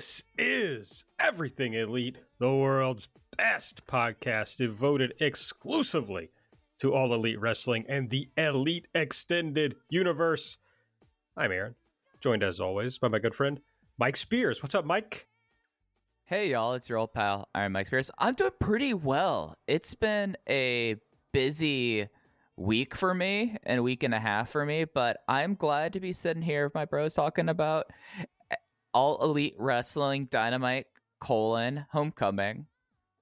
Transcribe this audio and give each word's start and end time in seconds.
This 0.00 0.24
is 0.38 1.04
Everything 1.18 1.74
Elite, 1.74 2.16
the 2.38 2.54
world's 2.54 3.08
best 3.36 3.86
podcast 3.86 4.56
devoted 4.56 5.12
exclusively 5.20 6.30
to 6.78 6.94
all 6.94 7.12
elite 7.12 7.38
wrestling 7.38 7.84
and 7.86 8.08
the 8.08 8.30
elite 8.34 8.88
extended 8.94 9.76
universe. 9.90 10.56
I'm 11.36 11.52
Aaron, 11.52 11.74
joined 12.18 12.42
as 12.42 12.60
always 12.60 12.96
by 12.96 13.08
my 13.08 13.18
good 13.18 13.34
friend 13.34 13.60
Mike 13.98 14.16
Spears. 14.16 14.62
What's 14.62 14.74
up, 14.74 14.86
Mike? 14.86 15.28
Hey 16.24 16.48
y'all, 16.48 16.72
it's 16.72 16.88
your 16.88 16.96
old 16.96 17.12
pal 17.12 17.50
Iron 17.54 17.72
Mike 17.72 17.88
Spears. 17.88 18.10
I'm 18.18 18.32
doing 18.32 18.52
pretty 18.58 18.94
well. 18.94 19.58
It's 19.66 19.94
been 19.94 20.34
a 20.48 20.96
busy 21.34 22.08
week 22.56 22.96
for 22.96 23.12
me 23.12 23.58
and 23.64 23.84
week 23.84 24.02
and 24.02 24.14
a 24.14 24.18
half 24.18 24.48
for 24.48 24.64
me, 24.64 24.86
but 24.86 25.18
I'm 25.28 25.56
glad 25.56 25.92
to 25.92 26.00
be 26.00 26.14
sitting 26.14 26.40
here 26.42 26.64
with 26.64 26.74
my 26.74 26.86
bros 26.86 27.12
talking 27.12 27.50
about 27.50 27.84
all 28.92 29.22
elite 29.22 29.54
wrestling, 29.58 30.26
dynamite, 30.30 30.86
colon, 31.20 31.86
homecoming. 31.90 32.66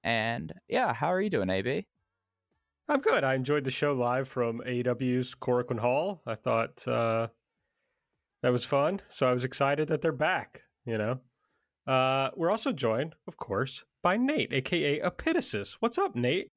And 0.03 0.53
yeah, 0.67 0.93
how 0.93 1.13
are 1.13 1.21
you 1.21 1.29
doing, 1.29 1.49
AB? 1.49 1.85
I'm 2.87 3.01
good. 3.01 3.23
I 3.23 3.35
enjoyed 3.35 3.65
the 3.65 3.71
show 3.71 3.93
live 3.93 4.27
from 4.27 4.61
AEW's 4.65 5.35
Korakuen 5.35 5.79
Hall. 5.79 6.21
I 6.25 6.35
thought 6.35 6.87
uh, 6.87 7.27
that 8.41 8.51
was 8.51 8.65
fun. 8.65 9.01
So 9.09 9.29
I 9.29 9.33
was 9.33 9.45
excited 9.45 9.89
that 9.89 10.01
they're 10.01 10.11
back, 10.11 10.63
you 10.85 10.97
know. 10.97 11.19
Uh, 11.85 12.29
we're 12.35 12.49
also 12.49 12.71
joined, 12.71 13.15
of 13.27 13.37
course, 13.37 13.83
by 14.01 14.17
Nate, 14.17 14.53
aka 14.53 14.99
Epitasis. 15.01 15.77
What's 15.79 15.97
up, 15.97 16.15
Nate? 16.15 16.49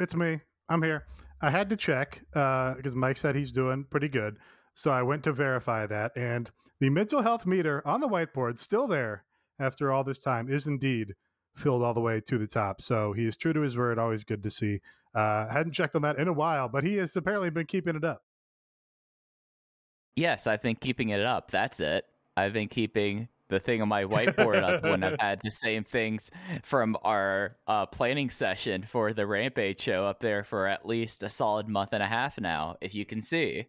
It's 0.00 0.14
me. 0.14 0.40
I'm 0.68 0.82
here. 0.82 1.04
I 1.40 1.50
had 1.50 1.70
to 1.70 1.76
check 1.76 2.22
because 2.30 2.94
uh, 2.94 2.96
Mike 2.96 3.16
said 3.16 3.36
he's 3.36 3.52
doing 3.52 3.84
pretty 3.88 4.08
good. 4.08 4.38
So 4.74 4.90
I 4.90 5.02
went 5.02 5.22
to 5.24 5.32
verify 5.32 5.86
that, 5.86 6.12
and 6.16 6.50
the 6.80 6.90
mental 6.90 7.22
health 7.22 7.46
meter 7.46 7.86
on 7.86 8.00
the 8.00 8.08
whiteboard, 8.08 8.58
still 8.58 8.86
there 8.86 9.24
after 9.58 9.90
all 9.90 10.04
this 10.04 10.18
time, 10.18 10.48
is 10.48 10.66
indeed 10.66 11.14
filled 11.54 11.82
all 11.82 11.94
the 11.94 12.00
way 12.00 12.20
to 12.20 12.38
the 12.38 12.46
top. 12.46 12.80
So 12.80 13.12
he 13.12 13.26
is 13.26 13.36
true 13.36 13.52
to 13.52 13.60
his 13.60 13.76
word. 13.76 13.98
Always 13.98 14.24
good 14.24 14.42
to 14.42 14.50
see. 14.50 14.80
Uh, 15.14 15.48
hadn't 15.48 15.72
checked 15.72 15.96
on 15.96 16.02
that 16.02 16.18
in 16.18 16.28
a 16.28 16.32
while, 16.32 16.68
but 16.68 16.84
he 16.84 16.96
has 16.96 17.16
apparently 17.16 17.48
been 17.48 17.66
keeping 17.66 17.96
it 17.96 18.04
up. 18.04 18.22
Yes, 20.14 20.46
I've 20.46 20.62
been 20.62 20.76
keeping 20.76 21.10
it 21.10 21.22
up. 21.22 21.50
That's 21.50 21.80
it. 21.80 22.04
I've 22.36 22.52
been 22.52 22.68
keeping 22.68 23.28
the 23.48 23.60
thing 23.60 23.80
on 23.80 23.88
my 23.88 24.04
whiteboard 24.06 24.62
up 24.62 24.82
when 24.82 25.02
I've 25.02 25.20
had 25.20 25.40
the 25.42 25.50
same 25.50 25.84
things 25.84 26.30
from 26.62 26.96
our 27.02 27.56
uh, 27.66 27.86
planning 27.86 28.28
session 28.28 28.82
for 28.82 29.12
the 29.12 29.26
Rampage 29.26 29.80
show 29.80 30.04
up 30.04 30.20
there 30.20 30.44
for 30.44 30.66
at 30.66 30.86
least 30.86 31.22
a 31.22 31.30
solid 31.30 31.68
month 31.68 31.92
and 31.92 32.02
a 32.02 32.06
half 32.06 32.38
now, 32.40 32.76
if 32.80 32.94
you 32.94 33.06
can 33.06 33.20
see. 33.20 33.68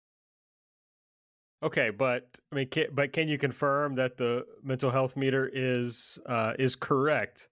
Okay, 1.64 1.90
but 1.90 2.40
I 2.52 2.56
mean, 2.56 2.68
can, 2.68 2.88
but 2.94 3.14
can 3.14 3.28
you 3.28 3.38
confirm 3.38 3.96
that 3.96 4.18
the 4.18 4.46
mental 4.64 4.92
health 4.92 5.18
meter 5.18 5.50
is 5.52 6.20
uh, 6.28 6.54
is 6.60 6.76
correct 6.76 7.50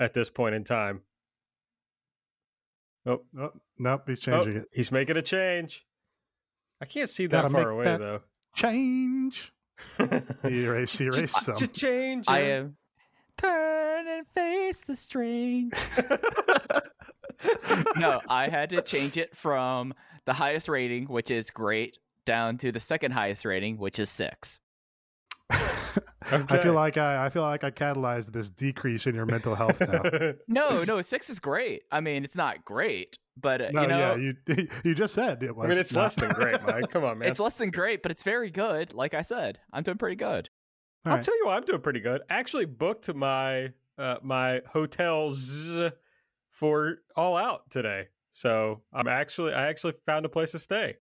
at 0.00 0.14
this 0.14 0.30
point 0.30 0.54
in 0.54 0.64
time? 0.64 1.02
Oh, 3.06 3.22
oh 3.38 3.52
nope, 3.78 4.02
he's 4.08 4.18
changing 4.18 4.56
oh, 4.56 4.60
it. 4.60 4.68
He's 4.72 4.90
making 4.90 5.16
a 5.16 5.22
change. 5.22 5.86
I 6.80 6.86
can't 6.86 7.08
see 7.08 7.26
that 7.26 7.42
Gotta 7.42 7.54
far 7.54 7.70
away 7.70 7.84
that 7.84 8.00
though. 8.00 8.20
Change. 8.56 9.52
he 10.42 10.64
erased, 10.64 10.98
he 10.98 11.04
erased 11.04 11.44
some. 11.44 11.54
To 11.54 11.66
change. 11.68 12.24
I 12.28 12.40
am 12.40 12.76
turn 13.36 14.08
and 14.08 14.26
face 14.28 14.82
the 14.82 14.96
strange. 14.96 15.72
no, 17.96 18.20
I 18.28 18.48
had 18.48 18.70
to 18.70 18.82
change 18.82 19.16
it 19.16 19.36
from 19.36 19.94
the 20.24 20.32
highest 20.32 20.68
rating, 20.68 21.04
which 21.04 21.30
is 21.30 21.50
great, 21.50 21.98
down 22.26 22.58
to 22.58 22.70
the 22.70 22.80
second 22.80 23.12
highest 23.12 23.44
rating, 23.44 23.78
which 23.78 23.98
is 23.98 24.10
six. 24.10 24.60
I 25.50 26.58
feel 26.58 26.72
like 26.72 26.96
I, 26.96 27.26
I 27.26 27.30
feel 27.30 27.42
like 27.42 27.64
I 27.64 27.70
catalyzed 27.70 28.32
this 28.32 28.50
decrease 28.50 29.06
in 29.06 29.14
your 29.14 29.26
mental 29.26 29.54
health 29.54 29.80
now. 29.80 30.02
no, 30.48 30.84
no, 30.84 31.00
six 31.02 31.30
is 31.30 31.38
great. 31.38 31.82
I 31.90 32.00
mean, 32.00 32.24
it's 32.24 32.36
not 32.36 32.64
great, 32.64 33.18
but 33.36 33.60
uh, 33.60 33.70
no, 33.70 33.82
you 33.82 33.86
know, 33.86 33.98
yeah, 33.98 34.32
you 34.56 34.68
you 34.84 34.94
just 34.94 35.14
said 35.14 35.42
it 35.42 35.54
was. 35.54 35.66
I 35.66 35.68
mean, 35.68 35.78
it's 35.78 35.94
not. 35.94 36.02
less 36.02 36.14
than 36.16 36.32
great, 36.32 36.62
Mike. 36.62 36.90
Come 36.90 37.04
on, 37.04 37.18
man. 37.20 37.28
it's 37.28 37.40
less 37.40 37.56
than 37.58 37.70
great, 37.70 38.02
but 38.02 38.10
it's 38.10 38.22
very 38.22 38.50
good. 38.50 38.92
Like 38.92 39.14
I 39.14 39.22
said, 39.22 39.58
I'm 39.72 39.82
doing 39.82 39.98
pretty 39.98 40.16
good. 40.16 40.50
All 41.04 41.12
I'll 41.12 41.16
right. 41.18 41.24
tell 41.24 41.36
you 41.38 41.46
what, 41.46 41.56
I'm 41.56 41.64
doing 41.64 41.80
pretty 41.80 42.00
good. 42.00 42.22
I 42.28 42.34
actually 42.34 42.66
booked 42.66 43.14
my 43.14 43.72
uh, 43.98 44.16
my 44.22 44.62
hotels 44.68 45.80
for 46.50 46.96
all 47.14 47.36
out 47.36 47.70
today, 47.70 48.08
so 48.32 48.82
I'm 48.92 49.06
actually 49.06 49.52
I 49.52 49.68
actually 49.68 49.94
found 50.04 50.26
a 50.26 50.28
place 50.28 50.52
to 50.52 50.58
stay. 50.58 50.96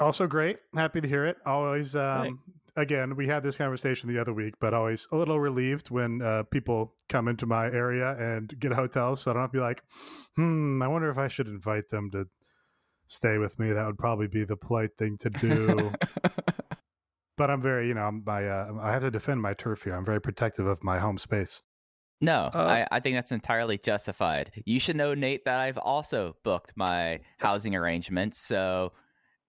Also 0.00 0.26
great. 0.26 0.58
Happy 0.74 1.00
to 1.00 1.08
hear 1.08 1.24
it. 1.24 1.36
Always. 1.46 1.96
Um, 1.96 2.40
Again, 2.76 3.16
we 3.16 3.26
had 3.26 3.42
this 3.42 3.56
conversation 3.58 4.08
the 4.08 4.20
other 4.20 4.32
week, 4.32 4.54
but 4.60 4.72
always 4.72 5.08
a 5.10 5.16
little 5.16 5.40
relieved 5.40 5.90
when 5.90 6.22
uh, 6.22 6.44
people 6.44 6.94
come 7.08 7.26
into 7.26 7.44
my 7.44 7.66
area 7.66 8.12
and 8.12 8.56
get 8.60 8.72
hotels. 8.72 9.22
So 9.22 9.32
I 9.32 9.34
don't 9.34 9.42
have 9.42 9.50
to 9.50 9.58
be 9.58 9.60
like, 9.60 9.82
hmm, 10.36 10.80
I 10.80 10.86
wonder 10.86 11.10
if 11.10 11.18
I 11.18 11.26
should 11.26 11.48
invite 11.48 11.88
them 11.88 12.08
to 12.12 12.28
stay 13.08 13.38
with 13.38 13.58
me. 13.58 13.72
That 13.72 13.84
would 13.84 13.98
probably 13.98 14.28
be 14.28 14.44
the 14.44 14.56
polite 14.56 14.96
thing 14.96 15.18
to 15.18 15.30
do. 15.30 15.90
but 17.36 17.50
I'm 17.50 17.60
very, 17.60 17.88
you 17.88 17.94
know, 17.94 18.02
I'm, 18.02 18.22
I, 18.28 18.46
uh, 18.46 18.72
I 18.80 18.92
have 18.92 19.02
to 19.02 19.10
defend 19.10 19.42
my 19.42 19.54
turf 19.54 19.82
here. 19.82 19.94
I'm 19.96 20.04
very 20.04 20.20
protective 20.20 20.68
of 20.68 20.84
my 20.84 21.00
home 21.00 21.18
space. 21.18 21.62
No, 22.20 22.48
Uh, 22.54 22.58
I, 22.58 22.96
I 22.96 23.00
think 23.00 23.16
that's 23.16 23.32
entirely 23.32 23.78
justified. 23.78 24.52
You 24.64 24.78
should 24.78 24.94
know, 24.94 25.14
Nate, 25.14 25.44
that 25.46 25.58
I've 25.58 25.78
also 25.78 26.36
booked 26.44 26.74
my 26.76 27.18
housing 27.38 27.74
arrangements. 27.74 28.38
So, 28.38 28.92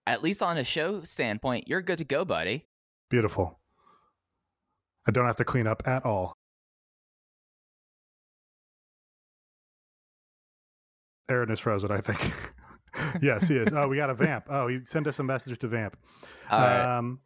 at 0.06 0.22
least 0.22 0.42
on 0.42 0.58
a 0.58 0.64
show 0.64 1.02
standpoint, 1.02 1.68
you're 1.68 1.82
good 1.82 1.98
to 1.98 2.04
go, 2.04 2.24
buddy. 2.24 2.66
Beautiful. 3.08 3.58
I 5.06 5.10
don't 5.10 5.26
have 5.26 5.36
to 5.38 5.44
clean 5.44 5.66
up 5.66 5.82
at 5.86 6.04
all. 6.04 6.36
Aaron 11.28 11.50
is 11.50 11.60
frozen, 11.60 11.92
I 11.92 12.00
think. 12.00 12.32
yes, 13.22 13.48
he 13.48 13.56
is. 13.56 13.72
Oh, 13.72 13.88
we 13.88 13.96
got 13.96 14.10
a 14.10 14.14
vamp. 14.14 14.46
Oh, 14.48 14.66
he 14.68 14.80
sent 14.84 15.06
us 15.06 15.18
a 15.18 15.22
message 15.24 15.58
to 15.60 15.68
vamp. 15.68 15.96
Right. 16.50 16.98
Um, 16.98 17.20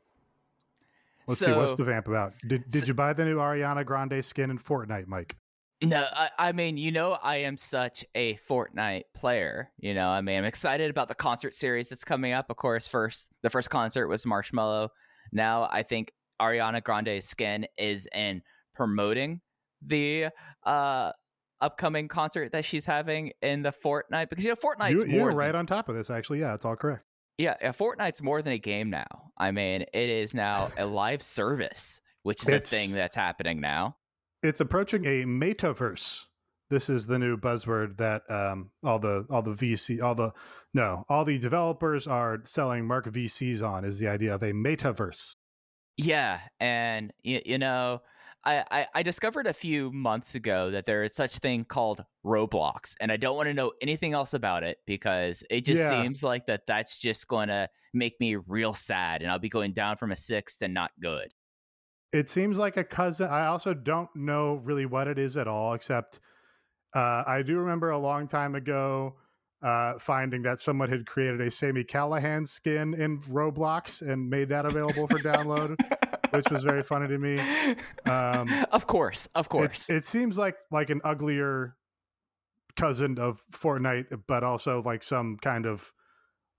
let's 1.26 1.40
see, 1.40 1.52
what's 1.52 1.74
the 1.74 1.84
vamp 1.84 2.06
about? 2.06 2.34
Did 2.46 2.68
Did 2.68 2.82
so- 2.82 2.86
you 2.86 2.94
buy 2.94 3.14
the 3.14 3.24
new 3.24 3.36
Ariana 3.38 3.84
Grande 3.84 4.22
skin 4.24 4.50
in 4.50 4.58
Fortnite, 4.58 5.06
Mike? 5.06 5.36
No, 5.82 6.06
I, 6.12 6.28
I 6.38 6.52
mean, 6.52 6.76
you 6.76 6.92
know, 6.92 7.18
I 7.22 7.36
am 7.38 7.56
such 7.56 8.04
a 8.14 8.34
Fortnite 8.36 9.02
player. 9.14 9.70
You 9.78 9.92
know, 9.94 10.08
I 10.08 10.20
mean, 10.22 10.38
I'm 10.38 10.44
excited 10.44 10.90
about 10.90 11.08
the 11.08 11.14
concert 11.14 11.54
series 11.54 11.88
that's 11.88 12.04
coming 12.04 12.32
up. 12.32 12.46
Of 12.48 12.56
course, 12.56 12.86
first 12.86 13.30
the 13.42 13.50
first 13.50 13.70
concert 13.70 14.08
was 14.08 14.24
Marshmello. 14.24 14.88
Now 15.32 15.68
I 15.70 15.82
think 15.82 16.12
Ariana 16.40 16.82
Grande's 16.82 17.26
skin 17.26 17.66
is 17.76 18.08
in 18.14 18.42
promoting 18.74 19.40
the 19.82 20.28
uh 20.64 21.12
upcoming 21.60 22.08
concert 22.08 22.52
that 22.52 22.64
she's 22.64 22.84
having 22.84 23.32
in 23.42 23.62
the 23.62 23.72
Fortnite 23.72 24.28
because 24.30 24.44
you 24.44 24.50
know 24.50 24.56
Fortnite's 24.56 25.02
You, 25.04 25.08
more 25.10 25.18
you're 25.20 25.28
than- 25.28 25.36
right 25.36 25.54
on 25.54 25.66
top 25.66 25.88
of 25.88 25.94
this, 25.96 26.08
actually. 26.10 26.40
Yeah, 26.40 26.54
it's 26.54 26.64
all 26.64 26.76
correct. 26.76 27.04
yeah, 27.38 27.54
yeah, 27.60 27.72
Fortnite's 27.72 28.22
more 28.22 28.40
than 28.42 28.52
a 28.52 28.58
game 28.58 28.90
now. 28.90 29.32
I 29.36 29.50
mean, 29.50 29.82
it 29.82 30.08
is 30.10 30.34
now 30.34 30.70
a 30.78 30.86
live 30.86 31.20
service, 31.22 32.00
which 32.22 32.43
is 32.43 32.49
a 32.49 32.60
thing 32.60 32.93
that's 32.93 33.16
happening 33.16 33.60
now. 33.60 33.96
It's 34.44 34.61
approaching 34.61 35.06
a 35.06 35.25
metaverse. 35.25 36.26
This 36.70 36.88
is 36.91 37.06
the 37.06 37.19
new 37.19 37.37
buzzword 37.37 37.96
that 37.96 38.31
um, 38.31 38.70
all 38.85 38.99
the 38.99 39.26
all 39.31 39.43
the 39.43 39.52
VC 39.55 40.02
all 40.02 40.14
the 40.14 40.32
no 40.75 41.05
all 41.08 41.25
the 41.25 41.38
developers 41.38 42.06
are 42.06 42.41
selling 42.44 42.87
Mark 42.87 43.06
VCs 43.06 43.67
on 43.67 43.85
is 43.85 43.99
the 43.99 44.08
idea 44.08 44.35
of 44.35 44.43
a 44.43 44.52
metaverse. 44.52 45.37
Yeah, 45.96 46.41
and 46.61 47.12
you, 47.23 47.41
you 47.46 47.58
know, 47.58 48.02
I, 48.44 48.64
I 48.70 48.87
I 48.96 49.02
discovered 49.02 49.46
a 49.46 49.52
few 49.52 49.93
months 49.93 50.35
ago 50.35 50.70
that 50.73 50.87
there 50.87 51.05
is 51.05 51.14
such 51.14 51.38
thing 51.38 51.64
called 51.64 52.05
Roblox, 52.25 52.94
and 53.00 53.12
I 53.12 53.17
don't 53.17 53.37
want 53.37 53.47
to 53.47 53.55
know 53.55 53.73
anything 53.81 54.12
else 54.12 54.35
about 54.35 54.62
it 54.62 54.79
because 54.87 55.44
it 55.50 55.64
just 55.64 55.81
Yeah. 55.81 56.02
seems 56.02 56.23
like 56.23 56.47
that 56.47 56.67
that's 56.67 56.99
just 56.99 57.29
going 57.29 57.49
to 57.49 57.69
make 57.93 58.19
me 58.20 58.37
real 58.37 58.75
sad, 58.75 59.23
and 59.23 59.31
I'll 59.31 59.38
be 59.38 59.49
going 59.49 59.73
down 59.73 59.97
from 59.97 60.12
a 60.12 60.17
six 60.17 60.56
to 60.58 60.69
not 60.69 60.90
good. 61.00 61.32
It 62.14 62.31
seems 62.31 62.58
like 62.58 62.76
a 62.76 62.84
cousin. 62.84 63.28
I 63.28 63.46
also 63.46 63.75
don't 63.75 64.08
know 64.14 64.61
really 64.64 64.87
what 64.87 65.08
it 65.08 65.19
is 65.19 65.37
at 65.37 65.49
all, 65.49 65.75
except 65.75 66.20
uh, 66.94 67.25
I 67.26 67.43
do 67.44 67.58
remember 67.58 67.90
a 67.90 67.99
long 67.99 68.28
time 68.28 68.55
ago 68.55 69.16
uh, 69.62 69.99
finding 69.99 70.43
that 70.43 70.61
someone 70.61 70.88
had 70.90 71.06
created 71.06 71.40
a 71.40 71.50
Sami 71.50 71.82
Callihan 71.84 72.46
skin 72.46 72.94
in 72.94 73.20
Roblox 73.22 74.00
and 74.06 74.31
made 74.31 74.49
that 74.49 74.64
available 74.64 75.08
for 75.08 75.19
download, 75.19 75.76
which 76.31 76.49
was 76.50 76.62
very 76.62 76.82
funny 76.82 77.08
to 77.08 77.19
me. 77.19 77.40
Um, 78.08 78.49
of 78.72 78.87
course, 78.87 79.28
of 79.34 79.49
course. 79.49 79.90
it's- 79.90 79.90
it 79.90 80.06
seems 80.06 80.38
like 80.38 80.56
like 80.70 80.90
an 80.90 81.00
uglier 81.02 81.76
cousin 82.76 83.19
of 83.19 83.44
Fortnite, 83.52 84.20
but 84.26 84.44
also 84.44 84.82
like 84.82 85.02
some 85.02 85.37
kind 85.38 85.66
of 85.66 85.93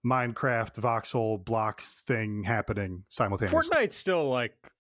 Minecraft 0.06 0.76
voxel 0.80 1.44
blocks 1.44 2.02
thing 2.06 2.44
happening 2.44 3.04
simultaneously. 3.10 3.58
Fortnite's 3.70 3.96
still 3.96 4.30
like 4.30 4.72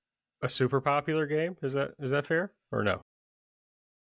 a 0.45 0.49
super 0.49 0.79
popular 0.79 1.25
game. 1.25 1.57
Is 1.61 1.73
that 1.73 1.91
is 1.99 2.11
that 2.11 2.25
fair 2.25 2.51
or 2.71 2.83
no? 2.83 3.01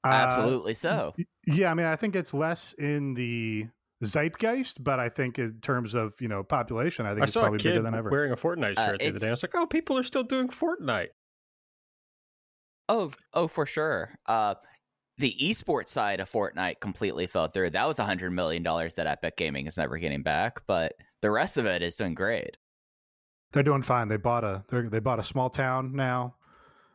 Uh, 0.04 0.10
Absolutely 0.10 0.74
so. 0.76 1.16
yeah, 1.48 1.72
I 1.72 1.74
mean, 1.74 1.86
I 1.88 1.96
think 1.96 2.16
it's 2.16 2.34
less 2.34 2.74
in 2.74 3.16
the 3.16 3.68
zeitgeist, 4.04 4.84
but 4.84 5.00
I 5.00 5.10
think 5.10 5.40
in 5.40 5.60
terms 5.60 5.96
of 5.96 6.14
you 6.22 6.28
know 6.28 6.44
population, 6.44 7.06
I 7.06 7.10
think 7.10 7.22
I 7.22 7.24
it's 7.24 7.34
probably 7.34 7.58
bigger 7.58 7.82
than 7.82 7.96
ever. 7.96 8.10
wearing 8.10 8.32
a 8.32 8.38
Fortnite 8.38 8.78
Uh, 8.78 8.86
shirt 8.88 9.00
the 9.00 9.08
other 9.10 9.20
day. 9.20 9.28
I 9.28 9.32
was 9.32 9.44
like, 9.44 9.56
oh, 9.56 9.66
people 9.66 9.98
are 9.98 10.04
still 10.04 10.24
doing 10.24 10.50
Fortnite. 10.50 11.10
Oh, 12.90 13.12
oh, 13.34 13.48
for 13.48 13.66
sure. 13.66 14.18
Uh, 14.28 14.56
the 15.18 15.36
esports 15.42 15.90
side 15.90 16.20
of 16.20 16.32
Fortnite 16.32 16.80
completely 16.80 17.28
fell 17.28 17.48
through. 17.48 17.72
That 17.72 17.88
was 17.88 18.00
a 18.00 18.06
hundred 18.06 18.32
million 18.32 18.64
dollars 18.64 18.96
that 18.96 19.08
Epic 19.08 19.36
Gaming 19.36 19.66
is 19.68 19.78
never 19.78 19.98
getting 19.98 20.22
back, 20.22 20.62
but 20.68 20.94
the 21.22 21.32
rest 21.32 21.58
of 21.58 21.66
it 21.66 21.82
is 21.82 21.96
doing 21.96 22.14
great. 22.14 22.56
They're 23.54 23.64
doing 23.64 23.82
fine. 23.82 24.08
They 24.10 24.18
bought 24.18 24.44
a 24.44 24.64
they 24.70 25.00
bought 25.00 25.20
a 25.20 25.24
small 25.24 25.50
town 25.50 25.94
now. 25.96 26.36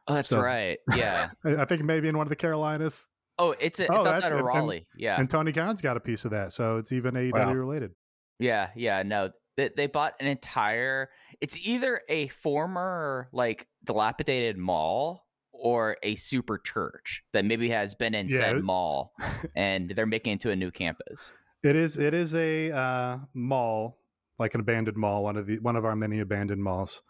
Oh, 0.08 0.14
that's 0.14 0.28
So- 0.28 0.40
right. 0.40 0.78
Yeah. 0.96 1.30
I 1.44 1.64
think 1.64 1.82
maybe 1.84 2.08
in 2.08 2.16
one 2.18 2.26
of 2.26 2.30
the 2.30 2.36
Carolinas, 2.36 3.06
Oh, 3.38 3.54
it's 3.58 3.80
a, 3.80 3.84
it's 3.84 3.90
Oh, 3.90 4.02
that's 4.02 4.06
outside 4.22 4.32
of 4.32 4.38
And- 4.38 4.46
Raleigh. 4.46 4.86
yeah. 4.96 5.18
and 5.18 5.28
Tony 5.30 5.52
Khan's 5.52 5.80
got 5.80 5.96
a 5.96 6.00
piece 6.00 6.24
of 6.24 6.32
that, 6.32 6.52
so 6.52 6.76
it's 6.76 6.92
even 6.92 7.14
AEW 7.14 7.32
Wow. 7.32 7.52
related. 7.54 7.92
Yeah, 8.38 8.68
yeah, 8.76 9.02
no. 9.02 9.30
They, 9.56 9.70
they 9.76 9.86
bought 9.86 10.14
an 10.20 10.26
entire 10.26 11.10
it's 11.40 11.58
either 11.66 12.00
a 12.08 12.28
former 12.28 13.28
like 13.32 13.66
dilapidated 13.84 14.56
mall 14.58 15.26
or 15.52 15.96
a 16.02 16.16
super 16.16 16.58
church 16.58 17.22
that 17.32 17.44
maybe 17.44 17.68
has 17.70 17.94
been 17.94 18.14
in 18.14 18.28
Yeah, 18.28 18.38
said 18.38 18.56
it- 18.58 18.64
mall 18.64 19.12
and 19.56 19.90
they're 19.90 20.06
making 20.06 20.30
it 20.30 20.34
into 20.34 20.50
a 20.50 20.56
new 20.56 20.70
campus. 20.70 21.32
It 21.62 21.76
is 21.76 21.96
it 21.96 22.12
is 22.14 22.34
a 22.34 22.70
uh, 22.72 23.18
mall, 23.34 23.98
like 24.42 24.54
an 24.54 24.60
abandoned 24.60 24.96
mall, 24.96 25.22
one 25.22 25.36
of 25.36 25.46
the 25.46 25.58
one 25.60 25.76
of 25.76 25.84
our 25.84 25.96
many 25.96 26.18
abandoned 26.18 26.62
malls. 26.62 27.02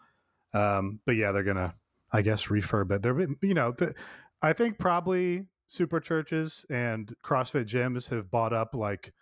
Um, 0.53 0.99
but 1.05 1.15
yeah, 1.15 1.31
they're 1.31 1.43
gonna, 1.43 1.75
I 2.11 2.21
guess, 2.21 2.45
refurb 2.45 2.91
it. 2.91 3.01
They're 3.01 3.27
you 3.41 3.53
know, 3.55 3.73
I 4.41 4.53
think 4.53 4.77
probably 4.77 5.47
super 5.65 5.99
churches 5.99 6.65
and 6.69 7.13
CrossFit 7.25 7.65
gyms 7.65 8.09
have 8.09 8.29
bought 8.29 8.53
up 8.53 8.75
like 8.75 9.13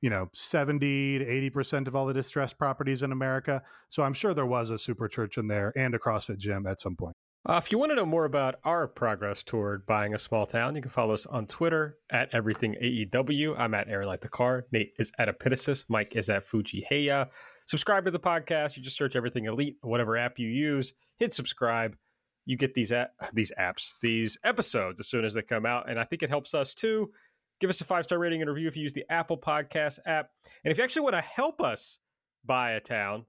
you 0.00 0.08
know 0.08 0.30
70 0.32 1.18
to 1.18 1.26
80 1.26 1.50
percent 1.50 1.88
of 1.88 1.94
all 1.94 2.06
the 2.06 2.14
distressed 2.14 2.58
properties 2.58 3.02
in 3.02 3.12
America. 3.12 3.62
So 3.88 4.02
I'm 4.02 4.14
sure 4.14 4.32
there 4.32 4.46
was 4.46 4.70
a 4.70 4.78
super 4.78 5.06
church 5.06 5.36
in 5.36 5.48
there 5.48 5.72
and 5.76 5.94
a 5.94 5.98
CrossFit 5.98 6.38
gym 6.38 6.66
at 6.66 6.80
some 6.80 6.96
point. 6.96 7.16
Uh, 7.46 7.60
if 7.62 7.72
you 7.72 7.78
want 7.78 7.90
to 7.90 7.96
know 7.96 8.04
more 8.04 8.24
about 8.24 8.56
our 8.64 8.86
progress 8.86 9.42
toward 9.42 9.86
buying 9.86 10.12
a 10.12 10.18
small 10.18 10.44
town, 10.44 10.74
you 10.76 10.82
can 10.82 10.90
follow 10.90 11.14
us 11.14 11.24
on 11.24 11.46
Twitter 11.46 11.96
at 12.10 12.28
everything 12.34 12.74
AEW. 12.82 13.58
I'm 13.58 13.74
at 13.74 13.88
Aaron 13.88 14.06
Like 14.08 14.20
the 14.20 14.28
Car. 14.28 14.66
Nate 14.70 14.92
is 14.98 15.12
at 15.18 15.28
Epitasis. 15.28 15.84
Mike 15.88 16.14
is 16.16 16.28
at 16.28 16.44
Fuji 16.46 16.84
Heya. 16.90 17.28
Subscribe 17.66 18.04
to 18.04 18.10
the 18.10 18.20
podcast. 18.20 18.76
You 18.76 18.82
just 18.82 18.96
search 18.96 19.16
everything 19.16 19.46
elite, 19.46 19.76
whatever 19.82 20.16
app 20.16 20.38
you 20.38 20.48
use. 20.48 20.92
Hit 21.18 21.32
subscribe. 21.32 21.96
You 22.44 22.56
get 22.56 22.74
these 22.74 22.92
a- 22.92 23.10
these 23.32 23.52
apps, 23.58 23.92
these 24.02 24.36
episodes 24.42 25.00
as 25.00 25.08
soon 25.08 25.24
as 25.24 25.34
they 25.34 25.42
come 25.42 25.64
out, 25.64 25.88
and 25.88 25.98
I 25.98 26.04
think 26.04 26.22
it 26.22 26.30
helps 26.30 26.54
us 26.54 26.74
too. 26.74 27.10
Give 27.60 27.70
us 27.70 27.80
a 27.80 27.84
five 27.84 28.04
star 28.04 28.18
rating 28.18 28.40
and 28.42 28.50
review 28.50 28.68
if 28.68 28.76
you 28.76 28.82
use 28.82 28.92
the 28.94 29.04
Apple 29.10 29.38
Podcast 29.38 29.98
app, 30.06 30.30
and 30.64 30.72
if 30.72 30.78
you 30.78 30.84
actually 30.84 31.02
want 31.02 31.14
to 31.14 31.20
help 31.20 31.60
us 31.60 32.00
buy 32.44 32.72
a 32.72 32.80
town, 32.80 33.26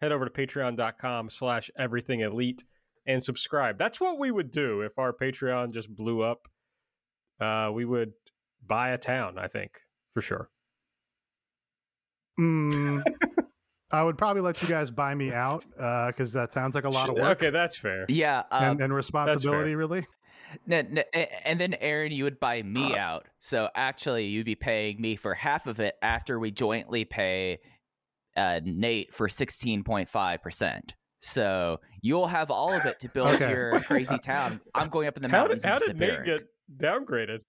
head 0.00 0.10
over 0.12 0.24
to 0.26 0.30
Patreon.com/slash 0.30 1.70
Everything 1.78 2.20
Elite 2.20 2.64
and 3.06 3.22
subscribe. 3.22 3.78
That's 3.78 4.00
what 4.00 4.18
we 4.18 4.30
would 4.30 4.50
do 4.50 4.80
if 4.82 4.98
our 4.98 5.12
Patreon 5.12 5.72
just 5.72 5.94
blew 5.94 6.22
up. 6.22 6.48
Uh, 7.40 7.70
we 7.72 7.84
would 7.84 8.12
buy 8.66 8.90
a 8.90 8.98
town, 8.98 9.38
I 9.38 9.46
think, 9.46 9.80
for 10.14 10.20
sure. 10.22 10.50
Mm, 12.38 13.02
I 13.92 14.02
would 14.02 14.18
probably 14.18 14.42
let 14.42 14.60
you 14.62 14.68
guys 14.68 14.90
buy 14.90 15.14
me 15.14 15.32
out 15.32 15.64
because 16.08 16.32
that 16.32 16.52
sounds 16.52 16.74
like 16.74 16.84
a 16.84 16.90
lot 16.90 17.08
of 17.08 17.14
work 17.16 17.38
Okay, 17.38 17.50
that's 17.50 17.76
fair. 17.76 18.04
Yeah, 18.08 18.40
uh, 18.50 18.58
and, 18.62 18.80
and 18.80 18.94
responsibility. 18.94 19.74
Really, 19.74 20.06
n- 20.70 20.98
n- 20.98 21.04
a- 21.14 21.48
and 21.48 21.60
then 21.60 21.74
Aaron, 21.74 22.12
you 22.12 22.24
would 22.24 22.40
buy 22.40 22.62
me 22.62 22.96
out. 22.96 23.26
So 23.38 23.68
actually, 23.74 24.26
you'd 24.26 24.46
be 24.46 24.54
paying 24.54 25.00
me 25.00 25.16
for 25.16 25.34
half 25.34 25.66
of 25.66 25.80
it 25.80 25.94
after 26.02 26.38
we 26.38 26.50
jointly 26.50 27.04
pay 27.04 27.58
uh, 28.36 28.60
Nate 28.64 29.14
for 29.14 29.28
sixteen 29.28 29.82
point 29.84 30.08
five 30.08 30.42
percent. 30.42 30.94
So 31.26 31.80
you'll 32.02 32.28
have 32.28 32.50
all 32.52 32.76
of 32.76 32.86
it 32.86 33.00
to 33.00 33.08
build 33.08 33.28
Okay. 33.30 33.50
your 33.50 33.80
crazy 33.80 34.16
town. 34.18 34.60
I'm 34.74 34.88
going 34.88 35.08
up 35.08 35.16
in 35.16 35.22
the 35.22 35.28
How 35.28 35.38
mountains. 35.42 35.62
did, 35.62 35.68
how 35.68 35.76
in 35.76 35.80
did 35.80 35.96
Nate 35.98 36.24
get 36.24 36.46
downgraded? 36.76 37.40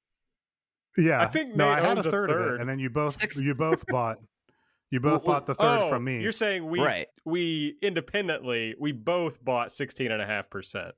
yeah. 0.97 1.21
I 1.21 1.27
think 1.27 1.55
no, 1.55 1.69
Nate 1.69 1.77
I 1.77 1.81
had 1.81 1.85
a 1.85 1.97
owns 1.97 2.05
a 2.07 2.11
third, 2.11 2.29
of 2.31 2.53
it, 2.55 2.61
and 2.61 2.69
then 2.69 2.79
you 2.79 2.89
both 2.89 3.19
Six- 3.19 3.39
you 3.39 3.53
both 3.53 3.85
bought 3.87 4.17
you 4.89 4.99
both 4.99 5.23
Well, 5.25 5.35
bought 5.35 5.45
the 5.45 5.53
third 5.55 5.79
oh, 5.83 5.89
from 5.89 6.05
me. 6.05 6.21
You're 6.23 6.31
saying 6.31 6.65
we 6.67 6.79
Right. 6.79 7.07
we 7.25 7.77
independently 7.81 8.73
we 8.79 8.93
both 8.93 9.43
bought 9.43 9.71
sixteen 9.71 10.11
and 10.11 10.21
a 10.21 10.25
half 10.25 10.49
percent. 10.49 10.95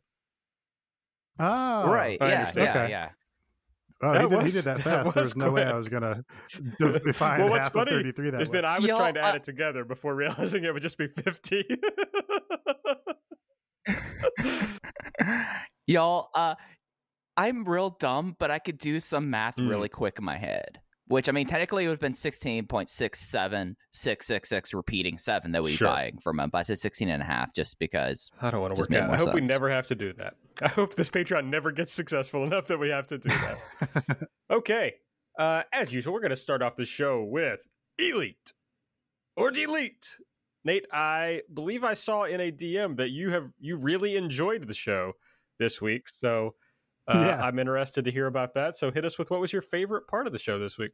Oh, 1.37 1.89
right? 1.91 2.17
I 2.21 2.27
Yeah, 2.29 2.39
understand. 2.39 2.65
yeah, 2.65 2.81
Okay. 2.83 2.89
yeah. 2.91 3.09
Oh, 4.01 4.13
That 4.13 4.21
he, 4.23 4.29
did, 4.29 4.41
he 4.43 4.51
did 4.51 4.63
that 4.63 4.77
that 4.83 4.83
fast. 4.83 5.05
was 5.05 5.13
There's 5.13 5.35
no 5.35 5.51
way 5.51 5.63
I 5.65 5.75
was 5.75 5.89
gonna 5.89 6.23
de- 6.79 6.99
define 6.99 7.39
Well, 7.39 7.49
what's 7.49 7.65
half 7.65 7.73
funny 7.73 7.91
of 7.91 7.97
33 7.97 8.29
that 8.31 8.41
Is 8.41 8.49
way. 8.49 8.53
that 8.57 8.65
I 8.65 8.79
was 8.79 8.87
Y'all, 8.87 8.97
trying 8.99 9.13
to 9.15 9.21
add 9.25 9.33
uh, 9.33 9.37
it 9.37 9.43
together 9.43 9.83
before 9.85 10.15
realizing 10.23 10.63
it 10.63 10.73
would 10.73 10.81
just 10.83 10.97
be 10.97 11.07
fifty. 11.07 11.65
Y'all, 15.87 16.29
uh, 16.35 16.55
I'm 17.35 17.63
real 17.65 17.91
dumb, 17.99 18.35
but 18.39 18.51
I 18.51 18.59
could 18.59 18.77
do 18.77 18.99
some 18.99 19.29
math 19.29 19.55
Mm. 19.57 19.69
really 19.69 19.89
quick 19.89 20.19
in 20.19 20.25
my 20.25 20.37
head. 20.37 20.79
Which 21.09 21.27
I 21.27 21.31
mean, 21.31 21.47
technically, 21.47 21.85
it 21.85 21.87
would 21.87 21.93
have 21.93 21.99
been 21.99 22.13
sixteen 22.13 22.67
point 22.67 22.87
six 22.87 23.19
seven 23.19 23.75
six 23.91 24.27
six 24.27 24.47
six 24.47 24.73
repeating 24.75 25.17
seven 25.17 25.51
that 25.53 25.63
we 25.63 25.71
Sure. 25.71 25.87
buying 25.87 26.19
from 26.19 26.39
him. 26.39 26.49
But 26.51 26.59
I 26.59 26.61
said 26.61 26.79
16 26.79 27.09
and 27.09 27.21
a 27.21 27.25
half 27.25 27.51
just 27.53 27.79
because. 27.79 28.29
I 28.41 28.51
don't 28.51 28.61
want 28.61 28.75
to 28.75 28.79
Just 28.79 28.91
work 28.91 29.01
out. 29.01 29.09
I 29.09 29.17
more 29.17 29.25
hope 29.25 29.33
we 29.33 29.41
never 29.41 29.69
have 29.69 29.87
to 29.87 29.95
do 29.95 30.13
that. 30.13 30.35
I 30.61 30.67
hope 30.67 30.95
this 30.95 31.09
Patreon 31.09 31.47
never 31.47 31.71
gets 31.71 31.91
successful 31.93 32.43
enough 32.43 32.67
that 32.67 32.77
we 32.77 32.89
have 32.89 33.07
to 33.07 33.17
do 33.17 33.29
that. 33.29 34.27
okay. 34.51 34.95
Uh, 35.37 35.63
as 35.73 35.91
usual, 35.91 36.13
we're 36.13 36.19
going 36.19 36.29
to 36.29 36.35
start 36.35 36.61
off 36.61 36.75
the 36.75 36.85
show 36.85 37.23
with 37.23 37.61
Elite 37.97 38.53
or 39.35 39.49
Delete. 39.49 40.17
Nate, 40.63 40.85
I 40.93 41.41
believe 41.51 41.83
I 41.83 41.95
saw 41.95 42.25
in 42.25 42.39
a 42.39 42.51
DM 42.51 42.97
that 42.97 43.09
you 43.09 43.31
have 43.31 43.49
you 43.59 43.77
really 43.77 44.15
enjoyed 44.15 44.67
the 44.67 44.73
show 44.75 45.13
this 45.57 45.81
week. 45.81 46.07
So 46.07 46.53
uh, 47.13 47.19
Yeah. 47.19 47.41
I'm 47.41 47.59
interested 47.59 48.05
to 48.05 48.11
hear 48.11 48.27
about 48.27 48.53
that. 48.53 48.75
So 48.75 48.91
hit 48.91 49.05
us 49.05 49.17
with 49.17 49.31
what 49.31 49.39
was 49.39 49.51
your 49.51 49.61
favorite 49.61 50.07
part 50.07 50.27
of 50.27 50.33
the 50.33 50.39
show 50.39 50.59
this 50.59 50.77
week? 50.77 50.91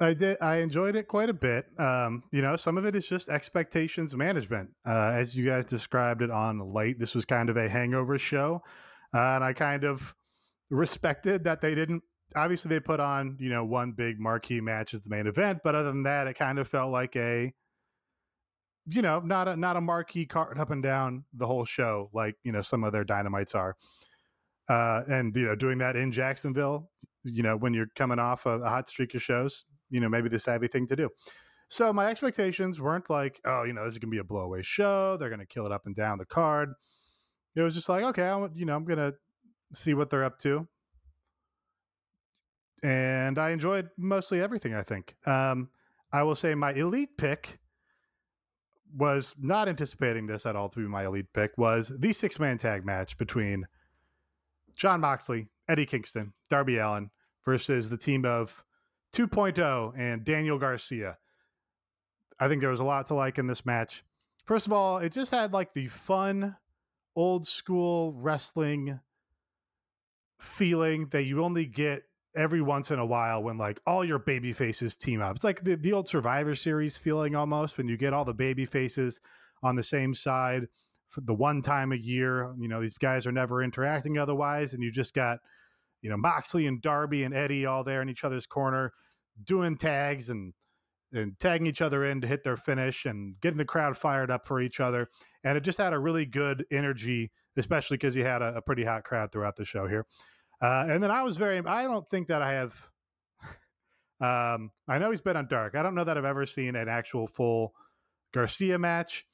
I 0.00 0.14
did. 0.14 0.38
I 0.40 0.56
enjoyed 0.56 0.96
it 0.96 1.08
quite 1.08 1.28
a 1.28 1.34
bit. 1.34 1.66
Um, 1.78 2.22
you 2.32 2.40
know, 2.40 2.56
some 2.56 2.78
of 2.78 2.86
it 2.86 2.96
is 2.96 3.06
just 3.06 3.28
expectations 3.28 4.16
management. 4.16 4.70
Uh, 4.86 5.10
as 5.12 5.36
you 5.36 5.44
guys 5.44 5.66
described 5.66 6.22
it 6.22 6.30
on 6.30 6.58
late, 6.72 6.98
this 6.98 7.14
was 7.14 7.26
kind 7.26 7.50
of 7.50 7.58
a 7.58 7.68
hangover 7.68 8.16
show, 8.18 8.62
uh, 9.14 9.18
and 9.18 9.44
I 9.44 9.52
kind 9.52 9.84
of 9.84 10.14
respected 10.70 11.44
that 11.44 11.60
they 11.60 11.74
didn't. 11.74 12.02
Obviously, 12.34 12.70
they 12.70 12.80
put 12.80 12.98
on 12.98 13.36
you 13.40 13.50
know 13.50 13.62
one 13.62 13.92
big 13.92 14.18
marquee 14.18 14.62
match 14.62 14.94
as 14.94 15.02
the 15.02 15.10
main 15.10 15.26
event, 15.26 15.58
but 15.62 15.74
other 15.74 15.88
than 15.88 16.04
that, 16.04 16.26
it 16.26 16.34
kind 16.34 16.58
of 16.58 16.66
felt 16.66 16.90
like 16.90 17.14
a, 17.16 17.52
you 18.86 19.02
know, 19.02 19.20
not 19.20 19.48
a 19.48 19.56
not 19.56 19.76
a 19.76 19.82
marquee 19.82 20.24
card 20.24 20.58
up 20.58 20.70
and 20.70 20.82
down 20.82 21.24
the 21.34 21.46
whole 21.46 21.66
show 21.66 22.08
like 22.14 22.36
you 22.42 22.52
know 22.52 22.62
some 22.62 22.84
of 22.84 22.92
their 22.92 23.04
dynamites 23.04 23.54
are. 23.54 23.76
Uh, 24.70 25.02
and 25.08 25.34
you 25.34 25.46
know, 25.46 25.56
doing 25.56 25.78
that 25.78 25.96
in 25.96 26.12
Jacksonville, 26.12 26.88
you 27.24 27.42
know, 27.42 27.56
when 27.56 27.74
you're 27.74 27.88
coming 27.96 28.20
off 28.20 28.46
a, 28.46 28.60
a 28.60 28.68
hot 28.68 28.88
streak 28.88 29.12
of 29.16 29.22
shows, 29.22 29.64
you 29.90 29.98
know, 29.98 30.08
maybe 30.08 30.28
the 30.28 30.38
savvy 30.38 30.68
thing 30.68 30.86
to 30.86 30.94
do. 30.94 31.08
So 31.68 31.92
my 31.92 32.06
expectations 32.06 32.80
weren't 32.80 33.10
like, 33.10 33.40
oh, 33.44 33.64
you 33.64 33.72
know, 33.72 33.84
this 33.84 33.94
is 33.94 33.98
gonna 33.98 34.12
be 34.12 34.18
a 34.18 34.22
blowaway 34.22 34.64
show. 34.64 35.16
They're 35.16 35.28
gonna 35.28 35.44
kill 35.44 35.66
it 35.66 35.72
up 35.72 35.86
and 35.86 35.94
down 35.96 36.18
the 36.18 36.24
card. 36.24 36.74
It 37.56 37.62
was 37.62 37.74
just 37.74 37.88
like, 37.88 38.04
okay, 38.04 38.28
I, 38.28 38.46
you 38.54 38.64
know, 38.64 38.76
I'm 38.76 38.84
gonna 38.84 39.14
see 39.74 39.92
what 39.92 40.08
they're 40.08 40.22
up 40.22 40.38
to, 40.40 40.68
and 42.84 43.40
I 43.40 43.50
enjoyed 43.50 43.88
mostly 43.98 44.40
everything. 44.40 44.72
I 44.72 44.84
think. 44.84 45.16
Um, 45.26 45.70
I 46.12 46.22
will 46.22 46.36
say 46.36 46.54
my 46.54 46.74
elite 46.74 47.16
pick 47.18 47.58
was 48.96 49.34
not 49.36 49.68
anticipating 49.68 50.28
this 50.28 50.46
at 50.46 50.54
all 50.54 50.68
to 50.68 50.78
be 50.78 50.86
my 50.86 51.06
elite 51.06 51.32
pick. 51.34 51.58
Was 51.58 51.90
the 51.98 52.12
six 52.12 52.38
man 52.38 52.56
tag 52.56 52.86
match 52.86 53.18
between 53.18 53.66
Jon 54.80 55.02
Moxley, 55.02 55.48
Eddie 55.68 55.84
Kingston, 55.84 56.32
Darby 56.48 56.78
Allin 56.78 57.10
versus 57.44 57.90
the 57.90 57.98
team 57.98 58.24
of 58.24 58.64
2.0 59.14 59.92
and 59.94 60.24
Daniel 60.24 60.58
Garcia. 60.58 61.18
I 62.38 62.48
think 62.48 62.62
there 62.62 62.70
was 62.70 62.80
a 62.80 62.84
lot 62.84 63.04
to 63.08 63.14
like 63.14 63.36
in 63.36 63.46
this 63.46 63.66
match. 63.66 64.04
First 64.46 64.66
of 64.66 64.72
all, 64.72 64.96
it 64.96 65.12
just 65.12 65.32
had 65.32 65.52
like 65.52 65.74
the 65.74 65.88
fun, 65.88 66.56
old 67.14 67.46
school 67.46 68.14
wrestling 68.14 69.00
feeling 70.38 71.08
that 71.08 71.24
you 71.24 71.44
only 71.44 71.66
get 71.66 72.04
every 72.34 72.62
once 72.62 72.90
in 72.90 72.98
a 72.98 73.04
while 73.04 73.42
when 73.42 73.58
like 73.58 73.80
all 73.86 74.02
your 74.02 74.18
baby 74.18 74.54
faces 74.54 74.96
team 74.96 75.20
up. 75.20 75.36
It's 75.36 75.44
like 75.44 75.62
the, 75.62 75.74
the 75.74 75.92
old 75.92 76.08
Survivor 76.08 76.54
Series 76.54 76.96
feeling 76.96 77.36
almost 77.36 77.76
when 77.76 77.86
you 77.86 77.98
get 77.98 78.14
all 78.14 78.24
the 78.24 78.32
baby 78.32 78.64
faces 78.64 79.20
on 79.62 79.76
the 79.76 79.82
same 79.82 80.14
side 80.14 80.68
the 81.16 81.34
one 81.34 81.62
time 81.62 81.92
a 81.92 81.96
year. 81.96 82.54
You 82.58 82.68
know, 82.68 82.80
these 82.80 82.94
guys 82.94 83.26
are 83.26 83.32
never 83.32 83.62
interacting 83.62 84.18
otherwise, 84.18 84.74
and 84.74 84.82
you 84.82 84.90
just 84.90 85.14
got, 85.14 85.38
you 86.02 86.10
know, 86.10 86.16
Moxley 86.16 86.66
and 86.66 86.80
Darby 86.80 87.22
and 87.22 87.34
Eddie 87.34 87.66
all 87.66 87.84
there 87.84 88.02
in 88.02 88.08
each 88.08 88.24
other's 88.24 88.46
corner 88.46 88.92
doing 89.44 89.76
tags 89.76 90.28
and 90.28 90.52
and 91.12 91.38
tagging 91.40 91.66
each 91.66 91.82
other 91.82 92.04
in 92.04 92.20
to 92.20 92.26
hit 92.26 92.44
their 92.44 92.56
finish 92.56 93.04
and 93.04 93.34
getting 93.40 93.58
the 93.58 93.64
crowd 93.64 93.98
fired 93.98 94.30
up 94.30 94.46
for 94.46 94.60
each 94.60 94.78
other. 94.78 95.08
And 95.42 95.56
it 95.56 95.64
just 95.64 95.78
had 95.78 95.92
a 95.92 95.98
really 95.98 96.24
good 96.24 96.64
energy, 96.70 97.32
especially 97.56 97.96
because 97.96 98.14
you 98.14 98.24
had 98.24 98.42
a, 98.42 98.56
a 98.56 98.62
pretty 98.62 98.84
hot 98.84 99.02
crowd 99.04 99.32
throughout 99.32 99.56
the 99.56 99.64
show 99.64 99.88
here. 99.88 100.06
Uh, 100.62 100.86
and 100.88 101.02
then 101.02 101.10
I 101.10 101.22
was 101.22 101.36
very, 101.36 101.58
I 101.66 101.84
don't 101.84 102.08
think 102.08 102.28
that 102.28 102.42
I 102.42 102.52
have, 102.52 102.90
um, 104.20 104.70
I 104.86 104.98
know 104.98 105.10
he's 105.10 105.20
been 105.20 105.36
on 105.36 105.48
Dark. 105.48 105.74
I 105.74 105.82
don't 105.82 105.94
know 105.94 106.04
that 106.04 106.16
I've 106.16 106.24
ever 106.24 106.46
seen 106.46 106.76
an 106.76 106.88
actual 106.88 107.26
full 107.26 107.72
Garcia 108.32 108.78
match. 108.78 109.26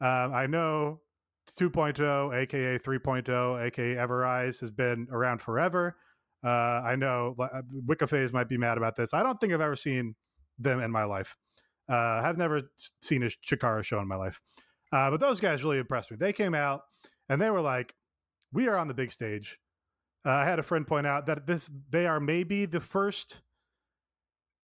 Um, 0.00 0.34
I 0.34 0.46
know 0.46 1.01
2.0, 1.46 2.34
aka 2.34 2.78
3.0, 2.78 3.66
aka 3.66 3.94
Everrise 3.94 4.60
has 4.60 4.70
been 4.70 5.08
around 5.10 5.40
forever. 5.40 5.96
Uh, 6.44 6.82
I 6.84 6.96
know 6.96 7.36
uh, 7.38 7.62
Wiccaphase 7.86 8.32
might 8.32 8.48
be 8.48 8.56
mad 8.56 8.78
about 8.78 8.96
this. 8.96 9.14
I 9.14 9.22
don't 9.22 9.40
think 9.40 9.52
I've 9.52 9.60
ever 9.60 9.76
seen 9.76 10.14
them 10.58 10.80
in 10.80 10.90
my 10.90 11.04
life. 11.04 11.36
Uh, 11.88 12.22
I've 12.24 12.38
never 12.38 12.62
seen 13.00 13.22
a 13.22 13.26
Chikara 13.26 13.84
show 13.84 14.00
in 14.00 14.08
my 14.08 14.16
life. 14.16 14.40
Uh, 14.92 15.10
but 15.10 15.20
those 15.20 15.40
guys 15.40 15.64
really 15.64 15.78
impressed 15.78 16.10
me. 16.10 16.16
They 16.18 16.32
came 16.32 16.54
out 16.54 16.82
and 17.28 17.40
they 17.40 17.50
were 17.50 17.60
like, 17.60 17.94
"We 18.52 18.68
are 18.68 18.76
on 18.76 18.88
the 18.88 18.94
big 18.94 19.10
stage." 19.12 19.58
Uh, 20.24 20.30
I 20.30 20.44
had 20.44 20.58
a 20.58 20.62
friend 20.62 20.86
point 20.86 21.06
out 21.06 21.26
that 21.26 21.46
this 21.46 21.70
they 21.90 22.06
are 22.06 22.20
maybe 22.20 22.66
the 22.66 22.80
first 22.80 23.40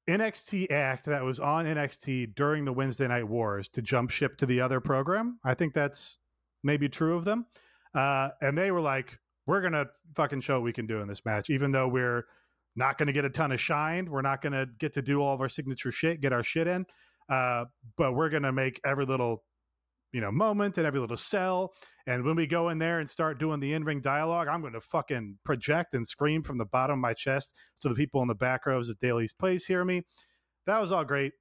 NXT 0.08 0.70
act 0.70 1.04
that 1.06 1.23
was 1.23 1.40
on 1.40 1.66
NXT 1.66 2.35
during 2.35 2.64
the 2.64 2.73
Wednesday 2.73 3.08
Night 3.08 3.28
Wars 3.28 3.68
to 3.68 3.82
jump 3.82 4.11
ship 4.11 4.37
to 4.38 4.47
the 4.47 4.61
other 4.61 4.80
program. 4.80 5.38
I 5.44 5.54
think 5.54 5.75
that's 5.75 6.18
maybe 6.62 6.88
true 6.88 7.16
of 7.16 7.24
them. 7.24 7.46
Uh, 7.94 8.30
and 8.40 8.56
they 8.56 8.70
were 8.70 8.80
like, 8.80 9.18
"We're 9.46 9.60
gonna 9.60 9.86
fucking 10.14 10.40
show 10.40 10.54
what 10.54 10.64
we 10.64 10.72
can 10.72 10.86
do 10.86 11.00
in 11.00 11.08
this 11.08 11.24
match, 11.24 11.50
even 11.50 11.72
though 11.72 11.88
we're." 11.88 12.24
Not 12.76 12.96
going 12.96 13.08
to 13.08 13.12
get 13.12 13.24
a 13.24 13.30
ton 13.30 13.50
of 13.50 13.60
shine. 13.60 14.08
We're 14.08 14.22
not 14.22 14.40
going 14.40 14.52
to 14.52 14.68
get 14.78 14.92
to 14.92 15.02
do 15.02 15.20
all 15.20 15.34
of 15.34 15.40
our 15.40 15.48
signature 15.48 15.90
shit, 15.90 16.20
get 16.20 16.32
our 16.32 16.44
shit 16.44 16.68
in. 16.68 16.86
Uh, 17.28 17.64
but 17.96 18.12
we're 18.12 18.28
going 18.28 18.44
to 18.44 18.52
make 18.52 18.80
every 18.84 19.04
little 19.04 19.42
you 20.12 20.20
know 20.20 20.32
moment 20.32 20.78
and 20.78 20.86
every 20.86 21.00
little 21.00 21.16
cell 21.16 21.74
and 22.06 22.24
when 22.24 22.34
we 22.36 22.46
go 22.46 22.70
in 22.70 22.78
there 22.78 22.98
and 22.98 23.10
start 23.10 23.38
doing 23.38 23.60
the 23.60 23.72
in-ring 23.72 24.00
dialogue 24.00 24.48
i'm 24.48 24.60
going 24.60 24.72
to 24.72 24.80
fucking 24.80 25.38
project 25.44 25.94
and 25.94 26.06
scream 26.06 26.42
from 26.42 26.58
the 26.58 26.64
bottom 26.64 26.94
of 26.94 27.00
my 27.00 27.12
chest 27.12 27.54
so 27.76 27.88
the 27.88 27.94
people 27.94 28.22
in 28.22 28.28
the 28.28 28.34
back 28.34 28.66
rows 28.66 28.88
at 28.88 28.98
Daily's 28.98 29.32
place 29.32 29.66
hear 29.66 29.84
me 29.84 30.02
that 30.66 30.80
was 30.80 30.92
all 30.92 31.04
great 31.04 31.32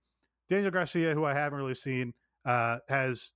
daniel 0.50 0.72
garcia 0.72 1.14
who 1.14 1.24
i 1.24 1.34
haven't 1.34 1.58
really 1.58 1.74
seen 1.74 2.14
uh, 2.46 2.78
has 2.88 3.34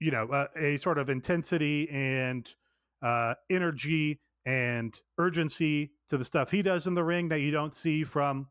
you 0.00 0.10
know 0.10 0.26
uh, 0.28 0.46
a 0.56 0.76
sort 0.76 0.98
of 0.98 1.08
intensity 1.08 1.88
and 1.90 2.54
uh, 3.02 3.34
energy 3.50 4.20
and 4.46 5.00
urgency 5.18 5.92
to 6.08 6.16
the 6.18 6.24
stuff 6.24 6.50
he 6.50 6.62
does 6.62 6.86
in 6.86 6.94
the 6.94 7.04
ring 7.04 7.28
that 7.28 7.40
you 7.40 7.50
don't 7.50 7.74
see 7.74 8.04
from 8.04 8.48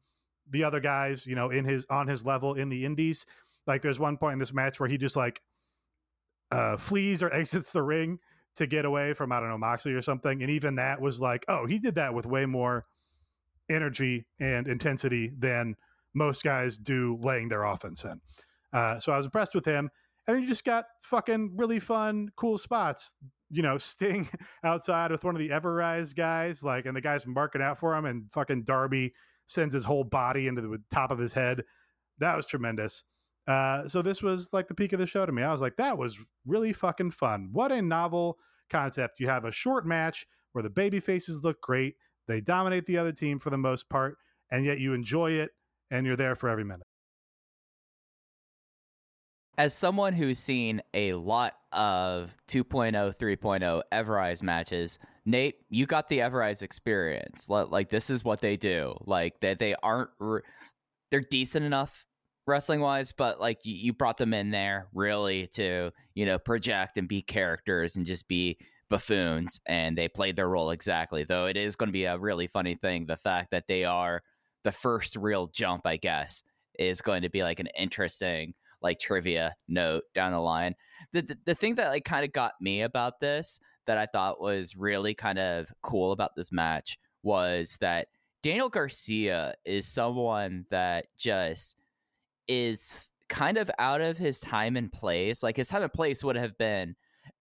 the 0.49 0.63
other 0.63 0.79
guys 0.79 1.25
you 1.25 1.35
know 1.35 1.49
in 1.49 1.65
his 1.65 1.85
on 1.89 2.07
his 2.07 2.25
level 2.25 2.53
in 2.53 2.69
the 2.69 2.85
indies 2.85 3.25
like 3.67 3.81
there's 3.81 3.99
one 3.99 4.17
point 4.17 4.33
in 4.33 4.39
this 4.39 4.53
match 4.53 4.79
where 4.79 4.89
he 4.89 4.97
just 4.97 5.15
like 5.15 5.41
uh, 6.51 6.77
flees 6.77 7.23
or 7.23 7.33
exits 7.33 7.71
the 7.71 7.81
ring 7.81 8.19
to 8.55 8.67
get 8.67 8.85
away 8.85 9.13
from 9.13 9.31
I 9.31 9.39
don't 9.39 9.49
know 9.49 9.57
Moxley 9.57 9.93
or 9.93 10.01
something, 10.01 10.41
and 10.41 10.51
even 10.51 10.75
that 10.75 11.01
was 11.01 11.19
like, 11.19 11.43
oh, 11.47 11.65
he 11.65 11.79
did 11.79 11.95
that 11.95 12.13
with 12.13 12.25
way 12.25 12.45
more 12.45 12.85
energy 13.69 14.25
and 14.39 14.67
intensity 14.67 15.31
than 15.37 15.75
most 16.13 16.43
guys 16.43 16.77
do 16.77 17.17
laying 17.21 17.49
their 17.49 17.63
offense 17.63 18.03
in. 18.03 18.21
Uh, 18.71 18.99
so 18.99 19.11
I 19.11 19.17
was 19.17 19.25
impressed 19.25 19.55
with 19.55 19.65
him, 19.65 19.89
and 20.27 20.35
then 20.35 20.43
you 20.43 20.47
just 20.47 20.63
got 20.63 20.85
fucking 21.01 21.53
really 21.55 21.79
fun, 21.79 22.29
cool 22.35 22.57
spots. 22.57 23.13
You 23.49 23.61
know, 23.61 23.77
Sting 23.77 24.29
outside 24.63 25.11
with 25.11 25.23
one 25.23 25.35
of 25.35 25.39
the 25.39 25.49
Everrise 25.49 26.15
guys, 26.15 26.63
like, 26.63 26.85
and 26.85 26.95
the 26.95 27.01
guy's 27.01 27.27
marking 27.27 27.61
out 27.61 27.77
for 27.77 27.95
him, 27.95 28.05
and 28.05 28.31
fucking 28.31 28.63
Darby 28.63 29.13
sends 29.47 29.73
his 29.73 29.85
whole 29.85 30.03
body 30.03 30.47
into 30.47 30.61
the 30.61 30.77
top 30.91 31.11
of 31.11 31.19
his 31.19 31.33
head. 31.33 31.63
That 32.19 32.35
was 32.35 32.45
tremendous. 32.45 33.03
Uh, 33.45 33.87
so 33.87 34.01
this 34.01 34.21
was 34.21 34.49
like 34.53 34.69
the 34.69 34.75
peak 34.75 34.93
of 34.93 34.99
the 34.99 35.05
show 35.05 35.25
to 35.25 35.31
me. 35.31 35.43
I 35.43 35.51
was 35.51 35.61
like, 35.61 35.75
that 35.75 35.97
was 35.97 36.17
really 36.45 36.71
fucking 36.71 37.11
fun. 37.11 37.49
What 37.51 37.71
a 37.71 37.81
novel 37.81 38.37
concept. 38.69 39.19
You 39.19 39.27
have 39.27 39.43
a 39.43 39.51
short 39.51 39.85
match 39.85 40.25
where 40.53 40.63
the 40.63 40.69
baby 40.69 40.99
faces 40.99 41.43
look 41.43 41.59
great. 41.59 41.95
They 42.27 42.39
dominate 42.39 42.85
the 42.85 42.97
other 42.97 43.11
team 43.11 43.39
for 43.39 43.49
the 43.49 43.57
most 43.57 43.89
part, 43.89 44.17
and 44.49 44.63
yet 44.63 44.79
you 44.79 44.93
enjoy 44.93 45.31
it 45.31 45.51
and 45.91 46.07
you're 46.07 46.15
there 46.15 46.35
for 46.35 46.47
every 46.47 46.63
minute. 46.63 46.87
As 49.57 49.73
someone 49.73 50.13
who's 50.13 50.39
seen 50.39 50.81
a 50.93 51.13
lot 51.13 51.53
of 51.71 52.35
2.0, 52.47 53.15
3.0 53.15 53.81
Everrise 53.91 54.41
matches, 54.41 54.97
Nate, 55.25 55.55
you 55.69 55.85
got 55.85 56.09
the 56.09 56.19
Everrise 56.19 56.63
experience. 56.63 57.47
Like 57.47 57.89
this 57.89 58.09
is 58.09 58.23
what 58.23 58.41
they 58.41 58.57
do. 58.57 58.95
Like 59.05 59.39
that 59.41 59.59
they, 59.59 59.71
they 59.71 59.75
aren't 59.81 60.09
they're 61.11 61.21
decent 61.21 61.65
enough 61.65 62.05
wrestling 62.47 62.81
wise, 62.81 63.11
but 63.11 63.39
like 63.39 63.59
you, 63.63 63.75
you 63.75 63.93
brought 63.93 64.17
them 64.17 64.33
in 64.33 64.51
there 64.51 64.87
really 64.93 65.47
to, 65.53 65.91
you 66.15 66.25
know, 66.25 66.39
project 66.39 66.97
and 66.97 67.07
be 67.07 67.21
characters 67.21 67.95
and 67.95 68.05
just 68.05 68.27
be 68.27 68.57
buffoons 68.89 69.61
and 69.65 69.97
they 69.97 70.07
played 70.07 70.35
their 70.35 70.49
role 70.49 70.71
exactly. 70.71 71.23
Though 71.23 71.45
it 71.45 71.57
is 71.57 71.75
going 71.75 71.87
to 71.87 71.93
be 71.93 72.05
a 72.05 72.17
really 72.17 72.47
funny 72.47 72.75
thing 72.75 73.05
the 73.05 73.17
fact 73.17 73.51
that 73.51 73.67
they 73.67 73.85
are 73.85 74.23
the 74.63 74.71
first 74.71 75.15
real 75.15 75.47
jump, 75.47 75.85
I 75.85 75.97
guess, 75.97 76.43
is 76.79 77.01
going 77.01 77.21
to 77.21 77.29
be 77.29 77.43
like 77.43 77.59
an 77.59 77.67
interesting 77.77 78.53
like 78.83 78.99
trivia 78.99 79.55
note 79.67 80.03
down 80.13 80.33
the 80.33 80.39
line. 80.39 80.75
The 81.13 81.21
the, 81.21 81.37
the 81.45 81.55
thing 81.55 81.75
that 81.75 81.89
like 81.89 82.05
kind 82.05 82.25
of 82.25 82.33
got 82.33 82.53
me 82.61 82.81
about 82.81 83.19
this 83.19 83.59
that 83.87 83.97
I 83.97 84.05
thought 84.05 84.41
was 84.41 84.75
really 84.75 85.13
kind 85.13 85.39
of 85.39 85.73
cool 85.81 86.11
about 86.11 86.35
this 86.35 86.51
match 86.51 86.97
was 87.23 87.77
that 87.81 88.07
Daniel 88.43 88.69
Garcia 88.69 89.55
is 89.65 89.87
someone 89.87 90.65
that 90.69 91.05
just 91.17 91.77
is 92.47 93.09
kind 93.29 93.57
of 93.57 93.71
out 93.79 94.01
of 94.01 94.17
his 94.17 94.39
time 94.39 94.75
and 94.75 94.91
place. 94.91 95.41
Like 95.41 95.57
his 95.57 95.69
time 95.69 95.83
and 95.83 95.93
place 95.93 96.23
would 96.23 96.35
have 96.35 96.57
been 96.57 96.95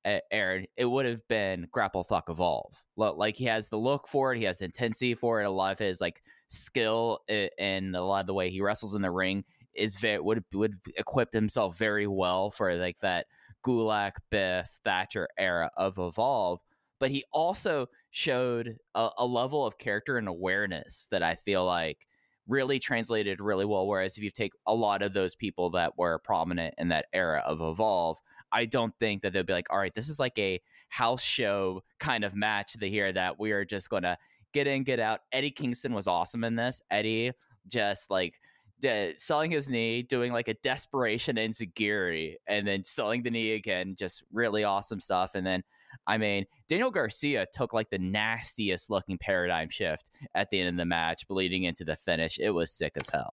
Aaron, 0.04 0.66
it 0.76 0.84
would 0.84 1.06
have 1.06 1.26
been 1.28 1.68
grapple 1.70 2.04
fuck 2.04 2.28
evolve. 2.28 2.82
Like 2.96 3.36
he 3.36 3.44
has 3.44 3.68
the 3.68 3.78
look 3.78 4.08
for 4.08 4.32
it, 4.32 4.38
he 4.38 4.44
has 4.44 4.58
the 4.58 4.64
intensity 4.66 5.14
for 5.14 5.40
it. 5.40 5.44
A 5.44 5.50
lot 5.50 5.72
of 5.72 5.78
his 5.78 6.00
like 6.00 6.22
skill 6.48 7.20
and 7.58 7.96
a 7.96 8.02
lot 8.02 8.20
of 8.20 8.26
the 8.26 8.34
way 8.34 8.50
he 8.50 8.60
wrestles 8.60 8.94
in 8.94 9.02
the 9.02 9.10
ring 9.10 9.44
is 9.74 9.96
very 9.96 10.18
would 10.18 10.44
would 10.52 10.76
equip 10.96 11.32
himself 11.32 11.78
very 11.78 12.06
well 12.06 12.50
for 12.50 12.74
like 12.76 12.98
that 13.00 13.26
Gulak, 13.64 14.12
Biff, 14.30 14.68
Thatcher 14.84 15.28
era 15.38 15.70
of 15.76 15.98
evolve. 15.98 16.60
But 16.98 17.10
he 17.10 17.24
also 17.32 17.86
showed 18.10 18.76
a, 18.94 19.10
a 19.18 19.26
level 19.26 19.66
of 19.66 19.78
character 19.78 20.18
and 20.18 20.28
awareness 20.28 21.08
that 21.10 21.22
I 21.22 21.34
feel 21.34 21.64
like 21.64 22.06
really 22.46 22.78
translated 22.78 23.40
really 23.40 23.64
well. 23.64 23.86
Whereas 23.86 24.16
if 24.16 24.22
you 24.22 24.30
take 24.30 24.52
a 24.66 24.74
lot 24.74 25.02
of 25.02 25.12
those 25.12 25.34
people 25.34 25.70
that 25.70 25.96
were 25.98 26.18
prominent 26.18 26.74
in 26.78 26.88
that 26.88 27.06
era 27.12 27.42
of 27.44 27.60
Evolve, 27.60 28.18
I 28.52 28.66
don't 28.66 28.94
think 29.00 29.22
that 29.22 29.32
they'll 29.32 29.42
be 29.42 29.52
like, 29.52 29.72
all 29.72 29.78
right, 29.78 29.94
this 29.94 30.08
is 30.08 30.18
like 30.18 30.38
a 30.38 30.60
house 30.88 31.22
show 31.22 31.82
kind 31.98 32.22
of 32.22 32.34
match 32.34 32.74
to 32.74 32.88
hear 32.88 33.12
that 33.12 33.38
we 33.38 33.52
are 33.52 33.64
just 33.64 33.88
going 33.88 34.02
to 34.02 34.18
get 34.52 34.66
in, 34.66 34.84
get 34.84 35.00
out. 35.00 35.20
Eddie 35.32 35.50
Kingston 35.50 35.94
was 35.94 36.06
awesome 36.06 36.44
in 36.44 36.56
this. 36.56 36.82
Eddie 36.90 37.32
just 37.66 38.10
like 38.10 38.38
de- 38.82 39.14
selling 39.16 39.50
his 39.50 39.70
knee, 39.70 40.02
doing 40.02 40.32
like 40.32 40.48
a 40.48 40.54
desperation 40.62 41.36
enzuigiri, 41.36 42.34
and 42.46 42.68
then 42.68 42.84
selling 42.84 43.22
the 43.22 43.30
knee 43.30 43.54
again. 43.54 43.94
Just 43.98 44.22
really 44.30 44.64
awesome 44.64 45.00
stuff. 45.00 45.34
And 45.34 45.46
then 45.46 45.62
I 46.06 46.18
mean, 46.18 46.46
Daniel 46.68 46.90
Garcia 46.90 47.46
took 47.52 47.72
like 47.72 47.90
the 47.90 47.98
nastiest 47.98 48.90
looking 48.90 49.18
paradigm 49.18 49.70
shift 49.70 50.10
at 50.34 50.50
the 50.50 50.60
end 50.60 50.68
of 50.68 50.76
the 50.76 50.84
match, 50.84 51.26
bleeding 51.28 51.64
into 51.64 51.84
the 51.84 51.96
finish. 51.96 52.38
It 52.38 52.50
was 52.50 52.70
sick 52.70 52.92
as 52.96 53.08
hell. 53.10 53.34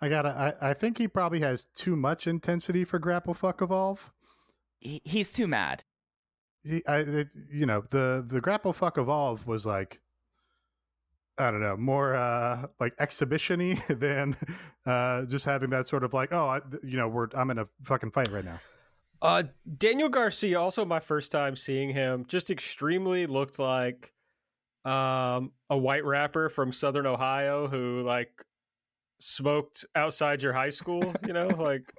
I 0.00 0.08
gotta. 0.08 0.56
I, 0.62 0.70
I 0.70 0.74
think 0.74 0.98
he 0.98 1.08
probably 1.08 1.40
has 1.40 1.66
too 1.74 1.94
much 1.94 2.26
intensity 2.26 2.84
for 2.84 2.98
grapple 2.98 3.34
fuck 3.34 3.60
evolve. 3.60 4.12
He, 4.78 5.02
he's 5.04 5.32
too 5.32 5.46
mad. 5.46 5.84
He, 6.62 6.84
I, 6.86 6.98
it, 6.98 7.28
you 7.50 7.66
know, 7.66 7.84
the 7.90 8.24
the 8.26 8.40
grapple 8.40 8.72
fuck 8.72 8.96
evolve 8.98 9.46
was 9.46 9.66
like, 9.66 10.00
I 11.40 11.50
don't 11.50 11.60
know, 11.60 11.76
more 11.76 12.14
uh 12.14 12.66
like 12.78 12.96
exhibitiony 12.98 13.80
than 13.98 14.36
uh 14.86 15.24
just 15.26 15.44
having 15.44 15.70
that 15.70 15.88
sort 15.88 16.04
of 16.04 16.12
like, 16.12 16.32
oh, 16.32 16.46
I, 16.46 16.60
you 16.82 16.96
know, 16.96 17.08
we're 17.08 17.28
I'm 17.34 17.50
in 17.50 17.58
a 17.58 17.66
fucking 17.82 18.10
fight 18.10 18.30
right 18.30 18.44
now. 18.44 18.60
Uh, 19.22 19.42
Daniel 19.76 20.08
Garcia, 20.08 20.58
also 20.58 20.84
my 20.84 21.00
first 21.00 21.30
time 21.30 21.54
seeing 21.54 21.90
him, 21.90 22.24
just 22.26 22.50
extremely 22.50 23.26
looked 23.26 23.58
like 23.58 24.14
um, 24.84 25.52
a 25.68 25.76
white 25.76 26.04
rapper 26.04 26.48
from 26.48 26.72
Southern 26.72 27.06
Ohio 27.06 27.66
who 27.68 28.02
like 28.02 28.44
smoked 29.18 29.84
outside 29.94 30.42
your 30.42 30.54
high 30.54 30.70
school. 30.70 31.14
You 31.26 31.34
know, 31.34 31.48
like 31.48 31.92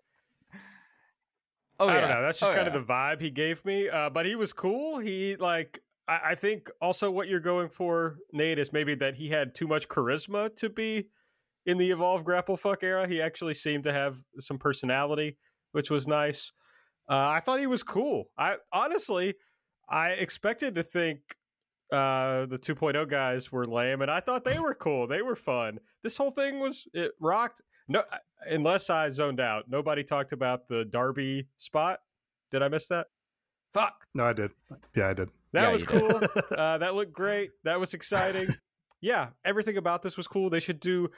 oh, 1.80 1.88
I 1.88 1.94
yeah. 1.94 2.02
don't 2.02 2.10
know. 2.10 2.22
That's 2.24 2.40
just 2.40 2.52
oh, 2.52 2.56
kind 2.56 2.68
yeah. 2.68 2.76
of 2.76 2.88
the 2.88 2.94
vibe 2.94 3.22
he 3.22 3.30
gave 3.30 3.64
me. 3.66 3.88
Uh, 3.88 4.10
but 4.10 4.26
he 4.26 4.36
was 4.36 4.52
cool. 4.52 4.98
He 4.98 5.36
like 5.36 5.80
I, 6.08 6.20
I 6.32 6.36
think 6.36 6.70
also 6.82 7.12
what 7.12 7.28
you're 7.28 7.40
going 7.40 7.70
for, 7.70 8.18
Nate, 8.34 8.60
is 8.60 8.74
maybe 8.74 8.96
that 8.96 9.16
he 9.16 9.30
had 9.30 9.56
too 9.56 9.68
much 9.68 9.88
charisma 9.88 10.56
to 10.58 10.70
be 10.70 11.08
in 11.66 11.78
the 11.78 11.92
Evolve 11.92 12.24
Grapple 12.24 12.58
Fuck 12.58 12.84
era. 12.84 13.08
He 13.08 13.22
actually 13.22 13.54
seemed 13.54 13.84
to 13.86 13.94
have 13.94 14.18
some 14.40 14.58
personality, 14.58 15.38
which 15.72 15.90
was 15.90 16.08
nice. 16.08 16.52
Uh, 17.10 17.28
I 17.28 17.40
thought 17.40 17.60
he 17.60 17.68
was 17.68 17.84
cool. 17.84 18.26
I 18.38 18.56
honestly, 18.72 19.36
I 19.90 20.12
expected 20.12 20.76
to 20.76 20.84
think 20.84 21.20
uh, 21.92 22.46
the 22.46 22.58
2.0 22.58 23.10
guys 23.10 23.52
were 23.52 23.68
lame, 23.68 24.02
and 24.02 24.10
I 24.10 24.22
thought 24.22 24.46
they 24.46 24.60
were 24.60 24.74
cool. 24.74 25.08
They 25.08 25.22
were 25.22 25.36
fun. 25.36 25.80
This 26.04 26.16
whole 26.18 26.32
thing 26.32 26.60
was 26.60 26.88
it 26.94 27.12
rocked. 27.20 27.62
No, 27.88 28.04
unless 28.46 28.90
I 28.90 29.10
zoned 29.10 29.42
out, 29.42 29.66
nobody 29.68 30.04
talked 30.04 30.32
about 30.32 30.68
the 30.68 30.86
Darby 30.86 31.48
spot. 31.58 32.00
Did 32.50 32.62
I 32.62 32.70
miss 32.70 32.88
that? 32.88 33.08
Fuck. 33.74 34.06
No, 34.14 34.26
I 34.26 34.34
did. 34.34 34.52
Yeah, 34.96 35.10
I 35.10 35.14
did. 35.14 35.30
That 35.54 35.64
Yeah, 35.64 35.72
was 35.72 35.84
cool. 35.84 36.22
uh, 36.58 36.78
that 36.78 36.96
looked 36.96 37.14
great. 37.14 37.52
That 37.64 37.80
was 37.80 37.94
exciting. 37.94 38.56
yeah, 39.02 39.30
everything 39.44 39.78
about 39.78 40.02
this 40.04 40.18
was 40.18 40.28
cool. 40.28 40.50
They 40.50 40.60
should 40.60 40.80
do 40.80 41.10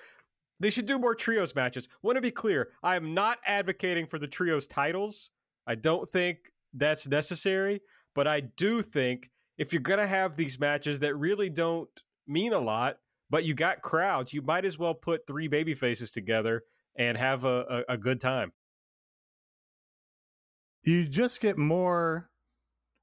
they 0.60 0.70
should 0.70 0.86
do 0.86 0.98
more 1.00 1.16
trios 1.16 1.56
matches. 1.56 1.88
Want 2.04 2.16
to 2.16 2.22
be 2.22 2.32
clear, 2.32 2.70
I 2.84 2.96
am 2.96 3.14
not 3.14 3.40
advocating 3.46 4.06
for 4.08 4.18
the 4.18 4.28
trios 4.28 4.66
titles. 4.68 5.30
I 5.68 5.76
don't 5.76 6.08
think 6.08 6.52
that's 6.74 7.08
necessary, 7.08 7.82
but 8.16 8.28
I 8.28 8.42
do 8.42 8.82
think 8.82 9.30
if 9.58 9.74
you're 9.74 9.82
going 9.82 10.00
to 10.00 10.08
have 10.08 10.36
these 10.36 10.60
matches 10.60 11.00
that 11.00 11.16
really 11.16 11.50
don't 11.50 11.90
mean 12.28 12.54
a 12.54 12.60
lot, 12.60 12.98
but 13.30 13.44
you 13.44 13.54
got 13.54 13.82
crowds, 13.82 14.34
you 14.34 14.42
might 14.42 14.64
as 14.64 14.78
well 14.80 14.94
put 14.94 15.28
three 15.28 15.48
baby 15.48 15.74
faces 15.74 16.12
together 16.12 16.64
and 16.96 17.18
have 17.18 17.44
a, 17.46 17.84
a, 17.90 17.94
a 17.94 17.98
good 17.98 18.22
time. 18.22 18.54
you 20.84 21.06
just 21.08 21.42
get 21.42 21.58
more 21.58 22.30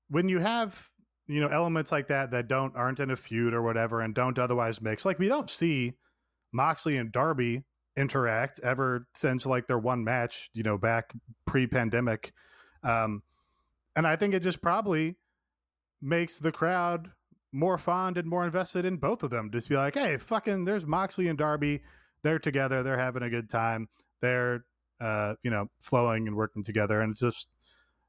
when 0.08 0.28
you 0.28 0.38
have 0.38 0.88
you 1.30 1.40
know 1.40 1.48
elements 1.48 1.92
like 1.92 2.08
that 2.08 2.30
that 2.32 2.48
don't 2.48 2.74
aren't 2.76 3.00
in 3.00 3.10
a 3.10 3.16
feud 3.16 3.54
or 3.54 3.62
whatever 3.62 4.00
and 4.00 4.14
don't 4.14 4.38
otherwise 4.38 4.80
mix. 4.80 5.04
Like 5.04 5.18
we 5.18 5.28
don't 5.28 5.50
see 5.50 5.94
moxley 6.52 6.96
and 6.96 7.12
darby 7.12 7.62
interact 7.96 8.58
ever 8.60 9.06
since 9.14 9.46
like 9.46 9.66
their 9.66 9.78
one 9.78 10.02
match 10.02 10.50
you 10.52 10.62
know 10.62 10.76
back 10.76 11.12
pre-pandemic. 11.46 12.32
Um 12.82 13.22
and 13.94 14.06
i 14.06 14.16
think 14.16 14.34
it 14.34 14.40
just 14.40 14.62
probably 14.62 15.16
makes 16.00 16.38
the 16.38 16.52
crowd 16.52 17.10
more 17.52 17.76
fond 17.76 18.16
and 18.16 18.28
more 18.28 18.44
invested 18.44 18.84
in 18.84 18.96
both 18.96 19.22
of 19.22 19.30
them. 19.30 19.50
Just 19.52 19.68
be 19.68 19.76
like 19.76 19.94
hey 19.94 20.16
fucking 20.16 20.64
there's 20.64 20.86
moxley 20.86 21.28
and 21.28 21.38
darby. 21.38 21.82
They're 22.22 22.38
together. 22.38 22.82
They're 22.82 22.98
having 22.98 23.22
a 23.22 23.30
good 23.30 23.48
time. 23.48 23.88
They're 24.20 24.64
uh 25.00 25.34
you 25.42 25.50
know 25.50 25.68
flowing 25.78 26.26
and 26.26 26.36
working 26.36 26.64
together. 26.64 27.00
And 27.00 27.10
it's 27.10 27.20
just 27.20 27.48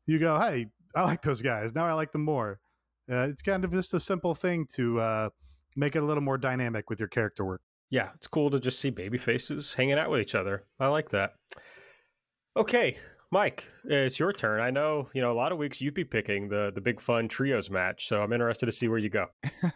you 0.06 0.20
go, 0.20 0.40
hey, 0.40 0.68
I 0.96 1.04
like 1.04 1.22
those 1.22 1.42
guys. 1.42 1.76
Now 1.76 1.86
I 1.86 1.94
like 1.94 2.12
them 2.12 2.24
more. 2.24 2.60
Uh, 3.12 3.28
it's 3.30 3.42
kind 3.42 3.66
of 3.66 3.72
just 3.72 3.94
a 3.94 4.00
simple 4.00 4.34
thing 4.34 4.66
to 4.76 5.00
uh, 5.00 5.30
make 5.76 5.96
it 5.96 6.04
a 6.04 6.06
little 6.06 6.24
more 6.24 6.38
dynamic 6.38 6.90
with 6.90 7.00
your 7.00 7.10
character 7.10 7.44
work. 7.44 7.62
Yeah, 7.90 8.10
it's 8.16 8.28
cool 8.28 8.50
to 8.52 8.60
just 8.60 8.80
see 8.80 8.90
baby 8.90 9.18
faces 9.18 9.74
hanging 9.74 10.00
out 10.00 10.10
with 10.10 10.22
each 10.22 10.36
other. 10.36 10.64
I 10.80 10.88
like 10.88 11.10
that. 11.10 11.34
Okay, 12.56 12.98
Mike, 13.32 13.68
it's 13.84 14.18
your 14.18 14.32
turn. 14.32 14.62
I 14.62 14.70
know, 14.70 15.10
you 15.14 15.22
know, 15.22 15.32
a 15.32 15.34
lot 15.34 15.52
of 15.52 15.58
weeks 15.58 15.82
you'd 15.82 15.94
be 15.94 16.06
picking 16.06 16.48
the 16.48 16.72
the 16.74 16.82
big 16.82 17.02
fun 17.02 17.28
trios 17.28 17.70
match, 17.70 18.08
so 18.08 18.22
I'm 18.22 18.32
interested 18.32 18.66
to 18.68 18.72
see 18.72 18.88
where 18.88 18.98
you 18.98 19.10
go. 19.10 19.28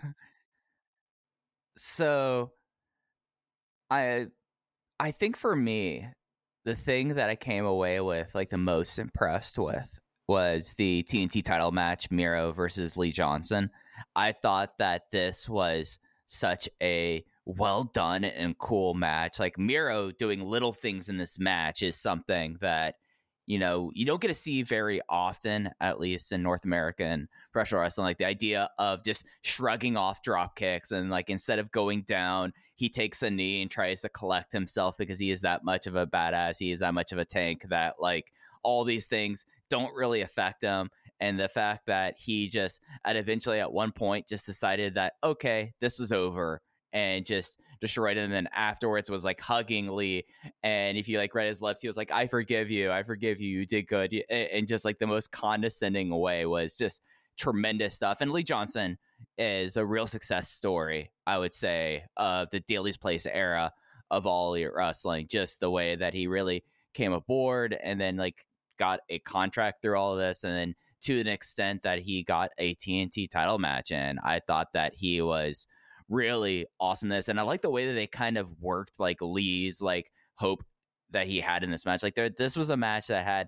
so 1.77 2.51
i 3.89 4.27
i 4.99 5.11
think 5.11 5.35
for 5.35 5.55
me 5.55 6.07
the 6.63 6.75
thing 6.75 7.09
that 7.15 7.29
i 7.29 7.35
came 7.35 7.65
away 7.65 7.99
with 7.99 8.33
like 8.33 8.49
the 8.49 8.57
most 8.57 8.97
impressed 8.97 9.59
with 9.59 9.99
was 10.27 10.73
the 10.77 11.03
tnt 11.03 11.43
title 11.43 11.71
match 11.71 12.09
miro 12.11 12.51
versus 12.51 12.97
lee 12.97 13.11
johnson. 13.11 13.69
I 14.15 14.31
thought 14.31 14.77
that 14.79 15.11
this 15.11 15.47
was 15.47 15.99
such 16.25 16.67
a 16.81 17.23
well 17.45 17.83
done 17.83 18.23
and 18.23 18.57
cool 18.57 18.93
match. 18.93 19.39
Like 19.39 19.57
miro 19.57 20.11
doing 20.11 20.41
little 20.41 20.73
things 20.73 21.09
in 21.09 21.17
this 21.17 21.39
match 21.39 21.83
is 21.83 21.95
something 21.95 22.57
that 22.61 22.95
you 23.45 23.59
know 23.59 23.91
you 23.93 24.05
don't 24.05 24.19
get 24.19 24.29
to 24.29 24.33
see 24.33 24.63
very 24.63 25.01
often 25.07 25.69
at 25.79 25.99
least 25.99 26.31
in 26.31 26.41
north 26.41 26.65
american 26.65 27.27
professional 27.51 27.81
wrestling. 27.81 28.05
Like 28.05 28.17
the 28.17 28.25
idea 28.25 28.69
of 28.79 29.03
just 29.03 29.25
shrugging 29.41 29.97
off 29.97 30.23
drop 30.23 30.55
kicks 30.55 30.91
and 30.91 31.09
like 31.11 31.29
instead 31.29 31.59
of 31.59 31.71
going 31.71 32.01
down 32.01 32.53
he 32.75 32.89
takes 32.89 33.21
a 33.21 33.29
knee 33.29 33.61
and 33.61 33.71
tries 33.71 34.01
to 34.01 34.09
collect 34.09 34.51
himself 34.51 34.97
because 34.97 35.19
he 35.19 35.31
is 35.31 35.41
that 35.41 35.63
much 35.63 35.87
of 35.87 35.95
a 35.95 36.07
badass. 36.07 36.57
He 36.59 36.71
is 36.71 36.79
that 36.79 36.93
much 36.93 37.11
of 37.11 37.19
a 37.19 37.25
tank 37.25 37.65
that 37.69 37.95
like 37.99 38.33
all 38.63 38.83
these 38.83 39.05
things 39.05 39.45
don't 39.69 39.93
really 39.95 40.21
affect 40.21 40.61
him 40.61 40.89
and 41.19 41.39
the 41.39 41.47
fact 41.47 41.85
that 41.87 42.15
he 42.17 42.47
just 42.47 42.81
at 43.05 43.15
eventually 43.15 43.59
at 43.59 43.71
one 43.71 43.91
point 43.91 44.27
just 44.27 44.45
decided 44.45 44.95
that 44.95 45.13
okay 45.23 45.73
this 45.79 45.99
was 45.99 46.11
over 46.11 46.61
and 46.93 47.25
just 47.25 47.59
destroyed 47.81 48.17
him 48.17 48.25
and 48.25 48.33
then 48.33 48.47
afterwards 48.53 49.09
was 49.09 49.25
like 49.25 49.39
hugging 49.39 49.89
lee 49.89 50.25
and 50.63 50.97
if 50.97 51.07
you 51.07 51.17
like 51.17 51.35
read 51.35 51.47
his 51.47 51.61
lips 51.61 51.81
he 51.81 51.87
was 51.87 51.97
like 51.97 52.11
i 52.11 52.25
forgive 52.25 52.69
you 52.69 52.91
i 52.91 53.03
forgive 53.03 53.41
you 53.41 53.59
you 53.59 53.65
did 53.65 53.87
good 53.87 54.13
and 54.29 54.67
just 54.67 54.85
like 54.85 54.97
the 54.99 55.07
most 55.07 55.31
condescending 55.31 56.09
way 56.09 56.45
was 56.45 56.75
just 56.75 57.01
tremendous 57.37 57.95
stuff 57.95 58.21
and 58.21 58.31
lee 58.31 58.43
johnson 58.43 58.97
is 59.37 59.75
a 59.75 59.85
real 59.85 60.07
success 60.07 60.49
story 60.49 61.11
i 61.27 61.37
would 61.37 61.53
say 61.53 62.03
of 62.15 62.49
the 62.51 62.61
daily's 62.61 62.97
place 62.97 63.25
era 63.25 63.71
of 64.09 64.25
all 64.25 64.53
elite 64.53 64.73
wrestling 64.73 65.27
just 65.27 65.59
the 65.59 65.69
way 65.69 65.95
that 65.95 66.13
he 66.13 66.27
really 66.27 66.63
came 66.93 67.11
aboard 67.11 67.77
and 67.83 67.99
then 67.99 68.15
like 68.15 68.45
got 68.77 68.99
a 69.09 69.19
contract 69.19 69.81
through 69.81 69.97
all 69.97 70.13
of 70.13 70.19
this 70.19 70.43
and 70.43 70.55
then 70.55 70.75
to 71.01 71.19
an 71.19 71.27
extent 71.27 71.83
that 71.83 71.99
he 71.99 72.23
got 72.23 72.49
a 72.57 72.75
tnt 72.75 73.29
title 73.29 73.59
match 73.59 73.91
and 73.91 74.19
i 74.23 74.39
thought 74.39 74.67
that 74.73 74.93
he 74.95 75.21
was 75.21 75.67
really 76.09 76.65
awesomeness 76.79 77.27
and 77.27 77.39
i 77.39 77.43
like 77.43 77.61
the 77.61 77.69
way 77.69 77.87
that 77.87 77.93
they 77.93 78.07
kind 78.07 78.37
of 78.37 78.61
worked 78.61 78.99
like 78.99 79.21
lee's 79.21 79.81
like 79.81 80.11
hope 80.35 80.63
that 81.11 81.27
he 81.27 81.39
had 81.39 81.63
in 81.63 81.71
this 81.71 81.85
match. 81.85 82.03
Like 82.03 82.15
there 82.15 82.29
this 82.29 82.55
was 82.55 82.69
a 82.69 82.77
match 82.77 83.07
that 83.07 83.25
had 83.25 83.47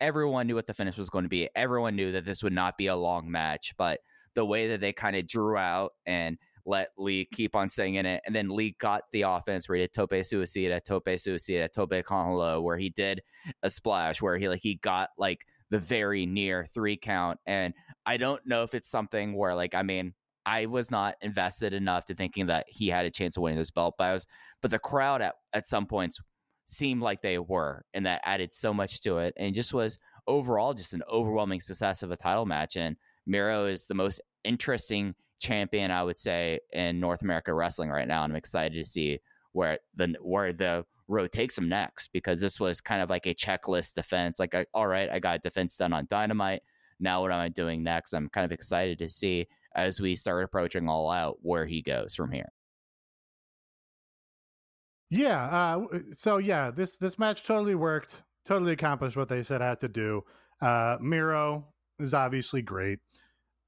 everyone 0.00 0.46
knew 0.46 0.54
what 0.54 0.66
the 0.66 0.74
finish 0.74 0.96
was 0.96 1.10
going 1.10 1.24
to 1.24 1.28
be. 1.28 1.48
Everyone 1.54 1.96
knew 1.96 2.12
that 2.12 2.24
this 2.24 2.42
would 2.42 2.52
not 2.52 2.76
be 2.76 2.88
a 2.88 2.96
long 2.96 3.30
match 3.30 3.74
but 3.76 4.00
the 4.34 4.44
way 4.44 4.68
that 4.68 4.80
they 4.80 4.92
kind 4.92 5.16
of 5.16 5.26
drew 5.26 5.56
out 5.56 5.92
and 6.06 6.38
let 6.64 6.88
Lee 6.96 7.26
keep 7.32 7.56
on 7.56 7.68
staying 7.68 7.94
in 7.94 8.06
it. 8.06 8.22
And 8.26 8.34
then 8.34 8.48
Lee 8.48 8.76
got 8.78 9.02
the 9.12 9.22
offense 9.22 9.68
where 9.68 9.76
he 9.76 9.82
did 9.82 9.92
tope 9.92 10.10
suicida, 10.10 10.82
tope 10.84 11.06
suicida, 11.06 11.68
tope 11.72 12.04
con 12.04 12.28
hilo, 12.28 12.60
where 12.60 12.78
he 12.78 12.90
did 12.90 13.22
a 13.62 13.70
splash, 13.70 14.22
where 14.22 14.38
he 14.38 14.48
like 14.48 14.62
he 14.62 14.76
got 14.76 15.10
like 15.18 15.46
the 15.70 15.78
very 15.78 16.26
near 16.26 16.66
three 16.72 16.96
count. 16.96 17.38
And 17.46 17.74
I 18.06 18.16
don't 18.16 18.40
know 18.46 18.62
if 18.62 18.74
it's 18.74 18.88
something 18.88 19.34
where 19.34 19.54
like 19.54 19.74
I 19.74 19.82
mean, 19.82 20.14
I 20.44 20.66
was 20.66 20.90
not 20.90 21.14
invested 21.20 21.72
enough 21.72 22.04
to 22.06 22.14
thinking 22.14 22.46
that 22.46 22.66
he 22.68 22.88
had 22.88 23.06
a 23.06 23.10
chance 23.10 23.36
of 23.36 23.42
winning 23.42 23.58
this 23.58 23.70
belt, 23.70 23.94
but 23.98 24.04
I 24.04 24.12
was 24.12 24.26
but 24.60 24.70
the 24.70 24.78
crowd 24.78 25.22
at, 25.22 25.34
at 25.52 25.66
some 25.66 25.86
points 25.86 26.20
seemed 26.64 27.02
like 27.02 27.22
they 27.22 27.38
were, 27.38 27.84
and 27.94 28.06
that 28.06 28.20
added 28.24 28.52
so 28.52 28.72
much 28.72 29.00
to 29.00 29.18
it. 29.18 29.34
And 29.36 29.54
just 29.54 29.74
was 29.74 29.98
overall 30.26 30.74
just 30.74 30.94
an 30.94 31.02
overwhelming 31.10 31.60
success 31.60 32.02
of 32.02 32.10
a 32.10 32.16
title 32.16 32.46
match. 32.46 32.76
And 32.76 32.96
Miro 33.26 33.66
is 33.66 33.86
the 33.86 33.94
most 33.94 34.20
interesting 34.44 35.14
champion, 35.42 35.90
I 35.90 36.02
would 36.02 36.16
say, 36.16 36.60
in 36.72 37.00
North 37.00 37.22
America 37.22 37.52
wrestling 37.52 37.90
right 37.90 38.08
now. 38.08 38.24
And 38.24 38.32
I'm 38.32 38.38
excited 38.38 38.82
to 38.82 38.88
see 38.88 39.20
where 39.52 39.78
the 39.94 40.14
where 40.20 40.52
the 40.52 40.86
road 41.08 41.32
takes 41.32 41.58
him 41.58 41.68
next 41.68 42.10
because 42.12 42.40
this 42.40 42.58
was 42.58 42.80
kind 42.80 43.02
of 43.02 43.10
like 43.10 43.26
a 43.26 43.34
checklist 43.34 43.94
defense. 43.94 44.38
Like, 44.38 44.54
I, 44.54 44.66
all 44.72 44.86
right, 44.86 45.10
I 45.10 45.18
got 45.18 45.42
defense 45.42 45.76
done 45.76 45.92
on 45.92 46.06
Dynamite. 46.08 46.62
Now, 47.00 47.20
what 47.20 47.32
am 47.32 47.40
I 47.40 47.48
doing 47.48 47.82
next? 47.82 48.12
I'm 48.14 48.28
kind 48.28 48.44
of 48.44 48.52
excited 48.52 48.98
to 49.00 49.08
see 49.08 49.48
as 49.74 50.00
we 50.00 50.14
start 50.14 50.44
approaching 50.44 50.88
All 50.88 51.10
Out 51.10 51.38
where 51.42 51.66
he 51.66 51.82
goes 51.82 52.14
from 52.14 52.30
here. 52.30 52.52
Yeah. 55.10 55.42
Uh, 55.42 55.98
so 56.12 56.38
yeah, 56.38 56.70
this 56.70 56.96
this 56.96 57.18
match 57.18 57.44
totally 57.44 57.74
worked. 57.74 58.22
Totally 58.44 58.72
accomplished 58.72 59.16
what 59.16 59.28
they 59.28 59.42
said 59.42 59.60
it 59.60 59.64
had 59.64 59.80
to 59.80 59.88
do. 59.88 60.24
Uh, 60.60 60.96
Miro 61.00 61.66
is 61.98 62.14
obviously 62.14 62.62
great. 62.62 62.98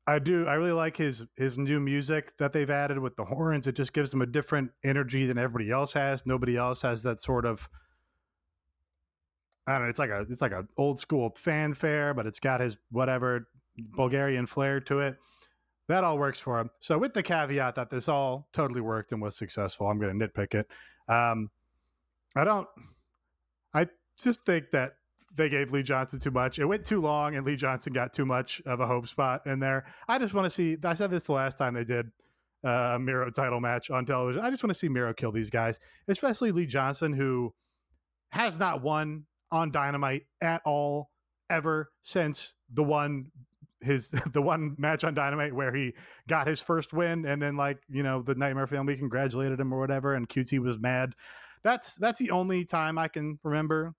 I 0.07 0.19
do. 0.19 0.47
I 0.47 0.55
really 0.55 0.73
like 0.73 0.99
his 0.99 1.27
his 1.37 1.57
new 1.57 1.81
music 1.81 2.37
that 2.37 2.53
they've 2.53 2.69
added 2.69 2.99
with 2.99 3.17
the 3.17 3.25
horns. 3.25 3.67
It 3.67 3.75
just 3.75 3.95
gives 3.95 4.11
them 4.11 4.21
a 4.21 4.27
different 4.27 4.73
energy 4.85 5.25
than 5.27 5.39
everybody 5.39 5.71
else 5.71 5.95
has. 5.95 6.27
Nobody 6.27 6.57
else 6.57 6.83
has 6.83 7.03
that 7.05 7.21
sort 7.21 7.47
of. 7.47 7.69
I 9.67 9.73
don't 9.73 9.83
know. 9.83 9.89
It's 9.89 9.99
like 9.99 10.11
a 10.11 10.27
it's 10.29 10.43
like 10.43 10.53
a 10.53 10.67
old 10.77 10.99
school 10.99 11.33
fanfare, 11.37 12.13
but 12.13 12.27
it's 12.27 12.39
got 12.39 12.61
his 12.61 12.79
whatever 12.91 13.49
Bulgarian 13.79 14.47
flair 14.47 14.81
to 14.81 15.01
it. 15.01 15.17
That 15.89 16.05
all 16.05 16.19
works 16.19 16.41
for 16.41 16.59
him. 16.61 16.71
So 16.81 16.99
with 16.99 17.15
the 17.15 17.23
caveat 17.23 17.75
that 17.75 17.91
this 17.91 18.09
all 18.09 18.49
totally 18.53 18.81
worked 18.81 19.13
and 19.13 19.23
was 19.23 19.37
successful, 19.37 19.89
I'm 19.89 19.99
going 19.99 20.19
to 20.19 20.29
nitpick 20.29 20.55
it. 20.55 20.71
Um, 21.09 21.51
I 22.37 22.45
don't. 22.45 22.69
I 23.73 23.89
just 24.19 24.45
think 24.45 24.71
that 24.73 24.97
they 25.37 25.49
gave 25.49 25.73
Lee 25.73 25.83
Johnson 25.83 26.21
too 26.21 26.31
much. 26.31 26.59
It 26.59 26.65
went 26.65 26.85
too 26.85 27.01
long, 27.01 27.35
and 27.37 27.45
Lee 27.45 27.57
Johnson 27.57 27.93
got 27.93 28.13
too 28.13 28.27
much 28.27 28.63
of 28.67 28.81
a 28.81 28.87
hope 28.87 29.09
spot 29.09 29.47
in 29.47 29.61
there. 29.61 29.85
I 30.09 30.19
just 30.19 30.35
want 30.35 30.47
to 30.47 30.51
see. 30.51 30.77
I 30.85 30.95
said 30.95 31.11
this 31.11 31.25
the 31.25 31.33
last 31.33 31.59
time 31.59 31.75
they 31.75 31.85
did 31.85 32.11
uh, 32.65 32.93
a 32.95 32.99
Miro 32.99 33.31
title 33.31 33.61
match 33.61 33.91
on 33.91 34.07
television. 34.07 34.43
I 34.43 34.51
just 34.51 34.63
want 34.63 34.71
to 34.71 34.79
see 34.79 34.89
Miro 34.89 35.13
kill 35.13 35.33
these 35.33 35.51
guys, 35.51 35.79
especially 36.09 36.53
Lee 36.53 36.67
Johnson, 36.67 37.13
who 37.13 37.53
has 38.31 38.59
not 38.59 38.83
won 38.83 39.25
on 39.51 39.71
Dynamite 39.71 40.23
at 40.41 40.63
all 40.65 41.11
ever 41.51 41.91
since 42.01 42.57
the 42.73 42.83
one 42.83 43.31
his 43.85 44.09
the 44.33 44.43
one 44.43 44.75
match 44.79 45.05
on 45.05 45.15
Dynamite 45.15 45.55
where 45.55 45.75
he 45.75 45.95
got 46.27 46.47
his 46.47 46.61
first 46.61 46.93
win, 46.93 47.27
and 47.27 47.41
then 47.41 47.57
like 47.57 47.79
you 47.89 48.03
know 48.03 48.23
the 48.23 48.35
Nightmare 48.35 48.67
Family 48.67 48.97
congratulated 48.97 49.61
him 49.61 49.73
or 49.73 49.79
whatever, 49.79 50.15
and 50.15 50.29
QT 50.29 50.59
was 50.61 50.79
mad. 50.79 51.15
That's 51.63 51.97
that's 51.97 52.19
the 52.19 52.31
only 52.31 52.65
time 52.65 52.99
I 52.99 53.09
can 53.09 53.39
remember 53.43 53.95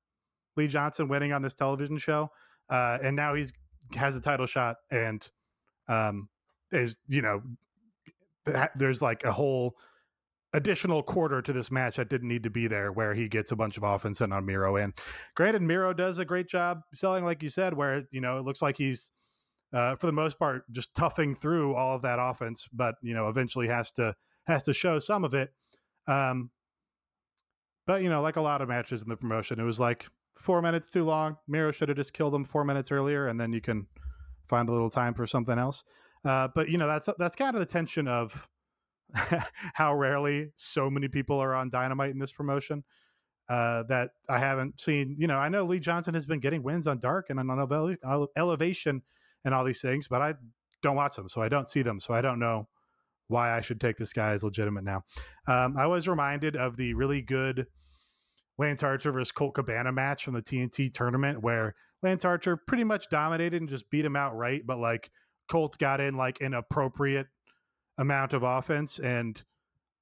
Lee 0.55 0.67
Johnson 0.67 1.07
winning 1.07 1.33
on 1.33 1.41
this 1.41 1.53
television 1.53 1.97
show, 1.97 2.31
uh, 2.69 2.97
and 3.01 3.15
now 3.15 3.33
he's 3.33 3.53
has 3.95 4.15
a 4.15 4.21
title 4.21 4.45
shot 4.45 4.77
and 4.89 5.29
um, 5.87 6.29
is 6.71 6.97
you 7.07 7.21
know 7.21 7.41
there's 8.75 9.01
like 9.01 9.23
a 9.23 9.31
whole 9.31 9.75
additional 10.53 11.03
quarter 11.03 11.41
to 11.41 11.51
this 11.51 11.69
match 11.69 11.97
that 11.97 12.09
didn't 12.09 12.29
need 12.29 12.43
to 12.43 12.49
be 12.49 12.67
there 12.67 12.91
where 12.91 13.13
he 13.13 13.27
gets 13.27 13.51
a 13.51 13.55
bunch 13.55 13.75
of 13.75 13.83
offense 13.83 14.21
and 14.21 14.33
on 14.33 14.45
Miro. 14.45 14.77
And 14.77 14.93
granted 15.35 15.61
Miro 15.61 15.93
does 15.93 16.17
a 16.17 16.25
great 16.25 16.47
job 16.47 16.81
selling 16.93 17.25
like 17.25 17.43
you 17.43 17.49
said 17.49 17.73
where 17.73 18.05
you 18.11 18.21
know 18.21 18.37
it 18.37 18.45
looks 18.45 18.61
like 18.61 18.77
he's 18.77 19.11
uh, 19.73 19.95
for 19.97 20.05
the 20.05 20.13
most 20.13 20.39
part 20.39 20.63
just 20.71 20.95
toughing 20.95 21.35
through 21.35 21.75
all 21.75 21.95
of 21.95 22.03
that 22.03 22.19
offense 22.19 22.67
but 22.71 22.95
you 23.01 23.13
know 23.13 23.27
eventually 23.27 23.67
has 23.67 23.91
to 23.91 24.15
has 24.47 24.63
to 24.63 24.73
show 24.73 24.99
some 24.99 25.23
of 25.25 25.33
it. 25.33 25.49
Um 26.07 26.51
but 27.85 28.01
you 28.01 28.09
know 28.09 28.21
like 28.21 28.37
a 28.37 28.41
lot 28.41 28.61
of 28.61 28.69
matches 28.69 29.03
in 29.03 29.09
the 29.09 29.17
promotion 29.17 29.59
it 29.59 29.63
was 29.63 29.79
like 29.79 30.07
four 30.35 30.61
minutes 30.61 30.89
too 30.89 31.03
long 31.03 31.37
Miro 31.47 31.71
should 31.71 31.89
have 31.89 31.97
just 31.97 32.13
killed 32.13 32.33
him 32.33 32.43
four 32.43 32.63
minutes 32.63 32.91
earlier 32.91 33.27
and 33.27 33.39
then 33.39 33.53
you 33.53 33.61
can 33.61 33.87
find 34.45 34.69
a 34.69 34.71
little 34.71 34.89
time 34.89 35.13
for 35.13 35.25
something 35.25 35.57
else 35.57 35.83
uh, 36.25 36.47
but 36.53 36.69
you 36.69 36.77
know 36.77 36.87
that's 36.87 37.09
that's 37.17 37.35
kind 37.35 37.55
of 37.55 37.59
the 37.59 37.65
tension 37.65 38.07
of 38.07 38.47
how 39.73 39.95
rarely 39.95 40.51
so 40.55 40.89
many 40.89 41.07
people 41.07 41.39
are 41.39 41.53
on 41.53 41.69
Dynamite 41.69 42.11
in 42.11 42.19
this 42.19 42.31
promotion. 42.31 42.83
Uh, 43.47 43.83
that 43.83 44.09
I 44.27 44.39
haven't 44.39 44.81
seen. 44.81 45.17
You 45.19 45.27
know, 45.27 45.37
I 45.37 45.49
know 45.49 45.65
Lee 45.65 45.79
Johnson 45.79 46.15
has 46.15 46.25
been 46.25 46.39
getting 46.39 46.63
wins 46.63 46.87
on 46.87 46.97
Dark 46.97 47.29
and 47.29 47.39
on 47.39 48.27
Elevation 48.35 49.03
and 49.45 49.53
all 49.53 49.63
these 49.63 49.81
things, 49.81 50.07
but 50.07 50.23
I 50.23 50.33
don't 50.81 50.95
watch 50.95 51.15
them, 51.15 51.29
so 51.29 51.43
I 51.43 51.49
don't 51.49 51.69
see 51.69 51.83
them, 51.83 51.99
so 51.99 52.15
I 52.15 52.21
don't 52.21 52.39
know 52.39 52.67
why 53.27 53.55
I 53.55 53.61
should 53.61 53.79
take 53.79 53.97
this 53.97 54.13
guy 54.13 54.31
as 54.31 54.43
legitimate 54.43 54.83
now. 54.83 55.03
Um, 55.47 55.77
I 55.77 55.85
was 55.85 56.07
reminded 56.07 56.55
of 56.55 56.75
the 56.75 56.95
really 56.95 57.21
good 57.21 57.67
Lance 58.57 58.83
Archer 58.83 59.11
versus 59.11 59.31
Colt 59.31 59.55
Cabana 59.55 59.91
match 59.91 60.23
from 60.23 60.33
the 60.33 60.41
TNT 60.41 60.91
tournament 60.91 61.41
where 61.41 61.75
Lance 62.01 62.25
Archer 62.25 62.57
pretty 62.57 62.83
much 62.83 63.09
dominated 63.09 63.61
and 63.61 63.69
just 63.69 63.89
beat 63.89 64.05
him 64.05 64.15
outright, 64.15 64.61
but 64.65 64.79
like 64.79 65.09
Colt 65.49 65.77
got 65.77 65.99
in 65.99 66.15
like 66.15 66.41
an 66.41 66.53
appropriate 66.53 67.27
amount 67.97 68.33
of 68.33 68.43
offense 68.43 68.99
and 68.99 69.43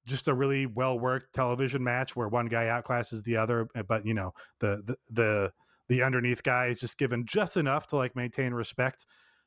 just 0.06 0.28
a 0.28 0.34
really 0.34 0.66
well 0.66 0.98
worked 0.98 1.34
television 1.34 1.82
match 1.82 2.14
where 2.14 2.28
one 2.28 2.46
guy 2.46 2.64
outclasses 2.64 3.22
the 3.24 3.36
other, 3.36 3.68
eh, 3.74 3.82
but 3.82 4.04
you 4.06 4.14
know 4.14 4.32
the 4.60 4.82
the 4.84 4.96
the, 5.10 5.52
the 5.88 6.02
underneath 6.02 6.42
guy 6.42 6.66
is 6.66 6.80
just 6.80 6.98
given 6.98 7.24
just 7.26 7.56
enough 7.56 7.86
to 7.88 7.96
like 7.96 8.14
maintain 8.14 8.52
respect. 8.52 9.06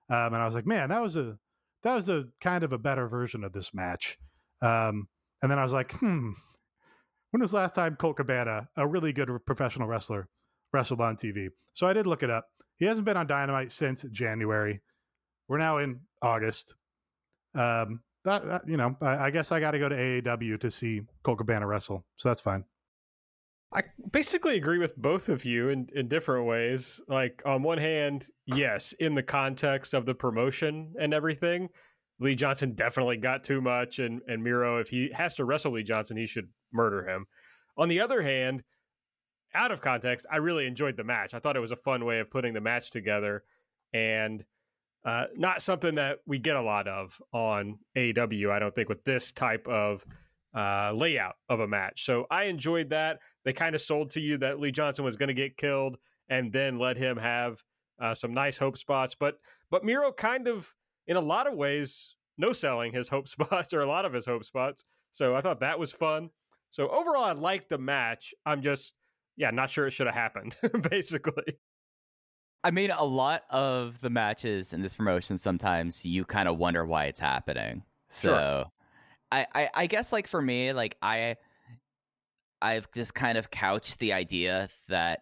Um, 0.09 0.33
and 0.33 0.37
I 0.37 0.45
was 0.45 0.53
like, 0.53 0.65
man, 0.65 0.89
that 0.89 1.01
was 1.01 1.15
a 1.15 1.37
that 1.83 1.95
was 1.95 2.09
a 2.09 2.25
kind 2.41 2.63
of 2.63 2.73
a 2.73 2.77
better 2.77 3.07
version 3.07 3.43
of 3.43 3.53
this 3.53 3.73
match. 3.73 4.17
Um, 4.61 5.07
and 5.41 5.51
then 5.51 5.59
I 5.59 5.63
was 5.63 5.73
like, 5.73 5.91
hmm, 5.93 6.31
when 7.37 7.43
was 7.43 7.53
last 7.53 7.75
time 7.75 7.95
Colt 7.95 8.17
Cabana, 8.17 8.67
a 8.75 8.87
really 8.87 9.13
good 9.13 9.29
professional 9.45 9.87
wrestler, 9.87 10.27
wrestled 10.73 11.01
on 11.01 11.15
TV? 11.17 11.49
So 11.71 11.85
I 11.85 11.93
did 11.93 12.07
look 12.07 12.23
it 12.23 12.31
up. 12.31 12.47
He 12.77 12.85
hasn't 12.85 13.05
been 13.05 13.15
on 13.15 13.27
Dynamite 13.27 13.71
since 13.71 14.03
January. 14.11 14.81
We're 15.47 15.59
now 15.59 15.77
in 15.77 15.99
August. 16.19 16.73
Um, 17.53 18.01
that, 18.25 18.43
that 18.43 18.61
you 18.67 18.75
know, 18.75 18.97
I, 19.03 19.25
I 19.25 19.29
guess 19.29 19.51
I 19.51 19.59
got 19.59 19.71
to 19.71 19.77
go 19.79 19.87
to 19.87 19.95
AAW 19.95 20.59
to 20.61 20.71
see 20.71 21.01
Colt 21.21 21.37
Cabana 21.37 21.67
wrestle, 21.67 22.07
so 22.15 22.29
that's 22.29 22.41
fine. 22.41 22.63
I 23.71 23.83
basically 24.11 24.57
agree 24.57 24.79
with 24.79 24.97
both 24.97 25.29
of 25.29 25.45
you 25.45 25.69
in, 25.69 25.89
in 25.93 26.07
different 26.07 26.47
ways. 26.47 26.99
Like 27.07 27.43
on 27.45 27.61
one 27.61 27.77
hand, 27.77 28.29
yes, 28.47 28.93
in 28.93 29.13
the 29.13 29.21
context 29.21 29.93
of 29.93 30.07
the 30.07 30.15
promotion 30.15 30.95
and 30.99 31.13
everything, 31.13 31.69
Lee 32.19 32.35
Johnson 32.35 32.73
definitely 32.73 33.17
got 33.17 33.43
too 33.43 33.61
much, 33.61 33.99
and 33.99 34.21
and 34.27 34.43
Miro, 34.43 34.79
if 34.79 34.89
he 34.89 35.11
has 35.13 35.35
to 35.35 35.45
wrestle 35.45 35.73
Lee 35.73 35.83
Johnson, 35.83 36.17
he 36.17 36.25
should 36.25 36.49
murder 36.71 37.07
him. 37.07 37.25
On 37.77 37.89
the 37.89 38.01
other 38.01 38.21
hand, 38.21 38.63
out 39.53 39.71
of 39.71 39.81
context, 39.81 40.25
I 40.31 40.37
really 40.37 40.65
enjoyed 40.65 40.97
the 40.97 41.03
match. 41.03 41.33
I 41.33 41.39
thought 41.39 41.55
it 41.55 41.61
was 41.61 41.71
a 41.71 41.75
fun 41.75 42.05
way 42.05 42.19
of 42.19 42.31
putting 42.31 42.53
the 42.53 42.61
match 42.61 42.89
together, 42.89 43.43
and 43.93 44.43
uh, 45.05 45.27
not 45.35 45.61
something 45.61 45.95
that 45.95 46.19
we 46.25 46.37
get 46.37 46.55
a 46.55 46.61
lot 46.61 46.87
of 46.87 47.21
on 47.31 47.79
AEW, 47.95 48.51
I 48.51 48.59
don't 48.59 48.75
think, 48.75 48.89
with 48.89 49.03
this 49.03 49.31
type 49.31 49.67
of 49.67 50.05
uh, 50.53 50.91
layout 50.93 51.35
of 51.49 51.59
a 51.59 51.67
match. 51.67 52.03
So 52.03 52.25
I 52.29 52.45
enjoyed 52.45 52.89
that. 52.89 53.19
They 53.45 53.53
kind 53.53 53.75
of 53.75 53.81
sold 53.81 54.09
to 54.11 54.19
you 54.19 54.37
that 54.39 54.59
Lee 54.59 54.71
Johnson 54.71 55.05
was 55.05 55.15
going 55.15 55.27
to 55.27 55.33
get 55.33 55.55
killed 55.55 55.97
and 56.29 56.51
then 56.51 56.77
let 56.77 56.97
him 56.97 57.15
have 57.17 57.63
uh, 58.01 58.15
some 58.15 58.33
nice 58.33 58.57
hope 58.57 58.77
spots. 58.77 59.15
But 59.15 59.37
but 59.69 59.85
Miro 59.85 60.11
kind 60.11 60.47
of, 60.47 60.73
in 61.07 61.17
a 61.17 61.21
lot 61.21 61.47
of 61.47 61.53
ways, 61.53 62.15
no 62.37 62.53
selling 62.53 62.93
his 62.93 63.09
hope 63.09 63.27
spots 63.27 63.73
or 63.73 63.81
a 63.81 63.85
lot 63.85 64.05
of 64.05 64.13
his 64.13 64.25
hope 64.25 64.43
spots. 64.43 64.83
So 65.11 65.35
I 65.35 65.41
thought 65.41 65.61
that 65.61 65.79
was 65.79 65.91
fun. 65.91 66.29
So 66.69 66.89
overall, 66.89 67.23
I 67.23 67.31
liked 67.31 67.69
the 67.69 67.77
match. 67.77 68.33
I'm 68.45 68.61
just, 68.61 68.93
yeah, 69.35 69.51
not 69.51 69.69
sure 69.69 69.87
it 69.87 69.91
should 69.91 70.07
have 70.07 70.15
happened, 70.15 70.55
basically. 70.89 71.57
I 72.63 72.71
mean, 72.71 72.91
a 72.91 73.03
lot 73.03 73.43
of 73.49 74.01
the 74.01 74.09
matches 74.09 74.73
in 74.73 74.81
this 74.81 74.95
promotion, 74.95 75.37
sometimes 75.37 76.05
you 76.05 76.25
kind 76.25 76.49
of 76.49 76.57
wonder 76.57 76.85
why 76.85 77.05
it's 77.05 77.19
happening. 77.19 77.83
So, 78.09 78.29
sure. 78.29 78.65
I, 79.31 79.45
I, 79.53 79.69
I 79.73 79.87
guess 79.87 80.11
like 80.11 80.27
for 80.27 80.41
me, 80.41 80.73
like 80.73 80.97
I, 81.01 81.37
I've 82.61 82.91
just 82.91 83.13
kind 83.13 83.37
of 83.37 83.51
couched 83.51 83.99
the 83.99 84.13
idea 84.13 84.69
that 84.89 85.21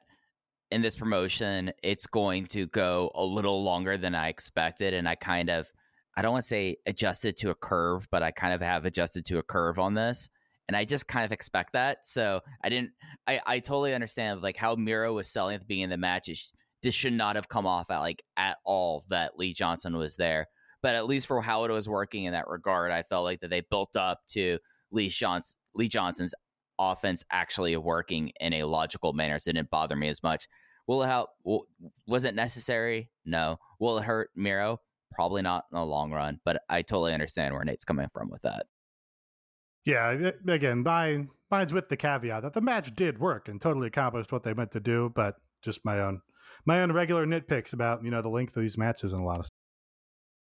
in 0.72 0.82
this 0.82 0.96
promotion, 0.96 1.72
it's 1.84 2.08
going 2.08 2.46
to 2.48 2.68
go 2.68 3.12
a 3.16 3.24
little 3.24 3.64
longer 3.64 3.98
than 3.98 4.16
I 4.16 4.30
expected, 4.30 4.94
and 4.94 5.08
I 5.08 5.16
kind 5.16 5.50
of, 5.50 5.72
I 6.18 6.22
don't 6.22 6.32
want 6.32 6.44
to 6.44 6.48
say 6.48 6.78
adjusted 6.86 7.38
to 7.38 7.50
a 7.50 7.56
curve, 7.56 8.08
but 8.12 8.24
I 8.24 8.32
kind 8.32 8.54
of 8.54 8.62
have 8.62 8.86
adjusted 8.86 9.26
to 9.26 9.38
a 9.38 9.44
curve 9.44 9.80
on 9.80 9.94
this 9.94 10.30
and 10.68 10.76
I 10.76 10.86
just 10.86 11.08
kind 11.08 11.26
of 11.26 11.32
expect 11.32 11.74
that. 11.74 12.06
So 12.06 12.42
I 12.64 12.70
didn't. 12.70 12.92
I 13.28 13.40
I 13.46 13.60
totally 13.60 13.94
understand 13.94 14.42
like 14.42 14.58
how 14.58 14.76
Miro 14.76 15.14
was 15.14 15.28
selling 15.28 15.56
at 15.56 15.62
the 15.62 15.66
beginning 15.66 15.86
of 15.86 15.90
the 15.92 15.98
match. 15.98 16.30
Is 16.30 16.52
this 16.82 16.96
should 16.96 17.14
not 17.14 17.36
have 17.36 17.50
come 17.50 17.66
off 17.66 17.90
at 17.90 18.00
like 18.00 18.24
at 18.38 18.58
all 18.64 19.06
that 19.10 19.38
Lee 19.38 19.54
Johnson 19.54 19.98
was 19.98 20.16
there. 20.16 20.48
But 20.82 20.96
at 20.96 21.08
least 21.08 21.28
for 21.28 21.42
how 21.42 21.64
it 21.66 21.72
was 21.72 21.90
working 21.90 22.26
in 22.26 22.34
that 22.34 22.48
regard, 22.48 22.92
I 22.92 23.04
felt 23.04 23.24
like 23.24 23.40
that 23.42 23.50
they 23.50 23.62
built 23.62 23.96
up 23.96 24.20
to 24.30 24.60
Lee 24.92 25.10
Johnson, 25.10 25.58
Lee 25.74 25.88
Johnson's 25.88 26.34
offense 26.80 27.24
actually 27.32 27.76
working 27.78 28.32
in 28.40 28.54
a 28.54 28.64
logical 28.64 29.14
manner, 29.14 29.40
so 29.40 29.50
it 29.50 29.54
didn't 29.54 29.70
bother 29.70 29.96
me 29.96 30.10
as 30.10 30.22
much. 30.24 30.48
Will 30.88 31.04
it 31.04 31.08
help? 31.08 31.30
Was 32.08 32.24
it 32.26 32.36
necessary? 32.36 33.10
No. 33.26 33.58
Will 33.80 33.98
it 33.98 34.04
hurt 34.06 34.30
Miro? 34.36 34.80
Probably 35.12 35.42
not 35.42 35.66
in 35.72 35.78
the 35.78 35.86
long 35.86 36.12
run. 36.12 36.40
But 36.46 36.62
I 36.70 36.82
totally 36.84 37.14
understand 37.14 37.54
where 37.54 37.64
Nate's 37.66 37.86
coming 37.86 38.08
from 38.14 38.30
with 38.30 38.42
that. 38.44 38.66
Yeah, 39.86 40.32
again, 40.48 40.84
mine, 40.84 41.30
mine's 41.52 41.72
with 41.72 41.90
the 41.90 41.98
caveat 41.98 42.42
that 42.42 42.54
the 42.54 42.62
match 42.62 42.96
did 42.96 43.20
work 43.20 43.48
and 43.48 43.62
totally 43.62 43.88
accomplished 43.88 44.32
what 44.32 44.44
they 44.44 44.54
meant 44.54 44.72
to 44.72 44.80
do, 44.80 45.12
but 45.16 45.36
just 45.62 45.86
my 45.86 46.00
own 46.00 46.22
my 46.66 46.82
own 46.82 46.92
regular 46.92 47.26
nitpicks 47.26 47.74
about 47.74 48.04
you 48.04 48.10
know 48.12 48.22
the 48.22 48.30
length 48.30 48.56
of 48.56 48.62
these 48.64 48.78
matches 48.78 49.12
and 49.14 49.22
a 49.22 49.26
lot 49.26 49.40
of. 49.40 49.46
stuff. 49.46 49.56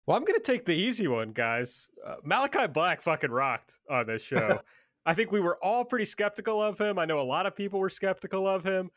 Well, 0.05 0.17
I'm 0.17 0.23
gonna 0.23 0.39
take 0.39 0.65
the 0.65 0.75
easy 0.75 1.07
one, 1.07 1.31
guys. 1.31 1.87
Uh, 2.05 2.15
Malachi 2.23 2.67
Black 2.67 3.01
fucking 3.01 3.31
rocked 3.31 3.79
on 3.89 4.07
this 4.07 4.21
show. 4.23 4.61
I 5.07 5.13
think 5.13 5.31
we 5.31 5.39
were 5.39 5.57
all 5.63 5.85
pretty 5.85 6.03
skeptical 6.03 6.61
of 6.61 6.77
him. 6.77 6.99
I 6.99 7.05
know 7.05 7.21
a 7.21 7.21
lot 7.21 7.45
of 7.45 7.55
people 7.55 7.79
were 7.79 7.89
skeptical 7.89 8.45
of 8.45 8.65
him. 8.65 8.89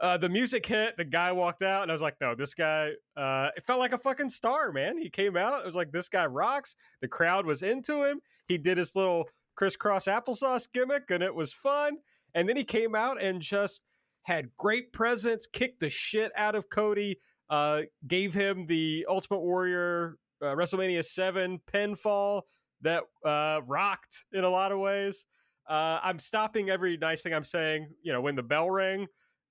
Uh, 0.00 0.16
the 0.16 0.28
music 0.28 0.66
hit, 0.66 0.96
the 0.96 1.04
guy 1.04 1.30
walked 1.30 1.62
out, 1.62 1.82
and 1.82 1.92
I 1.92 1.94
was 1.94 2.02
like, 2.02 2.16
no, 2.20 2.34
this 2.34 2.52
guy, 2.52 2.90
uh, 3.16 3.50
it 3.56 3.64
felt 3.64 3.78
like 3.78 3.92
a 3.92 3.98
fucking 3.98 4.30
star, 4.30 4.72
man. 4.72 4.98
He 4.98 5.08
came 5.08 5.36
out, 5.36 5.60
it 5.60 5.64
was 5.64 5.76
like, 5.76 5.92
this 5.92 6.08
guy 6.08 6.26
rocks. 6.26 6.74
The 7.00 7.06
crowd 7.06 7.46
was 7.46 7.62
into 7.62 8.02
him. 8.02 8.18
He 8.48 8.58
did 8.58 8.76
his 8.76 8.96
little 8.96 9.28
crisscross 9.54 10.06
applesauce 10.06 10.66
gimmick, 10.74 11.04
and 11.10 11.22
it 11.22 11.32
was 11.32 11.52
fun. 11.52 11.98
And 12.34 12.48
then 12.48 12.56
he 12.56 12.64
came 12.64 12.96
out 12.96 13.22
and 13.22 13.40
just 13.40 13.82
had 14.24 14.48
great 14.58 14.92
presence, 14.92 15.46
kicked 15.46 15.78
the 15.78 15.90
shit 15.90 16.32
out 16.36 16.56
of 16.56 16.70
Cody, 16.70 17.20
uh, 17.50 17.82
gave 18.08 18.34
him 18.34 18.66
the 18.66 19.06
Ultimate 19.08 19.42
Warrior 19.42 20.16
uh, 20.42 20.56
WrestleMania 20.56 21.04
7 21.04 21.60
pinfall 21.72 22.42
that 22.80 23.04
uh, 23.24 23.60
rocked 23.64 24.24
in 24.32 24.42
a 24.42 24.50
lot 24.50 24.72
of 24.72 24.80
ways. 24.80 25.24
Uh, 25.68 26.00
I'm 26.02 26.18
stopping 26.18 26.70
every 26.70 26.96
nice 26.96 27.22
thing 27.22 27.32
I'm 27.32 27.44
saying, 27.44 27.88
you 28.02 28.12
know, 28.12 28.20
when 28.20 28.34
the 28.34 28.42
bell 28.42 28.70
rang, 28.70 29.06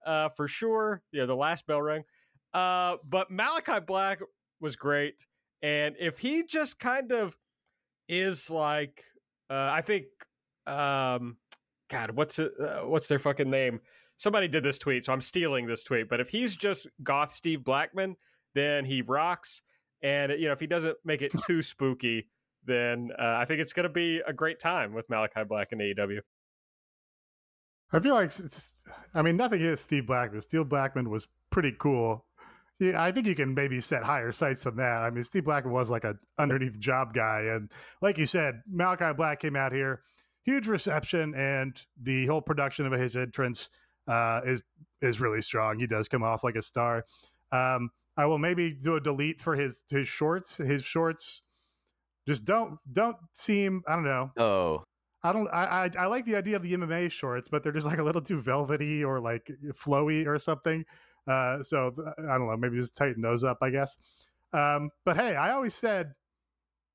uh, 0.06 0.30
for 0.30 0.48
sure. 0.48 1.02
Yeah, 1.12 1.26
the 1.26 1.36
last 1.36 1.68
bell 1.68 1.82
rang. 1.82 2.04
Uh, 2.54 2.98
but 3.08 3.32
Malachi 3.32 3.80
Black 3.86 4.20
was 4.60 4.76
great. 4.76 5.26
And 5.62 5.96
if 6.00 6.20
he 6.20 6.44
just 6.44 6.80
kind 6.80 7.12
of 7.12 7.38
is 8.10 8.50
like, 8.50 9.04
I 9.50 9.82
think, 9.82 10.06
um, 10.66 11.38
God, 11.90 12.12
what's 12.12 12.40
it, 12.40 12.52
what's 12.86 13.08
their 13.08 13.20
fucking 13.20 13.50
name? 13.50 13.82
somebody 14.22 14.48
did 14.48 14.64
this 14.64 14.78
tweet, 14.78 15.04
so 15.04 15.14
I'm 15.14 15.22
stealing 15.22 15.66
this 15.66 15.84
tweet. 15.84 16.08
But 16.08 16.20
if 16.20 16.30
he's 16.30 16.56
just 16.56 16.88
goth 17.02 17.34
Steve 17.34 17.64
Blackman, 17.64 18.16
then 18.54 18.86
he 18.86 19.02
rocks. 19.02 19.64
And 20.04 20.32
you 20.34 20.46
know, 20.46 20.54
if 20.54 20.60
he 20.60 20.68
doesn't 20.68 20.98
make 21.04 21.22
it 21.22 21.34
too 21.48 21.64
spooky, 21.64 22.28
then 22.66 23.12
uh, 23.18 23.38
I 23.40 23.46
think 23.46 23.60
it's 23.60 23.74
going 23.74 23.84
to 23.84 23.90
be 23.90 24.22
a 24.26 24.34
great 24.34 24.60
time 24.60 24.94
with 24.94 25.10
Malachi 25.10 25.44
Black 25.48 25.72
and 25.72 25.82
AEW. 25.82 26.20
I 27.94 28.00
feel 28.00 28.16
like 28.16 28.28
it's. 28.28 28.74
I 29.14 29.22
mean, 29.22 29.38
nothing 29.38 29.62
against 29.62 29.84
Steve 29.84 30.08
Blackman. 30.08 30.42
Steve 30.42 30.70
Blackman 30.70 31.10
was 31.10 31.28
pretty 31.50 31.74
cool. 31.78 32.26
Yeah, 32.80 33.02
I 33.02 33.12
think 33.12 33.28
you 33.28 33.36
can 33.36 33.54
maybe 33.54 33.80
set 33.82 34.04
higher 34.04 34.32
sights 34.32 34.64
than 34.64 34.78
that. 34.78 35.04
I 35.04 35.10
mean, 35.12 35.24
Steve 35.24 35.44
Blackman 35.44 35.74
was 35.74 35.92
like 35.92 36.04
a 36.04 36.16
underneath 36.38 36.80
job 36.80 37.14
guy, 37.14 37.42
and 37.42 37.70
like 38.02 38.18
you 38.18 38.26
said, 38.26 38.62
Malachi 38.68 39.14
Black 39.14 39.40
came 39.40 39.56
out 39.56 39.72
here, 39.72 40.02
huge 40.44 40.68
reception, 40.68 41.36
and 41.36 41.80
the 42.02 42.26
whole 42.28 42.42
production 42.42 42.86
of 42.86 42.94
his 42.94 43.16
entrance 43.16 43.70
uh, 44.08 44.42
is 44.46 44.64
is 45.02 45.20
really 45.20 45.42
strong. 45.42 45.80
He 45.80 45.88
does 45.88 46.08
come 46.08 46.24
off 46.24 46.44
like 46.44 46.56
a 46.56 46.62
star. 46.62 47.06
Um, 47.52 47.90
I 48.18 48.26
will 48.26 48.38
maybe 48.38 48.72
do 48.72 48.96
a 48.96 49.02
delete 49.02 49.42
for 49.42 49.56
his 49.56 49.84
his 49.90 50.08
shorts. 50.08 50.58
His 50.58 50.84
shorts 50.84 51.44
just 52.28 52.46
don't 52.46 52.78
don't 52.92 53.18
seem. 53.34 53.84
I 53.88 53.96
don't 53.96 54.04
know. 54.04 54.32
Oh, 54.38 54.84
I 55.24 55.34
don't. 55.34 55.48
I, 55.52 55.86
I 55.86 55.90
I 56.00 56.06
like 56.08 56.26
the 56.26 56.36
idea 56.36 56.56
of 56.56 56.64
the 56.64 56.74
MMA 56.74 57.12
shorts, 57.12 57.50
but 57.50 57.64
they're 57.64 57.72
just 57.72 57.88
like 57.88 58.00
a 58.00 58.04
little 58.04 58.22
too 58.22 58.40
velvety 58.40 59.04
or 59.04 59.20
like 59.20 59.50
flowy 59.74 60.26
or 60.26 60.40
something. 60.40 60.86
Uh, 61.28 61.62
so 61.62 61.94
I 62.18 62.38
don't 62.38 62.48
know. 62.48 62.58
Maybe 62.58 62.78
just 62.78 62.98
tighten 62.98 63.22
those 63.22 63.44
up. 63.44 63.58
I 63.62 63.70
guess. 63.70 63.98
Um, 64.54 64.90
but 65.06 65.18
hey, 65.18 65.36
I 65.36 65.52
always 65.52 65.74
said 65.74 66.14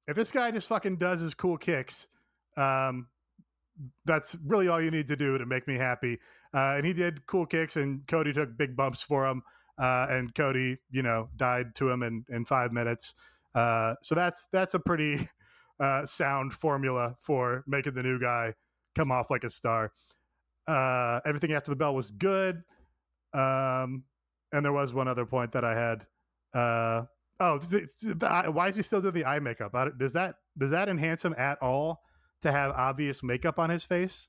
if 0.06 0.16
this 0.16 0.30
guy 0.30 0.50
just 0.50 0.68
fucking 0.68 0.96
does 0.96 1.20
his 1.20 1.34
cool 1.34 1.56
kicks, 1.56 2.08
um, 2.56 3.08
that's 4.04 4.36
really 4.44 4.68
all 4.68 4.80
you 4.80 4.90
need 4.90 5.08
to 5.08 5.16
do 5.16 5.38
to 5.38 5.46
make 5.46 5.66
me 5.66 5.74
happy. 5.74 6.18
Uh, 6.54 6.74
and 6.76 6.86
he 6.86 6.92
did 6.92 7.26
cool 7.26 7.46
kicks, 7.46 7.76
and 7.76 8.06
Cody 8.06 8.32
took 8.32 8.56
big 8.56 8.76
bumps 8.76 9.02
for 9.02 9.26
him. 9.26 9.42
Uh, 9.78 10.06
and 10.08 10.34
Cody, 10.34 10.78
you 10.90 11.02
know, 11.02 11.28
died 11.36 11.74
to 11.76 11.90
him 11.90 12.02
in 12.02 12.24
in 12.30 12.44
five 12.44 12.72
minutes. 12.72 13.14
Uh, 13.56 13.94
so 14.02 14.14
that's 14.14 14.46
that's 14.52 14.74
a 14.74 14.78
pretty 14.78 15.28
uh, 15.80 16.04
sound 16.04 16.52
formula 16.52 17.16
for 17.20 17.64
making 17.66 17.94
the 17.94 18.02
new 18.02 18.20
guy 18.20 18.54
come 18.94 19.10
off 19.10 19.30
like 19.30 19.44
a 19.44 19.50
star. 19.50 19.92
Uh, 20.68 21.20
everything 21.24 21.52
after 21.52 21.70
the 21.70 21.76
bell 21.76 21.94
was 21.94 22.10
good. 22.10 22.62
Um, 23.32 24.04
and 24.52 24.64
there 24.64 24.72
was 24.72 24.92
one 24.92 25.08
other 25.08 25.26
point 25.26 25.52
that 25.52 25.64
I 25.64 25.74
had. 25.74 26.06
Uh, 26.54 27.04
oh, 27.40 27.58
th- 27.58 27.88
th- 28.00 28.18
the- 28.18 28.50
why 28.52 28.68
is 28.68 28.76
he 28.76 28.82
still 28.82 29.00
doing 29.00 29.14
the 29.14 29.24
eye 29.24 29.38
makeup? 29.38 29.74
Does 29.98 30.12
that 30.12 30.36
does 30.58 30.70
that 30.70 30.88
enhance 30.88 31.24
him 31.24 31.34
at 31.38 31.60
all 31.62 32.02
to 32.42 32.52
have 32.52 32.72
obvious 32.72 33.22
makeup 33.22 33.58
on 33.58 33.70
his 33.70 33.84
face? 33.84 34.28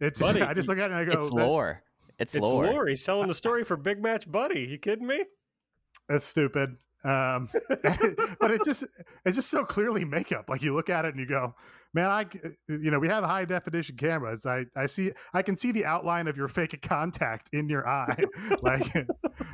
It's 0.00 0.20
Buddy, 0.20 0.42
I 0.42 0.54
just 0.54 0.68
look 0.68 0.78
at 0.78 0.90
it 0.90 0.94
and 0.94 0.94
I 0.94 1.04
go, 1.04 1.12
it's 1.12 1.30
lore. 1.30 1.82
It's, 2.18 2.34
It's 2.34 2.42
lore. 2.44 2.66
lore. 2.66 2.86
He's 2.86 3.04
selling 3.04 3.28
the 3.28 3.34
story 3.34 3.64
for 3.64 3.76
Big 3.76 4.02
Match 4.02 4.30
Buddy. 4.30 4.60
You 4.60 4.78
kidding 4.78 5.06
me? 5.06 5.24
that's 6.08 6.24
stupid. 6.24 6.76
Um, 7.04 7.50
but 8.40 8.50
it 8.50 8.64
just 8.64 8.84
it's 9.24 9.36
just 9.36 9.50
so 9.50 9.64
clearly 9.64 10.04
makeup. 10.04 10.48
Like 10.48 10.62
you 10.62 10.74
look 10.74 10.88
at 10.88 11.04
it 11.04 11.14
and 11.14 11.20
you 11.20 11.26
go, 11.26 11.54
man, 11.92 12.10
I 12.10 12.26
you 12.68 12.90
know 12.90 12.98
we 12.98 13.08
have 13.08 13.24
high 13.24 13.44
definition 13.44 13.96
cameras. 13.96 14.46
I 14.46 14.64
I 14.76 14.86
see 14.86 15.12
I 15.32 15.42
can 15.42 15.56
see 15.56 15.72
the 15.72 15.84
outline 15.84 16.26
of 16.28 16.36
your 16.36 16.48
fake 16.48 16.80
contact 16.82 17.50
in 17.52 17.68
your 17.68 17.86
eye. 17.88 18.24
like 18.62 18.94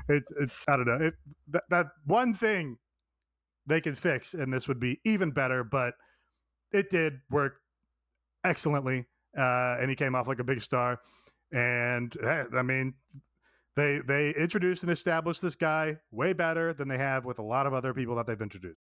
it's 0.08 0.32
it's 0.40 0.64
I 0.68 0.76
don't 0.76 0.86
know 0.86 1.06
it, 1.06 1.14
that 1.48 1.64
that 1.70 1.86
one 2.04 2.34
thing 2.34 2.78
they 3.66 3.80
can 3.80 3.94
fix 3.94 4.34
and 4.34 4.52
this 4.52 4.68
would 4.68 4.80
be 4.80 5.00
even 5.04 5.30
better. 5.30 5.64
But 5.64 5.94
it 6.72 6.88
did 6.90 7.20
work 7.30 7.54
excellently, 8.44 9.06
uh, 9.36 9.76
and 9.80 9.90
he 9.90 9.96
came 9.96 10.14
off 10.14 10.28
like 10.28 10.38
a 10.38 10.44
big 10.44 10.60
star. 10.60 11.00
And 11.52 12.16
eh, 12.22 12.44
I 12.54 12.62
mean, 12.62 12.94
they 13.76 13.98
they 14.06 14.30
introduced 14.35 14.83
and 14.83 14.90
established 14.92 15.42
this 15.42 15.54
guy 15.54 15.98
way 16.11 16.33
better 16.33 16.72
than 16.72 16.88
they 16.88 16.98
have 16.98 17.24
with 17.24 17.38
a 17.38 17.42
lot 17.42 17.66
of 17.66 17.72
other 17.74 17.94
people 17.94 18.14
that 18.16 18.26
they've 18.26 18.40
introduced. 18.40 18.78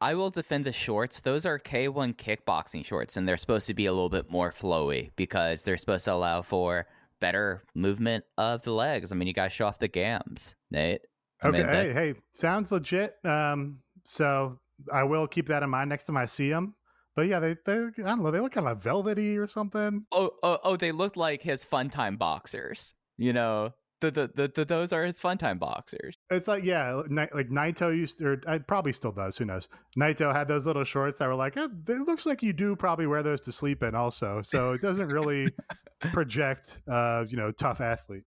I 0.00 0.14
will 0.14 0.30
defend 0.30 0.64
the 0.64 0.72
shorts. 0.72 1.20
Those 1.20 1.46
are 1.46 1.58
K1 1.60 2.16
kickboxing 2.16 2.84
shorts, 2.84 3.16
and 3.16 3.28
they're 3.28 3.36
supposed 3.36 3.68
to 3.68 3.74
be 3.74 3.86
a 3.86 3.92
little 3.92 4.08
bit 4.08 4.30
more 4.30 4.50
flowy 4.50 5.12
because 5.14 5.62
they're 5.62 5.76
supposed 5.76 6.06
to 6.06 6.12
allow 6.12 6.42
for 6.42 6.86
better 7.20 7.62
movement 7.76 8.24
of 8.36 8.62
the 8.62 8.72
legs. 8.72 9.12
I 9.12 9.14
mean, 9.14 9.28
you 9.28 9.34
guys 9.34 9.52
show 9.52 9.66
off 9.66 9.78
the 9.78 9.86
gams, 9.86 10.56
Nate. 10.72 11.02
I 11.40 11.48
Okay, 11.48 11.58
mean, 11.58 11.66
that- 11.68 11.86
hey, 11.86 11.92
hey, 11.92 12.14
sounds 12.32 12.72
legit. 12.72 13.14
Um, 13.24 13.78
so 14.04 14.58
I 14.92 15.04
will 15.04 15.28
keep 15.28 15.46
that 15.46 15.62
in 15.62 15.70
mind 15.70 15.88
next 15.88 16.04
time 16.04 16.16
I 16.16 16.26
see 16.26 16.50
them. 16.50 16.74
But 17.14 17.26
yeah, 17.28 17.38
they 17.40 17.56
they 17.66 17.74
I 17.74 17.90
don't 17.98 18.22
know, 18.22 18.30
they 18.30 18.40
look 18.40 18.52
kind 18.52 18.66
of 18.66 18.82
velvety 18.82 19.36
or 19.38 19.46
something. 19.46 20.06
Oh, 20.12 20.30
oh, 20.42 20.58
oh! 20.64 20.76
They 20.76 20.92
look 20.92 21.14
like 21.14 21.42
his 21.42 21.62
fun 21.64 21.90
time 21.90 22.16
boxers. 22.16 22.94
You 23.18 23.32
know, 23.32 23.72
the 24.00 24.10
the, 24.10 24.30
the, 24.34 24.52
the 24.54 24.64
those 24.64 24.92
are 24.92 25.04
his 25.04 25.20
fun 25.20 25.38
time 25.38 25.58
boxers. 25.58 26.14
It's 26.30 26.48
like 26.48 26.64
yeah, 26.64 27.02
like 27.08 27.48
Naito 27.48 27.96
used, 27.96 28.18
to, 28.18 28.26
or 28.26 28.40
I 28.46 28.58
probably 28.58 28.92
still 28.92 29.12
does. 29.12 29.38
Who 29.38 29.44
knows? 29.44 29.68
Naito 29.98 30.32
had 30.32 30.48
those 30.48 30.66
little 30.66 30.84
shorts 30.84 31.18
that 31.18 31.28
were 31.28 31.34
like, 31.34 31.56
eh, 31.56 31.68
it 31.88 32.06
looks 32.06 32.26
like 32.26 32.42
you 32.42 32.52
do 32.52 32.76
probably 32.76 33.06
wear 33.06 33.22
those 33.22 33.40
to 33.42 33.52
sleep 33.52 33.82
in, 33.82 33.94
also. 33.94 34.42
So 34.42 34.72
it 34.72 34.82
doesn't 34.82 35.08
really 35.08 35.48
project, 36.12 36.82
uh, 36.88 37.24
you 37.28 37.36
know, 37.36 37.52
tough 37.52 37.80
athlete. 37.80 38.24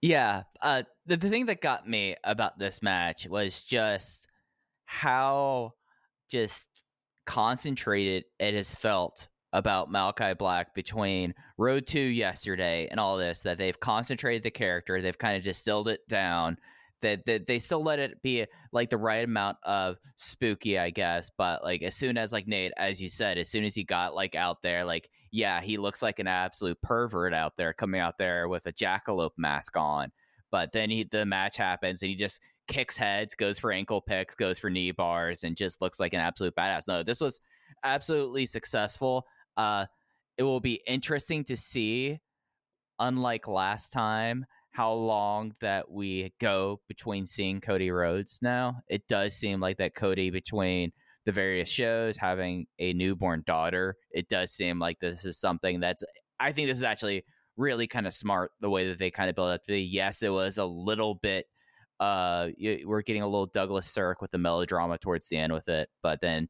Yeah. 0.00 0.42
Uh, 0.60 0.82
the, 1.06 1.16
the 1.16 1.30
thing 1.30 1.46
that 1.46 1.60
got 1.60 1.88
me 1.88 2.16
about 2.24 2.58
this 2.58 2.82
match 2.82 3.26
was 3.26 3.64
just 3.64 4.26
how 4.84 5.72
just 6.30 6.68
concentrated 7.26 8.24
it 8.38 8.54
has 8.54 8.74
felt 8.74 9.28
about 9.54 9.90
Malachi 9.90 10.34
Black 10.34 10.74
between 10.74 11.32
Road 11.56 11.86
2 11.86 11.98
yesterday 11.98 12.88
and 12.90 13.00
all 13.00 13.16
this, 13.16 13.42
that 13.42 13.56
they've 13.56 13.78
concentrated 13.78 14.42
the 14.42 14.50
character, 14.50 15.00
they've 15.00 15.16
kind 15.16 15.36
of 15.36 15.44
distilled 15.44 15.88
it 15.88 16.06
down. 16.08 16.58
That, 17.00 17.26
that 17.26 17.46
they 17.46 17.58
still 17.58 17.82
let 17.82 17.98
it 17.98 18.22
be 18.22 18.46
like 18.72 18.88
the 18.88 18.96
right 18.96 19.24
amount 19.24 19.58
of 19.62 19.98
spooky, 20.16 20.78
I 20.78 20.88
guess. 20.88 21.30
But 21.36 21.62
like 21.62 21.82
as 21.82 21.94
soon 21.94 22.16
as 22.16 22.32
like 22.32 22.46
Nate, 22.46 22.72
as 22.78 22.98
you 22.98 23.10
said, 23.10 23.36
as 23.36 23.50
soon 23.50 23.64
as 23.64 23.74
he 23.74 23.84
got 23.84 24.14
like 24.14 24.34
out 24.34 24.62
there, 24.62 24.86
like 24.86 25.10
yeah, 25.30 25.60
he 25.60 25.76
looks 25.76 26.02
like 26.02 26.18
an 26.18 26.28
absolute 26.28 26.80
pervert 26.80 27.34
out 27.34 27.58
there 27.58 27.74
coming 27.74 28.00
out 28.00 28.16
there 28.16 28.48
with 28.48 28.64
a 28.66 28.72
jackalope 28.72 29.36
mask 29.36 29.76
on. 29.76 30.12
But 30.50 30.72
then 30.72 30.88
he 30.88 31.04
the 31.04 31.26
match 31.26 31.58
happens 31.58 32.00
and 32.00 32.08
he 32.08 32.16
just 32.16 32.40
kicks 32.68 32.96
heads, 32.96 33.34
goes 33.34 33.58
for 33.58 33.70
ankle 33.70 34.00
picks, 34.00 34.34
goes 34.34 34.58
for 34.58 34.70
knee 34.70 34.92
bars, 34.92 35.44
and 35.44 35.56
just 35.56 35.82
looks 35.82 36.00
like 36.00 36.14
an 36.14 36.20
absolute 36.20 36.54
badass. 36.54 36.88
No, 36.88 37.02
this 37.02 37.20
was 37.20 37.38
absolutely 37.82 38.46
successful. 38.46 39.26
Uh, 39.56 39.86
it 40.36 40.42
will 40.42 40.60
be 40.60 40.80
interesting 40.86 41.44
to 41.44 41.56
see, 41.56 42.18
unlike 42.98 43.46
last 43.46 43.90
time, 43.90 44.46
how 44.70 44.92
long 44.92 45.54
that 45.60 45.88
we 45.88 46.32
go 46.40 46.80
between 46.88 47.26
seeing 47.26 47.60
Cody 47.60 47.92
Rhodes 47.92 48.40
now. 48.42 48.82
It 48.88 49.06
does 49.06 49.34
seem 49.34 49.60
like 49.60 49.76
that 49.76 49.94
Cody 49.94 50.30
between 50.30 50.90
the 51.24 51.32
various 51.32 51.68
shows, 51.68 52.16
having 52.16 52.66
a 52.78 52.92
newborn 52.92 53.44
daughter, 53.46 53.96
it 54.10 54.28
does 54.28 54.52
seem 54.52 54.78
like 54.78 54.98
this 55.00 55.24
is 55.24 55.38
something 55.38 55.80
that's 55.80 56.04
I 56.40 56.52
think 56.52 56.68
this 56.68 56.78
is 56.78 56.84
actually 56.84 57.24
really 57.56 57.86
kind 57.86 58.06
of 58.06 58.12
smart 58.12 58.50
the 58.60 58.68
way 58.68 58.88
that 58.88 58.98
they 58.98 59.10
kind 59.10 59.30
of 59.30 59.36
build 59.36 59.50
up 59.50 59.62
to 59.62 59.72
be. 59.72 59.82
Yes, 59.82 60.22
it 60.22 60.32
was 60.32 60.58
a 60.58 60.64
little 60.64 61.14
bit 61.14 61.46
uh 62.00 62.48
we're 62.84 63.02
getting 63.02 63.22
a 63.22 63.28
little 63.28 63.46
Douglas 63.46 63.86
Sirk 63.86 64.20
with 64.20 64.32
the 64.32 64.38
melodrama 64.38 64.98
towards 64.98 65.28
the 65.28 65.36
end 65.36 65.52
with 65.52 65.68
it, 65.68 65.88
but 66.02 66.20
then 66.20 66.48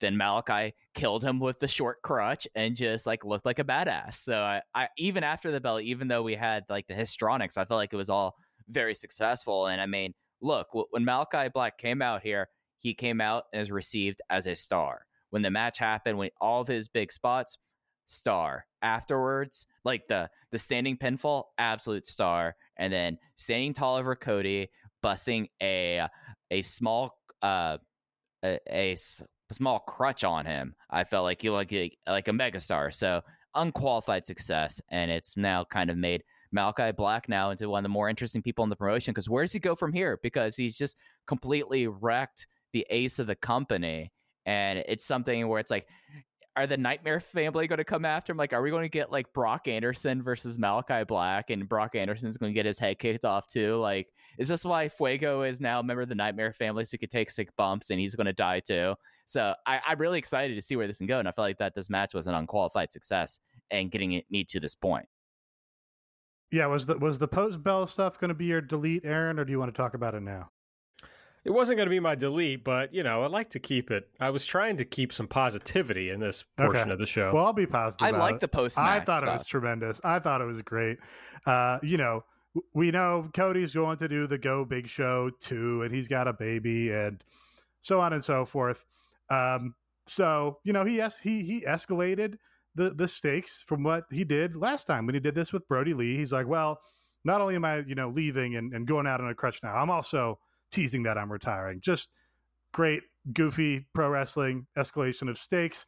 then 0.00 0.16
Malachi 0.16 0.74
killed 0.94 1.22
him 1.22 1.40
with 1.40 1.58
the 1.58 1.68
short 1.68 2.02
crutch 2.02 2.46
and 2.54 2.76
just 2.76 3.06
like 3.06 3.24
looked 3.24 3.46
like 3.46 3.58
a 3.58 3.64
badass. 3.64 4.14
So 4.14 4.40
I, 4.40 4.62
I 4.74 4.88
even 4.98 5.24
after 5.24 5.50
the 5.50 5.60
bell, 5.60 5.80
even 5.80 6.08
though 6.08 6.22
we 6.22 6.34
had 6.34 6.64
like 6.68 6.86
the 6.86 6.94
histronics, 6.94 7.56
I 7.56 7.64
felt 7.64 7.78
like 7.78 7.92
it 7.92 7.96
was 7.96 8.10
all 8.10 8.36
very 8.68 8.94
successful. 8.94 9.66
And 9.66 9.80
I 9.80 9.86
mean, 9.86 10.14
look, 10.40 10.68
when 10.90 11.04
Malachi 11.04 11.48
Black 11.48 11.78
came 11.78 12.02
out 12.02 12.22
here, 12.22 12.48
he 12.78 12.94
came 12.94 13.20
out 13.20 13.44
and 13.52 13.60
was 13.60 13.70
received 13.70 14.20
as 14.30 14.46
a 14.46 14.56
star. 14.56 15.06
When 15.30 15.42
the 15.42 15.50
match 15.50 15.78
happened, 15.78 16.18
when 16.18 16.30
all 16.40 16.60
of 16.60 16.68
his 16.68 16.88
big 16.88 17.12
spots, 17.12 17.56
star. 18.10 18.66
Afterwards, 18.82 19.66
like 19.84 20.08
the 20.08 20.30
the 20.50 20.58
standing 20.58 20.96
pinfall, 20.96 21.44
absolute 21.58 22.06
star. 22.06 22.56
And 22.76 22.92
then 22.92 23.18
standing 23.36 23.72
tall 23.72 23.96
over 23.96 24.16
Cody, 24.16 24.70
busting 25.02 25.48
a 25.62 26.08
a 26.50 26.62
small 26.62 27.16
uh 27.42 27.78
a, 28.42 28.58
a 28.68 28.96
small 29.54 29.80
crutch 29.80 30.24
on 30.24 30.46
him. 30.46 30.74
I 30.90 31.04
felt 31.04 31.24
like 31.24 31.42
he 31.42 31.50
looked 31.50 31.72
like, 31.72 31.98
like 32.06 32.28
a 32.28 32.32
megastar. 32.32 32.92
So 32.92 33.22
unqualified 33.54 34.26
success, 34.26 34.80
and 34.90 35.10
it's 35.10 35.36
now 35.36 35.64
kind 35.64 35.90
of 35.90 35.96
made 35.96 36.22
Malachi 36.52 36.92
Black 36.92 37.28
now 37.28 37.50
into 37.50 37.68
one 37.68 37.80
of 37.80 37.84
the 37.84 37.88
more 37.88 38.08
interesting 38.08 38.42
people 38.42 38.62
in 38.62 38.70
the 38.70 38.76
promotion. 38.76 39.12
Because 39.12 39.28
where 39.28 39.44
does 39.44 39.52
he 39.52 39.58
go 39.58 39.74
from 39.74 39.92
here? 39.92 40.18
Because 40.22 40.56
he's 40.56 40.76
just 40.76 40.96
completely 41.26 41.86
wrecked 41.86 42.46
the 42.72 42.86
ace 42.90 43.18
of 43.18 43.26
the 43.26 43.34
company, 43.34 44.12
and 44.46 44.82
it's 44.86 45.04
something 45.04 45.46
where 45.48 45.60
it's 45.60 45.70
like. 45.70 45.86
Are 46.56 46.66
the 46.66 46.76
Nightmare 46.76 47.20
family 47.20 47.68
going 47.68 47.78
to 47.78 47.84
come 47.84 48.04
after 48.04 48.32
him? 48.32 48.36
Like, 48.36 48.52
are 48.52 48.60
we 48.60 48.70
going 48.70 48.82
to 48.82 48.88
get 48.88 49.12
like 49.12 49.32
Brock 49.32 49.68
Anderson 49.68 50.20
versus 50.20 50.58
Malachi 50.58 51.04
Black, 51.04 51.48
and 51.48 51.66
Brock 51.66 51.94
Anderson's 51.94 52.36
going 52.36 52.50
to 52.50 52.54
get 52.54 52.66
his 52.66 52.78
head 52.78 52.98
kicked 52.98 53.24
off 53.24 53.46
too? 53.46 53.76
Like, 53.76 54.08
is 54.38 54.48
this 54.48 54.64
why 54.64 54.88
Fuego 54.88 55.42
is 55.42 55.60
now 55.60 55.80
a 55.80 55.82
member 55.82 56.02
of 56.02 56.08
the 56.08 56.14
Nightmare 56.14 56.52
family, 56.52 56.84
so 56.84 56.90
he 56.92 56.98
could 56.98 57.10
take 57.10 57.30
sick 57.30 57.54
bumps 57.56 57.90
and 57.90 58.00
he's 58.00 58.14
going 58.14 58.26
to 58.26 58.32
die 58.32 58.60
too? 58.60 58.94
So 59.26 59.54
I, 59.66 59.80
I'm 59.86 59.98
really 59.98 60.18
excited 60.18 60.54
to 60.56 60.62
see 60.62 60.76
where 60.76 60.86
this 60.86 60.98
can 60.98 61.06
go, 61.06 61.18
and 61.18 61.28
I 61.28 61.32
feel 61.32 61.44
like 61.44 61.58
that 61.58 61.74
this 61.74 61.88
match 61.90 62.14
was 62.14 62.26
an 62.26 62.34
unqualified 62.34 62.90
success 62.90 63.38
and 63.70 63.90
getting 63.90 64.12
it 64.12 64.24
me 64.30 64.44
to 64.44 64.58
this 64.60 64.74
point. 64.74 65.06
Yeah, 66.50 66.66
was 66.66 66.86
the 66.86 66.98
was 66.98 67.18
the 67.18 67.28
post 67.28 67.62
bell 67.62 67.86
stuff 67.86 68.18
going 68.18 68.30
to 68.30 68.34
be 68.34 68.46
your 68.46 68.60
delete, 68.60 69.04
Aaron, 69.04 69.38
or 69.38 69.44
do 69.44 69.52
you 69.52 69.58
want 69.58 69.72
to 69.72 69.76
talk 69.76 69.94
about 69.94 70.14
it 70.14 70.22
now? 70.22 70.50
It 71.44 71.52
wasn't 71.52 71.78
going 71.78 71.86
to 71.86 71.90
be 71.90 72.00
my 72.00 72.16
delete, 72.16 72.64
but 72.64 72.92
you 72.92 73.02
know, 73.02 73.22
I 73.22 73.26
like 73.28 73.50
to 73.50 73.58
keep 73.60 73.90
it. 73.90 74.08
I 74.18 74.30
was 74.30 74.44
trying 74.44 74.76
to 74.78 74.84
keep 74.84 75.12
some 75.12 75.26
positivity 75.28 76.10
in 76.10 76.20
this 76.20 76.44
portion 76.58 76.82
Okay. 76.82 76.90
of 76.92 76.98
the 76.98 77.06
show. 77.06 77.32
Well, 77.32 77.46
I'll 77.46 77.52
be 77.52 77.66
positive. 77.66 78.04
I 78.04 78.10
about 78.10 78.20
like 78.20 78.34
it. 78.34 78.40
the 78.40 78.48
post. 78.48 78.78
I 78.78 79.00
thought 79.00 79.22
it 79.22 79.26
was 79.26 79.46
tremendous. 79.46 80.00
I 80.04 80.18
thought 80.18 80.40
it 80.40 80.44
was 80.44 80.60
great. 80.60 80.98
Uh, 81.46 81.78
you 81.82 81.96
know, 81.96 82.24
we 82.74 82.90
know 82.90 83.30
Cody's 83.34 83.74
going 83.74 83.98
to 83.98 84.08
do 84.08 84.26
the 84.26 84.38
Go 84.38 84.64
Big 84.64 84.88
Show 84.88 85.30
too, 85.30 85.82
and 85.82 85.94
he's 85.94 86.08
got 86.08 86.28
a 86.28 86.32
baby, 86.32 86.90
and 86.90 87.22
so 87.80 88.00
on 88.00 88.12
and 88.12 88.24
so 88.24 88.44
forth. 88.44 88.84
Um, 89.28 89.74
so 90.06 90.58
you 90.64 90.72
know, 90.72 90.84
he 90.84 91.00
es- 91.00 91.20
he 91.20 91.42
he 91.42 91.62
escalated 91.62 92.36
the 92.74 92.90
the 92.90 93.08
stakes 93.08 93.62
from 93.66 93.82
what 93.82 94.04
he 94.10 94.24
did 94.24 94.56
last 94.56 94.86
time 94.86 95.06
when 95.06 95.14
he 95.14 95.20
did 95.20 95.34
this 95.34 95.52
with 95.52 95.68
Brodie 95.68 95.94
Lee. 95.94 96.16
He's 96.16 96.32
like, 96.32 96.46
well, 96.46 96.80
not 97.24 97.40
only 97.40 97.54
am 97.54 97.64
I 97.64 97.78
you 97.78 97.94
know 97.94 98.08
leaving 98.08 98.56
and, 98.56 98.72
and 98.72 98.86
going 98.86 99.06
out 99.06 99.20
on 99.20 99.28
a 99.28 99.34
crutch 99.34 99.62
now, 99.62 99.76
I'm 99.76 99.90
also 99.90 100.38
teasing 100.70 101.04
that 101.04 101.18
I'm 101.18 101.30
retiring. 101.30 101.80
Just 101.80 102.10
great, 102.72 103.02
goofy 103.32 103.86
pro 103.94 104.08
wrestling 104.08 104.66
escalation 104.76 105.28
of 105.28 105.38
stakes. 105.38 105.86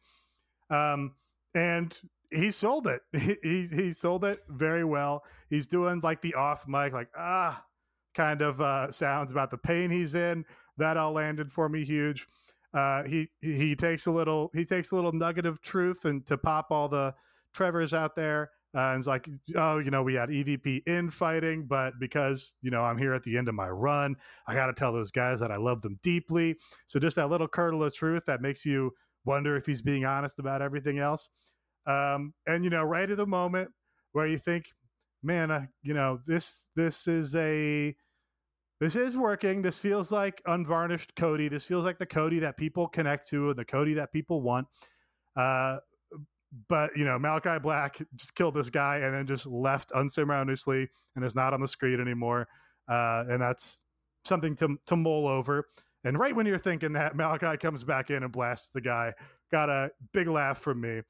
Um, 0.69 1.15
and 1.53 1.97
he 2.33 2.51
sold 2.51 2.87
it. 2.87 3.01
He, 3.13 3.35
he, 3.43 3.65
he 3.65 3.93
sold 3.93 4.25
it 4.25 4.39
very 4.49 4.83
well. 4.83 5.23
He's 5.49 5.65
doing 5.67 6.01
like 6.03 6.21
the 6.21 6.33
off 6.33 6.67
mic, 6.67 6.93
like 6.93 7.09
ah, 7.17 7.63
kind 8.13 8.41
of 8.41 8.61
uh, 8.61 8.91
sounds 8.91 9.31
about 9.31 9.51
the 9.51 9.57
pain 9.57 9.89
he's 9.89 10.15
in. 10.15 10.45
That 10.77 10.97
all 10.97 11.13
landed 11.13 11.51
for 11.51 11.69
me 11.69 11.83
huge. 11.83 12.27
Uh, 12.73 13.03
he 13.03 13.29
he 13.41 13.75
takes 13.75 14.07
a 14.07 14.11
little 14.11 14.49
he 14.53 14.65
takes 14.65 14.91
a 14.91 14.95
little 14.95 15.11
nugget 15.11 15.45
of 15.45 15.61
truth 15.61 16.05
and 16.05 16.25
to 16.25 16.37
pop 16.37 16.71
all 16.71 16.87
the 16.87 17.13
Trevors 17.53 17.93
out 17.93 18.15
there. 18.15 18.49
Uh, 18.75 18.89
and 18.89 18.97
it's 18.97 19.07
like, 19.07 19.29
oh, 19.55 19.77
you 19.77 19.91
know, 19.91 20.01
we 20.01 20.15
had 20.15 20.29
EVP 20.29 20.81
infighting, 20.87 21.67
but 21.67 21.93
because 21.99 22.55
you 22.63 22.71
know 22.71 22.83
I'm 22.83 22.97
here 22.97 23.13
at 23.13 23.21
the 23.21 23.37
end 23.37 23.47
of 23.47 23.53
my 23.53 23.69
run, 23.69 24.15
I 24.47 24.55
got 24.55 24.67
to 24.67 24.73
tell 24.73 24.91
those 24.91 25.11
guys 25.11 25.39
that 25.41 25.51
I 25.51 25.57
love 25.57 25.83
them 25.83 25.99
deeply. 26.01 26.55
So 26.87 26.99
just 26.99 27.15
that 27.17 27.29
little 27.29 27.47
kernel 27.47 27.83
of 27.83 27.93
truth 27.93 28.23
that 28.25 28.41
makes 28.41 28.65
you 28.65 28.93
wonder 29.25 29.55
if 29.55 29.67
he's 29.67 29.83
being 29.83 30.05
honest 30.05 30.39
about 30.39 30.63
everything 30.63 30.97
else. 30.97 31.29
Um, 31.85 32.33
and 32.47 32.63
you 32.63 32.69
know, 32.69 32.83
right 32.83 33.09
at 33.09 33.17
the 33.17 33.25
moment 33.25 33.71
where 34.13 34.27
you 34.27 34.37
think, 34.37 34.71
man, 35.21 35.51
uh, 35.51 35.65
you 35.81 35.93
know, 35.93 36.19
this 36.25 36.69
this 36.75 37.07
is 37.07 37.35
a 37.35 37.95
this 38.79 38.95
is 38.95 39.17
working. 39.17 39.61
This 39.61 39.79
feels 39.79 40.11
like 40.11 40.41
unvarnished 40.45 41.15
Cody. 41.15 41.47
This 41.47 41.65
feels 41.65 41.85
like 41.85 41.99
the 41.99 42.05
Cody 42.05 42.39
that 42.39 42.57
people 42.57 42.87
connect 42.87 43.29
to 43.29 43.49
and 43.49 43.57
the 43.57 43.65
Cody 43.65 43.93
that 43.95 44.11
people 44.11 44.41
want. 44.41 44.67
Uh, 45.35 45.77
but 46.67 46.95
you 46.95 47.05
know, 47.05 47.17
Malachi 47.17 47.59
Black 47.59 47.99
just 48.15 48.35
killed 48.35 48.55
this 48.55 48.69
guy 48.69 48.97
and 48.97 49.13
then 49.13 49.25
just 49.25 49.45
left 49.45 49.91
unceremoniously 49.91 50.89
and 51.15 51.25
is 51.25 51.35
not 51.35 51.53
on 51.53 51.61
the 51.61 51.67
screen 51.67 51.99
anymore. 51.99 52.47
Uh, 52.87 53.23
and 53.29 53.41
that's 53.41 53.83
something 54.25 54.55
to 54.57 54.77
to 54.85 54.95
mull 54.95 55.27
over. 55.27 55.67
And 56.03 56.19
right 56.19 56.35
when 56.35 56.45
you're 56.45 56.57
thinking 56.57 56.93
that, 56.93 57.15
Malachi 57.15 57.57
comes 57.57 57.83
back 57.83 58.09
in 58.09 58.23
and 58.23 58.31
blasts 58.31 58.71
the 58.71 58.81
guy. 58.81 59.13
Got 59.51 59.69
a 59.69 59.91
big 60.13 60.27
laugh 60.27 60.57
from 60.57 60.81
me. 60.81 61.01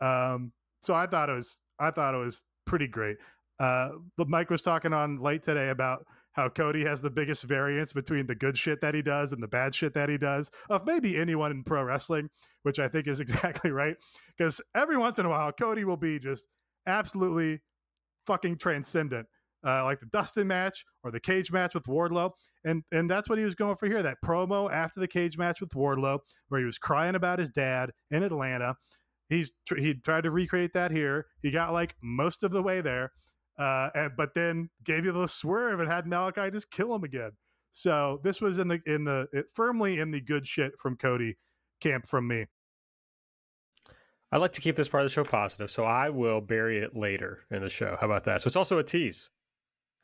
Um, 0.00 0.52
so 0.82 0.94
I 0.94 1.06
thought 1.06 1.28
it 1.28 1.34
was 1.34 1.60
I 1.78 1.90
thought 1.90 2.14
it 2.14 2.18
was 2.18 2.44
pretty 2.66 2.88
great. 2.88 3.16
Uh, 3.58 3.90
but 4.16 4.28
Mike 4.28 4.50
was 4.50 4.62
talking 4.62 4.92
on 4.92 5.20
late 5.20 5.42
today 5.42 5.68
about 5.68 6.06
how 6.32 6.48
Cody 6.48 6.84
has 6.84 7.02
the 7.02 7.10
biggest 7.10 7.44
variance 7.44 7.92
between 7.92 8.26
the 8.26 8.34
good 8.34 8.56
shit 8.56 8.80
that 8.80 8.94
he 8.94 9.02
does 9.02 9.32
and 9.32 9.42
the 9.42 9.48
bad 9.48 9.74
shit 9.74 9.94
that 9.94 10.08
he 10.08 10.16
does 10.16 10.50
of 10.68 10.86
maybe 10.86 11.16
anyone 11.16 11.50
in 11.50 11.64
pro 11.64 11.82
wrestling, 11.82 12.30
which 12.62 12.78
I 12.78 12.88
think 12.88 13.06
is 13.06 13.20
exactly 13.20 13.70
right. 13.70 13.96
Because 14.36 14.60
every 14.74 14.96
once 14.96 15.18
in 15.18 15.26
a 15.26 15.28
while, 15.28 15.52
Cody 15.52 15.84
will 15.84 15.96
be 15.96 16.18
just 16.18 16.48
absolutely 16.86 17.60
fucking 18.26 18.58
transcendent. 18.58 19.26
Uh, 19.62 19.84
like 19.84 20.00
the 20.00 20.06
Dustin 20.06 20.46
match 20.46 20.86
or 21.04 21.10
the 21.10 21.20
cage 21.20 21.52
match 21.52 21.74
with 21.74 21.84
Wardlow, 21.84 22.30
and 22.64 22.82
and 22.92 23.10
that's 23.10 23.28
what 23.28 23.36
he 23.36 23.44
was 23.44 23.54
going 23.54 23.76
for 23.76 23.88
here. 23.88 24.02
That 24.02 24.16
promo 24.24 24.72
after 24.72 25.00
the 25.00 25.08
cage 25.08 25.36
match 25.36 25.60
with 25.60 25.68
Wardlow, 25.72 26.20
where 26.48 26.60
he 26.60 26.64
was 26.64 26.78
crying 26.78 27.14
about 27.14 27.38
his 27.38 27.50
dad 27.50 27.90
in 28.10 28.22
Atlanta, 28.22 28.76
he's 29.30 29.52
he 29.78 29.94
tried 29.94 30.24
to 30.24 30.30
recreate 30.30 30.74
that 30.74 30.90
here. 30.90 31.26
He 31.42 31.50
got 31.50 31.72
like 31.72 31.94
most 32.02 32.42
of 32.42 32.50
the 32.50 32.62
way 32.62 32.82
there, 32.82 33.12
uh, 33.58 33.88
and, 33.94 34.12
but 34.16 34.34
then 34.34 34.68
gave 34.84 35.06
you 35.06 35.12
the 35.12 35.28
swerve 35.28 35.80
and 35.80 35.88
had 35.88 36.06
Malachi 36.06 36.50
just 36.50 36.70
kill 36.70 36.94
him 36.94 37.04
again. 37.04 37.30
So 37.70 38.20
this 38.22 38.42
was 38.42 38.58
in 38.58 38.68
the 38.68 38.80
in 38.84 39.04
the 39.04 39.28
it, 39.32 39.46
firmly 39.54 39.98
in 39.98 40.10
the 40.10 40.20
good 40.20 40.46
shit 40.46 40.72
from 40.78 40.96
Cody 40.96 41.38
camp 41.80 42.06
from 42.06 42.28
me. 42.28 42.46
I 44.32 44.36
like 44.36 44.52
to 44.52 44.60
keep 44.60 44.76
this 44.76 44.88
part 44.88 45.02
of 45.04 45.10
the 45.10 45.14
show 45.14 45.24
positive, 45.24 45.70
so 45.70 45.84
I 45.84 46.10
will 46.10 46.40
bury 46.40 46.78
it 46.78 46.94
later 46.94 47.40
in 47.50 47.62
the 47.62 47.68
show. 47.68 47.96
How 47.98 48.06
about 48.06 48.24
that? 48.24 48.42
So 48.42 48.48
it's 48.48 48.56
also 48.56 48.78
a 48.78 48.84
tease. 48.84 49.30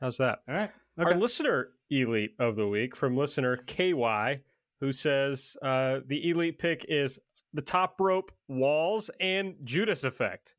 How's 0.01 0.17
that? 0.19 0.41
All 0.49 0.55
right. 0.55 0.71
Okay. 0.99 1.11
Our 1.11 1.15
listener 1.15 1.69
elite 1.91 2.33
of 2.39 2.57
the 2.57 2.67
week 2.67 2.97
from 2.97 3.17
listener 3.17 3.57
KY, 3.57 4.41
who 4.81 4.93
says 4.93 5.57
uh, 5.63 6.01
the 6.07 6.29
elite 6.29 6.59
pick 6.59 6.85
is 6.89 7.21
the 7.57 7.63
top 7.63 8.01
rope 8.01 8.31
walls 8.49 9.11
and 9.19 9.57
Judas 9.65 10.05
effect 10.05 10.55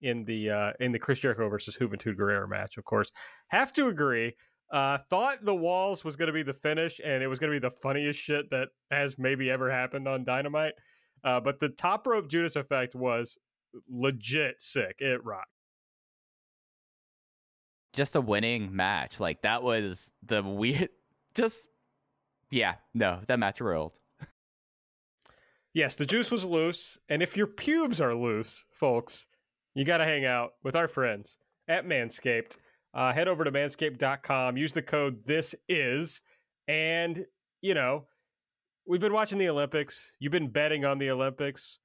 in 0.00 0.24
the 0.24 0.50
uh, 0.50 0.72
in 0.80 0.92
the 0.92 0.98
Chris 0.98 1.20
Jericho 1.20 1.48
versus 1.48 1.76
Juventud 1.76 2.16
Guerrera 2.16 2.48
match. 2.48 2.76
Of 2.76 2.84
course, 2.84 3.10
have 3.48 3.72
to 3.74 3.88
agree. 3.88 4.34
Uh, 4.70 4.98
thought 5.10 5.44
the 5.44 5.54
walls 5.54 6.02
was 6.02 6.16
going 6.16 6.28
to 6.28 6.32
be 6.32 6.42
the 6.42 6.54
finish, 6.54 7.00
and 7.04 7.22
it 7.22 7.26
was 7.26 7.38
going 7.38 7.52
to 7.52 7.60
be 7.60 7.68
the 7.68 7.74
funniest 7.82 8.18
shit 8.18 8.50
that 8.50 8.68
has 8.90 9.18
maybe 9.18 9.50
ever 9.50 9.70
happened 9.70 10.08
on 10.08 10.24
Dynamite. 10.24 10.72
Uh, 11.22 11.38
but 11.38 11.60
the 11.60 11.68
top 11.68 12.06
rope 12.06 12.28
Judas 12.28 12.56
effect 12.56 12.94
was 12.94 13.38
legit 13.88 14.60
sick. 14.62 14.96
It 14.98 15.22
rocked. 15.24 15.48
Just 17.92 18.16
a 18.16 18.22
winning 18.22 18.74
match, 18.74 19.20
like 19.20 19.42
that 19.42 19.62
was 19.62 20.10
the 20.24 20.42
weird. 20.42 20.88
Just 21.34 21.68
yeah, 22.50 22.74
no, 22.94 23.20
that 23.28 23.38
match 23.38 23.60
ruled. 23.60 23.98
Yes, 25.74 25.96
the 25.96 26.04
juice 26.04 26.30
was 26.30 26.44
loose, 26.44 26.98
and 27.08 27.22
if 27.22 27.36
your 27.36 27.46
pubes 27.46 28.00
are 28.00 28.14
loose, 28.14 28.64
folks, 28.72 29.26
you 29.74 29.84
got 29.86 29.98
to 29.98 30.04
hang 30.04 30.26
out 30.26 30.50
with 30.62 30.76
our 30.76 30.86
friends 30.86 31.38
at 31.66 31.86
Manscaped. 31.86 32.56
Uh, 32.92 33.10
head 33.12 33.26
over 33.26 33.42
to 33.42 33.50
manscaped.com, 33.50 34.58
use 34.58 34.74
the 34.74 34.82
code 34.82 35.24
this 35.24 35.54
is, 35.70 36.20
and 36.68 37.24
you 37.62 37.72
know, 37.72 38.04
we've 38.86 39.00
been 39.00 39.14
watching 39.14 39.38
the 39.38 39.48
Olympics. 39.48 40.12
You've 40.20 40.32
been 40.32 40.50
betting 40.50 40.84
on 40.84 40.98
the 40.98 41.10
Olympics, 41.10 41.78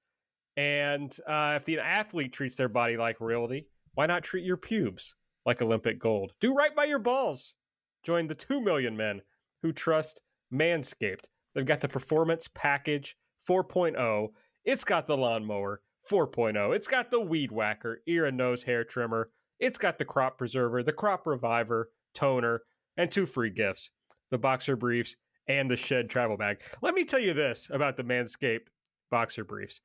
and 0.58 1.16
uh, 1.26 1.54
if 1.56 1.64
the 1.64 1.80
athlete 1.80 2.34
treats 2.34 2.56
their 2.56 2.68
body 2.68 2.98
like 2.98 3.22
royalty, 3.22 3.68
why 3.94 4.06
not 4.06 4.24
treat 4.24 4.44
your 4.44 4.58
pubes 4.58 5.16
like 5.46 5.62
Olympic 5.62 5.98
gold? 5.98 6.34
Do 6.42 6.54
right 6.54 6.76
by 6.76 6.86
your 6.86 7.00
balls. 7.00 7.56
Join 8.04 8.28
the 8.28 8.36
two 8.36 8.60
million 8.60 8.98
men 8.98 9.22
who 9.62 9.72
trust 9.72 10.20
Manscaped. 10.54 11.26
They've 11.56 11.66
got 11.66 11.80
the 11.80 11.88
performance 11.88 12.50
package 12.54 13.16
4.0. 13.48 14.30
It's 14.66 14.84
got 14.84 15.08
the 15.08 15.18
lawnmower 15.18 15.82
4.0. 16.10 16.76
It's 16.76 16.88
got 16.88 17.12
the 17.12 17.20
weed 17.20 17.52
whacker, 17.52 18.02
ear 18.08 18.26
and 18.26 18.38
nose 18.38 18.64
hair 18.64 18.84
trimmer. 18.84 19.32
It's 19.60 19.78
got 19.78 19.98
the 19.98 20.06
crop 20.06 20.38
preserver, 20.38 20.84
the 20.84 20.94
crop 20.94 21.26
reviver, 21.26 21.90
toner, 22.14 22.62
and 22.96 23.12
two 23.12 23.26
free 23.26 23.50
gifts 23.50 23.90
the 24.30 24.38
boxer 24.38 24.76
briefs 24.76 25.16
and 25.48 25.72
the 25.72 25.78
shed 25.78 26.10
travel 26.10 26.36
bag. 26.36 26.62
Let 26.82 26.94
me 26.94 27.06
tell 27.06 27.20
you 27.20 27.34
this 27.34 27.70
about 27.72 27.96
the 27.96 28.04
Manscaped 28.04 28.68
boxer 29.10 29.46
briefs. 29.46 29.80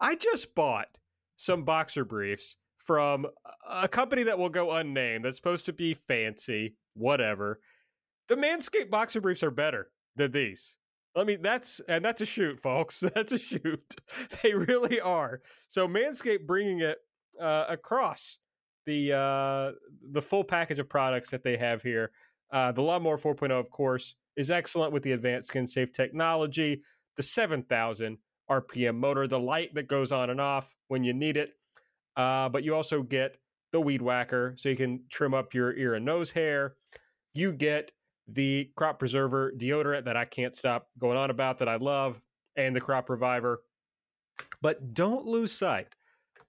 I 0.00 0.14
just 0.14 0.54
bought 0.54 0.86
some 1.36 1.64
boxer 1.64 2.04
briefs 2.04 2.56
from 2.76 3.26
a 3.68 3.88
company 3.88 4.22
that 4.22 4.38
will 4.38 4.48
go 4.48 4.70
unnamed 4.70 5.24
that's 5.24 5.36
supposed 5.36 5.66
to 5.66 5.72
be 5.72 5.94
fancy, 5.94 6.76
whatever. 6.94 7.60
The 8.28 8.36
Manscaped 8.36 8.90
boxer 8.90 9.20
briefs 9.20 9.42
are 9.42 9.50
better 9.50 9.90
than 10.14 10.32
these. 10.32 10.77
I 11.18 11.24
mean, 11.24 11.42
that's 11.42 11.80
and 11.88 12.04
that's 12.04 12.20
a 12.20 12.26
shoot, 12.26 12.60
folks. 12.60 13.00
That's 13.14 13.32
a 13.32 13.38
shoot. 13.38 13.96
They 14.42 14.54
really 14.54 15.00
are. 15.00 15.40
So 15.66 15.88
Manscaped 15.88 16.46
bringing 16.46 16.80
it 16.80 16.98
uh, 17.40 17.66
across 17.68 18.38
the 18.86 19.12
uh, 19.12 19.72
the 20.12 20.22
full 20.22 20.44
package 20.44 20.78
of 20.78 20.88
products 20.88 21.30
that 21.30 21.42
they 21.42 21.56
have 21.56 21.82
here. 21.82 22.10
Uh, 22.50 22.72
the 22.72 22.82
Lawnmower 22.82 23.18
4.0, 23.18 23.50
of 23.50 23.70
course, 23.70 24.14
is 24.36 24.50
excellent 24.50 24.92
with 24.92 25.02
the 25.02 25.12
advanced 25.12 25.48
skin 25.48 25.66
safe 25.66 25.92
technology, 25.92 26.82
the 27.16 27.22
7,000 27.22 28.16
RPM 28.50 28.96
motor, 28.96 29.26
the 29.26 29.38
light 29.38 29.74
that 29.74 29.88
goes 29.88 30.12
on 30.12 30.30
and 30.30 30.40
off 30.40 30.74
when 30.88 31.04
you 31.04 31.12
need 31.12 31.36
it. 31.36 31.50
Uh, 32.16 32.48
but 32.48 32.64
you 32.64 32.74
also 32.74 33.02
get 33.02 33.36
the 33.72 33.80
weed 33.80 34.00
whacker, 34.00 34.54
so 34.56 34.68
you 34.70 34.76
can 34.76 35.00
trim 35.10 35.34
up 35.34 35.52
your 35.52 35.76
ear 35.76 35.94
and 35.94 36.04
nose 36.04 36.30
hair. 36.30 36.74
You 37.34 37.52
get 37.52 37.92
the 38.28 38.70
crop 38.76 38.98
preserver 38.98 39.52
deodorant 39.56 40.04
that 40.04 40.16
I 40.16 40.24
can't 40.24 40.54
stop 40.54 40.88
going 40.98 41.16
on 41.16 41.30
about 41.30 41.58
that 41.58 41.68
I 41.68 41.76
love, 41.76 42.20
and 42.56 42.74
the 42.76 42.80
crop 42.80 43.08
reviver. 43.08 43.62
But 44.60 44.94
don't 44.94 45.26
lose 45.26 45.52
sight 45.52 45.94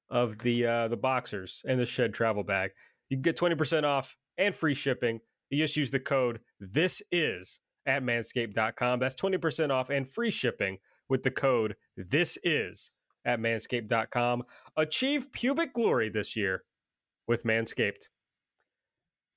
of 0.09 0.37
the 0.39 0.65
uh, 0.65 0.87
the 0.87 0.97
boxers 0.97 1.61
and 1.65 1.79
the 1.79 1.85
shed 1.85 2.13
travel 2.13 2.43
bag. 2.43 2.71
You 3.09 3.17
can 3.17 3.21
get 3.21 3.37
20% 3.37 3.83
off 3.83 4.15
and 4.37 4.53
free 4.53 4.73
shipping. 4.73 5.19
You 5.49 5.63
just 5.63 5.77
use 5.77 5.91
the 5.91 5.99
code 5.99 6.39
this 6.59 7.01
is 7.11 7.59
at 7.85 8.03
manscaped.com. 8.03 8.99
That's 8.99 9.15
20% 9.15 9.71
off 9.71 9.89
and 9.89 10.07
free 10.07 10.29
shipping 10.29 10.77
with 11.09 11.23
the 11.23 11.31
code 11.31 11.75
this 11.97 12.37
is 12.43 12.91
at 13.25 13.39
manscaped.com. 13.39 14.43
Achieve 14.77 15.31
pubic 15.31 15.73
glory 15.73 16.09
this 16.09 16.35
year 16.35 16.63
with 17.27 17.43
Manscaped. 17.43 18.09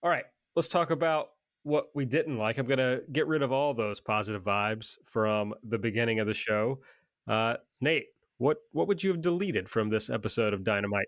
All 0.02 0.10
right, 0.10 0.24
let's 0.56 0.68
talk 0.68 0.90
about 0.90 1.28
what 1.64 1.86
we 1.94 2.04
didn't 2.04 2.38
like. 2.38 2.58
I'm 2.58 2.66
going 2.66 2.78
to 2.78 3.02
get 3.12 3.26
rid 3.26 3.42
of 3.42 3.52
all 3.52 3.74
those 3.74 4.00
positive 4.00 4.42
vibes 4.42 4.96
from 5.04 5.54
the 5.62 5.78
beginning 5.78 6.20
of 6.20 6.26
the 6.26 6.34
show. 6.34 6.80
Uh, 7.28 7.56
Nate, 7.80 8.06
what 8.38 8.58
what 8.72 8.88
would 8.88 9.02
you 9.04 9.10
have 9.10 9.20
deleted 9.20 9.68
from 9.68 9.90
this 9.90 10.10
episode 10.10 10.54
of 10.54 10.64
Dynamite? 10.64 11.06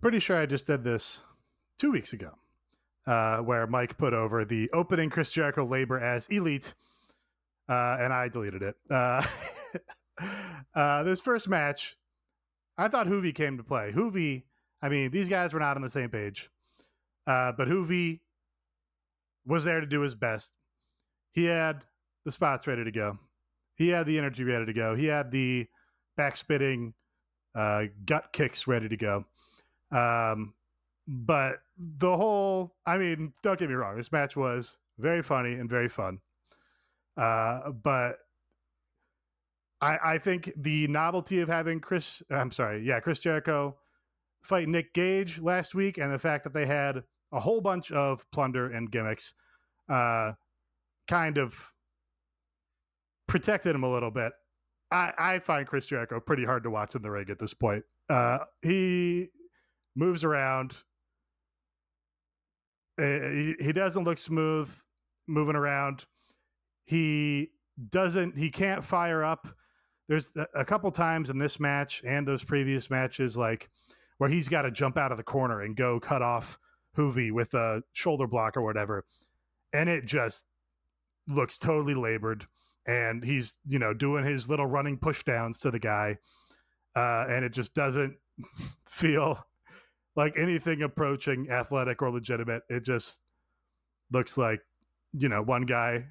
Pretty 0.00 0.18
sure 0.20 0.36
I 0.38 0.46
just 0.46 0.66
did 0.66 0.84
this 0.84 1.22
two 1.78 1.92
weeks 1.92 2.12
ago. 2.12 2.32
uh, 3.06 3.38
where 3.38 3.66
Mike 3.66 3.98
put 3.98 4.14
over 4.14 4.44
the 4.44 4.70
opening 4.72 5.10
Chris 5.10 5.32
Jericho 5.32 5.64
labor 5.64 5.98
as 5.98 6.26
elite, 6.28 6.74
uh, 7.68 7.96
and 8.00 8.12
I 8.12 8.28
deleted 8.28 8.62
it. 8.62 8.76
Uh, 8.90 9.24
uh, 10.74 11.02
this 11.02 11.20
first 11.20 11.48
match, 11.48 11.96
I 12.78 12.88
thought 12.88 13.06
Juvi 13.06 13.34
came 13.34 13.56
to 13.56 13.64
play. 13.64 13.92
Juvi, 13.94 14.44
I 14.80 14.88
mean, 14.88 15.10
these 15.10 15.28
guys 15.28 15.52
were 15.52 15.60
not 15.60 15.76
on 15.76 15.82
the 15.82 15.90
same 15.90 16.10
page, 16.10 16.50
uh, 17.26 17.52
but 17.56 17.68
Juvi 17.68 18.20
was 19.46 19.64
there 19.64 19.80
to 19.80 19.86
do 19.86 20.00
his 20.00 20.14
best. 20.14 20.52
He 21.32 21.44
had 21.44 21.84
the 22.24 22.32
spots 22.32 22.66
ready 22.66 22.84
to 22.84 22.90
go. 22.90 23.18
He 23.76 23.88
had 23.88 24.06
the 24.06 24.18
energy 24.18 24.44
ready 24.44 24.66
to 24.66 24.72
go. 24.72 24.94
He 24.94 25.06
had 25.06 25.30
the 25.30 25.66
backspitting 26.18 26.92
uh, 27.54 27.84
gut 28.04 28.32
kicks 28.32 28.66
ready 28.66 28.88
to 28.88 28.96
go. 28.96 29.24
Um, 29.90 30.54
but 31.06 31.60
the 31.76 32.16
whole, 32.16 32.74
I 32.86 32.98
mean, 32.98 33.32
don't 33.42 33.58
get 33.58 33.68
me 33.68 33.74
wrong, 33.74 33.96
this 33.96 34.12
match 34.12 34.36
was 34.36 34.78
very 34.98 35.22
funny 35.22 35.54
and 35.54 35.68
very 35.68 35.88
fun. 35.88 36.20
Uh, 37.16 37.70
but 37.70 38.18
I, 39.80 39.98
I 40.14 40.18
think 40.18 40.52
the 40.56 40.86
novelty 40.86 41.40
of 41.40 41.48
having 41.48 41.80
Chris, 41.80 42.22
I'm 42.30 42.52
sorry, 42.52 42.86
yeah, 42.86 43.00
Chris 43.00 43.18
Jericho 43.18 43.76
fight 44.42 44.68
Nick 44.68 44.94
Gage 44.94 45.40
last 45.40 45.74
week, 45.74 45.98
and 45.98 46.12
the 46.12 46.18
fact 46.18 46.44
that 46.44 46.54
they 46.54 46.66
had 46.66 47.04
a 47.32 47.40
whole 47.40 47.60
bunch 47.60 47.90
of 47.90 48.30
plunder 48.30 48.70
and 48.70 48.90
gimmicks, 48.90 49.34
uh, 49.88 50.32
kind 51.08 51.38
of 51.38 51.72
protected 53.26 53.74
him 53.74 53.82
a 53.82 53.90
little 53.92 54.10
bit. 54.10 54.32
I, 54.90 55.12
I 55.18 55.38
find 55.38 55.66
Chris 55.66 55.86
Jericho 55.86 56.20
pretty 56.20 56.44
hard 56.44 56.64
to 56.64 56.70
watch 56.70 56.94
in 56.94 57.02
the 57.02 57.10
ring 57.10 57.30
at 57.30 57.38
this 57.38 57.54
point. 57.54 57.84
Uh, 58.10 58.38
he 58.60 59.28
moves 59.96 60.22
around. 60.22 60.76
Uh, 63.00 63.54
he, 63.58 63.72
doesn't 63.72 64.04
look 64.04 64.18
smooth 64.18 64.70
moving 65.26 65.56
around. 65.56 66.04
He 66.84 67.52
doesn't. 67.90 68.36
He 68.36 68.50
can't 68.50 68.84
fire 68.84 69.24
up. 69.24 69.48
There's 70.08 70.36
a 70.54 70.64
couple 70.64 70.90
times 70.90 71.30
in 71.30 71.38
this 71.38 71.58
match 71.58 72.02
and 72.06 72.28
those 72.28 72.44
previous 72.44 72.90
matches, 72.90 73.34
like 73.34 73.70
where 74.18 74.28
he's 74.28 74.48
got 74.48 74.62
to 74.62 74.70
jump 74.70 74.98
out 74.98 75.10
of 75.10 75.16
the 75.16 75.24
corner 75.24 75.62
and 75.62 75.74
go 75.74 75.98
cut 76.00 76.20
off 76.20 76.58
Juvi 76.96 77.32
with 77.32 77.54
a 77.54 77.82
shoulder 77.92 78.26
block 78.26 78.56
or 78.56 78.62
whatever, 78.62 79.04
and 79.72 79.88
it 79.88 80.06
just 80.06 80.46
looks 81.28 81.58
totally 81.58 81.94
labored. 81.94 82.46
And 82.86 83.24
he's 83.24 83.58
you 83.66 83.78
know 83.78 83.94
doing 83.94 84.24
his 84.24 84.50
little 84.50 84.66
running 84.66 84.98
push 84.98 85.22
downs 85.22 85.58
to 85.60 85.70
the 85.70 85.78
guy, 85.78 86.18
uh, 86.96 87.26
and 87.28 87.44
it 87.44 87.52
just 87.52 87.74
doesn't 87.74 88.16
feel 88.86 89.44
like 90.16 90.34
anything 90.36 90.82
approaching 90.82 91.48
athletic 91.50 92.02
or 92.02 92.10
legitimate. 92.10 92.62
It 92.68 92.84
just 92.84 93.20
looks 94.10 94.36
like, 94.36 94.60
you 95.12 95.28
know, 95.28 95.42
one 95.42 95.62
guy 95.62 96.04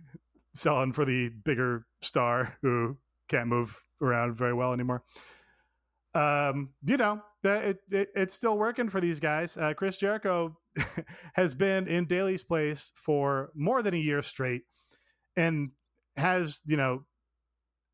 selling 0.53 0.93
for 0.93 1.05
the 1.05 1.29
bigger 1.29 1.85
star 2.01 2.57
who 2.61 2.97
can't 3.29 3.47
move 3.47 3.79
around 4.01 4.35
very 4.35 4.53
well 4.53 4.73
anymore. 4.73 5.03
Um, 6.13 6.71
you 6.85 6.97
know, 6.97 7.21
it, 7.43 7.79
it 7.89 8.09
it's 8.15 8.33
still 8.33 8.57
working 8.57 8.89
for 8.89 8.99
these 8.99 9.19
guys. 9.19 9.55
Uh, 9.55 9.73
Chris 9.73 9.97
Jericho 9.97 10.57
has 11.33 11.53
been 11.53 11.87
in 11.87 12.05
Daily's 12.05 12.43
Place 12.43 12.93
for 12.95 13.51
more 13.55 13.81
than 13.81 13.93
a 13.93 13.97
year 13.97 14.21
straight 14.21 14.63
and 15.35 15.71
has, 16.17 16.61
you 16.65 16.77
know, 16.77 17.05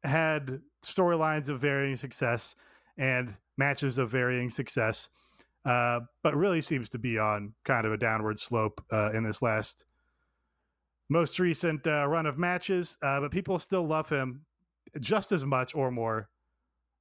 had 0.04 0.62
storylines 0.84 1.50
of 1.50 1.60
varying 1.60 1.96
success 1.96 2.56
and 2.98 3.36
matches 3.58 3.98
of 3.98 4.10
varying 4.10 4.50
success, 4.50 5.10
uh, 5.66 6.02
but 6.24 6.36
really 6.36 6.62
seems 6.62 6.90
to 6.90 7.00
be 7.00 7.18
on 7.18 7.54
kind 7.66 7.86
of 7.86 7.94
a 7.94 7.98
downward 7.98 8.40
slope 8.40 8.84
uh, 8.92 9.12
in 9.12 9.24
this 9.24 9.42
last 9.42 9.86
most 11.10 11.40
recent 11.40 11.86
uh, 11.88 12.06
run 12.08 12.26
of 12.26 12.38
matches. 12.38 12.98
Uh, 13.02 13.20
but 13.20 13.32
people 13.32 13.60
still 13.60 13.86
love 13.86 14.10
him 14.10 14.46
just 15.00 15.32
as 15.32 15.46
much 15.46 15.76
or 15.76 15.92
more 15.92 16.30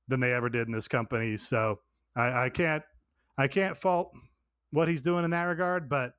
than 0.08 0.20
they 0.20 0.32
ever 0.32 0.48
did 0.48 0.68
in 0.68 0.72
this 0.72 0.88
company. 0.88 1.36
So 1.36 1.80
I, 2.14 2.44
I 2.44 2.48
can't 2.50 2.82
I 3.38 3.48
can't 3.48 3.76
fault 3.76 4.12
what 4.70 4.88
he's 4.88 5.02
doing 5.02 5.24
in 5.24 5.30
that 5.30 5.44
regard, 5.44 5.88
but 5.88 6.14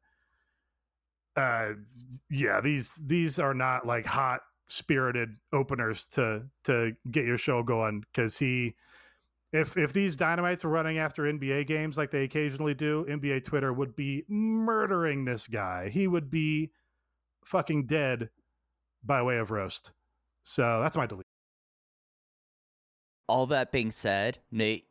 uh, 1.36 1.74
yeah, 2.30 2.62
these 2.62 3.00
these 3.04 3.40
are 3.40 3.54
not 3.54 3.86
like 3.86 4.06
hot 4.06 4.42
spirited 4.68 5.38
openers 5.54 6.06
to 6.06 6.44
to 6.64 6.94
get 7.10 7.26
your 7.26 7.38
show 7.38 7.64
going 7.64 8.04
because 8.12 8.38
he 8.38 8.76
if 9.54 9.78
if 9.78 9.94
these 9.94 10.16
dynamites 10.16 10.64
were 10.64 10.70
running 10.70 10.98
after 10.98 11.24
NBA 11.24 11.68
games 11.68 11.98
like 11.98 12.12
they 12.12 12.24
occasionally 12.24 12.74
do, 12.74 13.06
NBA 13.08 13.44
Twitter 13.44 13.72
would 13.72 13.96
be 13.96 14.24
murdering 14.28 15.26
this 15.26 15.48
guy. 15.48 15.90
He 15.90 16.08
would 16.08 16.30
be 16.30 16.72
fucking 17.46 17.86
dead 17.86 18.30
by 19.04 19.22
way 19.22 19.38
of 19.38 19.52
roast. 19.52 19.92
So 20.44 20.82
that's 20.82 20.98
my 20.98 21.06
delete. 21.06 21.26
All 23.28 23.46
that 23.48 23.72
being 23.72 23.92
said, 23.92 24.40
Nate, 24.52 24.88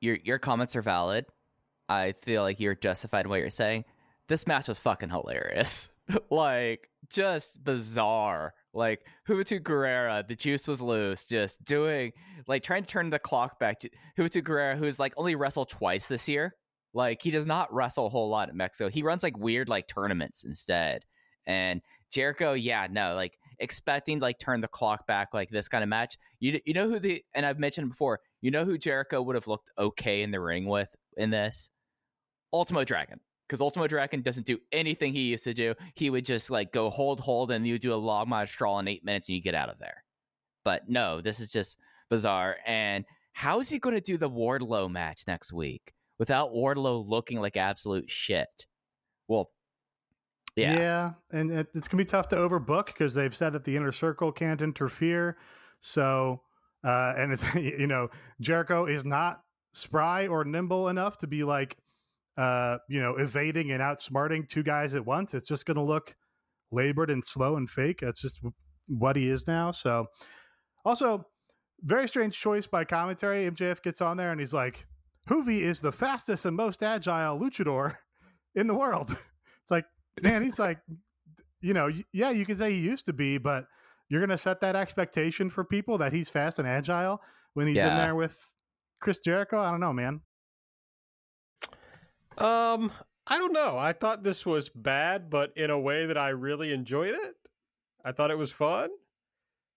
your 0.00 0.18
your 0.24 0.38
comments 0.38 0.76
are 0.76 0.82
valid. 0.82 1.26
I 1.88 2.12
feel 2.12 2.42
like 2.42 2.60
you're 2.60 2.74
justified 2.74 3.26
in 3.26 3.30
what 3.30 3.40
you're 3.40 3.50
saying. 3.50 3.84
This 4.28 4.46
match 4.46 4.68
was 4.68 4.78
fucking 4.78 5.10
hilarious. 5.10 5.88
like 6.30 6.88
just 7.08 7.64
bizarre. 7.64 8.54
Like 8.74 9.06
Juventud 9.28 9.62
Guerrera, 9.62 10.26
the 10.26 10.34
juice 10.34 10.68
was 10.68 10.82
loose, 10.82 11.26
just 11.26 11.62
doing 11.64 12.12
like 12.46 12.62
trying 12.62 12.82
to 12.82 12.88
turn 12.88 13.10
the 13.10 13.18
clock 13.18 13.58
back 13.58 13.80
to 13.80 13.90
Juventud 14.18 14.42
Guerrera, 14.42 14.76
who's 14.76 14.98
like 14.98 15.14
only 15.16 15.34
wrestled 15.34 15.70
twice 15.70 16.06
this 16.06 16.28
year. 16.28 16.54
Like 16.92 17.22
he 17.22 17.30
does 17.30 17.46
not 17.46 17.72
wrestle 17.72 18.06
a 18.06 18.10
whole 18.10 18.28
lot 18.28 18.48
in 18.48 18.56
Mexico. 18.56 18.90
He 18.90 19.02
runs 19.02 19.22
like 19.22 19.38
weird 19.38 19.68
like 19.68 19.86
tournaments 19.86 20.44
instead. 20.44 21.04
And 21.46 21.80
Jericho, 22.10 22.52
yeah, 22.52 22.86
no, 22.90 23.14
like 23.14 23.38
expecting 23.58 24.18
like 24.18 24.38
turn 24.38 24.60
the 24.60 24.68
clock 24.68 25.06
back 25.06 25.32
like 25.32 25.48
this 25.48 25.68
kind 25.68 25.82
of 25.82 25.88
match. 25.88 26.18
You 26.40 26.60
you 26.64 26.74
know 26.74 26.88
who 26.88 26.98
the 26.98 27.22
and 27.34 27.46
I've 27.46 27.58
mentioned 27.58 27.88
before. 27.88 28.20
You 28.40 28.50
know 28.50 28.64
who 28.64 28.78
Jericho 28.78 29.22
would 29.22 29.34
have 29.34 29.46
looked 29.46 29.70
okay 29.78 30.22
in 30.22 30.30
the 30.30 30.40
ring 30.40 30.66
with 30.66 30.94
in 31.16 31.30
this 31.30 31.70
Ultimo 32.56 32.84
Dragon 32.84 33.20
because 33.46 33.60
Ultimo 33.60 33.86
Dragon 33.86 34.22
doesn't 34.22 34.46
do 34.46 34.58
anything 34.72 35.12
he 35.12 35.22
used 35.22 35.44
to 35.44 35.54
do. 35.54 35.74
He 35.94 36.10
would 36.10 36.24
just 36.24 36.50
like 36.50 36.72
go 36.72 36.90
hold, 36.90 37.20
hold, 37.20 37.50
and 37.50 37.66
you 37.66 37.78
do 37.78 37.94
a 37.94 37.96
La 37.96 38.24
Magistral 38.24 38.78
in 38.80 38.88
eight 38.88 39.04
minutes 39.04 39.28
and 39.28 39.36
you 39.36 39.42
get 39.42 39.54
out 39.54 39.68
of 39.68 39.78
there. 39.78 40.04
But 40.64 40.88
no, 40.88 41.20
this 41.20 41.38
is 41.38 41.52
just 41.52 41.78
bizarre. 42.10 42.56
And 42.66 43.04
how 43.32 43.60
is 43.60 43.68
he 43.68 43.78
going 43.78 43.94
to 43.94 44.00
do 44.00 44.16
the 44.16 44.30
Wardlow 44.30 44.90
match 44.90 45.22
next 45.26 45.52
week 45.52 45.92
without 46.18 46.52
Wardlow 46.52 47.06
looking 47.06 47.40
like 47.40 47.56
absolute 47.56 48.10
shit? 48.10 48.66
Well, 49.28 49.50
yeah. 50.56 50.78
Yeah. 50.78 51.12
And 51.30 51.50
it, 51.50 51.68
it's 51.74 51.86
going 51.86 51.98
to 51.98 52.04
be 52.04 52.10
tough 52.10 52.28
to 52.28 52.36
overbook 52.36 52.86
because 52.86 53.14
they've 53.14 53.34
said 53.36 53.52
that 53.52 53.64
the 53.64 53.76
inner 53.76 53.92
circle 53.92 54.32
can't 54.32 54.62
interfere. 54.62 55.36
So, 55.80 56.40
uh, 56.82 57.14
and 57.16 57.32
it's, 57.32 57.54
you 57.54 57.86
know, 57.86 58.08
Jericho 58.40 58.86
is 58.86 59.04
not 59.04 59.42
spry 59.72 60.26
or 60.26 60.44
nimble 60.44 60.88
enough 60.88 61.18
to 61.18 61.26
be 61.26 61.44
like, 61.44 61.76
uh, 62.36 62.78
you 62.88 63.00
know, 63.00 63.16
evading 63.16 63.70
and 63.70 63.80
outsmarting 63.80 64.48
two 64.48 64.62
guys 64.62 64.94
at 64.94 65.06
once. 65.06 65.34
It's 65.34 65.48
just 65.48 65.66
going 65.66 65.76
to 65.76 65.82
look 65.82 66.16
labored 66.70 67.10
and 67.10 67.24
slow 67.24 67.56
and 67.56 67.68
fake. 67.68 68.00
That's 68.00 68.20
just 68.20 68.40
what 68.86 69.16
he 69.16 69.28
is 69.28 69.46
now. 69.46 69.70
So, 69.70 70.06
also, 70.84 71.26
very 71.82 72.08
strange 72.08 72.38
choice 72.38 72.66
by 72.66 72.84
commentary. 72.84 73.50
MJF 73.50 73.82
gets 73.82 74.00
on 74.00 74.16
there 74.16 74.30
and 74.30 74.40
he's 74.40 74.54
like, 74.54 74.86
Juvi 75.28 75.60
is 75.60 75.80
the 75.80 75.92
fastest 75.92 76.44
and 76.44 76.56
most 76.56 76.82
agile 76.82 77.38
luchador 77.38 77.96
in 78.54 78.66
the 78.66 78.74
world. 78.74 79.16
It's 79.62 79.70
like, 79.72 79.86
man, 80.22 80.44
he's 80.44 80.60
like, 80.60 80.78
you 81.60 81.74
know, 81.74 81.90
yeah, 82.12 82.30
you 82.30 82.46
can 82.46 82.54
say 82.54 82.70
he 82.70 82.78
used 82.78 83.06
to 83.06 83.12
be, 83.12 83.36
but 83.36 83.66
you're 84.08 84.20
going 84.20 84.30
to 84.30 84.38
set 84.38 84.60
that 84.60 84.76
expectation 84.76 85.50
for 85.50 85.64
people 85.64 85.98
that 85.98 86.12
he's 86.12 86.28
fast 86.28 86.60
and 86.60 86.68
agile 86.68 87.20
when 87.54 87.66
he's 87.66 87.78
yeah. 87.78 87.90
in 87.90 87.96
there 87.96 88.14
with 88.14 88.38
Chris 89.00 89.18
Jericho. 89.18 89.58
I 89.58 89.72
don't 89.72 89.80
know, 89.80 89.92
man. 89.92 90.20
Um, 92.38 92.92
I 93.26 93.38
don't 93.38 93.52
know. 93.52 93.76
I 93.76 93.92
thought 93.92 94.22
this 94.22 94.46
was 94.46 94.68
bad, 94.68 95.30
but 95.30 95.52
in 95.56 95.70
a 95.70 95.78
way 95.78 96.06
that 96.06 96.18
I 96.18 96.28
really 96.30 96.72
enjoyed 96.72 97.14
it. 97.14 97.34
I 98.04 98.12
thought 98.12 98.30
it 98.30 98.38
was 98.38 98.52
fun. 98.52 98.90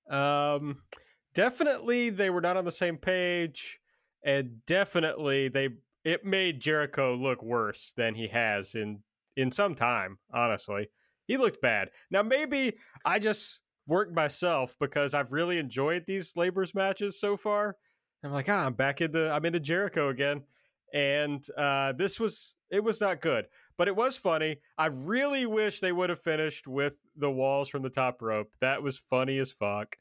Um, 0.09 0.83
definitely 1.33 2.09
they 2.09 2.29
were 2.29 2.41
not 2.41 2.57
on 2.57 2.65
the 2.65 2.71
same 2.71 2.97
page, 2.97 3.79
and 4.23 4.63
definitely 4.65 5.47
they 5.47 5.69
it 6.03 6.25
made 6.25 6.59
Jericho 6.59 7.15
look 7.15 7.41
worse 7.41 7.93
than 7.95 8.15
he 8.15 8.27
has 8.27 8.75
in 8.75 9.03
in 9.35 9.51
some 9.51 9.73
time. 9.73 10.19
Honestly, 10.31 10.89
he 11.25 11.37
looked 11.37 11.61
bad. 11.61 11.89
Now 12.11 12.21
maybe 12.21 12.77
I 13.03 13.19
just 13.19 13.61
worked 13.87 14.13
myself 14.13 14.75
because 14.79 15.15
I've 15.15 15.31
really 15.31 15.57
enjoyed 15.57 16.05
these 16.05 16.37
labors 16.37 16.75
matches 16.75 17.19
so 17.19 17.35
far. 17.35 17.77
I'm 18.23 18.31
like, 18.31 18.49
ah, 18.49 18.65
I'm 18.65 18.73
back 18.73 19.01
into 19.01 19.31
I'm 19.31 19.45
into 19.45 19.59
Jericho 19.59 20.09
again 20.09 20.43
and 20.93 21.45
uh, 21.57 21.93
this 21.93 22.19
was 22.19 22.55
it 22.69 22.83
was 22.83 23.01
not 23.01 23.21
good, 23.21 23.47
but 23.77 23.87
it 23.87 23.95
was 23.95 24.17
funny. 24.17 24.57
I 24.77 24.87
really 24.87 25.45
wish 25.45 25.79
they 25.79 25.91
would 25.91 26.09
have 26.09 26.21
finished 26.21 26.67
with 26.67 26.99
the 27.15 27.31
walls 27.31 27.69
from 27.69 27.81
the 27.81 27.89
top 27.89 28.21
rope. 28.21 28.51
That 28.61 28.83
was 28.83 28.97
funny 28.97 29.37
as 29.39 29.51
fuck. 29.51 29.97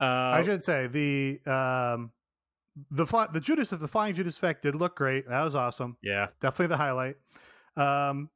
Uh, 0.00 0.04
I 0.04 0.42
should 0.42 0.64
say 0.64 0.86
the 0.86 1.40
um, 1.50 2.12
the 2.90 3.06
fly, 3.06 3.26
the 3.32 3.40
Judas 3.40 3.72
of 3.72 3.80
the 3.80 3.88
Flying 3.88 4.14
Judas 4.14 4.36
effect 4.38 4.62
did 4.62 4.74
look 4.74 4.96
great. 4.96 5.28
That 5.28 5.42
was 5.42 5.54
awesome. 5.54 5.96
Yeah, 6.02 6.28
definitely 6.40 6.68
the 6.68 6.76
highlight. 6.76 7.16
Um, 7.76 8.30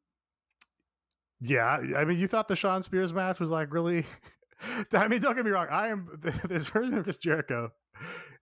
yeah, 1.41 1.81
I 1.97 2.05
mean, 2.05 2.19
you 2.19 2.29
thought 2.29 2.49
the 2.49 2.57
Shawn 2.57 2.83
Spears 2.83 3.13
match 3.13 3.41
was 3.41 3.51
like 3.51 3.73
really. 3.73 4.05
I 4.95 5.09
mean, 5.09 5.21
don't 5.21 5.35
get 5.35 5.45
me 5.45 5.51
wrong. 5.51 5.67
I 5.71 5.89
am 5.89 6.09
this 6.49 6.69
version 6.69 6.95
of 6.95 7.05
Chris 7.05 7.19
Jericho 7.19 7.71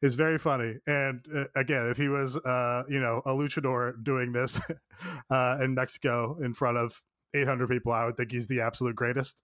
is 0.03 0.15
very 0.17 0.39
funny. 0.39 0.75
And 0.87 1.25
uh, 1.35 1.45
again, 1.57 1.87
if 1.89 1.97
he 1.97 2.09
was, 2.09 2.37
uh, 2.37 2.83
you 2.89 3.01
know, 3.01 3.23
a 3.25 3.31
luchador 3.31 4.03
doing 4.03 4.33
this 4.33 4.61
uh, 5.31 5.59
in 5.63 5.75
Mexico 5.75 6.37
in 6.43 6.55
front 6.55 6.77
of 6.77 7.01
800 7.35 7.69
people, 7.71 7.93
I 7.93 8.05
would 8.05 8.17
think 8.17 8.33
he's 8.33 8.47
the 8.49 8.61
absolute 8.61 8.95
greatest. 8.97 9.43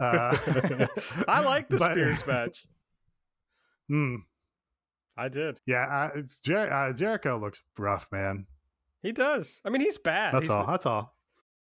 Uh, 0.00 0.36
I 1.28 1.42
like 1.44 1.68
the 1.68 1.76
but- 1.78 1.92
Spears 1.92 2.26
match. 2.26 2.66
Hmm. 3.88 4.16
I 5.16 5.28
did. 5.28 5.60
yeah, 5.66 5.84
I, 6.14 6.18
it's 6.18 6.40
Jer- 6.40 6.72
uh, 6.72 6.92
Jericho 6.94 7.38
looks 7.38 7.62
rough, 7.78 8.06
man. 8.10 8.46
He 9.02 9.12
does. 9.12 9.60
I 9.64 9.70
mean, 9.70 9.82
he's 9.82 9.98
bad. 9.98 10.32
That's 10.34 10.46
He's- 10.46 10.56
all. 10.56 10.66
That's 10.66 10.86
all. 10.86 11.14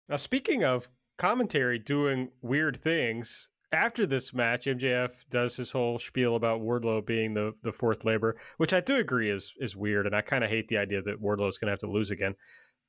Now, 0.09 0.15
speaking 0.17 0.63
of 0.63 0.87
commentary 1.17 1.77
doing 1.79 2.29
weird 2.41 2.77
things, 2.77 3.49
after 3.71 4.05
this 4.05 4.33
match, 4.33 4.65
MJF 4.65 5.11
does 5.29 5.55
his 5.55 5.71
whole 5.71 5.99
spiel 5.99 6.35
about 6.35 6.61
Wardlow 6.61 7.05
being 7.05 7.33
the, 7.33 7.53
the 7.63 7.71
fourth 7.71 8.05
labor, 8.05 8.37
which 8.57 8.73
I 8.73 8.81
do 8.81 8.95
agree 8.95 9.29
is 9.29 9.53
is 9.59 9.75
weird, 9.75 10.05
and 10.05 10.15
I 10.15 10.21
kind 10.21 10.43
of 10.43 10.49
hate 10.49 10.67
the 10.67 10.77
idea 10.77 11.01
that 11.01 11.21
Wardlow 11.21 11.49
is 11.49 11.57
going 11.57 11.67
to 11.67 11.71
have 11.71 11.79
to 11.79 11.91
lose 11.91 12.11
again. 12.11 12.35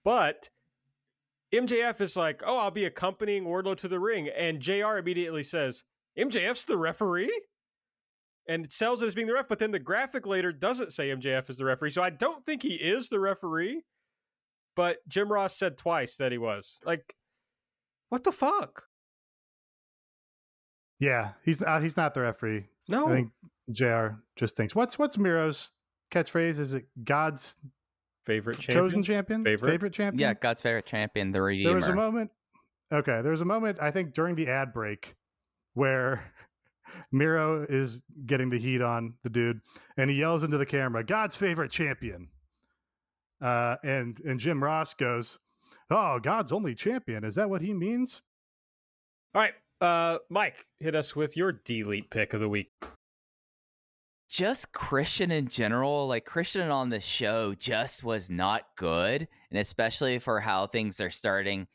But 0.04 0.50
MJF 1.52 2.00
is 2.00 2.16
like, 2.16 2.42
"Oh, 2.44 2.58
I'll 2.58 2.70
be 2.70 2.84
accompanying 2.84 3.44
Wardlow 3.44 3.76
to 3.78 3.88
the 3.88 4.00
ring," 4.00 4.28
and 4.28 4.60
Jr. 4.60 4.98
immediately 4.98 5.42
says, 5.42 5.84
"MJF's 6.18 6.64
the 6.64 6.78
referee." 6.78 7.32
And 8.48 8.64
it 8.64 8.72
sells 8.72 9.02
it 9.02 9.06
as 9.06 9.14
being 9.14 9.26
the 9.26 9.32
ref, 9.32 9.48
but 9.48 9.58
then 9.58 9.72
the 9.72 9.80
graphic 9.80 10.24
later 10.24 10.52
doesn't 10.52 10.92
say 10.92 11.08
MJF 11.10 11.50
is 11.50 11.58
the 11.58 11.64
referee. 11.64 11.90
So 11.90 12.02
I 12.02 12.10
don't 12.10 12.44
think 12.44 12.62
he 12.62 12.74
is 12.74 13.08
the 13.08 13.18
referee. 13.18 13.82
But 14.76 14.98
Jim 15.08 15.32
Ross 15.32 15.56
said 15.56 15.76
twice 15.76 16.16
that 16.16 16.30
he 16.30 16.38
was. 16.38 16.78
Like, 16.84 17.16
what 18.10 18.22
the 18.22 18.30
fuck? 18.30 18.85
Yeah, 20.98 21.32
he's 21.44 21.62
uh, 21.62 21.80
he's 21.80 21.96
not 21.96 22.14
the 22.14 22.22
referee. 22.22 22.64
No. 22.88 23.08
I 23.08 23.12
think 23.12 23.30
Jr. 23.70 24.18
just 24.36 24.56
thinks. 24.56 24.74
What's 24.74 24.98
what's 24.98 25.18
Miro's 25.18 25.72
catchphrase? 26.10 26.58
Is 26.58 26.72
it 26.72 26.86
God's 27.02 27.56
favorite 28.24 28.58
champion. 28.58 28.84
chosen 28.84 29.02
champion? 29.02 29.42
Favorite? 29.42 29.92
champion? 29.92 30.18
Yeah, 30.18 30.34
God's 30.34 30.62
favorite 30.62 30.86
champion, 30.86 31.32
the 31.32 31.42
Redeemer. 31.42 31.70
There 31.70 31.76
was 31.76 31.88
a 31.88 31.94
moment. 31.94 32.30
Okay, 32.92 33.20
there 33.22 33.32
was 33.32 33.40
a 33.40 33.46
moment 33.46 33.78
I 33.80 33.90
think 33.90 34.14
during 34.14 34.36
the 34.36 34.48
ad 34.48 34.72
break 34.72 35.16
where 35.74 36.32
Miro 37.12 37.64
is 37.68 38.02
getting 38.24 38.50
the 38.50 38.58
heat 38.58 38.80
on 38.80 39.14
the 39.22 39.30
dude, 39.30 39.60
and 39.96 40.10
he 40.10 40.16
yells 40.16 40.42
into 40.42 40.58
the 40.58 40.66
camera, 40.66 41.04
"God's 41.04 41.36
favorite 41.36 41.70
champion." 41.70 42.28
Uh, 43.40 43.76
and 43.82 44.18
and 44.20 44.40
Jim 44.40 44.62
Ross 44.62 44.94
goes, 44.94 45.38
"Oh, 45.90 46.18
God's 46.20 46.52
only 46.52 46.74
champion. 46.74 47.24
Is 47.24 47.34
that 47.34 47.50
what 47.50 47.60
he 47.60 47.74
means?" 47.74 48.22
All 49.34 49.42
right. 49.42 49.52
Uh, 49.80 50.18
Mike, 50.30 50.66
hit 50.78 50.94
us 50.94 51.14
with 51.14 51.36
your 51.36 51.52
delete 51.52 52.10
pick 52.10 52.32
of 52.32 52.40
the 52.40 52.48
week. 52.48 52.70
just 54.28 54.72
Christian 54.72 55.30
in 55.30 55.48
general, 55.48 56.06
like 56.08 56.24
Christian 56.24 56.68
on 56.70 56.90
the 56.90 57.00
show 57.00 57.54
just 57.54 58.02
was 58.02 58.28
not 58.28 58.62
good. 58.76 59.28
And 59.50 59.60
especially 59.60 60.18
for 60.18 60.40
how 60.40 60.66
things 60.66 61.00
are 61.00 61.10
starting 61.10 61.66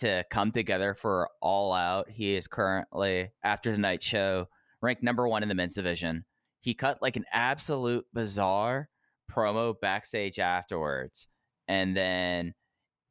to 0.00 0.24
come 0.30 0.52
together 0.52 0.94
for 0.94 1.28
All 1.42 1.72
Out. 1.72 2.08
He 2.08 2.34
is 2.36 2.46
currently, 2.46 3.30
after 3.42 3.72
the 3.72 3.78
night 3.78 4.02
show, 4.02 4.46
ranked 4.80 5.02
number 5.02 5.26
one 5.26 5.42
in 5.42 5.48
the 5.48 5.54
men's 5.54 5.74
division. 5.74 6.24
He 6.60 6.74
cut 6.74 7.02
like 7.02 7.16
an 7.16 7.24
absolute 7.32 8.06
bizarre 8.12 8.88
promo 9.30 9.74
backstage 9.80 10.38
afterwards. 10.38 11.26
And 11.66 11.96
then 11.96 12.54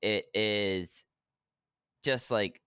it 0.02 0.26
is 0.34 1.04
just 2.04 2.32
like 2.32 2.62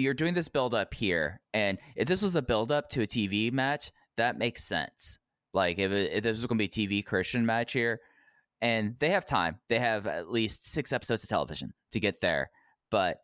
you're 0.00 0.14
doing 0.14 0.34
this 0.34 0.48
build 0.48 0.74
up 0.74 0.92
here. 0.92 1.40
And 1.52 1.78
if 1.94 2.08
this 2.08 2.22
was 2.22 2.34
a 2.34 2.42
build 2.42 2.72
up 2.72 2.88
to 2.90 3.02
a 3.02 3.06
TV 3.06 3.52
match, 3.52 3.92
that 4.16 4.38
makes 4.38 4.64
sense. 4.64 5.18
Like 5.52 5.78
if, 5.78 5.92
it, 5.92 6.12
if 6.12 6.22
this 6.24 6.36
was 6.38 6.46
going 6.46 6.58
to 6.58 6.68
be 6.68 6.98
a 6.98 7.02
TV 7.02 7.06
Christian 7.06 7.46
match 7.46 7.72
here, 7.72 8.00
and 8.60 8.96
they 8.98 9.10
have 9.10 9.26
time, 9.26 9.60
they 9.68 9.78
have 9.78 10.06
at 10.06 10.30
least 10.30 10.64
six 10.64 10.92
episodes 10.92 11.22
of 11.22 11.28
television 11.28 11.74
to 11.92 12.00
get 12.00 12.20
there. 12.20 12.50
But 12.90 13.18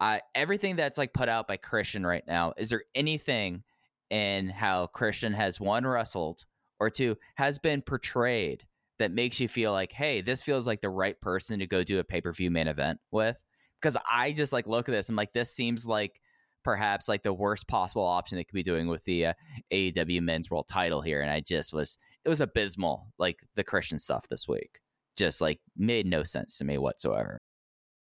I 0.00 0.22
everything 0.34 0.76
that's 0.76 0.98
like 0.98 1.12
put 1.12 1.28
out 1.28 1.46
by 1.46 1.56
Christian 1.56 2.06
right 2.06 2.24
now, 2.26 2.54
is 2.56 2.70
there 2.70 2.84
anything 2.94 3.62
in 4.08 4.48
how 4.48 4.86
Christian 4.86 5.32
has 5.34 5.60
one 5.60 5.86
wrestled 5.86 6.44
or 6.80 6.90
two 6.90 7.16
has 7.34 7.58
been 7.58 7.82
portrayed 7.82 8.66
that 8.98 9.10
makes 9.10 9.40
you 9.40 9.48
feel 9.48 9.72
like, 9.72 9.92
hey, 9.92 10.20
this 10.20 10.42
feels 10.42 10.66
like 10.66 10.80
the 10.80 10.90
right 10.90 11.20
person 11.20 11.58
to 11.58 11.66
go 11.66 11.84
do 11.84 11.98
a 11.98 12.04
pay 12.04 12.20
per 12.20 12.32
view 12.32 12.50
main 12.50 12.68
event 12.68 13.00
with? 13.10 13.36
Because 13.84 13.98
I 14.10 14.32
just 14.32 14.50
like 14.50 14.66
look 14.66 14.88
at 14.88 14.92
this, 14.92 15.10
I'm 15.10 15.16
like, 15.16 15.34
this 15.34 15.54
seems 15.54 15.84
like 15.84 16.18
perhaps 16.62 17.06
like 17.06 17.22
the 17.22 17.34
worst 17.34 17.68
possible 17.68 18.06
option 18.06 18.36
they 18.36 18.44
could 18.44 18.54
be 18.54 18.62
doing 18.62 18.88
with 18.88 19.04
the 19.04 19.26
uh, 19.26 19.32
AEW 19.70 20.22
Men's 20.22 20.50
World 20.50 20.66
Title 20.66 21.02
here, 21.02 21.20
and 21.20 21.30
I 21.30 21.40
just 21.40 21.74
was 21.74 21.98
it 22.24 22.30
was 22.30 22.40
abysmal. 22.40 23.08
Like 23.18 23.40
the 23.56 23.62
Christian 23.62 23.98
stuff 23.98 24.26
this 24.28 24.48
week, 24.48 24.80
just 25.16 25.42
like 25.42 25.60
made 25.76 26.06
no 26.06 26.22
sense 26.22 26.56
to 26.58 26.64
me 26.64 26.78
whatsoever. 26.78 27.42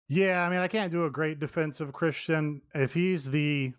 Yeah, 0.07 0.43
I 0.43 0.49
mean, 0.49 0.59
I 0.59 0.67
can't 0.67 0.91
do 0.91 1.05
a 1.05 1.09
great 1.09 1.39
defense 1.39 1.79
of 1.79 1.93
Christian 1.93 2.61
if 2.75 2.93
he's 2.93 3.31
the 3.31 3.73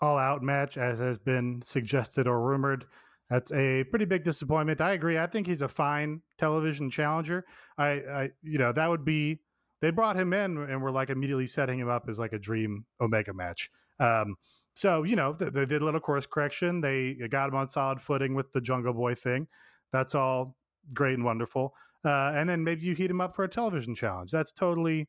all-out 0.00 0.42
match 0.42 0.78
as 0.78 1.00
has 1.00 1.18
been 1.18 1.60
suggested 1.62 2.26
or 2.26 2.40
rumored. 2.40 2.86
That's 3.28 3.52
a 3.52 3.84
pretty 3.90 4.06
big 4.06 4.24
disappointment. 4.24 4.80
I 4.80 4.92
agree. 4.92 5.18
I 5.18 5.26
think 5.26 5.46
he's 5.46 5.60
a 5.60 5.68
fine 5.68 6.22
television 6.38 6.88
challenger. 6.88 7.44
I, 7.76 7.88
I, 7.88 8.30
you 8.42 8.56
know, 8.58 8.72
that 8.72 8.88
would 8.88 9.04
be. 9.04 9.40
They 9.80 9.90
brought 9.90 10.16
him 10.16 10.32
in 10.32 10.58
and 10.58 10.82
were 10.82 10.90
like 10.90 11.10
immediately 11.10 11.46
setting 11.46 11.78
him 11.78 11.88
up 11.88 12.08
as 12.08 12.18
like 12.18 12.32
a 12.32 12.38
dream 12.38 12.84
Omega 13.00 13.32
match. 13.32 13.70
Um, 14.00 14.36
so 14.74 15.02
you 15.02 15.16
know, 15.16 15.32
they, 15.32 15.50
they 15.50 15.66
did 15.66 15.82
a 15.82 15.84
little 15.84 16.00
course 16.00 16.26
correction. 16.26 16.80
They 16.80 17.14
got 17.30 17.48
him 17.48 17.54
on 17.54 17.68
solid 17.68 18.00
footing 18.00 18.34
with 18.34 18.52
the 18.52 18.60
Jungle 18.60 18.92
Boy 18.92 19.14
thing. 19.14 19.48
That's 19.92 20.14
all 20.14 20.56
great 20.94 21.14
and 21.14 21.24
wonderful. 21.24 21.74
Uh, 22.04 22.32
and 22.34 22.48
then 22.48 22.62
maybe 22.62 22.82
you 22.82 22.94
heat 22.94 23.10
him 23.10 23.20
up 23.20 23.34
for 23.34 23.44
a 23.44 23.48
television 23.48 23.94
challenge. 23.94 24.30
That's 24.30 24.52
totally 24.52 25.08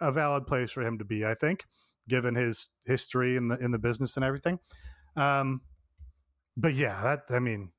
a 0.00 0.12
valid 0.12 0.46
place 0.46 0.70
for 0.70 0.82
him 0.82 0.98
to 0.98 1.04
be, 1.04 1.24
I 1.24 1.34
think, 1.34 1.64
given 2.08 2.34
his 2.34 2.68
history 2.86 3.36
in 3.36 3.48
the 3.48 3.58
in 3.58 3.70
the 3.70 3.78
business 3.78 4.16
and 4.16 4.24
everything. 4.24 4.58
Um, 5.16 5.62
but 6.56 6.74
yeah, 6.74 7.02
that 7.02 7.34
I 7.34 7.38
mean, 7.38 7.72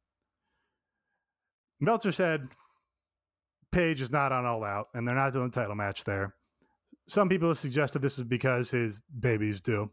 Meltzer 1.79 2.11
said 2.11 2.49
Page 3.71 4.01
is 4.01 4.11
not 4.11 4.31
on 4.31 4.45
All 4.45 4.63
Out, 4.63 4.87
and 4.93 5.07
they're 5.07 5.15
not 5.15 5.33
doing 5.33 5.47
a 5.47 5.51
title 5.51 5.75
match 5.75 6.03
there. 6.03 6.35
Some 7.07 7.29
people 7.29 7.49
have 7.49 7.59
suggested 7.59 8.01
this 8.01 8.17
is 8.17 8.23
because 8.23 8.71
his 8.71 9.01
babies 9.19 9.61
do. 9.61 9.91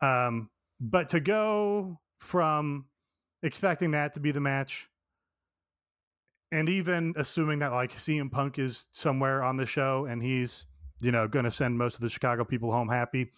Um, 0.00 0.50
but 0.80 1.08
to 1.10 1.20
go 1.20 2.00
from 2.16 2.86
expecting 3.42 3.92
that 3.92 4.14
to 4.14 4.20
be 4.20 4.30
the 4.30 4.40
match, 4.40 4.88
and 6.52 6.68
even 6.68 7.14
assuming 7.16 7.58
that 7.60 7.72
like 7.72 7.92
CM 7.94 8.30
Punk 8.30 8.58
is 8.58 8.86
somewhere 8.92 9.42
on 9.42 9.56
the 9.56 9.66
show 9.66 10.06
and 10.06 10.22
he's 10.22 10.66
you 11.00 11.10
know 11.10 11.26
going 11.26 11.44
to 11.44 11.50
send 11.50 11.76
most 11.76 11.96
of 11.96 12.00
the 12.00 12.08
Chicago 12.08 12.44
people 12.44 12.70
home 12.70 12.88
happy. 12.88 13.30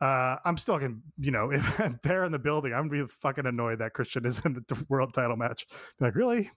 Uh, 0.00 0.36
I'm 0.44 0.56
still 0.56 0.78
gonna, 0.78 0.96
you 1.18 1.30
know, 1.30 1.50
if 1.52 1.80
they're 2.02 2.24
in 2.24 2.32
the 2.32 2.38
building, 2.38 2.72
I'm 2.72 2.88
gonna 2.88 3.04
be 3.04 3.08
fucking 3.20 3.46
annoyed 3.46 3.78
that 3.78 3.92
Christian 3.92 4.26
is 4.26 4.40
in 4.44 4.64
the 4.66 4.84
world 4.88 5.14
title 5.14 5.36
match. 5.36 5.66
Like, 6.00 6.16
really, 6.16 6.50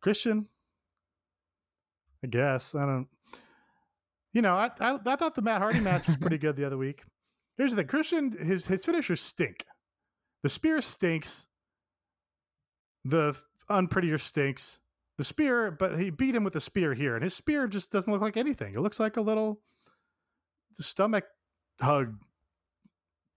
Christian? 0.00 0.48
I 2.24 2.26
guess 2.28 2.74
I 2.74 2.86
don't. 2.86 3.08
You 4.32 4.42
know, 4.42 4.56
I, 4.56 4.70
I 4.80 4.98
I 5.04 5.16
thought 5.16 5.34
the 5.34 5.42
Matt 5.42 5.60
Hardy 5.60 5.80
match 5.80 6.06
was 6.06 6.16
pretty 6.16 6.38
good 6.44 6.56
the 6.56 6.64
other 6.64 6.78
week. 6.78 7.02
Here's 7.56 7.72
the 7.72 7.78
thing: 7.78 7.86
Christian, 7.86 8.30
his 8.32 8.66
his 8.66 8.84
finishers 8.84 9.20
stink. 9.20 9.66
The 10.42 10.48
spear 10.48 10.80
stinks. 10.80 11.48
The 13.04 13.36
unprettier 13.68 14.18
stinks. 14.18 14.80
The 15.18 15.24
spear, 15.24 15.70
but 15.70 15.98
he 15.98 16.10
beat 16.10 16.34
him 16.34 16.44
with 16.44 16.54
the 16.54 16.60
spear 16.60 16.94
here, 16.94 17.14
and 17.14 17.22
his 17.22 17.34
spear 17.34 17.66
just 17.66 17.92
doesn't 17.92 18.12
look 18.12 18.22
like 18.22 18.36
anything. 18.36 18.74
It 18.74 18.80
looks 18.80 18.98
like 18.98 19.16
a 19.16 19.20
little 19.20 19.60
stomach 20.72 21.24
hug 21.80 22.16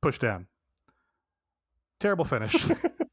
push 0.02 0.18
down. 0.20 0.48
Terrible 2.00 2.26
finish. 2.26 2.56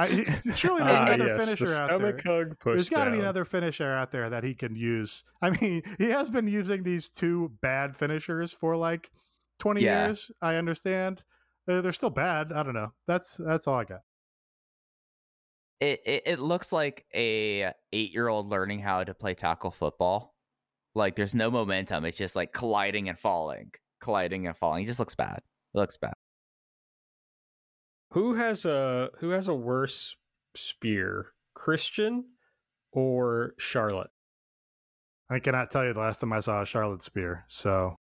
I, 0.00 0.06
surely 0.06 0.82
there's 0.84 0.98
Ah, 0.98 1.04
another 1.12 1.26
yes, 1.28 1.44
finisher 1.44 1.66
the 1.66 1.82
out 1.82 1.88
there. 1.88 1.98
stomach 2.18 2.22
hug 2.24 2.58
push 2.58 2.74
There's 2.76 2.90
got 2.90 3.04
to 3.04 3.10
be 3.10 3.18
another 3.18 3.44
finisher 3.44 3.90
out 3.92 4.10
there 4.10 4.28
that 4.30 4.44
he 4.44 4.54
can 4.54 4.74
use. 4.76 5.24
I 5.42 5.50
mean, 5.50 5.82
he 5.98 6.06
has 6.10 6.30
been 6.30 6.46
using 6.46 6.82
these 6.82 7.08
two 7.08 7.52
bad 7.62 7.96
finishers 7.96 8.52
for 8.52 8.76
like 8.76 9.10
20 9.60 9.82
Yeah. 9.82 10.06
years. 10.06 10.30
I 10.42 10.56
understand. 10.56 11.22
Uh, 11.68 11.80
they're 11.80 11.92
still 11.92 12.10
bad. 12.10 12.52
I 12.52 12.62
don't 12.62 12.74
know. 12.74 12.92
That's 13.06 13.36
that's 13.36 13.66
all 13.68 13.74
I 13.74 13.84
got. 13.84 14.00
It 15.80 16.00
it, 16.04 16.22
it 16.26 16.38
looks 16.40 16.72
like 16.72 17.04
a 17.14 17.72
eight 17.92 18.12
year 18.12 18.28
old 18.28 18.48
learning 18.48 18.80
how 18.80 19.04
to 19.04 19.14
play 19.14 19.34
tackle 19.34 19.70
football. 19.70 20.34
Like 20.94 21.14
there's 21.14 21.34
no 21.34 21.50
momentum. 21.50 22.04
It's 22.04 22.18
just 22.18 22.34
like 22.34 22.52
colliding 22.52 23.08
and 23.08 23.18
falling, 23.18 23.70
colliding 24.00 24.46
and 24.46 24.56
falling. 24.56 24.82
It 24.82 24.86
just 24.86 24.98
looks 24.98 25.14
bad. 25.14 25.38
It 25.38 25.78
looks 25.78 25.96
bad. 25.96 26.14
Who 28.12 28.34
has 28.34 28.64
a 28.64 29.10
who 29.18 29.30
has 29.30 29.48
a 29.48 29.54
worse 29.54 30.16
spear, 30.54 31.32
Christian 31.54 32.24
or 32.92 33.54
Charlotte? 33.58 34.10
I 35.30 35.40
cannot 35.40 35.70
tell 35.70 35.84
you 35.84 35.92
the 35.92 36.00
last 36.00 36.20
time 36.20 36.32
I 36.32 36.40
saw 36.40 36.62
a 36.62 36.66
Charlotte 36.66 37.02
Spear. 37.02 37.44
So 37.48 37.96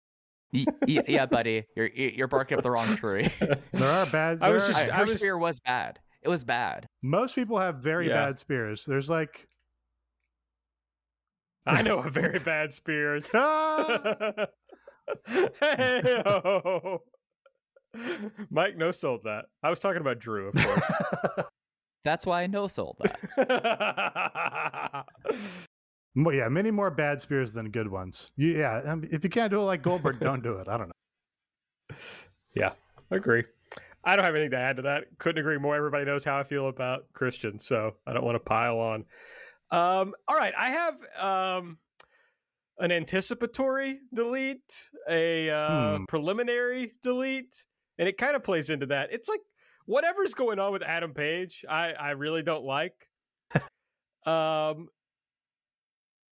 yeah, 0.53 1.01
yeah, 1.08 1.26
buddy, 1.26 1.66
you're 1.76 1.88
you're 1.88 2.28
barking 2.30 2.58
up 2.58 2.64
the 2.64 2.72
wrong 2.72 2.95
tree. 2.95 3.30
There 3.74 3.89
are 3.89 4.05
bad. 4.05 4.39
I 4.41 4.49
was 4.49 4.68
there 4.68 4.76
are- 4.78 4.80
just- 4.80 4.91
I- 4.91 4.93
I 4.93 4.97
her 4.99 5.01
was- 5.03 5.18
spear 5.18 5.38
was 5.38 5.60
bad. 5.60 5.99
It 6.24 6.30
was 6.30 6.43
bad. 6.43 6.88
most 7.03 7.36
people 7.36 7.60
have 7.60 7.76
very 7.78 8.08
Yeah. 8.08 8.26
bad 8.26 8.38
spears. 8.38 8.86
There's 8.86 9.10
like 9.10 9.47
I 11.66 11.82
know 11.82 11.99
a 11.99 12.10
very 12.10 12.39
bad 12.39 12.74
Spears. 12.74 13.30
Ah! 13.36 14.47
hey 15.60 16.14
Mike 18.50 18.78
no 18.78 18.91
sold 18.91 19.24
that. 19.24 19.45
I 19.64 19.70
was 19.70 19.80
talking 19.80 20.02
about 20.02 20.20
Drew, 20.20 20.50
of 20.50 20.56
course. 20.56 21.48
That's 22.04 22.26
why 22.26 22.43
I 22.43 22.48
no 22.48 22.68
sold 22.68 22.98
that. 23.02 25.06
Mo- 26.16 26.32
yeah, 26.32 26.50
many 26.50 26.72
more 26.72 26.89
bad 26.89 27.22
spears 27.22 27.54
than 27.54 27.70
good 27.70 27.89
ones. 27.91 28.32
You, 28.38 28.58
yeah, 28.58 28.82
um, 28.86 29.04
if 29.12 29.24
you 29.24 29.30
can't 29.30 29.52
do 29.52 29.60
it 29.60 29.64
like 29.66 29.84
Goldberg, 29.84 30.20
don't 30.20 30.41
do 30.41 30.54
it. 30.58 30.68
I 30.68 30.78
don't 30.78 30.88
know. 30.89 31.95
yeah, 32.56 32.72
agree. 33.12 33.43
I 34.04 34.16
don't 34.16 34.26
have 34.26 34.36
anything 34.36 34.52
to 34.52 34.58
add 34.58 34.78
to 34.78 34.82
that. 34.84 35.06
Couldn't 35.20 35.41
agree 35.41 35.58
more. 35.58 35.76
Everybody 35.76 36.06
knows 36.06 36.24
how 36.24 36.38
I 36.38 36.43
feel 36.43 36.68
about 36.70 37.06
Christian, 37.14 37.60
so 37.60 37.95
I 38.08 38.14
don't 38.14 38.24
want 38.24 38.36
to 38.36 38.39
pile 38.39 38.80
on. 38.80 39.06
Um, 39.70 40.14
all 40.28 40.38
right, 40.38 40.54
I 40.58 40.70
have 40.70 40.95
um, 41.20 41.78
an 42.80 42.91
anticipatory 42.91 44.00
delete, 44.14 44.89
a 45.10 45.50
uh, 45.50 45.98
Hmm. 45.98 46.04
preliminary 46.08 46.93
delete, 47.04 47.66
and 47.98 48.08
it 48.08 48.18
kind 48.18 48.36
of 48.36 48.43
plays 48.43 48.70
into 48.70 48.86
that. 48.88 49.10
It's 49.12 49.30
like 49.30 49.41
whatever's 49.86 50.34
going 50.34 50.60
on 50.60 50.72
with 50.72 50.84
Adam 50.84 51.14
Page, 51.14 51.66
I 51.68 51.93
I 51.93 52.12
really 52.12 52.43
don't 52.43 52.66
like. 52.66 52.93
um, 54.26 54.88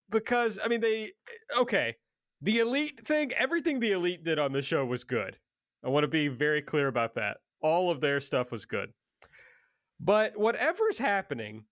because 0.09 0.59
I 0.63 0.67
mean 0.67 0.81
they 0.81 1.11
okay, 1.59 1.95
the 2.41 2.59
elite 2.59 2.99
thing, 3.05 3.31
everything 3.37 3.79
the 3.79 3.91
elite 3.91 4.23
did 4.23 4.39
on 4.39 4.51
the 4.51 4.61
show 4.61 4.85
was 4.85 5.03
good. 5.03 5.37
I 5.83 5.89
want 5.89 6.03
to 6.03 6.07
be 6.07 6.27
very 6.27 6.61
clear 6.61 6.87
about 6.87 7.15
that. 7.15 7.37
All 7.61 7.89
of 7.89 8.01
their 8.01 8.19
stuff 8.19 8.51
was 8.51 8.65
good. 8.65 8.91
But 9.99 10.37
whatever's 10.37 10.97
happening, 10.97 11.65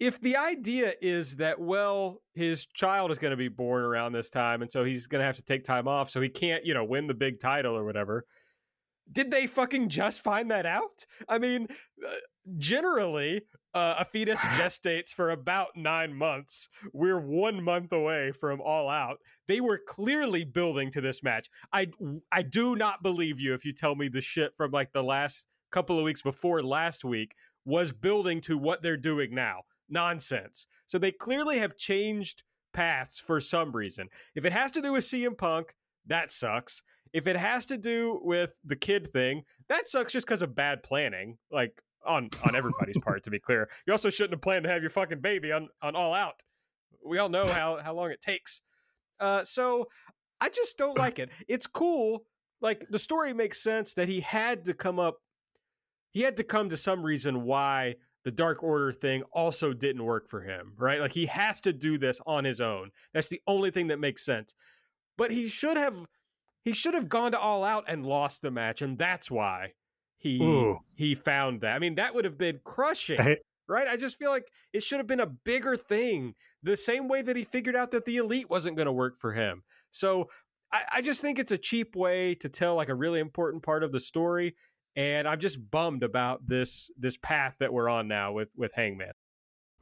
if 0.00 0.20
the 0.20 0.36
idea 0.36 0.94
is 1.00 1.36
that, 1.36 1.60
well, 1.60 2.22
his 2.34 2.66
child 2.66 3.10
is 3.10 3.18
going 3.18 3.30
to 3.32 3.36
be 3.36 3.48
born 3.48 3.82
around 3.82 4.12
this 4.12 4.30
time, 4.30 4.62
and 4.62 4.70
so 4.70 4.84
he's 4.84 5.06
going 5.06 5.20
to 5.20 5.26
have 5.26 5.36
to 5.36 5.42
take 5.42 5.64
time 5.64 5.88
off, 5.88 6.10
so 6.10 6.20
he 6.20 6.28
can't, 6.28 6.64
you 6.64 6.74
know, 6.74 6.84
win 6.84 7.06
the 7.06 7.14
big 7.14 7.40
title 7.40 7.76
or 7.76 7.84
whatever. 7.84 8.24
Did 9.10 9.30
they 9.30 9.46
fucking 9.46 9.88
just 9.88 10.22
find 10.22 10.50
that 10.50 10.66
out? 10.66 11.06
I 11.28 11.38
mean, 11.38 11.68
uh, 12.06 12.10
generally, 12.56 13.42
uh, 13.74 13.96
a 13.98 14.04
fetus 14.04 14.40
gestates 14.58 15.10
for 15.10 15.30
about 15.30 15.76
nine 15.76 16.14
months. 16.14 16.68
We're 16.92 17.20
one 17.20 17.62
month 17.62 17.92
away 17.92 18.32
from 18.32 18.60
All 18.60 18.88
Out. 18.88 19.18
They 19.46 19.60
were 19.60 19.80
clearly 19.86 20.44
building 20.44 20.90
to 20.92 21.00
this 21.00 21.22
match. 21.22 21.48
I 21.72 21.88
I 22.32 22.42
do 22.42 22.76
not 22.76 23.02
believe 23.02 23.40
you 23.40 23.54
if 23.54 23.64
you 23.64 23.72
tell 23.72 23.94
me 23.94 24.08
the 24.08 24.20
shit 24.20 24.56
from 24.56 24.70
like 24.70 24.92
the 24.92 25.02
last 25.02 25.46
couple 25.70 25.98
of 25.98 26.04
weeks 26.04 26.22
before 26.22 26.62
last 26.62 27.04
week 27.04 27.34
was 27.64 27.92
building 27.92 28.40
to 28.40 28.56
what 28.56 28.82
they're 28.82 28.96
doing 28.96 29.34
now. 29.34 29.62
Nonsense. 29.88 30.66
So 30.86 30.98
they 30.98 31.12
clearly 31.12 31.58
have 31.58 31.76
changed 31.76 32.42
paths 32.72 33.18
for 33.20 33.40
some 33.40 33.72
reason. 33.72 34.08
If 34.34 34.44
it 34.44 34.52
has 34.52 34.70
to 34.72 34.82
do 34.82 34.92
with 34.92 35.04
CM 35.04 35.36
Punk, 35.36 35.74
that 36.06 36.30
sucks. 36.30 36.82
If 37.12 37.26
it 37.26 37.36
has 37.36 37.66
to 37.66 37.78
do 37.78 38.20
with 38.22 38.54
the 38.64 38.76
kid 38.76 39.08
thing, 39.08 39.42
that 39.68 39.88
sucks 39.88 40.12
just 40.12 40.26
because 40.26 40.42
of 40.42 40.54
bad 40.54 40.82
planning. 40.82 41.38
Like 41.50 41.82
on 42.06 42.30
on 42.44 42.56
everybody's 42.56 42.98
part, 43.02 43.24
to 43.24 43.30
be 43.30 43.38
clear. 43.38 43.68
You 43.86 43.92
also 43.92 44.10
shouldn't 44.10 44.34
have 44.34 44.42
planned 44.42 44.64
to 44.64 44.70
have 44.70 44.82
your 44.82 44.90
fucking 44.90 45.20
baby 45.20 45.52
on 45.52 45.68
on 45.82 45.96
All 45.96 46.14
Out. 46.14 46.42
We 47.04 47.18
all 47.18 47.28
know 47.28 47.46
how 47.46 47.78
how 47.82 47.94
long 47.94 48.10
it 48.10 48.20
takes. 48.20 48.62
Uh, 49.20 49.44
so 49.44 49.86
I 50.40 50.48
just 50.48 50.78
don't 50.78 50.98
like 50.98 51.18
it. 51.18 51.30
It's 51.48 51.66
cool. 51.66 52.24
Like 52.60 52.84
the 52.90 52.98
story 52.98 53.32
makes 53.32 53.62
sense 53.62 53.94
that 53.94 54.08
he 54.08 54.20
had 54.20 54.64
to 54.64 54.74
come 54.74 54.98
up. 54.98 55.18
He 56.10 56.22
had 56.22 56.36
to 56.38 56.44
come 56.44 56.70
to 56.70 56.76
some 56.76 57.02
reason 57.02 57.44
why 57.44 57.96
the 58.24 58.32
Dark 58.32 58.62
Order 58.62 58.92
thing 58.92 59.22
also 59.32 59.72
didn't 59.72 60.04
work 60.04 60.28
for 60.28 60.40
him, 60.40 60.72
right? 60.76 61.00
Like 61.00 61.12
he 61.12 61.26
has 61.26 61.60
to 61.62 61.72
do 61.72 61.98
this 61.98 62.20
on 62.26 62.44
his 62.44 62.60
own. 62.60 62.90
That's 63.14 63.28
the 63.28 63.40
only 63.46 63.70
thing 63.70 63.88
that 63.88 64.00
makes 64.00 64.24
sense. 64.24 64.54
But 65.16 65.30
he 65.30 65.48
should 65.48 65.76
have 65.76 66.04
he 66.68 66.74
should 66.74 66.94
have 66.94 67.08
gone 67.08 67.32
to 67.32 67.38
all 67.38 67.64
out 67.64 67.84
and 67.88 68.04
lost 68.04 68.42
the 68.42 68.50
match, 68.50 68.82
and 68.82 68.98
that's 68.98 69.30
why 69.30 69.72
he 70.18 70.40
Ooh. 70.42 70.78
he 70.94 71.14
found 71.14 71.62
that. 71.62 71.74
I 71.74 71.78
mean, 71.78 71.94
that 71.94 72.14
would 72.14 72.24
have 72.24 72.38
been 72.38 72.60
crushing. 72.64 73.20
I 73.20 73.38
Right? 73.70 73.86
I 73.86 73.98
just 73.98 74.16
feel 74.16 74.30
like 74.30 74.48
it 74.72 74.82
should 74.82 74.96
have 74.96 75.06
been 75.06 75.20
a 75.20 75.26
bigger 75.26 75.76
thing. 75.76 76.34
The 76.62 76.74
same 76.74 77.06
way 77.06 77.20
that 77.20 77.36
he 77.36 77.44
figured 77.44 77.76
out 77.76 77.90
that 77.90 78.06
the 78.06 78.16
elite 78.16 78.48
wasn't 78.48 78.78
going 78.78 78.86
to 78.86 78.92
work 78.92 79.18
for 79.18 79.34
him. 79.34 79.62
So 79.90 80.30
I, 80.72 80.84
I 80.94 81.02
just 81.02 81.20
think 81.20 81.38
it's 81.38 81.50
a 81.50 81.58
cheap 81.58 81.94
way 81.94 82.34
to 82.36 82.48
tell 82.48 82.76
like 82.76 82.88
a 82.88 82.94
really 82.94 83.20
important 83.20 83.62
part 83.62 83.82
of 83.84 83.92
the 83.92 84.00
story. 84.00 84.54
And 84.96 85.28
I'm 85.28 85.38
just 85.38 85.70
bummed 85.70 86.02
about 86.02 86.46
this 86.46 86.90
this 86.98 87.18
path 87.18 87.56
that 87.60 87.72
we're 87.72 87.90
on 87.90 88.08
now 88.08 88.32
with 88.32 88.48
with 88.56 88.72
Hangman. 88.74 89.12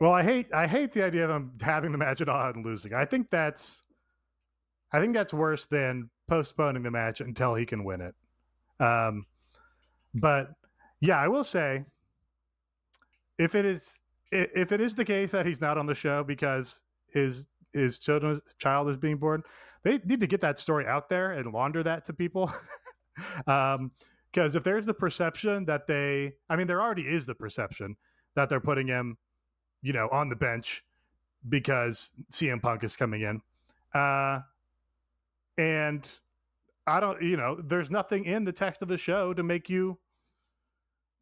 Well, 0.00 0.12
I 0.12 0.24
hate 0.24 0.52
I 0.52 0.66
hate 0.66 0.92
the 0.92 1.04
idea 1.04 1.24
of 1.24 1.30
him 1.30 1.52
having 1.62 1.92
the 1.92 1.98
match 1.98 2.20
at 2.20 2.28
all 2.28 2.40
out 2.40 2.56
and 2.56 2.66
losing. 2.66 2.92
I 2.92 3.04
think 3.04 3.30
that's 3.30 3.84
I 4.96 5.00
think 5.00 5.14
that's 5.14 5.32
worse 5.32 5.66
than 5.66 6.10
postponing 6.28 6.82
the 6.82 6.90
match 6.90 7.20
until 7.20 7.54
he 7.54 7.66
can 7.66 7.84
win 7.84 8.00
it. 8.00 8.14
Um, 8.82 9.26
but 10.14 10.50
yeah, 11.00 11.18
I 11.18 11.28
will 11.28 11.44
say 11.44 11.84
if 13.38 13.54
it 13.54 13.64
is 13.64 14.00
if 14.32 14.72
it 14.72 14.80
is 14.80 14.94
the 14.94 15.04
case 15.04 15.30
that 15.30 15.46
he's 15.46 15.60
not 15.60 15.78
on 15.78 15.86
the 15.86 15.94
show 15.94 16.24
because 16.24 16.82
his 17.12 17.46
his 17.72 17.98
children's 17.98 18.40
child 18.58 18.88
is 18.88 18.96
being 18.96 19.18
born, 19.18 19.42
they 19.82 19.98
need 20.04 20.20
to 20.20 20.26
get 20.26 20.40
that 20.40 20.58
story 20.58 20.86
out 20.86 21.08
there 21.08 21.32
and 21.32 21.52
launder 21.52 21.82
that 21.82 22.04
to 22.06 22.12
people. 22.12 22.52
um, 23.46 23.92
because 24.32 24.54
if 24.54 24.64
there's 24.64 24.84
the 24.84 24.92
perception 24.92 25.64
that 25.64 25.86
they, 25.86 26.34
I 26.50 26.56
mean, 26.56 26.66
there 26.66 26.82
already 26.82 27.02
is 27.02 27.24
the 27.24 27.34
perception 27.34 27.96
that 28.34 28.50
they're 28.50 28.60
putting 28.60 28.86
him 28.86 29.16
you 29.86 29.92
know, 29.92 30.08
on 30.10 30.28
the 30.28 30.34
bench 30.36 30.84
because 31.48 32.10
CM 32.32 32.60
Punk 32.60 32.82
is 32.82 32.96
coming 32.96 33.22
in. 33.22 33.40
Uh, 33.94 34.40
and 35.58 36.08
I 36.86 37.00
don't, 37.00 37.20
you 37.22 37.36
know, 37.36 37.60
there's 37.62 37.90
nothing 37.90 38.24
in 38.24 38.44
the 38.44 38.52
text 38.52 38.82
of 38.82 38.88
the 38.88 38.98
show 38.98 39.34
to 39.34 39.42
make 39.42 39.68
you 39.68 39.98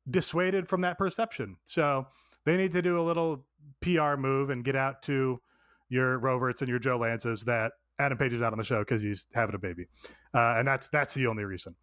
dissuaded 0.09 0.69
from 0.69 0.83
that 0.83 0.99
perception. 0.99 1.57
So 1.65 2.07
they 2.45 2.57
need 2.57 2.73
to 2.73 2.83
do 2.83 2.99
a 2.99 3.03
little 3.03 3.47
PR 3.81 4.17
move 4.17 4.51
and 4.51 4.65
get 4.65 4.77
out 4.77 5.03
to 5.05 5.41
your 5.89 6.19
Roverts 6.19 6.61
and 6.61 6.69
your 6.69 6.79
Joe 6.79 6.99
Lanzas 6.99 7.45
that 7.45 7.73
Adam 7.99 8.19
Page 8.19 8.33
is 8.33 8.43
out 8.43 8.53
on 8.53 8.59
the 8.59 8.65
show 8.65 8.81
because 8.81 9.03
he's 9.03 9.27
having 9.35 9.55
a 9.55 9.59
baby. 9.59 9.87
Uh, 10.35 10.57
and 10.59 10.67
that's 10.67 10.89
that's 10.89 11.15
the 11.15 11.27
only 11.27 11.45
reason. 11.45 11.77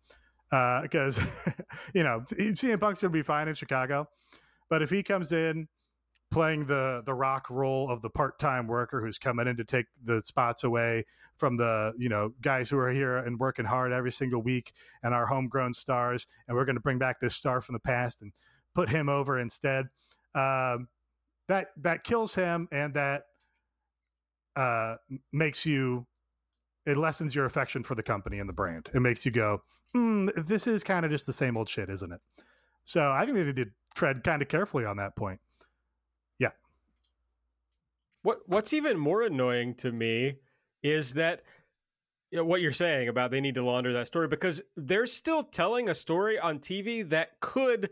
Because, 0.50 1.20
you 1.96 2.04
know, 2.04 2.24
CM 2.30 2.80
Punk's 2.80 3.00
to 3.00 3.10
be 3.10 3.22
fine 3.22 3.48
in 3.48 3.56
Chicago. 3.56 4.08
But 4.70 4.82
if 4.82 4.90
he 4.90 5.02
comes 5.02 5.32
in 5.32 5.68
playing 6.32 6.66
the 6.66 7.04
the 7.06 7.14
rock 7.14 7.50
role 7.50 7.90
of 7.90 8.02
the 8.02 8.10
part-time 8.10 8.66
worker 8.66 9.02
who's 9.02 9.20
coming 9.20 9.48
in 9.48 9.58
to 9.58 9.66
take 9.66 9.86
the 10.04 10.22
spots 10.22 10.64
away 10.64 11.06
from 11.38 11.58
the 11.58 11.94
you 11.98 12.08
know 12.08 12.34
guys 12.42 12.70
who 12.70 12.78
are 12.78 12.92
here 12.92 13.18
and 13.18 13.40
working 13.40 13.66
hard 13.66 13.92
every 13.92 14.12
single 14.12 14.42
week 14.42 14.72
and 15.04 15.14
our 15.14 15.26
homegrown 15.26 15.74
stars 15.74 16.26
and 16.48 16.56
we're 16.56 16.66
going 16.66 16.76
to 16.76 16.82
bring 16.82 16.98
back 16.98 17.20
this 17.20 17.36
star 17.36 17.62
from 17.62 17.74
the 17.74 17.80
past 17.80 18.22
and 18.22 18.32
put 18.74 18.90
him 18.90 19.10
over 19.10 19.38
instead. 19.38 19.88
Um, 20.34 20.88
that 21.50 21.68
that 21.82 22.06
kills 22.06 22.36
him 22.36 22.70
and 22.72 22.94
that 22.94 23.24
uh, 24.56 24.96
makes 25.34 25.66
you 25.66 26.08
it 26.86 26.98
lessens 26.98 27.36
your 27.36 27.46
affection 27.46 27.84
for 27.84 27.94
the 27.94 28.04
company 28.04 28.40
and 28.40 28.48
the 28.48 28.54
brand. 28.54 28.90
It 28.94 29.02
makes 29.02 29.26
you 29.26 29.32
go 29.32 29.64
hmm, 29.94 30.30
this 30.38 30.68
is 30.68 30.86
kind 30.86 31.04
of 31.04 31.12
just 31.12 31.28
the 31.28 31.34
same 31.34 31.58
old 31.58 31.68
shit 31.68 31.90
isn't 31.90 32.12
it? 32.12 32.22
So 32.86 33.12
i 33.12 33.26
think 33.26 33.36
they 33.36 33.44
need 33.44 33.58
to 33.58 33.66
tread 33.94 34.24
kind 34.24 34.42
of 34.42 34.48
carefully 34.48 34.86
on 34.86 34.96
that 34.98 35.18
point 35.18 35.42
What 38.24 38.40
What's 38.46 38.74
even 38.74 38.98
more 38.98 39.22
annoying 39.24 39.76
to 39.76 39.92
me 39.92 40.36
is 40.84 41.14
that 41.14 41.42
you 42.32 42.38
know, 42.38 42.46
what 42.46 42.62
you're 42.62 42.72
saying 42.72 43.10
about 43.10 43.30
they 43.30 43.42
need 43.42 43.56
to 43.56 43.64
launder 43.64 43.94
that 43.94 44.08
story 44.08 44.28
because 44.28 44.62
they're 44.78 45.06
still 45.06 45.44
telling 45.44 45.90
a 45.90 45.96
story 45.96 46.40
on 46.40 46.60
TV 46.60 47.08
that 47.10 47.40
could 47.42 47.90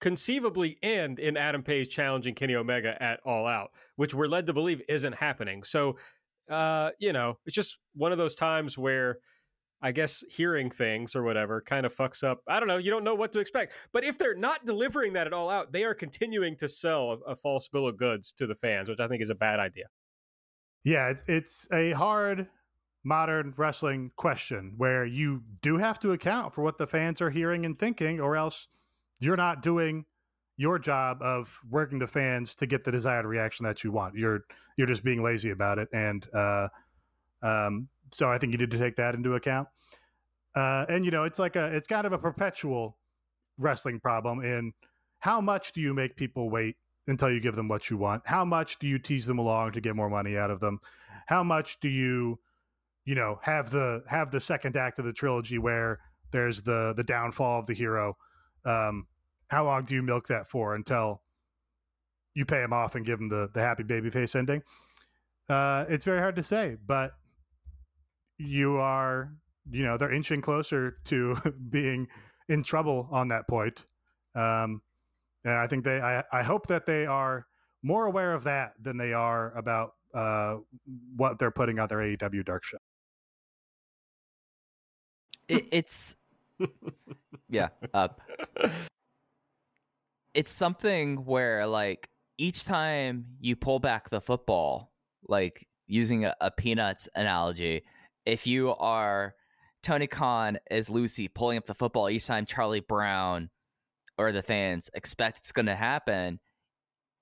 conceivably 0.00 0.78
end 0.82 1.18
in 1.18 1.36
Adam 1.36 1.62
Page 1.62 1.90
challenging 1.90 2.34
Kenny 2.34 2.54
Omega 2.54 3.00
at 3.02 3.20
All 3.24 3.46
Out, 3.46 3.70
which 3.96 4.14
we're 4.14 4.28
led 4.28 4.46
to 4.46 4.52
believe 4.52 4.80
isn't 4.88 5.14
happening. 5.14 5.62
So, 5.62 5.96
uh, 6.50 6.90
you 6.98 7.12
know, 7.12 7.38
it's 7.44 7.54
just 7.54 7.78
one 7.94 8.12
of 8.12 8.18
those 8.18 8.34
times 8.34 8.78
where 8.78 9.18
I 9.82 9.92
guess 9.92 10.24
hearing 10.30 10.70
things 10.70 11.14
or 11.14 11.22
whatever 11.22 11.60
kind 11.60 11.84
of 11.84 11.94
fucks 11.94 12.24
up. 12.24 12.40
I 12.48 12.58
don't 12.58 12.68
know. 12.68 12.78
You 12.78 12.90
don't 12.90 13.04
know 13.04 13.14
what 13.14 13.32
to 13.32 13.40
expect. 13.40 13.74
But 13.92 14.04
if 14.04 14.18
they're 14.18 14.34
not 14.34 14.64
delivering 14.64 15.12
that 15.12 15.26
at 15.26 15.32
all 15.32 15.50
out, 15.50 15.72
they 15.72 15.84
are 15.84 15.94
continuing 15.94 16.56
to 16.56 16.68
sell 16.68 17.12
a, 17.12 17.32
a 17.32 17.36
false 17.36 17.68
bill 17.68 17.86
of 17.86 17.96
goods 17.96 18.32
to 18.38 18.46
the 18.46 18.54
fans, 18.54 18.88
which 18.88 19.00
I 19.00 19.08
think 19.08 19.22
is 19.22 19.30
a 19.30 19.34
bad 19.34 19.60
idea. 19.60 19.86
Yeah, 20.84 21.08
it's 21.08 21.24
it's 21.26 21.68
a 21.72 21.92
hard 21.92 22.48
modern 23.04 23.54
wrestling 23.56 24.10
question 24.16 24.74
where 24.76 25.04
you 25.04 25.42
do 25.62 25.76
have 25.76 25.98
to 26.00 26.12
account 26.12 26.54
for 26.54 26.62
what 26.62 26.78
the 26.78 26.86
fans 26.86 27.20
are 27.20 27.30
hearing 27.30 27.64
and 27.64 27.78
thinking, 27.78 28.20
or 28.20 28.36
else 28.36 28.68
you're 29.20 29.36
not 29.36 29.62
doing 29.62 30.04
your 30.56 30.78
job 30.78 31.18
of 31.20 31.60
working 31.70 31.98
the 31.98 32.06
fans 32.06 32.54
to 32.54 32.66
get 32.66 32.84
the 32.84 32.90
desired 32.90 33.26
reaction 33.26 33.64
that 33.64 33.84
you 33.84 33.92
want. 33.92 34.14
You're 34.14 34.44
you're 34.76 34.86
just 34.86 35.04
being 35.04 35.22
lazy 35.22 35.50
about 35.50 35.78
it, 35.78 35.88
and 35.92 36.26
uh, 36.34 36.68
um, 37.42 37.88
so 38.12 38.30
I 38.30 38.38
think 38.38 38.52
you 38.52 38.58
need 38.58 38.70
to 38.70 38.78
take 38.78 38.96
that 38.96 39.14
into 39.14 39.34
account. 39.34 39.68
Uh, 40.54 40.86
and 40.88 41.04
you 41.04 41.10
know, 41.10 41.24
it's 41.24 41.38
like 41.38 41.56
a 41.56 41.66
it's 41.66 41.86
kind 41.86 42.06
of 42.06 42.12
a 42.12 42.18
perpetual 42.18 42.96
wrestling 43.58 44.00
problem 44.00 44.42
in 44.42 44.72
how 45.18 45.40
much 45.40 45.72
do 45.72 45.80
you 45.80 45.94
make 45.94 46.16
people 46.16 46.50
wait 46.50 46.76
until 47.06 47.30
you 47.30 47.40
give 47.40 47.56
them 47.56 47.68
what 47.68 47.90
you 47.90 47.96
want? 47.96 48.26
How 48.26 48.44
much 48.44 48.78
do 48.78 48.88
you 48.88 48.98
tease 48.98 49.26
them 49.26 49.38
along 49.38 49.72
to 49.72 49.80
get 49.80 49.94
more 49.94 50.10
money 50.10 50.36
out 50.36 50.50
of 50.50 50.60
them? 50.60 50.80
How 51.26 51.42
much 51.42 51.80
do 51.80 51.88
you, 51.88 52.38
you 53.04 53.14
know, 53.14 53.38
have 53.42 53.70
the 53.70 54.02
have 54.08 54.30
the 54.30 54.40
second 54.40 54.76
act 54.76 54.98
of 54.98 55.04
the 55.04 55.12
trilogy 55.12 55.58
where 55.58 56.00
there's 56.30 56.62
the 56.62 56.94
the 56.96 57.04
downfall 57.04 57.60
of 57.60 57.66
the 57.66 57.74
hero? 57.74 58.16
Um, 58.64 59.06
how 59.48 59.64
long 59.64 59.84
do 59.84 59.94
you 59.94 60.02
milk 60.02 60.26
that 60.28 60.48
for 60.48 60.74
until 60.74 61.22
you 62.34 62.44
pay 62.44 62.62
him 62.62 62.72
off 62.72 62.94
and 62.94 63.04
give 63.04 63.20
him 63.20 63.28
the 63.28 63.50
the 63.52 63.60
happy 63.60 63.82
baby 63.82 64.10
face 64.10 64.34
ending? 64.34 64.62
Uh, 65.48 65.84
it's 65.88 66.04
very 66.04 66.18
hard 66.18 66.36
to 66.36 66.42
say, 66.42 66.76
but 66.86 67.12
you 68.38 68.76
are, 68.76 69.32
you 69.70 69.84
know, 69.84 69.96
they're 69.96 70.12
inching 70.12 70.40
closer 70.40 70.98
to 71.04 71.36
being 71.70 72.08
in 72.48 72.62
trouble 72.62 73.08
on 73.10 73.28
that 73.28 73.48
point. 73.48 73.84
Um, 74.34 74.82
and 75.44 75.54
I 75.54 75.66
think 75.66 75.84
they, 75.84 76.00
I, 76.00 76.24
I 76.32 76.42
hope 76.42 76.66
that 76.66 76.86
they 76.86 77.06
are 77.06 77.46
more 77.82 78.06
aware 78.06 78.34
of 78.34 78.44
that 78.44 78.74
than 78.80 78.96
they 78.96 79.12
are 79.12 79.56
about 79.56 79.92
uh, 80.14 80.56
what 81.14 81.38
they're 81.38 81.50
putting 81.50 81.78
on 81.78 81.88
their 81.88 81.98
AEW 81.98 82.44
Dark 82.44 82.64
show. 82.64 82.78
It, 85.48 85.68
it's 85.70 86.16
yeah. 87.48 87.68
Uh, 87.94 88.08
it's 90.34 90.52
something 90.52 91.24
where 91.24 91.66
like 91.66 92.08
each 92.38 92.64
time 92.64 93.26
you 93.40 93.56
pull 93.56 93.78
back 93.78 94.10
the 94.10 94.20
football, 94.20 94.92
like 95.28 95.66
using 95.86 96.24
a, 96.24 96.34
a 96.40 96.50
peanuts 96.50 97.08
analogy, 97.14 97.82
if 98.26 98.46
you 98.46 98.74
are 98.74 99.34
Tony 99.82 100.08
Khan 100.08 100.58
as 100.70 100.90
Lucy 100.90 101.28
pulling 101.28 101.58
up 101.58 101.66
the 101.66 101.74
football 101.74 102.10
each 102.10 102.26
time 102.26 102.44
Charlie 102.44 102.80
Brown 102.80 103.50
or 104.18 104.32
the 104.32 104.42
fans 104.42 104.90
expect 104.94 105.38
it's 105.38 105.52
going 105.52 105.66
to 105.66 105.76
happen, 105.76 106.40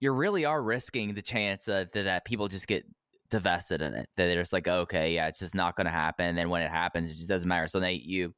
you 0.01 0.11
really 0.13 0.45
are 0.45 0.63
risking 0.63 1.15
the 1.15 1.23
chance 1.23 1.67
that, 1.67 1.93
that 1.93 2.25
people 2.25 2.49
just 2.49 2.67
get 2.67 2.85
divested 3.31 3.83
in 3.83 3.95
it. 3.95 4.09
That 4.17 4.27
they're 4.27 4.41
just 4.41 4.53
like, 4.53 4.67
okay, 4.67 5.15
yeah, 5.15 5.29
it's 5.29 5.41
just 5.41 5.55
not 5.55 5.77
going 5.77 5.87
to 5.87 5.93
happen. 5.93 6.27
And 6.27 6.39
then 6.39 6.49
when 6.49 6.63
it 6.63 6.71
happens, 6.71 7.11
it 7.11 7.17
just 7.17 7.29
doesn't 7.29 7.49
matter. 7.49 7.69
So 7.69 7.81
Nate, 7.81 8.05
you 8.05 8.35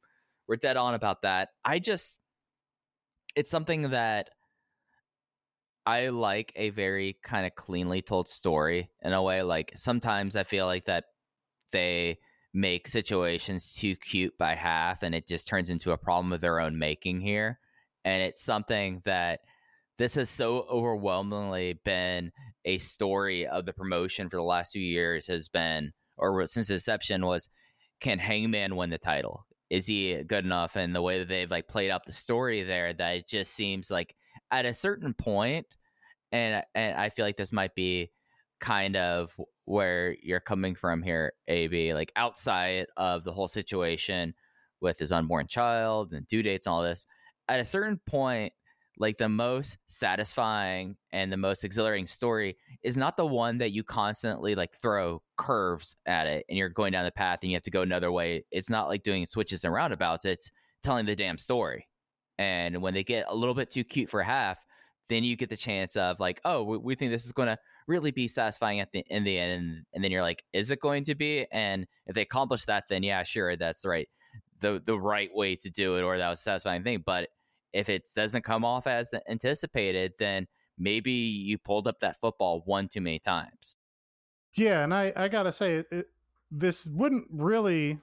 were 0.47 0.57
dead 0.57 0.77
on 0.77 0.93
about 0.93 1.21
that. 1.21 1.49
I 1.63 1.79
just, 1.79 2.19
it's 3.35 3.51
something 3.51 3.91
that 3.91 4.29
I 5.85 6.09
like 6.09 6.51
a 6.57 6.71
very 6.71 7.17
kind 7.23 7.45
of 7.45 7.55
cleanly 7.55 8.01
told 8.01 8.27
story 8.27 8.89
in 9.01 9.13
a 9.13 9.21
way. 9.21 9.41
Like 9.41 9.71
sometimes 9.77 10.35
I 10.35 10.43
feel 10.43 10.65
like 10.65 10.85
that 10.85 11.05
they 11.71 12.17
make 12.57 12.87
situations 12.87 13.75
too 13.75 13.95
cute 13.95 14.35
by 14.39 14.55
half 14.55 15.03
and 15.03 15.13
it 15.13 15.27
just 15.27 15.47
turns 15.47 15.69
into 15.69 15.91
a 15.91 15.97
problem 15.97 16.33
of 16.33 16.41
their 16.41 16.59
own 16.59 16.79
making 16.79 17.21
here. 17.21 17.59
And 18.03 18.23
it's 18.23 18.43
something 18.43 19.03
that 19.05 19.41
this 19.99 20.15
has 20.15 20.27
so 20.27 20.65
overwhelmingly 20.67 21.73
been 21.85 22.31
a 22.65 22.79
story 22.79 23.45
of 23.45 23.65
the 23.65 23.73
promotion 23.73 24.27
for 24.27 24.37
the 24.37 24.43
last 24.43 24.71
two 24.71 24.79
years 24.79 25.27
has 25.27 25.49
been, 25.49 25.93
or 26.17 26.47
since 26.47 26.71
inception 26.71 27.27
was, 27.27 27.47
can 27.99 28.17
Hangman 28.17 28.75
win 28.75 28.89
the 28.89 28.97
title? 28.97 29.45
Is 29.69 29.85
he 29.85 30.23
good 30.23 30.43
enough? 30.43 30.75
And 30.75 30.95
the 30.95 31.01
way 31.01 31.19
that 31.19 31.27
they've 31.27 31.51
like 31.51 31.67
played 31.67 31.91
out 31.91 32.05
the 32.05 32.11
story 32.11 32.63
there, 32.63 32.91
that 32.91 33.15
it 33.17 33.27
just 33.27 33.53
seems 33.53 33.91
like 33.91 34.15
at 34.49 34.65
a 34.65 34.73
certain 34.73 35.13
point, 35.13 35.67
and 36.31 36.63
and 36.73 36.97
I 36.97 37.09
feel 37.09 37.25
like 37.25 37.37
this 37.37 37.51
might 37.51 37.75
be 37.75 38.11
kind 38.59 38.95
of 38.95 39.31
where 39.67 40.15
you're 40.23 40.39
coming 40.39 40.73
from 40.73 41.03
here, 41.03 41.33
AB, 41.49 41.93
like 41.93 42.09
outside 42.15 42.85
of 42.95 43.25
the 43.25 43.33
whole 43.33 43.49
situation 43.49 44.33
with 44.79 44.97
his 44.97 45.11
unborn 45.11 45.45
child 45.45 46.13
and 46.13 46.25
due 46.25 46.41
dates 46.41 46.65
and 46.65 46.73
all 46.73 46.81
this. 46.81 47.05
At 47.49 47.59
a 47.59 47.65
certain 47.65 47.99
point, 48.07 48.53
like 48.97 49.17
the 49.17 49.27
most 49.27 49.77
satisfying 49.87 50.95
and 51.11 51.29
the 51.29 51.37
most 51.37 51.65
exhilarating 51.65 52.07
story 52.07 52.55
is 52.81 52.97
not 52.97 53.17
the 53.17 53.25
one 53.25 53.57
that 53.57 53.73
you 53.73 53.83
constantly 53.83 54.55
like 54.55 54.73
throw 54.73 55.21
curves 55.35 55.97
at 56.05 56.27
it 56.27 56.45
and 56.47 56.57
you're 56.57 56.69
going 56.69 56.93
down 56.93 57.03
the 57.03 57.11
path 57.11 57.39
and 57.41 57.51
you 57.51 57.57
have 57.57 57.63
to 57.63 57.69
go 57.69 57.81
another 57.81 58.09
way. 58.09 58.45
It's 58.51 58.69
not 58.69 58.87
like 58.87 59.03
doing 59.03 59.25
switches 59.25 59.65
and 59.65 59.73
roundabouts, 59.73 60.23
it's 60.23 60.49
telling 60.81 61.05
the 61.05 61.15
damn 61.15 61.37
story. 61.37 61.89
And 62.37 62.81
when 62.81 62.93
they 62.93 63.03
get 63.03 63.25
a 63.27 63.35
little 63.35 63.53
bit 63.53 63.69
too 63.69 63.83
cute 63.83 64.09
for 64.09 64.23
half, 64.23 64.59
then 65.09 65.25
you 65.25 65.35
get 65.35 65.49
the 65.49 65.57
chance 65.57 65.97
of 65.97 66.21
like, 66.21 66.39
oh, 66.45 66.63
we, 66.63 66.77
we 66.77 66.95
think 66.95 67.11
this 67.11 67.25
is 67.25 67.33
going 67.33 67.47
to 67.47 67.57
really 67.87 68.11
be 68.11 68.27
satisfying 68.27 68.79
at 68.79 68.91
the 68.91 69.03
in 69.09 69.23
the 69.23 69.37
end, 69.37 69.85
and, 69.93 70.03
then 70.03 70.11
you're 70.11 70.21
like, 70.21 70.43
is 70.53 70.71
it 70.71 70.79
going 70.79 71.03
to 71.05 71.15
be? 71.15 71.45
And 71.51 71.87
if 72.05 72.15
they 72.15 72.21
accomplish 72.21 72.65
that, 72.65 72.85
then 72.89 73.03
yeah, 73.03 73.23
sure, 73.23 73.55
that's 73.55 73.81
the 73.81 73.89
right 73.89 74.09
the 74.59 74.81
the 74.83 74.99
right 74.99 75.29
way 75.33 75.55
to 75.55 75.69
do 75.69 75.97
it, 75.97 76.03
or 76.03 76.17
that 76.17 76.29
was 76.29 76.39
satisfying 76.39 76.83
thing. 76.83 77.03
But 77.05 77.29
if 77.73 77.89
it 77.89 78.07
doesn't 78.15 78.43
come 78.43 78.65
off 78.65 78.87
as 78.87 79.13
anticipated, 79.29 80.13
then 80.19 80.47
maybe 80.77 81.11
you 81.11 81.57
pulled 81.57 81.87
up 81.87 81.99
that 82.01 82.19
football 82.19 82.61
one 82.65 82.87
too 82.87 83.01
many 83.01 83.19
times. 83.19 83.75
Yeah, 84.55 84.83
and 84.83 84.93
I 84.93 85.13
I 85.15 85.27
gotta 85.27 85.51
say, 85.51 85.83
it, 85.91 86.07
this 86.51 86.85
wouldn't 86.85 87.27
really 87.31 87.99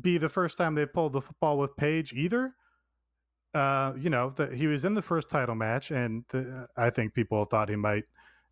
be 0.00 0.18
the 0.18 0.28
first 0.28 0.58
time 0.58 0.74
they 0.74 0.86
pulled 0.86 1.12
the 1.12 1.20
football 1.20 1.58
with 1.58 1.76
Page 1.76 2.12
either 2.12 2.54
uh, 3.54 3.92
you 3.96 4.10
know, 4.10 4.30
that 4.30 4.52
he 4.52 4.66
was 4.66 4.84
in 4.84 4.94
the 4.94 5.02
first 5.02 5.30
title 5.30 5.54
match, 5.54 5.90
and 5.90 6.24
the, 6.30 6.66
I 6.76 6.90
think 6.90 7.14
people 7.14 7.44
thought 7.44 7.68
he 7.68 7.76
might 7.76 8.04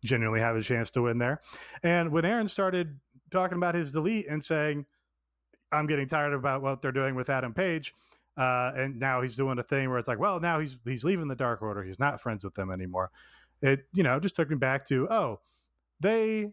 genuinely 0.03 0.39
have 0.39 0.55
a 0.55 0.61
chance 0.61 0.91
to 0.91 1.01
win 1.01 1.17
there. 1.17 1.41
And 1.81 2.11
when 2.11 2.25
Aaron 2.25 2.47
started 2.47 2.99
talking 3.31 3.57
about 3.57 3.75
his 3.75 3.91
delete 3.91 4.27
and 4.27 4.43
saying, 4.43 4.85
"I'm 5.71 5.87
getting 5.87 6.07
tired 6.07 6.33
about 6.33 6.61
what 6.61 6.81
they're 6.81 6.91
doing 6.91 7.15
with 7.15 7.29
Adam 7.29 7.53
Page," 7.53 7.93
uh, 8.37 8.71
and 8.75 8.99
now 8.99 9.21
he's 9.21 9.35
doing 9.35 9.59
a 9.59 9.63
thing 9.63 9.89
where 9.89 9.99
it's 9.99 10.07
like, 10.07 10.19
"Well, 10.19 10.39
now 10.39 10.59
he's 10.59 10.79
he's 10.85 11.03
leaving 11.03 11.27
the 11.27 11.35
Dark 11.35 11.61
Order. 11.61 11.83
He's 11.83 11.99
not 11.99 12.21
friends 12.21 12.43
with 12.43 12.55
them 12.55 12.71
anymore." 12.71 13.11
It 13.61 13.85
you 13.93 14.03
know 14.03 14.19
just 14.19 14.35
took 14.35 14.49
me 14.49 14.57
back 14.57 14.85
to 14.87 15.07
oh, 15.09 15.39
they 15.99 16.51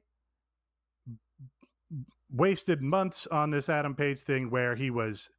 wasted 2.32 2.82
months 2.82 3.26
on 3.26 3.50
this 3.50 3.68
Adam 3.68 3.94
Page 3.94 4.20
thing 4.20 4.50
where 4.50 4.76
he 4.76 4.90
was 4.90 5.30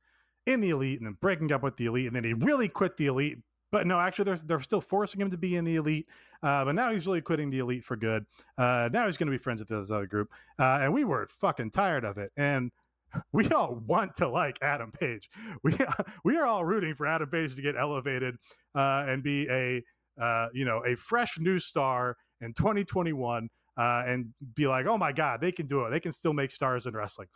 in 0.46 0.60
the 0.60 0.70
elite 0.70 1.00
and 1.00 1.08
then 1.08 1.18
breaking 1.22 1.52
up 1.52 1.64
with 1.64 1.78
the 1.78 1.86
elite 1.86 2.08
and 2.08 2.16
then 2.16 2.24
he 2.24 2.34
really 2.34 2.68
quit 2.68 2.98
the 2.98 3.06
elite 3.06 3.38
but 3.72 3.88
no 3.88 4.00
actually 4.00 4.26
they're, 4.26 4.38
they're 4.38 4.60
still 4.60 4.82
forcing 4.82 5.22
him 5.22 5.32
to 5.32 5.38
be 5.38 5.56
in 5.56 5.66
the 5.66 5.76
elite 5.76 6.08
uh, 6.44 6.66
but 6.66 6.74
now 6.74 6.92
he's 6.92 7.06
really 7.06 7.22
quitting 7.22 7.50
the 7.50 7.60
elite 7.60 7.84
for 7.84 7.96
good. 7.96 8.26
Uh, 8.58 8.90
now 8.92 9.06
he's 9.06 9.18
going 9.18 9.28
to 9.28 9.32
be 9.32 9.38
friends 9.38 9.60
with 9.60 9.70
this 9.70 9.92
other 9.92 10.08
group 10.08 10.32
uh, 10.60 10.80
and 10.82 10.94
we 10.94 11.04
were 11.04 11.28
fucking 11.28 11.72
tired 11.72 12.04
of 12.04 12.18
it. 12.18 12.32
And 12.36 12.72
we 13.32 13.50
all 13.50 13.76
want 13.86 14.16
to 14.16 14.28
like 14.28 14.58
adam 14.62 14.92
page. 14.92 15.30
We, 15.64 15.76
we 16.24 16.38
are 16.38 16.46
all 16.46 16.66
rooting 16.66 16.96
for 16.96 17.06
adam 17.06 17.30
page 17.30 17.56
to 17.56 17.62
get 17.62 17.76
elevated 17.76 18.36
uh, 18.74 19.06
and 19.08 19.22
be 19.22 19.48
a 19.50 19.84
uh, 20.20 20.50
you 20.54 20.66
know 20.66 20.84
a 20.86 20.96
fresh 20.96 21.40
new 21.40 21.60
star 21.60 22.18
in 22.42 22.54
2021 22.54 23.50
uh, 23.78 24.04
and 24.06 24.34
be 24.56 24.68
like 24.68 24.86
oh 24.86 24.98
my 24.98 25.12
god 25.12 25.42
they 25.42 25.52
can 25.52 25.68
do 25.68 25.86
it. 25.86 25.92
They 25.92 26.00
can 26.00 26.12
still 26.12 26.34
make 26.34 26.52
stars 26.52 26.86
in 26.86 26.94
wrestling. 26.94 27.28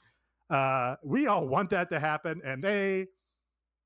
We 1.03 1.27
all 1.27 1.47
want 1.47 1.69
that 1.71 1.89
to 1.89 1.99
happen, 1.99 2.41
and 2.43 2.63
they 2.63 3.07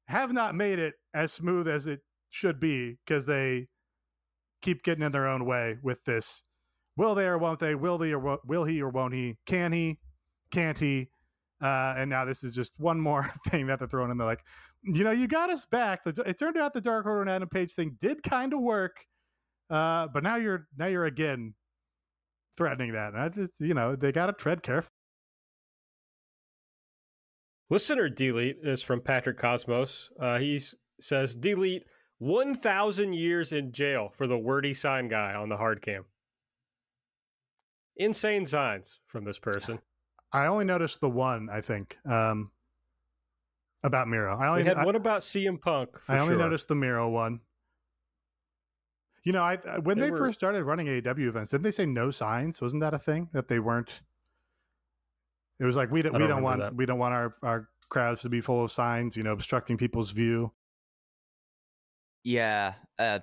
have 0.07 0.31
not 0.31 0.55
made 0.55 0.79
it 0.79 0.95
as 1.13 1.31
smooth 1.31 1.67
as 1.67 1.85
it 1.85 2.01
should 2.29 2.59
be 2.59 2.97
because 3.05 3.25
they 3.25 3.67
keep 4.61 4.83
getting 4.83 5.03
in 5.03 5.11
their 5.11 5.27
own 5.27 5.45
way 5.45 5.77
with 5.81 6.03
this. 6.05 6.43
Will 6.97 7.15
they 7.15 7.25
or 7.25 7.37
won't 7.37 7.59
they? 7.59 7.75
Will 7.75 7.97
they 7.97 8.11
or 8.11 8.39
will 8.45 8.65
he 8.65 8.81
or 8.81 8.89
won't 8.89 9.13
he? 9.13 9.37
Can 9.45 9.71
he? 9.71 9.99
Can't 10.51 10.79
he? 10.79 11.09
Uh, 11.61 11.93
and 11.97 12.09
now 12.09 12.25
this 12.25 12.43
is 12.43 12.55
just 12.55 12.73
one 12.77 12.99
more 12.99 13.29
thing 13.47 13.67
that 13.67 13.79
they're 13.79 13.87
throwing 13.87 14.11
in 14.11 14.17
there. 14.17 14.27
Like, 14.27 14.43
you 14.83 15.03
know, 15.03 15.11
you 15.11 15.27
got 15.27 15.49
us 15.49 15.65
back. 15.65 16.01
It 16.05 16.39
turned 16.39 16.57
out 16.57 16.73
the 16.73 16.81
Dark 16.81 17.05
Order 17.05 17.21
and 17.21 17.29
Adam 17.29 17.49
Page 17.49 17.73
thing 17.73 17.97
did 17.99 18.23
kind 18.23 18.53
of 18.53 18.61
work, 18.61 19.05
uh, 19.69 20.07
but 20.13 20.23
now 20.23 20.37
you're 20.37 20.67
now 20.77 20.87
you're 20.87 21.05
again 21.05 21.53
threatening 22.55 22.93
that. 22.93 23.13
And 23.13 23.21
I 23.21 23.29
just, 23.29 23.59
you 23.59 23.73
know, 23.73 23.95
they 23.95 24.11
got 24.11 24.27
to 24.27 24.33
tread 24.33 24.63
carefully. 24.63 24.91
Listener 27.69 28.09
delete 28.09 28.57
is 28.63 28.81
from 28.81 29.01
Patrick 29.01 29.37
Cosmos. 29.37 30.09
Uh, 30.19 30.39
he 30.39 30.61
says 30.99 31.35
delete 31.35 31.83
1,000 32.19 33.13
years 33.13 33.51
in 33.51 33.71
jail 33.71 34.11
for 34.13 34.27
the 34.27 34.37
wordy 34.37 34.73
sign 34.73 35.07
guy 35.07 35.33
on 35.33 35.49
the 35.49 35.57
hard 35.57 35.81
cam. 35.81 36.05
Insane 37.95 38.45
signs 38.45 38.99
from 39.07 39.25
this 39.25 39.39
person. 39.39 39.79
I 40.31 40.45
only 40.45 40.65
noticed 40.65 41.01
the 41.01 41.09
one, 41.09 41.49
I 41.51 41.61
think, 41.61 41.97
um, 42.05 42.51
about 43.83 44.07
Miro. 44.07 44.37
I 44.37 44.47
only 44.47 44.63
we 44.63 44.67
had 44.67 44.77
I, 44.77 44.85
one 44.85 44.95
about 44.95 45.21
CM 45.21 45.59
Punk. 45.59 45.99
I 46.07 46.19
only 46.19 46.33
sure. 46.33 46.39
noticed 46.39 46.67
the 46.67 46.75
Miro 46.75 47.09
one. 47.09 47.41
You 49.23 49.33
know, 49.33 49.43
I 49.43 49.57
when 49.79 49.99
they, 49.99 50.05
they 50.05 50.11
were, 50.11 50.17
first 50.17 50.39
started 50.39 50.63
running 50.63 50.87
AEW 50.87 51.27
events, 51.27 51.51
didn't 51.51 51.63
they 51.63 51.71
say 51.71 51.85
no 51.85 52.09
signs? 52.09 52.61
Wasn't 52.61 52.81
that 52.81 52.93
a 52.93 52.99
thing 52.99 53.29
that 53.33 53.47
they 53.47 53.59
weren't? 53.59 54.01
It 55.59 55.65
was 55.65 55.75
like 55.75 55.91
we 55.91 56.01
don't, 56.01 56.13
we 56.13 56.27
don't 56.27 56.41
want 56.41 56.61
that. 56.61 56.75
we 56.75 56.85
don't 56.85 56.99
want 56.99 57.13
our 57.13 57.33
our 57.43 57.69
crowds 57.89 58.21
to 58.21 58.29
be 58.29 58.39
full 58.39 58.63
of 58.63 58.71
signs, 58.71 59.17
you 59.17 59.23
know, 59.23 59.33
obstructing 59.33 59.77
people's 59.77 60.11
view. 60.11 60.53
Yeah, 62.23 62.73
uh, 62.97 63.19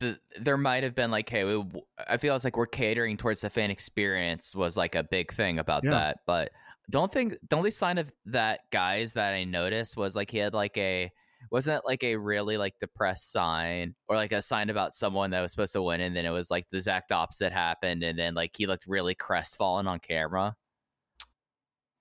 the, 0.00 0.18
there 0.40 0.58
might 0.58 0.82
have 0.82 0.94
been 0.94 1.10
like, 1.10 1.28
hey, 1.28 1.44
we, 1.44 1.64
I 2.08 2.16
feel 2.16 2.34
it's 2.34 2.44
like 2.44 2.56
we're 2.56 2.66
catering 2.66 3.16
towards 3.16 3.40
the 3.40 3.50
fan 3.50 3.70
experience 3.70 4.54
was 4.54 4.76
like 4.76 4.94
a 4.94 5.04
big 5.04 5.32
thing 5.32 5.58
about 5.58 5.84
yeah. 5.84 5.90
that, 5.90 6.18
but 6.26 6.50
don't 6.90 7.12
think 7.12 7.36
the 7.48 7.56
only 7.56 7.70
sign 7.70 7.98
of 7.98 8.12
that 8.26 8.60
guys 8.70 9.14
that 9.14 9.32
I 9.34 9.44
noticed 9.44 9.96
was 9.96 10.14
like 10.16 10.30
he 10.30 10.38
had 10.38 10.52
like 10.52 10.76
a 10.76 11.10
wasn't 11.50 11.78
it 11.78 11.82
like 11.86 12.04
a 12.04 12.16
really 12.16 12.56
like 12.56 12.78
depressed 12.78 13.32
sign 13.32 13.94
or 14.08 14.16
like 14.16 14.32
a 14.32 14.42
sign 14.42 14.70
about 14.70 14.94
someone 14.94 15.30
that 15.30 15.40
was 15.40 15.50
supposed 15.50 15.72
to 15.72 15.82
win 15.82 16.00
and 16.00 16.14
then 16.14 16.24
it 16.24 16.30
was 16.30 16.50
like 16.50 16.66
the 16.70 16.76
exact 16.76 17.10
opposite 17.12 17.52
happened 17.52 18.02
and 18.02 18.18
then 18.18 18.34
like 18.34 18.52
he 18.56 18.66
looked 18.66 18.86
really 18.86 19.14
crestfallen 19.14 19.86
on 19.86 19.98
camera. 19.98 20.54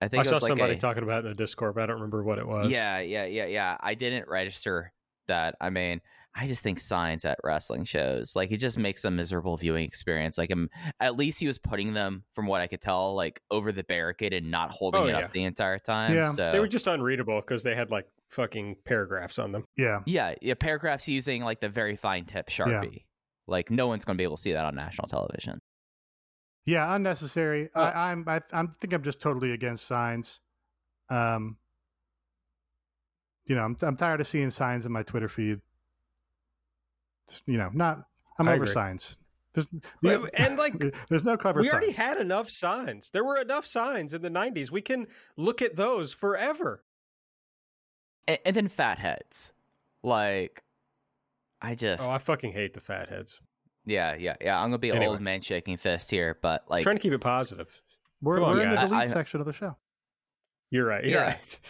I 0.01 0.07
think 0.07 0.19
I 0.19 0.21
it 0.21 0.29
saw 0.29 0.37
like 0.37 0.47
somebody 0.47 0.73
a- 0.73 0.77
talking 0.77 1.03
about 1.03 1.23
it 1.23 1.27
in 1.27 1.31
the 1.31 1.35
Discord, 1.35 1.75
but 1.75 1.83
I 1.83 1.85
don't 1.85 1.97
remember 1.97 2.23
what 2.23 2.39
it 2.39 2.47
was. 2.47 2.71
Yeah, 2.71 2.99
yeah, 2.99 3.25
yeah, 3.25 3.45
yeah. 3.45 3.77
I 3.79 3.93
didn't 3.93 4.27
register 4.27 4.91
that. 5.31 5.55
I 5.59 5.69
mean, 5.69 6.01
I 6.33 6.47
just 6.47 6.63
think 6.63 6.79
signs 6.79 7.25
at 7.25 7.39
wrestling 7.43 7.83
shows 7.83 8.37
like 8.37 8.51
it 8.51 8.57
just 8.57 8.77
makes 8.77 9.03
a 9.03 9.11
miserable 9.11 9.57
viewing 9.57 9.83
experience. 9.83 10.37
Like, 10.37 10.51
um, 10.51 10.69
at 10.99 11.17
least 11.17 11.39
he 11.41 11.47
was 11.47 11.57
putting 11.57 11.93
them, 11.93 12.23
from 12.35 12.47
what 12.47 12.61
I 12.61 12.67
could 12.67 12.79
tell, 12.79 13.15
like 13.15 13.41
over 13.51 13.71
the 13.73 13.83
barricade 13.83 14.31
and 14.33 14.49
not 14.49 14.71
holding 14.71 15.01
Oh, 15.01 15.07
it 15.07 15.11
yeah. 15.11 15.25
up 15.25 15.33
the 15.33 15.43
entire 15.43 15.77
time. 15.79 16.13
Yeah. 16.13 16.31
so 16.31 16.51
They 16.53 16.59
were 16.61 16.69
just 16.69 16.87
unreadable 16.87 17.41
because 17.41 17.63
they 17.63 17.75
had 17.75 17.91
like 17.91 18.07
fucking 18.29 18.77
paragraphs 18.85 19.39
on 19.39 19.51
them. 19.51 19.65
Yeah. 19.75 19.99
yeah, 20.05 20.35
yeah. 20.41 20.53
Paragraphs 20.53 21.09
using 21.09 21.43
like 21.43 21.59
the 21.59 21.67
very 21.69 21.97
fine 21.97 22.23
tip 22.25 22.47
sharpie. 22.49 23.03
Like 23.47 23.69
no 23.69 23.87
one's 23.87 24.05
gonna 24.05 24.15
be 24.17 24.23
able 24.23 24.37
to 24.37 24.41
see 24.41 24.53
that 24.53 24.63
on 24.63 24.73
national 24.75 25.09
television. 25.09 25.59
Yeah, 26.65 26.95
unnecessary. 26.95 27.69
Oh. 27.75 27.81
I, 27.81 28.11
I'm 28.11 28.23
I, 28.27 28.39
I'm 28.53 28.69
think 28.69 28.93
I'm 28.93 29.01
just 29.03 29.19
totally 29.19 29.51
against 29.51 29.85
signs. 29.85 30.39
Um, 31.09 31.57
you 33.45 33.55
know, 33.55 33.63
I'm 33.63 33.75
I'm 33.81 33.95
tired 33.97 34.21
of 34.21 34.27
seeing 34.27 34.49
signs 34.49 34.85
in 34.85 34.91
my 34.91 35.03
Twitter 35.03 35.29
feed. 35.29 35.61
Just, 37.27 37.43
you 37.47 37.57
know, 37.57 37.69
not 37.73 38.05
I'm 38.39 38.47
I 38.47 38.53
over 38.53 38.63
agree. 38.63 38.73
signs. 38.73 39.17
There's, 39.53 39.67
Well, 40.01 40.27
and, 40.33 40.55
like, 40.57 40.73
there's 41.09 41.25
no 41.25 41.35
clever 41.35 41.59
we 41.59 41.67
sign. 41.67 41.75
already 41.75 41.91
had 41.91 42.17
enough 42.17 42.49
signs. 42.49 43.09
There 43.11 43.23
were 43.25 43.35
enough 43.35 43.65
signs 43.67 44.13
in 44.13 44.21
the 44.21 44.29
90s. 44.29 44.71
We 44.71 44.81
can 44.81 45.07
look 45.35 45.61
at 45.61 45.75
those 45.75 46.13
forever. 46.13 46.83
And, 48.29 48.39
and 48.45 48.55
then 48.55 48.67
fatheads, 48.69 49.51
like 50.03 50.63
I 51.61 51.75
just 51.75 52.03
Oh, 52.03 52.09
I 52.11 52.17
fucking 52.17 52.53
hate 52.53 52.73
the 52.73 52.79
fatheads. 52.79 53.39
yeah, 53.85 54.15
yeah, 54.15 54.35
yeah. 54.39 54.57
I'm 54.57 54.67
gonna 54.69 54.77
be 54.77 54.89
Anyway. 54.91 55.07
old 55.07 55.21
man 55.21 55.41
shaking 55.41 55.75
fist 55.77 56.09
here, 56.09 56.37
but 56.41 56.63
like 56.69 56.83
trying 56.83 56.95
to 56.95 57.01
keep 57.01 57.13
it 57.13 57.19
positive. 57.21 57.67
We're, 58.21 58.41
on, 58.41 58.51
we're 58.55 58.61
in 58.61 58.69
the 58.69 58.75
guys. 58.75 58.89
delete 58.89 59.01
I- 59.01 59.03
I- 59.05 59.13
section 59.13 59.41
of 59.41 59.47
the 59.47 59.53
show. 59.53 59.75
You're 60.69 60.85
right. 60.85 61.03
You're 61.03 61.19
Yeah. 61.19 61.25
right. 61.27 61.59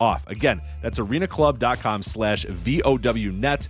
off. 0.00 0.26
Again, 0.26 0.60
that's 0.82 0.98
arenaclub.com 0.98 2.02
slash 2.02 2.44
VOWnet. 2.46 3.68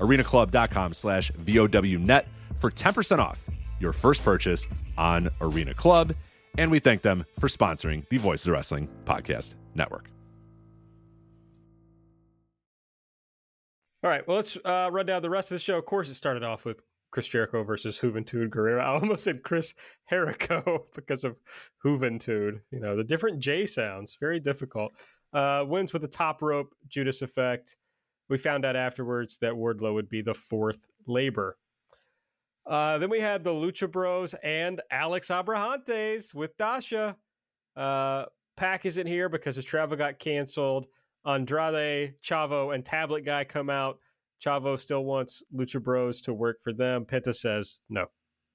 arenaclub.com 0.00 0.92
slash 0.94 1.32
VOWnet 1.32 2.24
for 2.56 2.70
10% 2.70 3.18
off 3.18 3.44
your 3.80 3.92
first 3.92 4.22
purchase 4.22 4.66
on 4.96 5.30
Arena 5.40 5.74
Club. 5.74 6.14
And 6.56 6.70
we 6.70 6.78
thank 6.78 7.02
them 7.02 7.24
for 7.38 7.48
sponsoring 7.48 8.08
the 8.08 8.18
Voices 8.18 8.46
of 8.46 8.54
Wrestling 8.54 8.88
Podcast 9.04 9.54
Network. 9.74 10.08
All 14.04 14.10
right. 14.10 14.26
Well, 14.28 14.36
let's 14.36 14.56
uh, 14.64 14.90
run 14.92 15.06
down 15.06 15.22
the 15.22 15.30
rest 15.30 15.50
of 15.50 15.54
the 15.54 15.60
show. 15.60 15.78
Of 15.78 15.86
course, 15.86 16.10
it 16.10 16.14
started 16.14 16.42
off 16.42 16.66
with 16.66 16.82
Chris 17.10 17.26
Jericho 17.26 17.64
versus 17.64 17.98
Juventud 17.98 18.50
Guerrera. 18.50 18.80
I 18.80 18.86
almost 18.88 19.24
said 19.24 19.42
Chris 19.42 19.72
Jericho 20.10 20.86
because 20.94 21.24
of 21.24 21.36
Juventud. 21.82 22.60
You 22.70 22.80
know, 22.80 22.96
the 22.96 23.04
different 23.04 23.40
J 23.40 23.66
sounds, 23.66 24.18
very 24.20 24.40
difficult. 24.40 24.92
Uh, 25.34 25.64
wins 25.66 25.92
with 25.92 26.02
the 26.02 26.08
top 26.08 26.40
rope 26.40 26.74
Judas 26.88 27.20
effect. 27.20 27.76
We 28.28 28.38
found 28.38 28.64
out 28.64 28.76
afterwards 28.76 29.36
that 29.38 29.52
Wardlow 29.52 29.92
would 29.92 30.08
be 30.08 30.22
the 30.22 30.32
fourth 30.32 30.86
labor. 31.06 31.58
Uh, 32.66 32.96
then 32.98 33.10
we 33.10 33.20
had 33.20 33.44
the 33.44 33.50
Lucha 33.50 33.90
Bros 33.90 34.34
and 34.42 34.80
Alex 34.90 35.28
Abrahantes 35.28 36.34
with 36.34 36.56
Dasha. 36.56 37.16
Uh, 37.76 38.24
Pac 38.56 38.86
isn't 38.86 39.06
here 39.06 39.28
because 39.28 39.56
his 39.56 39.64
travel 39.64 39.96
got 39.96 40.18
canceled. 40.18 40.86
Andrade, 41.26 42.14
Chavo, 42.22 42.74
and 42.74 42.84
Tablet 42.84 43.24
Guy 43.24 43.44
come 43.44 43.68
out. 43.68 43.98
Chavo 44.42 44.78
still 44.78 45.04
wants 45.04 45.42
Lucha 45.54 45.82
Bros 45.82 46.20
to 46.22 46.32
work 46.34 46.62
for 46.62 46.72
them. 46.72 47.04
Penta 47.04 47.34
says 47.34 47.80
no. 47.88 48.06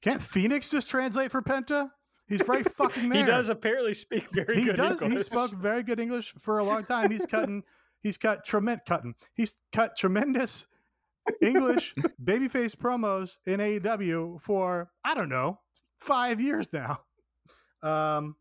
Can't 0.01 0.21
Phoenix 0.21 0.71
just 0.71 0.89
translate 0.89 1.31
for 1.31 1.41
Penta? 1.41 1.91
He's 2.29 2.47
right 2.47 2.69
fucking 2.71 3.09
there. 3.09 3.21
He 3.21 3.27
does 3.27 3.49
apparently 3.49 3.93
speak 3.95 4.29
very 4.29 4.57
he 4.59 4.63
good 4.65 4.77
does. 4.77 4.99
He 4.99 5.07
English. 5.07 5.25
spoke 5.25 5.51
very 5.53 5.83
good 5.83 5.99
English 5.99 6.33
for 6.37 6.59
a 6.59 6.63
long 6.63 6.83
time. 6.83 7.11
He's 7.11 7.25
cutting. 7.25 7.63
He's 8.01 8.17
cut 8.17 8.45
tremendous 8.45 8.83
cutting. 8.87 9.15
He's 9.33 9.57
cut 9.73 9.97
tremendous 9.97 10.67
English 11.41 11.95
babyface 12.23 12.75
promos 12.75 13.39
in 13.45 13.59
AEW 13.59 14.39
for 14.41 14.89
I 15.03 15.15
don't 15.15 15.27
know 15.27 15.59
five 15.99 16.39
years 16.39 16.71
now. 16.71 17.01
Um, 17.83 18.35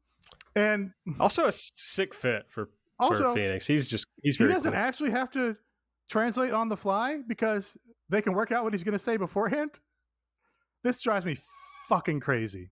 and 0.55 0.93
Also 1.19 1.47
a 1.47 1.53
sick 1.53 2.15
fit 2.15 2.45
for 2.49 2.71
Also, 3.01 3.33
for 3.33 3.35
Phoenix. 3.37 3.67
He's 3.67 3.87
just 3.87 4.07
he's 4.23 4.37
he 4.37 4.47
doesn't 4.47 4.73
quick. 4.73 4.81
actually 4.81 5.11
have 5.11 5.31
to 5.31 5.57
translate 6.09 6.53
on 6.53 6.69
the 6.69 6.77
fly 6.77 7.19
because 7.27 7.77
they 8.09 8.23
can 8.23 8.33
work 8.35 8.53
out 8.53 8.65
what 8.65 8.73
he's 8.73 8.85
going 8.85 8.93
to 8.93 8.99
say 8.99 9.17
beforehand. 9.17 9.71
This 10.85 11.01
drives 11.01 11.27
me 11.27 11.37
fucking 11.89 12.21
crazy. 12.21 12.71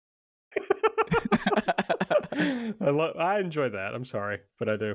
I 2.80 2.90
love. 2.90 3.16
I 3.16 3.40
enjoy 3.40 3.70
that. 3.70 3.94
I'm 3.94 4.04
sorry, 4.04 4.38
but 4.58 4.68
I 4.68 4.76
do. 4.76 4.94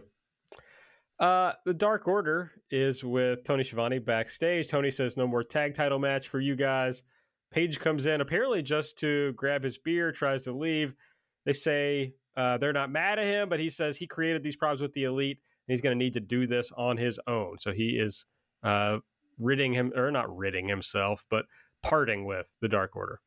Uh, 1.19 1.53
the 1.65 1.73
Dark 1.73 2.07
Order 2.07 2.51
is 2.71 3.03
with 3.03 3.43
Tony 3.43 3.63
Schiavone 3.63 3.99
backstage. 3.99 4.67
Tony 4.67 4.89
says 4.89 5.17
no 5.17 5.27
more 5.27 5.43
tag 5.43 5.75
title 5.75 5.99
match 5.99 6.29
for 6.29 6.39
you 6.39 6.55
guys. 6.55 7.03
Page 7.51 7.79
comes 7.79 8.05
in 8.05 8.21
apparently 8.21 8.63
just 8.63 8.97
to 8.99 9.33
grab 9.33 9.63
his 9.63 9.77
beer, 9.77 10.11
tries 10.11 10.41
to 10.43 10.51
leave. 10.51 10.95
They 11.45 11.53
say 11.53 12.13
uh, 12.35 12.57
they're 12.57 12.73
not 12.73 12.91
mad 12.91 13.19
at 13.19 13.25
him, 13.25 13.49
but 13.49 13.59
he 13.59 13.69
says 13.69 13.97
he 13.97 14.07
created 14.07 14.41
these 14.41 14.55
problems 14.55 14.81
with 14.81 14.93
the 14.93 15.03
elite 15.03 15.37
and 15.67 15.73
he's 15.73 15.81
going 15.81 15.97
to 15.97 16.03
need 16.03 16.13
to 16.13 16.19
do 16.19 16.47
this 16.47 16.71
on 16.75 16.97
his 16.97 17.19
own. 17.27 17.57
So 17.59 17.71
he 17.71 17.99
is 17.99 18.25
uh, 18.63 18.97
ridding 19.37 19.73
him, 19.73 19.91
or 19.95 20.11
not 20.11 20.35
ridding 20.35 20.67
himself, 20.67 21.23
but 21.29 21.45
parting 21.83 22.25
with 22.25 22.47
the 22.61 22.69
Dark 22.69 22.95
Order. 22.95 23.19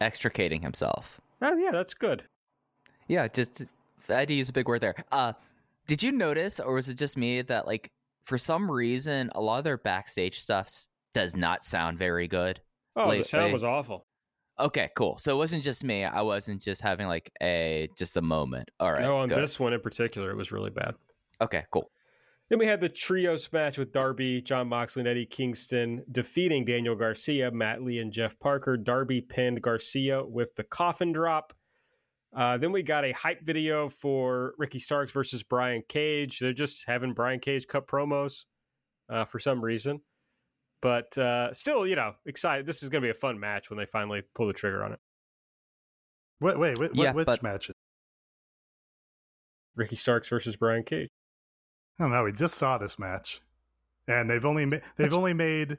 Extricating 0.00 0.62
himself. 0.62 1.20
Oh, 1.42 1.56
yeah, 1.56 1.70
that's 1.70 1.94
good. 1.94 2.24
Yeah, 3.10 3.26
just 3.26 3.64
I 4.08 4.20
had 4.20 4.28
to 4.28 4.34
use 4.34 4.48
a 4.50 4.52
big 4.52 4.68
word 4.68 4.82
there. 4.82 4.94
Uh, 5.10 5.32
did 5.88 6.00
you 6.00 6.12
notice, 6.12 6.60
or 6.60 6.74
was 6.74 6.88
it 6.88 6.94
just 6.94 7.16
me 7.16 7.42
that 7.42 7.66
like 7.66 7.90
for 8.22 8.38
some 8.38 8.70
reason 8.70 9.30
a 9.34 9.40
lot 9.40 9.58
of 9.58 9.64
their 9.64 9.78
backstage 9.78 10.40
stuff 10.40 10.70
does 11.12 11.34
not 11.34 11.64
sound 11.64 11.98
very 11.98 12.28
good? 12.28 12.60
Oh, 12.94 13.10
the 13.10 13.24
sound 13.24 13.52
was 13.52 13.64
awful. 13.64 14.06
Okay, 14.60 14.90
cool. 14.94 15.18
So 15.18 15.34
it 15.34 15.38
wasn't 15.38 15.64
just 15.64 15.82
me. 15.82 16.04
I 16.04 16.22
wasn't 16.22 16.62
just 16.62 16.82
having 16.82 17.08
like 17.08 17.32
a 17.42 17.88
just 17.98 18.16
a 18.16 18.22
moment. 18.22 18.70
All 18.78 18.92
right. 18.92 19.02
no, 19.02 19.16
on 19.16 19.28
this 19.28 19.58
one 19.58 19.72
in 19.72 19.80
particular, 19.80 20.30
it 20.30 20.36
was 20.36 20.52
really 20.52 20.70
bad. 20.70 20.94
Okay, 21.40 21.64
cool. 21.72 21.90
Then 22.48 22.60
we 22.60 22.66
had 22.66 22.80
the 22.80 22.88
trios 22.88 23.52
match 23.52 23.76
with 23.76 23.90
Darby, 23.90 24.40
Jon 24.42 24.68
Moxley, 24.68 25.00
and 25.00 25.08
Eddie 25.08 25.26
Kingston 25.26 26.04
defeating 26.12 26.64
Daniel 26.64 26.94
Garcia, 26.94 27.50
Matt 27.50 27.82
Lee, 27.82 27.98
and 27.98 28.12
Jeff 28.12 28.38
Parker. 28.38 28.76
Darby 28.76 29.20
pinned 29.20 29.62
Garcia 29.62 30.24
with 30.24 30.54
the 30.54 30.64
coffin 30.64 31.10
drop. 31.10 31.52
Uh, 32.34 32.56
then 32.58 32.70
we 32.72 32.82
got 32.82 33.04
a 33.04 33.12
hype 33.12 33.42
video 33.42 33.88
for 33.88 34.54
Ricky 34.56 34.78
Starks 34.78 35.10
versus 35.12 35.42
Brian 35.42 35.82
Cage. 35.88 36.38
They're 36.38 36.52
just 36.52 36.84
having 36.86 37.12
Brian 37.12 37.40
Cage 37.40 37.66
cut 37.66 37.88
promos 37.88 38.44
uh, 39.08 39.24
for 39.24 39.38
some 39.40 39.60
reason. 39.64 40.00
But 40.80 41.16
uh, 41.18 41.52
still, 41.52 41.86
you 41.86 41.96
know, 41.96 42.14
excited. 42.24 42.66
This 42.66 42.82
is 42.82 42.88
going 42.88 43.02
to 43.02 43.06
be 43.06 43.10
a 43.10 43.14
fun 43.14 43.38
match 43.40 43.68
when 43.68 43.78
they 43.78 43.84
finally 43.84 44.22
pull 44.34 44.46
the 44.46 44.52
trigger 44.52 44.84
on 44.84 44.92
it. 44.92 45.00
Wait, 46.40 46.58
wait, 46.58 46.78
wait 46.78 46.90
Yeah, 46.94 47.12
which 47.12 47.26
but- 47.26 47.42
matches? 47.42 47.74
Ricky 49.76 49.96
Starks 49.96 50.28
versus 50.28 50.56
Brian 50.56 50.82
Cage. 50.84 51.08
I 51.98 52.04
don't 52.04 52.12
know. 52.12 52.24
We 52.24 52.32
just 52.32 52.54
saw 52.54 52.76
this 52.78 52.98
match, 52.98 53.40
and 54.08 54.28
they've 54.28 54.44
only 54.44 54.64
ma- 54.66 54.76
they've 54.76 54.82
That's- 54.96 55.14
only 55.14 55.34
made 55.34 55.78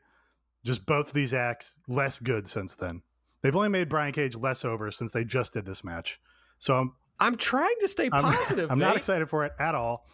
just 0.63 0.85
both 0.85 1.07
of 1.07 1.13
these 1.13 1.33
acts 1.33 1.75
less 1.87 2.19
good 2.19 2.47
since 2.47 2.75
then. 2.75 3.01
They've 3.41 3.55
only 3.55 3.69
made 3.69 3.89
Brian 3.89 4.13
Cage 4.13 4.35
less 4.35 4.63
over 4.63 4.91
since 4.91 5.11
they 5.11 5.23
just 5.25 5.53
did 5.53 5.65
this 5.65 5.83
match. 5.83 6.19
So 6.61 6.77
I'm 6.77 6.93
I'm 7.19 7.35
trying 7.35 7.75
to 7.81 7.87
stay 7.87 8.09
I'm, 8.11 8.23
positive. 8.33 8.71
I'm 8.71 8.79
not 8.79 8.95
excited 8.95 9.27
for 9.27 9.43
it 9.43 9.51
at 9.59 9.75
all. 9.75 10.05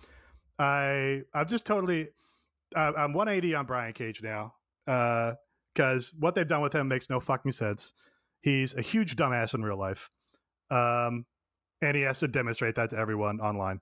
I 0.58 1.22
I'm 1.34 1.48
just 1.48 1.66
totally 1.66 2.08
uh, 2.76 2.93
I'm 2.98 3.14
180 3.14 3.54
on 3.54 3.66
Brian 3.66 3.93
Cage 3.93 4.24
now 4.24 4.54
because 4.86 6.14
what 6.18 6.36
they've 6.36 6.48
done 6.48 6.62
with 6.62 6.74
him 6.74 6.88
makes 6.88 7.10
no 7.10 7.20
fucking 7.20 7.52
sense. 7.52 7.93
He's 8.41 8.74
a 8.74 8.82
huge 8.82 9.16
dumbass 9.16 9.54
in 9.54 9.62
real 9.62 9.78
life, 9.78 10.10
um, 10.72 11.26
and 11.82 11.95
he 11.95 12.04
has 12.04 12.20
to 12.20 12.28
demonstrate 12.28 12.76
that 12.76 12.91
to 12.91 12.98
everyone 12.98 13.41
online. 13.41 13.82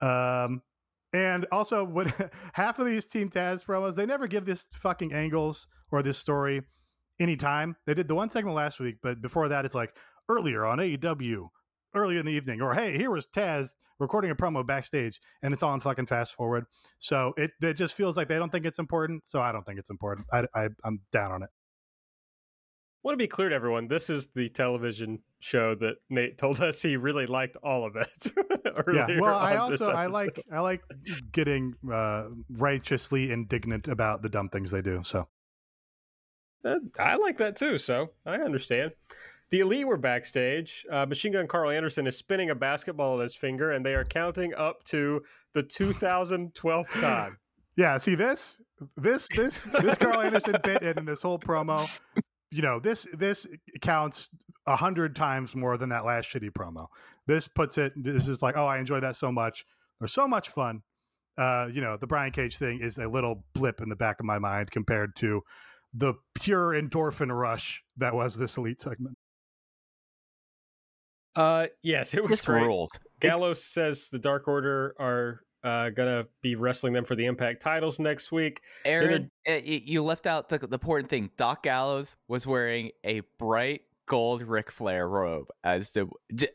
Um, 0.00 0.62
and 1.12 1.46
also, 1.50 1.84
when 1.84 2.12
half 2.52 2.78
of 2.78 2.86
these 2.86 3.04
Team 3.04 3.30
Taz 3.30 3.64
promos, 3.64 3.96
they 3.96 4.06
never 4.06 4.28
give 4.28 4.44
this 4.44 4.66
fucking 4.72 5.12
angles 5.12 5.66
or 5.90 6.02
this 6.02 6.18
story 6.18 6.62
any 7.18 7.36
time. 7.36 7.76
They 7.86 7.94
did 7.94 8.06
the 8.06 8.14
one 8.14 8.30
segment 8.30 8.54
last 8.54 8.78
week, 8.78 8.96
but 9.02 9.20
before 9.20 9.48
that, 9.48 9.64
it's 9.64 9.74
like 9.74 9.96
earlier 10.28 10.64
on 10.64 10.78
AEW, 10.78 11.48
earlier 11.94 12.18
in 12.20 12.26
the 12.26 12.32
evening, 12.32 12.60
or 12.60 12.74
hey, 12.74 12.96
here 12.96 13.10
was 13.10 13.26
Taz 13.26 13.76
recording 13.98 14.30
a 14.30 14.34
promo 14.34 14.66
backstage, 14.66 15.20
and 15.42 15.52
it's 15.52 15.62
all 15.62 15.74
in 15.74 15.80
fucking 15.80 16.06
fast 16.06 16.34
forward. 16.34 16.64
So 16.98 17.32
it 17.36 17.52
it 17.60 17.74
just 17.74 17.94
feels 17.94 18.16
like 18.16 18.28
they 18.28 18.38
don't 18.38 18.50
think 18.50 18.66
it's 18.66 18.78
important. 18.78 19.28
So 19.28 19.40
I 19.40 19.52
don't 19.52 19.64
think 19.64 19.78
it's 19.78 19.90
important. 19.90 20.26
I, 20.32 20.46
I 20.54 20.68
I'm 20.84 21.00
down 21.12 21.32
on 21.32 21.42
it. 21.42 21.50
want 23.02 23.14
to 23.14 23.18
be 23.22 23.26
clear 23.26 23.48
to 23.48 23.54
everyone 23.54 23.88
this 23.88 24.10
is 24.10 24.28
the 24.34 24.48
television 24.50 25.20
show 25.40 25.74
that 25.74 25.96
nate 26.10 26.36
told 26.36 26.60
us 26.60 26.82
he 26.82 26.96
really 26.96 27.26
liked 27.26 27.56
all 27.62 27.84
of 27.84 27.96
it 27.96 28.30
yeah. 28.92 29.18
Well, 29.18 29.36
I 29.38 29.56
on 29.56 29.72
also 29.72 29.90
I 29.90 30.06
like 30.06 30.38
I 30.52 30.60
like 30.60 30.82
getting 31.32 31.74
uh, 31.90 32.26
righteously 32.50 33.30
indignant 33.30 33.88
about 33.88 34.20
the 34.22 34.28
dumb 34.28 34.48
things 34.50 34.70
they 34.70 34.82
do. 34.82 35.00
So 35.02 35.28
Uh, 36.62 36.76
i 36.98 37.16
like 37.16 37.38
that 37.38 37.56
too 37.56 37.78
so 37.78 38.10
i 38.26 38.34
understand 38.34 38.92
the 39.50 39.60
elite 39.60 39.86
were 39.86 39.96
backstage 39.96 40.84
uh, 40.90 41.06
machine 41.06 41.32
gun 41.32 41.46
carl 41.46 41.70
anderson 41.70 42.06
is 42.06 42.16
spinning 42.16 42.50
a 42.50 42.54
basketball 42.54 43.14
in 43.16 43.20
his 43.20 43.34
finger 43.34 43.72
and 43.72 43.84
they 43.84 43.94
are 43.94 44.04
counting 44.04 44.54
up 44.54 44.84
to 44.84 45.22
the 45.54 45.62
2012th 45.62 46.90
time 47.00 47.38
yeah, 47.76 47.98
see 47.98 48.14
this 48.14 48.60
this 48.96 49.28
this 49.34 49.62
this 49.64 49.98
Carl 49.98 50.20
Anderson 50.20 50.56
bit 50.64 50.82
and 50.82 50.98
in 50.98 51.04
this 51.04 51.22
whole 51.22 51.38
promo. 51.38 51.88
You 52.50 52.62
know 52.62 52.80
this 52.80 53.06
this 53.12 53.46
counts 53.80 54.28
a 54.66 54.76
hundred 54.76 55.16
times 55.16 55.54
more 55.54 55.76
than 55.76 55.90
that 55.90 56.04
last 56.04 56.28
shitty 56.28 56.50
promo. 56.50 56.88
This 57.26 57.48
puts 57.48 57.78
it. 57.78 57.92
This 57.96 58.28
is 58.28 58.42
like, 58.42 58.56
oh, 58.56 58.66
I 58.66 58.78
enjoyed 58.78 59.02
that 59.02 59.16
so 59.16 59.30
much. 59.30 59.64
There's 59.98 60.12
so 60.12 60.26
much 60.26 60.48
fun. 60.48 60.82
Uh, 61.38 61.68
you 61.72 61.80
know, 61.80 61.96
the 61.96 62.06
Brian 62.06 62.32
Cage 62.32 62.58
thing 62.58 62.80
is 62.80 62.98
a 62.98 63.08
little 63.08 63.44
blip 63.54 63.80
in 63.80 63.88
the 63.88 63.96
back 63.96 64.20
of 64.20 64.26
my 64.26 64.38
mind 64.38 64.70
compared 64.70 65.16
to 65.16 65.42
the 65.94 66.14
pure 66.34 66.70
endorphin 66.70 67.34
rush 67.34 67.82
that 67.96 68.14
was 68.14 68.36
this 68.36 68.56
elite 68.56 68.80
segment. 68.80 69.16
Uh 71.36 71.66
yes 71.82 72.14
it 72.14 72.22
was 72.22 72.30
This 72.30 72.44
great 72.44 72.62
ruled. 72.62 72.90
gallows 73.20 73.62
says 73.62 74.08
the 74.10 74.18
dark 74.18 74.48
order 74.48 74.94
are 74.98 75.40
uh, 75.62 75.90
gonna 75.90 76.26
be 76.42 76.54
wrestling 76.54 76.92
them 76.94 77.04
for 77.04 77.14
the 77.14 77.26
impact 77.26 77.60
titles 77.62 77.98
next 77.98 78.32
week 78.32 78.62
Aaron, 78.84 79.30
uh, 79.48 79.58
you 79.62 80.02
left 80.02 80.26
out 80.26 80.48
the, 80.48 80.58
the 80.58 80.72
important 80.72 81.10
thing. 81.10 81.30
Doc 81.36 81.62
Gallows 81.62 82.16
was 82.28 82.46
wearing 82.46 82.90
a 83.04 83.20
bright 83.38 83.82
gold 84.06 84.42
Ric 84.42 84.70
Flair 84.72 85.06
robe 85.06 85.48
as 85.62 85.90
the 85.92 86.08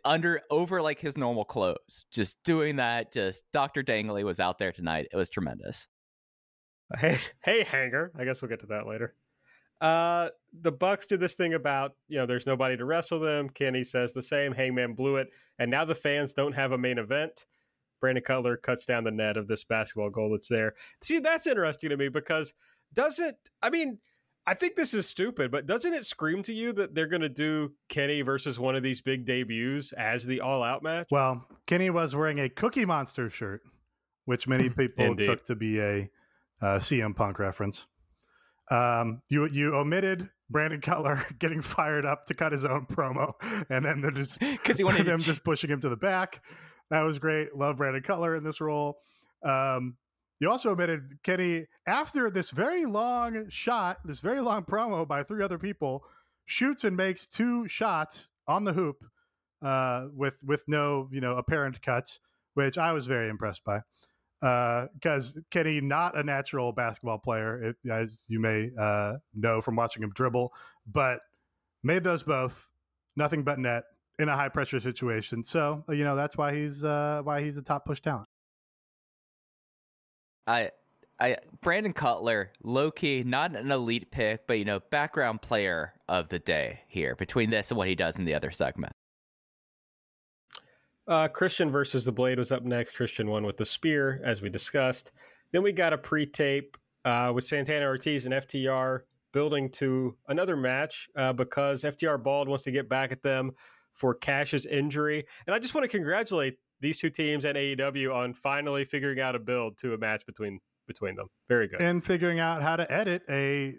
under 0.04 0.42
over 0.50 0.82
like 0.82 1.00
his 1.00 1.18
normal 1.18 1.46
clothes. 1.46 2.06
Just 2.12 2.42
doing 2.44 2.78
that. 2.78 3.14
Just 3.14 3.44
Doctor 3.54 3.84
Dangley 3.84 4.24
was 4.24 4.40
out 4.40 4.58
there 4.58 4.72
tonight. 4.72 5.08
It 5.14 5.16
was 5.16 5.30
tremendous. 5.30 5.88
Hey, 7.00 7.18
hey, 7.44 7.64
hanger. 7.64 8.12
I 8.18 8.26
guess 8.26 8.42
we'll 8.42 8.50
get 8.50 8.60
to 8.62 8.66
that 8.68 8.88
later. 8.88 9.14
Uh, 9.86 10.30
the 10.62 10.72
Bucks 10.72 11.06
do 11.06 11.16
this 11.16 11.36
thing 11.36 11.54
about 11.54 11.94
you 12.08 12.18
know 12.18 12.26
there's 12.26 12.48
nobody 12.48 12.76
to 12.76 12.86
wrestle 12.86 13.20
them. 13.20 13.50
Kenny 13.50 13.84
says 13.84 14.14
the 14.14 14.24
same. 14.24 14.52
Hangman 14.52 14.94
blew 14.94 15.18
it, 15.18 15.30
and 15.60 15.70
now 15.70 15.86
the 15.86 15.94
fans 15.94 16.34
don't 16.34 16.54
have 16.54 16.72
a 16.72 16.78
main 16.78 16.98
event. 16.98 17.46
Brandon 18.02 18.24
Cutler 18.24 18.58
cuts 18.58 18.86
down 18.86 19.04
the 19.04 19.12
net 19.12 19.38
of 19.38 19.48
this 19.48 19.64
basketball 19.64 20.10
goal 20.10 20.32
that's 20.32 20.48
there. 20.48 20.74
See, 21.04 21.20
that's 21.20 21.46
interesting 21.46 21.92
to 21.92 21.98
me 21.98 22.10
because 22.10 22.54
does 22.94 23.20
it? 23.20 23.36
I 23.62 23.70
mean, 23.70 24.00
I 24.48 24.56
think 24.56 24.76
this 24.76 24.96
is 24.96 25.08
stupid, 25.08 25.52
but 25.52 25.68
doesn't 25.68 25.94
it 25.94 26.06
scream 26.06 26.42
to 26.44 26.54
you 26.54 26.74
that 26.74 26.96
they're 26.96 27.08
going 27.08 27.22
to 27.22 27.30
do 27.30 27.74
Kenny 27.88 28.24
versus 28.24 28.60
one 28.60 28.76
of 28.76 28.82
these 28.82 29.02
big 29.02 29.26
debuts 29.26 29.92
as 29.94 30.26
the 30.26 30.42
All 30.42 30.64
Out 30.64 30.82
match? 30.82 31.10
Well, 31.12 31.46
Kenny 31.68 31.92
was 31.92 32.16
wearing 32.16 32.40
a 32.40 32.50
Cookie 32.50 32.86
Monster 32.86 33.30
shirt, 33.30 33.62
which 34.26 34.48
many 34.48 34.70
people 34.76 35.16
took 35.16 35.46
to 35.46 35.56
be 35.56 35.80
a 35.80 36.10
uh, 36.60 36.80
CM 36.80 37.16
Punk 37.16 37.38
reference. 37.38 37.86
Um, 38.72 39.22
you 39.30 39.48
you 39.48 39.76
omitted 39.76 40.30
Brandon 40.50 40.82
Cutler 40.82 41.26
getting 41.40 41.62
fired 41.62 42.06
up 42.06 42.26
to 42.26 42.34
cut 42.34 42.52
his 42.52 42.66
own 42.66 42.86
promo, 42.86 43.34
and 43.70 43.86
then 43.86 44.02
they're 44.02 44.12
just 44.12 44.40
Because 44.40 44.78
he 44.78 44.84
wanted 44.84 45.06
them 45.06 45.20
just 45.20 45.44
pushing 45.44 45.70
him 45.70 45.82
to 45.82 45.90
the 45.90 45.96
back. 45.96 46.42
That 46.90 47.02
was 47.02 47.20
great. 47.20 47.56
Love 47.56 47.78
Brandon 47.78 48.02
Cutler 48.04 48.36
in 48.36 48.44
this 48.44 48.62
role. 48.62 49.00
Um, 49.44 49.98
you 50.40 50.50
also 50.50 50.72
omitted 50.72 51.20
Kenny 51.24 51.66
after 51.88 52.30
this 52.30 52.52
very 52.52 52.86
long 52.86 53.50
shot, 53.50 54.00
this 54.06 54.20
very 54.20 54.42
long 54.42 54.64
promo 54.64 55.08
by 55.08 55.24
three 55.24 55.44
other 55.44 55.58
people, 55.58 56.04
shoots 56.46 56.84
and 56.84 56.98
makes 56.98 57.26
two 57.26 57.68
shots 57.68 58.32
on 58.48 58.66
the 58.66 58.74
hoop 58.74 58.98
uh, 59.62 60.08
with 60.14 60.38
with 60.44 60.64
no 60.68 61.10
you 61.12 61.22
know 61.22 61.38
apparent 61.38 61.82
cuts, 61.82 62.20
which 62.54 62.78
I 62.78 62.92
was 62.92 63.08
very 63.08 63.30
impressed 63.30 63.64
by. 63.64 63.82
Because 64.42 65.40
Kenny, 65.50 65.82
not 65.82 66.18
a 66.18 66.24
natural 66.24 66.72
basketball 66.72 67.18
player, 67.18 67.64
it, 67.64 67.76
as 67.90 68.26
you 68.28 68.40
may 68.40 68.70
uh, 68.80 69.14
know 69.34 69.62
from 69.62 69.76
watching 69.76 70.04
him 70.04 70.12
dribble, 70.14 70.54
but 70.86 71.20
made 71.84 72.04
those 72.04 72.24
both 72.24 72.68
nothing 73.16 73.44
but 73.44 73.60
net 73.60 73.86
in 74.20 74.30
a 74.30 74.36
high 74.36 74.50
pressure 74.50 74.80
situation. 74.80 75.44
So 75.44 75.84
you 75.90 76.04
know 76.04 76.16
that's 76.16 76.38
why 76.38 76.56
he's 76.56 76.84
uh, 76.84 77.22
why 77.24 77.44
he's 77.44 77.58
a 77.58 77.62
top 77.62 77.86
push 77.86 78.02
talent. 78.02 78.28
I, 80.48 80.72
I, 81.20 81.38
Brandon 81.62 81.94
Cutler, 81.94 82.52
low 82.64 82.92
key, 82.92 83.24
not 83.26 83.56
an 83.56 83.72
elite 83.72 84.12
pick, 84.12 84.48
but 84.48 84.60
you 84.60 84.66
know, 84.66 84.80
background 84.80 85.42
player 85.42 85.94
of 86.08 86.30
the 86.30 86.40
day 86.40 86.82
here 86.88 87.16
between 87.16 87.50
this 87.50 87.72
and 87.72 87.78
what 87.78 87.88
he 87.88 87.96
does 87.96 88.20
in 88.20 88.26
the 88.26 88.36
other 88.36 88.52
segment. 88.52 88.94
Uh, 91.08 91.28
Christian 91.28 91.70
versus 91.70 92.04
the 92.06 92.12
Blade 92.12 92.40
was 92.40 92.52
up 92.52 92.64
next. 92.64 92.94
Christian 92.96 93.30
won 93.30 93.46
with 93.46 93.58
the 93.58 93.66
spear, 93.66 94.22
as 94.24 94.42
we 94.42 94.50
discussed. 94.50 95.12
Then 95.52 95.62
we 95.64 95.72
got 95.72 95.94
a 95.94 95.98
pre-tape 95.98 96.78
uh, 97.06 97.32
with 97.34 97.44
Santana 97.44 97.86
Ortiz 97.86 98.26
and 98.26 98.34
FTR 98.34 99.02
building 99.32 99.70
to 99.70 100.16
another 100.28 100.56
match 100.58 101.08
uh, 101.16 101.34
because 101.34 101.84
FTR 101.84 102.22
Bald 102.24 102.48
wants 102.48 102.64
to 102.64 102.72
get 102.72 102.90
back 102.90 103.12
at 103.12 103.22
them 103.22 103.52
for 103.92 104.16
Cash's 104.16 104.66
injury. 104.66 105.26
And 105.46 105.54
I 105.54 105.60
just 105.60 105.76
want 105.76 105.84
to 105.84 105.88
congratulate 105.90 106.58
these 106.82 107.00
two 107.00 107.10
teams 107.10 107.46
and 107.46 107.56
AEW 107.58 108.14
on 108.14 108.34
finally 108.34 108.84
figuring 108.86 109.20
out 109.20 109.36
a 109.36 109.40
build 109.40 109.78
to 109.80 109.94
a 109.94 109.98
match 109.98 110.26
between 110.26 110.60
between 110.88 111.16
them. 111.16 111.28
Very 111.50 111.68
good. 111.68 111.82
And 111.82 112.04
figuring 112.04 112.40
out 112.40 112.62
how 112.62 112.76
to 112.76 112.92
edit 112.92 113.24
a 113.30 113.76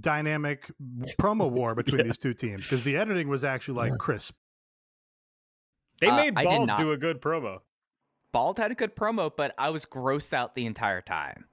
dynamic 0.00 0.70
promo 1.18 1.50
war 1.50 1.74
between 1.74 1.98
Yeah. 2.00 2.04
these 2.04 2.18
two 2.18 2.34
teams 2.34 2.64
because 2.68 2.84
the 2.84 2.96
editing 2.96 3.28
was 3.28 3.42
actually 3.44 3.76
like 3.90 3.98
crisp. 3.98 4.34
They 6.02 6.08
Uh, 6.08 6.16
made 6.16 6.34
Bald 6.34 6.70
do 6.76 6.92
a 6.92 6.98
good 6.98 7.20
promo. 7.22 7.60
Bald 8.32 8.58
had 8.58 8.70
a 8.70 8.74
good 8.74 8.96
promo, 8.96 9.30
but 9.34 9.54
I 9.56 9.70
was 9.70 9.86
grossed 9.86 10.32
out 10.32 10.54
the 10.54 10.66
entire 10.66 11.00
time 11.00 11.46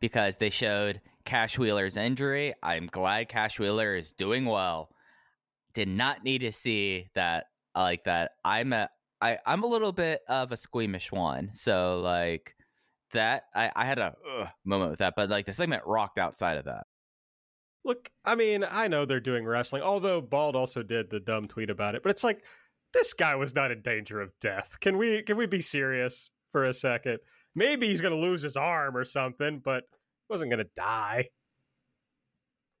because 0.00 0.36
they 0.36 0.50
showed 0.50 1.00
Cash 1.24 1.58
Wheeler's 1.58 1.96
injury. 1.96 2.54
I'm 2.62 2.86
glad 2.86 3.28
Cash 3.28 3.58
Wheeler 3.58 3.94
is 3.96 4.12
doing 4.12 4.44
well. 4.44 4.90
Did 5.74 5.88
not 5.88 6.22
need 6.22 6.40
to 6.40 6.52
see 6.52 7.08
that 7.14 7.46
like 7.74 8.04
that. 8.04 8.32
I'm 8.44 8.72
a 8.72 8.90
I, 9.22 9.38
I'm 9.46 9.62
a 9.62 9.68
little 9.68 9.92
bit 9.92 10.20
of 10.28 10.50
a 10.52 10.56
squeamish 10.56 11.12
one, 11.12 11.52
so 11.52 12.00
like 12.00 12.56
that 13.12 13.44
I, 13.54 13.70
I 13.74 13.86
had 13.86 13.98
a 13.98 14.14
ugh 14.36 14.48
moment 14.64 14.90
with 14.90 14.98
that, 14.98 15.14
but 15.16 15.30
like 15.30 15.46
the 15.46 15.52
segment 15.52 15.84
rocked 15.86 16.18
outside 16.18 16.58
of 16.58 16.64
that. 16.64 16.86
Look, 17.84 18.10
I 18.24 18.34
mean, 18.34 18.64
I 18.68 18.88
know 18.88 19.04
they're 19.04 19.20
doing 19.20 19.44
wrestling, 19.44 19.82
although 19.82 20.20
Bald 20.20 20.56
also 20.56 20.82
did 20.82 21.10
the 21.10 21.20
dumb 21.20 21.48
tweet 21.48 21.70
about 21.70 21.94
it, 21.94 22.02
but 22.02 22.10
it's 22.10 22.24
like 22.24 22.42
this 22.92 23.12
guy 23.14 23.34
was 23.34 23.54
not 23.54 23.70
in 23.70 23.82
danger 23.82 24.20
of 24.20 24.30
death. 24.40 24.78
Can 24.80 24.96
we 24.98 25.22
can 25.22 25.36
we 25.36 25.46
be 25.46 25.60
serious 25.60 26.30
for 26.52 26.64
a 26.64 26.74
second? 26.74 27.18
Maybe 27.54 27.88
he's 27.88 28.00
gonna 28.00 28.16
lose 28.16 28.42
his 28.42 28.56
arm 28.56 28.96
or 28.96 29.04
something, 29.04 29.60
but 29.64 29.84
he 29.90 30.32
wasn't 30.32 30.50
gonna 30.50 30.66
die. 30.76 31.28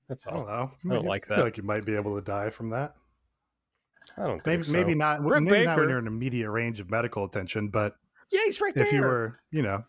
That's 0.08 0.26
I 0.26 0.30
all. 0.30 0.38
don't 0.38 0.46
know. 0.48 0.70
I 0.90 0.94
don't 0.94 1.04
like 1.06 1.24
I 1.26 1.28
feel 1.28 1.36
that. 1.38 1.44
like 1.44 1.56
you 1.56 1.62
might 1.62 1.84
be 1.86 1.94
able 1.94 2.14
to 2.16 2.22
die 2.22 2.50
from 2.50 2.70
that. 2.70 2.94
I 4.16 4.24
don't 4.26 4.44
Maybe 4.46 4.56
think 4.62 4.64
so. 4.64 4.72
maybe 4.72 4.94
not. 4.94 5.22
Britt 5.22 5.42
maybe 5.42 5.64
not 5.64 5.76
when 5.76 5.86
Baker- 5.86 5.90
you're 5.90 5.98
in 5.98 6.06
immediate 6.06 6.50
range 6.50 6.80
of 6.80 6.90
medical 6.90 7.24
attention, 7.24 7.68
but 7.68 7.94
Yeah, 8.30 8.40
he's 8.44 8.60
right 8.60 8.74
there. 8.74 8.86
if 8.86 8.92
you 8.92 9.00
were, 9.00 9.38
you 9.50 9.62
know, 9.62 9.84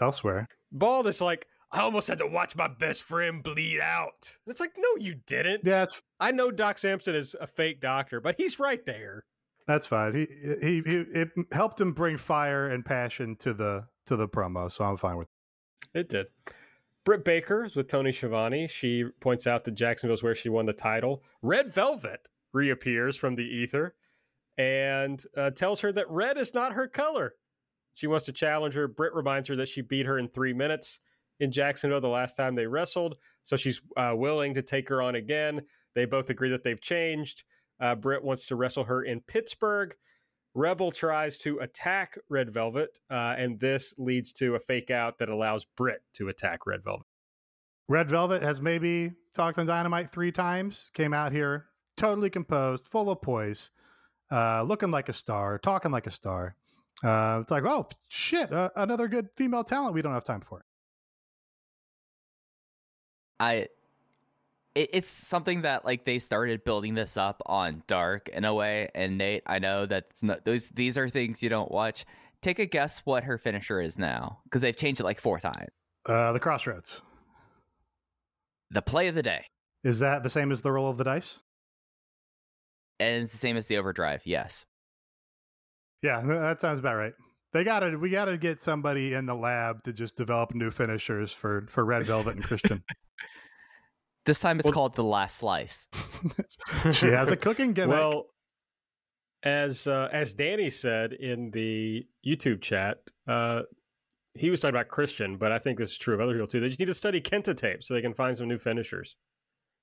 elsewhere. 0.00 0.48
Bald 0.72 1.06
is 1.06 1.20
like, 1.20 1.46
I 1.70 1.80
almost 1.80 2.08
had 2.08 2.18
to 2.18 2.26
watch 2.26 2.56
my 2.56 2.68
best 2.68 3.04
friend 3.04 3.42
bleed 3.42 3.80
out. 3.80 4.36
It's 4.46 4.60
like, 4.60 4.72
no, 4.76 4.88
you 4.98 5.14
didn't. 5.26 5.62
Yeah, 5.64 5.84
it's 5.84 6.02
I 6.20 6.32
know 6.32 6.50
Doc 6.50 6.78
Sampson 6.78 7.14
is 7.14 7.34
a 7.40 7.46
fake 7.46 7.80
doctor, 7.80 8.20
but 8.20 8.34
he's 8.38 8.58
right 8.58 8.84
there. 8.84 9.24
That's 9.66 9.86
fine. 9.86 10.14
He 10.14 10.26
he 10.62 10.82
he 10.84 10.96
it 11.14 11.30
helped 11.52 11.80
him 11.80 11.92
bring 11.92 12.16
fire 12.16 12.68
and 12.68 12.84
passion 12.84 13.36
to 13.36 13.54
the 13.54 13.86
to 14.06 14.16
the 14.16 14.28
promo, 14.28 14.70
so 14.70 14.84
I'm 14.84 14.96
fine 14.96 15.16
with. 15.16 15.28
It 15.94 16.00
It 16.00 16.08
did. 16.08 16.26
Britt 17.04 17.24
Baker 17.24 17.64
is 17.64 17.76
with 17.76 17.88
Tony 17.88 18.12
Schiavone. 18.12 18.66
She 18.66 19.04
points 19.20 19.46
out 19.46 19.64
that 19.64 19.74
Jacksonville's 19.74 20.22
where 20.22 20.34
she 20.34 20.48
won 20.48 20.66
the 20.66 20.72
title. 20.72 21.22
Red 21.42 21.72
Velvet 21.72 22.28
reappears 22.52 23.16
from 23.16 23.34
the 23.34 23.44
ether 23.44 23.94
and 24.56 25.22
uh, 25.36 25.50
tells 25.50 25.80
her 25.80 25.92
that 25.92 26.10
red 26.10 26.38
is 26.38 26.54
not 26.54 26.72
her 26.72 26.86
color. 26.86 27.34
She 27.94 28.06
wants 28.06 28.24
to 28.26 28.32
challenge 28.32 28.74
her. 28.74 28.88
Britt 28.88 29.14
reminds 29.14 29.48
her 29.48 29.56
that 29.56 29.68
she 29.68 29.82
beat 29.82 30.06
her 30.06 30.18
in 30.18 30.28
three 30.28 30.54
minutes 30.54 31.00
in 31.40 31.52
Jacksonville 31.52 32.00
the 32.00 32.08
last 32.08 32.36
time 32.36 32.54
they 32.54 32.66
wrestled, 32.66 33.16
so 33.42 33.56
she's 33.56 33.80
uh, 33.96 34.12
willing 34.14 34.54
to 34.54 34.62
take 34.62 34.88
her 34.88 35.02
on 35.02 35.14
again. 35.14 35.62
They 35.94 36.04
both 36.06 36.30
agree 36.30 36.50
that 36.50 36.64
they've 36.64 36.80
changed. 36.80 37.44
Uh, 37.80 37.94
Britt 37.94 38.24
wants 38.24 38.46
to 38.46 38.56
wrestle 38.56 38.84
her 38.84 39.02
in 39.02 39.20
Pittsburgh. 39.20 39.94
Rebel 40.54 40.92
tries 40.92 41.36
to 41.38 41.58
attack 41.58 42.16
Red 42.28 42.52
Velvet, 42.54 43.00
uh, 43.10 43.34
and 43.36 43.58
this 43.58 43.92
leads 43.98 44.32
to 44.34 44.54
a 44.54 44.60
fake 44.60 44.90
out 44.90 45.18
that 45.18 45.28
allows 45.28 45.64
Britt 45.64 46.02
to 46.14 46.28
attack 46.28 46.66
Red 46.66 46.84
Velvet. 46.84 47.06
Red 47.88 48.08
Velvet 48.08 48.42
has 48.42 48.60
maybe 48.60 49.12
talked 49.34 49.58
on 49.58 49.66
Dynamite 49.66 50.10
three 50.10 50.32
times. 50.32 50.90
Came 50.94 51.12
out 51.12 51.32
here 51.32 51.66
totally 51.96 52.30
composed, 52.30 52.86
full 52.86 53.10
of 53.10 53.20
poise, 53.20 53.70
uh, 54.30 54.62
looking 54.62 54.90
like 54.90 55.08
a 55.08 55.12
star, 55.12 55.58
talking 55.58 55.90
like 55.90 56.06
a 56.06 56.10
star. 56.10 56.56
Uh, 57.02 57.40
it's 57.42 57.50
like, 57.50 57.64
oh 57.64 57.86
shit, 58.08 58.52
uh, 58.52 58.70
another 58.76 59.08
good 59.08 59.28
female 59.36 59.64
talent 59.64 59.94
we 59.94 60.02
don't 60.02 60.14
have 60.14 60.24
time 60.24 60.40
for. 60.40 60.64
I 63.40 63.68
it, 64.74 64.90
it's 64.92 65.08
something 65.08 65.62
that 65.62 65.84
like 65.84 66.04
they 66.04 66.18
started 66.18 66.64
building 66.64 66.94
this 66.94 67.16
up 67.16 67.42
on 67.46 67.82
Dark 67.86 68.28
in 68.28 68.44
a 68.44 68.54
way. 68.54 68.88
And 68.94 69.18
Nate, 69.18 69.42
I 69.46 69.58
know 69.58 69.86
that 69.86 70.06
not, 70.22 70.44
those 70.44 70.68
these 70.70 70.98
are 70.98 71.08
things 71.08 71.42
you 71.42 71.48
don't 71.48 71.70
watch. 71.70 72.04
Take 72.42 72.58
a 72.58 72.66
guess 72.66 73.00
what 73.04 73.24
her 73.24 73.38
finisher 73.38 73.80
is 73.80 73.98
now 73.98 74.40
because 74.44 74.60
they've 74.60 74.76
changed 74.76 75.00
it 75.00 75.04
like 75.04 75.20
four 75.20 75.40
times. 75.40 75.70
Uh, 76.06 76.32
the 76.32 76.40
Crossroads 76.40 77.00
The 78.70 78.82
play 78.82 79.08
of 79.08 79.14
the 79.14 79.22
day, 79.22 79.46
is 79.82 80.00
that 80.00 80.22
the 80.22 80.30
same 80.30 80.52
as 80.52 80.60
the 80.60 80.70
roll 80.72 80.90
of 80.90 80.98
the 80.98 81.04
dice? 81.04 81.40
and 83.00 83.24
it's 83.24 83.32
the 83.32 83.38
same 83.38 83.56
as 83.56 83.66
the 83.66 83.76
overdrive. 83.76 84.22
Yes, 84.24 84.66
Yeah, 86.02 86.20
that 86.24 86.60
sounds 86.60 86.80
about 86.80 86.96
right. 86.96 87.12
They 87.52 87.64
got 87.64 87.80
to 87.80 87.96
we 87.96 88.10
got 88.10 88.26
to 88.26 88.36
get 88.36 88.60
somebody 88.60 89.14
in 89.14 89.26
the 89.26 89.34
lab 89.34 89.82
to 89.84 89.92
just 89.92 90.16
develop 90.16 90.54
new 90.54 90.70
finishers 90.70 91.32
for 91.32 91.66
for 91.68 91.84
Red 91.84 92.04
Velvet 92.04 92.34
and 92.36 92.44
Christian. 92.44 92.82
this 94.26 94.40
time 94.40 94.58
it's 94.58 94.66
Well- 94.66 94.72
called 94.74 94.94
the 94.94 95.04
last 95.04 95.36
slice. 95.36 95.88
she 96.92 97.06
has 97.06 97.30
a 97.30 97.36
cooking 97.36 97.72
gimmick. 97.72 97.96
Well, 97.96 98.26
as 99.42 99.86
uh, 99.86 100.08
as 100.12 100.32
Danny 100.34 100.70
said 100.70 101.12
in 101.12 101.50
the 101.50 102.06
YouTube 102.26 102.62
chat, 102.62 102.98
uh, 103.28 103.62
he 104.34 104.50
was 104.50 104.60
talking 104.60 104.74
about 104.74 104.88
Christian, 104.88 105.36
but 105.36 105.52
I 105.52 105.58
think 105.58 105.78
this 105.78 105.90
is 105.90 105.98
true 105.98 106.14
of 106.14 106.20
other 106.20 106.32
people 106.32 106.46
too. 106.46 106.60
They 106.60 106.68
just 106.68 106.80
need 106.80 106.86
to 106.86 106.94
study 106.94 107.20
Kenta 107.20 107.56
tape 107.56 107.84
so 107.84 107.94
they 107.94 108.02
can 108.02 108.14
find 108.14 108.36
some 108.36 108.48
new 108.48 108.58
finishers. 108.58 109.16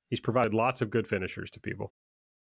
He's 0.10 0.20
provided 0.20 0.54
lots 0.54 0.82
of 0.82 0.90
good 0.90 1.08
finishers 1.08 1.50
to 1.52 1.60
people. 1.60 1.94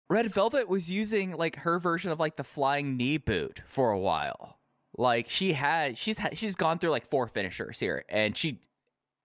Red 0.10 0.34
Velvet 0.34 0.68
was 0.68 0.90
using 0.90 1.36
like 1.38 1.58
her 1.58 1.80
version 1.80 2.12
of 2.12 2.20
like 2.20 2.38
the 2.38 2.44
flying 2.44 2.98
knee 2.98 3.18
boot 3.18 3.62
for 3.66 3.92
a 3.92 4.00
while. 4.00 4.58
Like 4.98 5.30
she 5.30 5.54
had, 5.54 5.98
she's 5.98 6.18
had, 6.18 6.38
she's 6.38 6.56
gone 6.56 6.80
through 6.80 6.90
like 6.90 7.06
four 7.10 7.28
finishers 7.28 7.80
here, 7.80 8.04
and 8.10 8.36
she, 8.38 8.60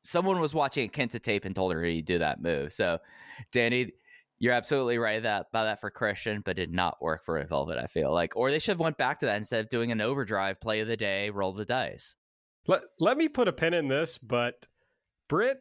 someone 0.06 0.40
was 0.40 0.54
watching 0.54 0.86
a 0.86 0.90
Kenta 0.90 1.20
tape 1.20 1.44
and 1.44 1.54
told 1.54 1.72
her 1.72 1.82
to 1.82 2.02
do 2.02 2.18
that 2.18 2.40
move. 2.40 2.72
So, 2.72 2.98
Danny, 3.52 3.92
you're 4.38 4.52
absolutely 4.52 4.98
right 4.98 5.22
that 5.22 5.46
about 5.50 5.64
that 5.64 5.80
for 5.80 5.90
Christian, 5.90 6.42
but 6.44 6.56
did 6.56 6.72
not 6.72 7.00
work 7.02 7.24
for 7.24 7.34
Red 7.34 7.48
Velvet. 7.48 7.78
I 7.78 7.86
feel 7.86 8.12
like, 8.12 8.36
or 8.36 8.50
they 8.50 8.58
should 8.58 8.72
have 8.72 8.80
went 8.80 8.98
back 8.98 9.18
to 9.20 9.26
that 9.26 9.36
instead 9.36 9.60
of 9.60 9.68
doing 9.70 9.90
an 9.92 10.00
overdrive 10.00 10.60
play 10.60 10.80
of 10.80 10.88
the 10.88 10.96
day, 10.96 11.30
roll 11.30 11.52
the 11.52 11.64
dice. 11.64 12.16
Let 12.66 12.82
let 12.98 13.16
me 13.16 13.28
put 13.28 13.48
a 13.48 13.52
pin 13.52 13.74
in 13.74 13.88
this, 13.88 14.18
but 14.18 14.66
Britt, 15.28 15.58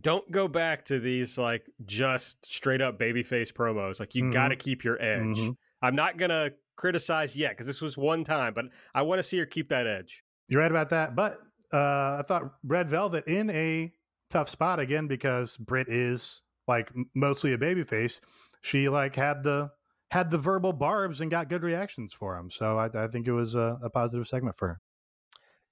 don't 0.00 0.30
go 0.30 0.48
back 0.48 0.84
to 0.86 1.00
these 1.00 1.36
like 1.38 1.66
just 1.84 2.44
straight 2.46 2.80
up 2.80 2.98
babyface 2.98 3.52
promos. 3.52 3.98
Like 4.00 4.14
you 4.14 4.24
Mhm. 4.24 4.32
got 4.32 4.48
to 4.48 4.56
keep 4.56 4.84
your 4.84 5.00
edge. 5.02 5.20
Mhm. 5.38 5.56
I'm 5.82 5.94
not 5.96 6.16
gonna 6.16 6.52
criticize 6.76 7.36
yet 7.36 7.50
because 7.52 7.66
this 7.66 7.82
was 7.82 7.96
one 7.98 8.22
time, 8.24 8.54
but 8.54 8.66
I 8.94 9.02
want 9.02 9.18
to 9.18 9.22
see 9.22 9.38
her 9.38 9.46
keep 9.46 9.68
that 9.70 9.86
edge. 9.86 10.22
You're 10.48 10.60
right 10.60 10.70
about 10.70 10.90
that. 10.90 11.14
But 11.16 11.38
uh, 11.72 12.18
I 12.18 12.24
thought 12.26 12.54
Red 12.64 12.88
Velvet 12.88 13.26
in 13.26 13.50
a 13.50 13.92
tough 14.30 14.48
spot 14.48 14.80
again 14.80 15.06
because 15.06 15.56
Britt 15.56 15.88
is 15.88 16.42
like 16.68 16.90
mostly 17.14 17.52
a 17.52 17.58
babyface. 17.58 18.20
She 18.62 18.88
like 18.88 19.16
had 19.16 19.42
the 19.42 19.70
had 20.10 20.30
the 20.30 20.38
verbal 20.38 20.72
barbs 20.72 21.20
and 21.20 21.30
got 21.30 21.48
good 21.48 21.62
reactions 21.62 22.12
for 22.12 22.36
him. 22.36 22.50
So 22.50 22.78
I, 22.78 22.86
I 22.94 23.08
think 23.08 23.26
it 23.26 23.32
was 23.32 23.54
a, 23.54 23.78
a 23.82 23.88
positive 23.88 24.28
segment 24.28 24.56
for 24.58 24.68
her. 24.68 24.80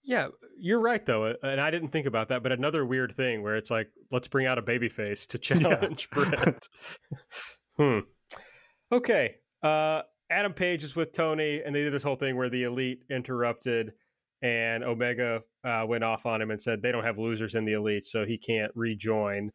Yeah, 0.02 0.28
you're 0.59 0.81
right 0.81 1.05
though, 1.05 1.35
and 1.43 1.60
I 1.60 1.70
didn't 1.70 1.90
think 1.90 2.06
about 2.06 2.28
that. 2.28 2.43
But 2.43 2.52
another 2.52 2.86
weird 2.86 3.12
thing 3.12 3.43
where 3.43 3.56
it's 3.56 3.70
like, 3.70 3.89
let's 4.10 4.28
bring 4.28 4.47
out 4.47 4.59
a 4.59 4.62
babyface 4.62 5.27
to 5.28 5.39
challenge 5.39 6.09
Britt. 6.10 6.68
hmm. 7.77 7.98
Okay. 8.90 9.36
Uh, 9.62 10.02
Adam 10.31 10.52
Page 10.55 10.85
is 10.85 10.97
with 10.97 11.12
Tony, 11.12 11.62
and 11.62 11.74
they 11.74 11.82
did 11.82 11.93
this 11.93 12.02
whole 12.02 12.16
thing 12.16 12.36
where 12.36 12.48
the 12.48 12.62
Elite 12.62 13.02
interrupted, 13.10 13.93
and 14.42 14.82
Omega 14.82 15.42
uh, 15.64 15.84
went 15.86 16.04
off 16.04 16.26
on 16.26 16.40
him 16.40 16.50
and 16.50 16.60
said 16.60 16.80
they 16.80 16.92
don't 16.92 17.04
have 17.04 17.18
losers 17.18 17.54
in 17.54 17.64
the 17.64 17.74
Elite, 17.74 18.04
so 18.04 18.24
he 18.24 18.38
can't 18.38 18.72
rejoin. 18.74 19.52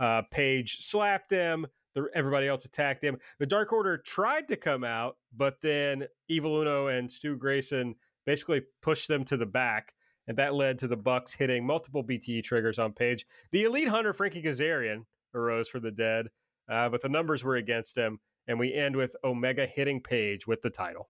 Uh, 0.00 0.22
Page 0.30 0.78
slapped 0.80 1.30
him. 1.30 1.66
The, 1.94 2.08
everybody 2.14 2.48
else 2.48 2.64
attacked 2.64 3.04
him. 3.04 3.18
The 3.38 3.46
Dark 3.46 3.72
Order 3.72 3.98
tried 3.98 4.48
to 4.48 4.56
come 4.56 4.84
out, 4.84 5.18
but 5.36 5.60
then 5.60 6.06
Evil 6.28 6.60
Uno 6.60 6.86
and 6.86 7.10
Stu 7.10 7.36
Grayson 7.36 7.94
basically 8.24 8.62
pushed 8.80 9.08
them 9.08 9.24
to 9.24 9.36
the 9.36 9.46
back, 9.46 9.92
and 10.26 10.36
that 10.38 10.54
led 10.54 10.78
to 10.78 10.88
the 10.88 10.96
Bucks 10.96 11.34
hitting 11.34 11.66
multiple 11.66 12.02
BTE 12.02 12.44
triggers 12.44 12.78
on 12.78 12.92
Page. 12.92 13.26
The 13.50 13.64
Elite 13.64 13.88
Hunter 13.88 14.14
Frankie 14.14 14.42
Kazarian 14.42 15.04
arose 15.34 15.68
from 15.68 15.82
the 15.82 15.90
dead, 15.90 16.28
uh, 16.70 16.88
but 16.88 17.02
the 17.02 17.08
numbers 17.10 17.44
were 17.44 17.56
against 17.56 17.96
him, 17.96 18.20
and 18.46 18.58
we 18.58 18.72
end 18.72 18.96
with 18.96 19.14
Omega 19.22 19.66
hitting 19.66 20.00
Page 20.00 20.46
with 20.46 20.62
the 20.62 20.70
title. 20.70 21.10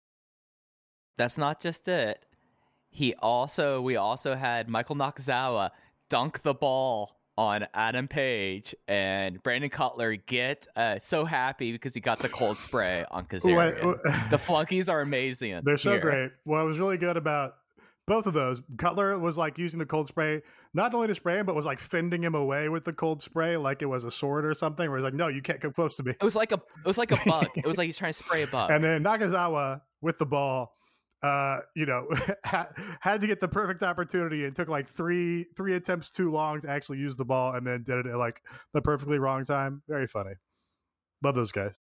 That's 1.17 1.39
not 1.39 1.61
just 1.61 1.89
it. 1.89 2.25
He 2.91 3.15
also, 3.15 3.81
we 3.81 3.97
also 3.97 4.35
had 4.35 4.69
Michael 4.69 4.97
Nakazawa 4.97 5.71
dunk 6.09 6.43
the 6.43 6.55
ball 6.55 7.17
on 7.37 7.67
Adam 7.73 8.09
Page 8.09 8.75
and 8.89 9.41
Brandon 9.43 9.71
Cutler 9.71 10.17
get 10.17 10.67
uh, 10.75 10.99
so 10.99 11.25
happy 11.25 11.71
because 11.71 11.95
he 11.95 12.01
got 12.01 12.19
the 12.19 12.29
cold 12.29 12.59
spray 12.59 13.05
on 13.13 13.27
Kazarian. 13.27 14.31
The 14.31 14.39
flunkies 14.39 14.89
are 14.89 15.01
amazing. 15.01 15.61
They're 15.63 15.77
so 15.77 15.93
here. 15.93 16.01
great. 16.01 16.31
What 16.45 16.65
was 16.65 16.81
really 16.81 16.97
good 16.97 17.17
about 17.17 17.55
both 18.09 18.27
of 18.27 18.33
those, 18.33 18.63
Cutler 18.79 19.17
was 19.19 19.39
like 19.39 19.59
using 19.59 19.79
the 19.79 19.87
cold 19.87 20.09
spray 20.09 20.43
not 20.75 20.95
only 20.95 21.09
to 21.09 21.15
spray 21.15 21.39
him, 21.39 21.47
but 21.47 21.55
was 21.55 21.67
like 21.67 21.79
fending 21.79 22.23
him 22.25 22.35
away 22.35 22.69
with 22.69 22.85
the 22.85 22.93
cold 22.93 23.23
spray 23.23 23.57
like 23.57 23.83
it 23.83 23.87
was 23.87 24.05
a 24.05 24.11
sword 24.11 24.45
or 24.45 24.55
something. 24.55 24.89
Where 24.91 24.99
he's 24.99 25.05
like, 25.05 25.15
"No, 25.15 25.29
you 25.29 25.43
can't 25.43 25.61
come 25.61 25.73
close 25.73 25.97
to 25.97 26.03
me." 26.03 26.13
It 26.13 26.25
was 26.25 26.35
like 26.35 26.51
a 26.51 26.57
it 26.57 26.87
was 26.87 26.99
like 26.99 27.13
a 27.13 27.19
bug. 27.25 27.49
it 27.55 27.67
was 27.67 27.79
like 27.79 27.87
he's 27.87 27.99
trying 27.99 28.13
to 28.13 28.19
spray 28.19 28.43
a 28.43 28.47
bug. 28.49 28.71
And 28.71 28.83
then 28.83 29.05
Nakazawa 29.05 29.83
with 30.01 30.19
the 30.19 30.27
ball, 30.27 30.75
uh, 31.23 31.59
you 31.75 31.87
know, 31.87 32.07
had 32.45 33.21
to 33.21 33.27
get 33.27 33.41
the 33.41 33.49
perfect 33.49 33.83
opportunity 33.83 34.45
and 34.45 34.55
took 34.55 34.69
like 34.69 34.89
three 34.89 35.47
three 35.57 35.75
attempts 35.75 36.11
too 36.11 36.31
long 36.31 36.61
to 36.61 36.69
actually 36.69 36.99
use 36.99 37.17
the 37.17 37.25
ball, 37.25 37.55
and 37.55 37.67
then 37.67 37.83
did 37.83 38.07
it 38.07 38.07
at 38.07 38.17
like 38.17 38.43
the 38.73 38.83
perfectly 38.83 39.19
wrong 39.19 39.45
time. 39.45 39.83
Very 39.89 40.07
funny. 40.07 40.35
Love 41.23 41.35
those 41.35 41.53
guys. 41.53 41.79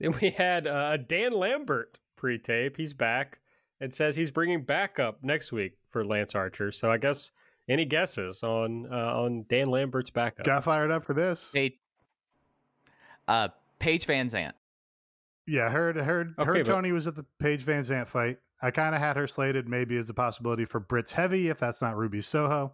Then 0.00 0.14
we 0.20 0.30
had 0.30 0.66
uh, 0.66 0.96
Dan 0.96 1.32
Lambert 1.32 1.98
pre-tape. 2.16 2.76
He's 2.76 2.94
back 2.94 3.40
and 3.80 3.92
says 3.92 4.16
he's 4.16 4.30
bringing 4.30 4.62
backup 4.62 5.22
next 5.22 5.52
week 5.52 5.76
for 5.90 6.04
Lance 6.04 6.34
Archer. 6.34 6.72
So 6.72 6.90
I 6.90 6.96
guess 6.98 7.30
any 7.68 7.84
guesses 7.84 8.42
on 8.42 8.86
uh, 8.90 9.20
on 9.20 9.44
Dan 9.48 9.68
Lambert's 9.68 10.10
backup? 10.10 10.46
Got 10.46 10.64
fired 10.64 10.90
up 10.90 11.04
for 11.04 11.14
this. 11.14 11.52
Hey, 11.54 11.78
uh, 13.28 13.48
Paige 13.78 14.06
VanZant. 14.06 14.52
Yeah, 15.46 15.68
heard 15.70 15.96
heard 15.96 16.34
Okay, 16.38 16.44
heard 16.46 16.66
but- 16.66 16.72
Tony 16.72 16.92
was 16.92 17.06
at 17.06 17.14
the 17.16 17.24
Paige 17.38 17.64
VanZant 17.64 18.08
fight. 18.08 18.38
I 18.62 18.70
kind 18.70 18.94
of 18.94 19.00
had 19.00 19.16
her 19.16 19.26
slated 19.26 19.68
maybe 19.68 19.96
as 19.98 20.08
a 20.08 20.14
possibility 20.14 20.64
for 20.64 20.80
Britt's 20.80 21.12
Heavy 21.12 21.48
if 21.48 21.58
that's 21.58 21.82
not 21.82 21.96
Ruby 21.96 22.20
Soho. 22.22 22.72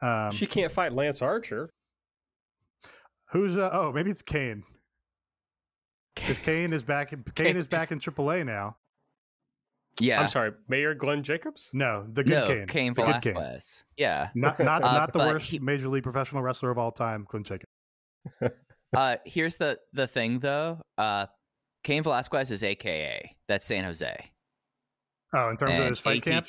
Um, 0.00 0.30
she 0.30 0.46
can't 0.46 0.72
fight 0.72 0.92
Lance 0.94 1.20
Archer. 1.20 1.68
who's 3.32 3.56
uh, 3.56 3.68
oh 3.72 3.92
maybe 3.92 4.10
it's 4.10 4.22
Kane 4.22 4.62
because 6.14 6.38
Kane 6.38 6.72
is 6.72 6.82
back. 6.82 7.12
in- 7.12 7.24
Kane 7.34 7.56
is 7.56 7.66
back 7.66 7.92
in 7.92 7.98
AAA 7.98 8.46
now. 8.46 8.76
Yeah. 9.98 10.20
I'm 10.20 10.28
sorry, 10.28 10.52
Mayor 10.68 10.94
Glenn 10.94 11.22
Jacobs. 11.22 11.68
No, 11.74 12.06
the 12.10 12.24
good 12.24 12.30
no, 12.32 12.46
Kane. 12.46 12.66
Kane 12.66 12.94
The 12.94 13.02
good 13.04 13.34
Kane. 13.34 13.58
Yeah. 13.98 14.28
Not 14.34 14.58
not 14.60 14.82
Uh, 14.82 14.92
not 14.92 15.12
the 15.12 15.18
worst 15.18 15.50
he- 15.50 15.58
major 15.58 15.88
league 15.88 16.04
professional 16.04 16.40
wrestler 16.42 16.70
of 16.70 16.78
all 16.78 16.92
time, 16.92 17.26
Glenn 17.28 17.44
Jacob. 17.44 17.68
Uh, 18.92 19.16
here's 19.24 19.56
the 19.56 19.78
the 19.92 20.08
thing 20.08 20.40
though. 20.40 20.80
Uh, 20.98 21.26
Cain 21.82 22.02
Velasquez 22.02 22.50
is 22.50 22.62
AKA. 22.62 23.36
That's 23.48 23.64
San 23.66 23.84
Jose. 23.84 24.30
Oh, 25.32 25.48
in 25.48 25.56
terms 25.56 25.78
of 25.78 25.86
his 25.86 25.98
fight 25.98 26.24
camp. 26.24 26.46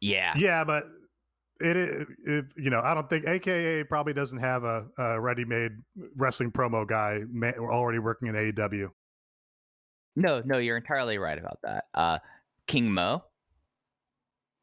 Yeah. 0.00 0.34
Yeah, 0.36 0.64
but 0.64 0.84
it, 1.60 1.76
it, 1.76 2.08
it 2.24 2.44
you 2.56 2.70
know 2.70 2.80
I 2.80 2.94
don't 2.94 3.08
think 3.08 3.26
AKA 3.26 3.84
probably 3.84 4.12
doesn't 4.12 4.38
have 4.38 4.64
a, 4.64 4.86
a 4.98 5.20
ready-made 5.20 5.72
wrestling 6.16 6.52
promo 6.52 6.86
guy 6.86 7.20
ma- 7.30 7.52
already 7.58 7.98
working 7.98 8.28
in 8.28 8.34
AEW. 8.34 8.90
No, 10.16 10.42
no, 10.44 10.58
you're 10.58 10.76
entirely 10.76 11.18
right 11.18 11.38
about 11.38 11.58
that. 11.62 11.84
Uh, 11.94 12.18
King 12.66 12.92
Mo. 12.92 13.24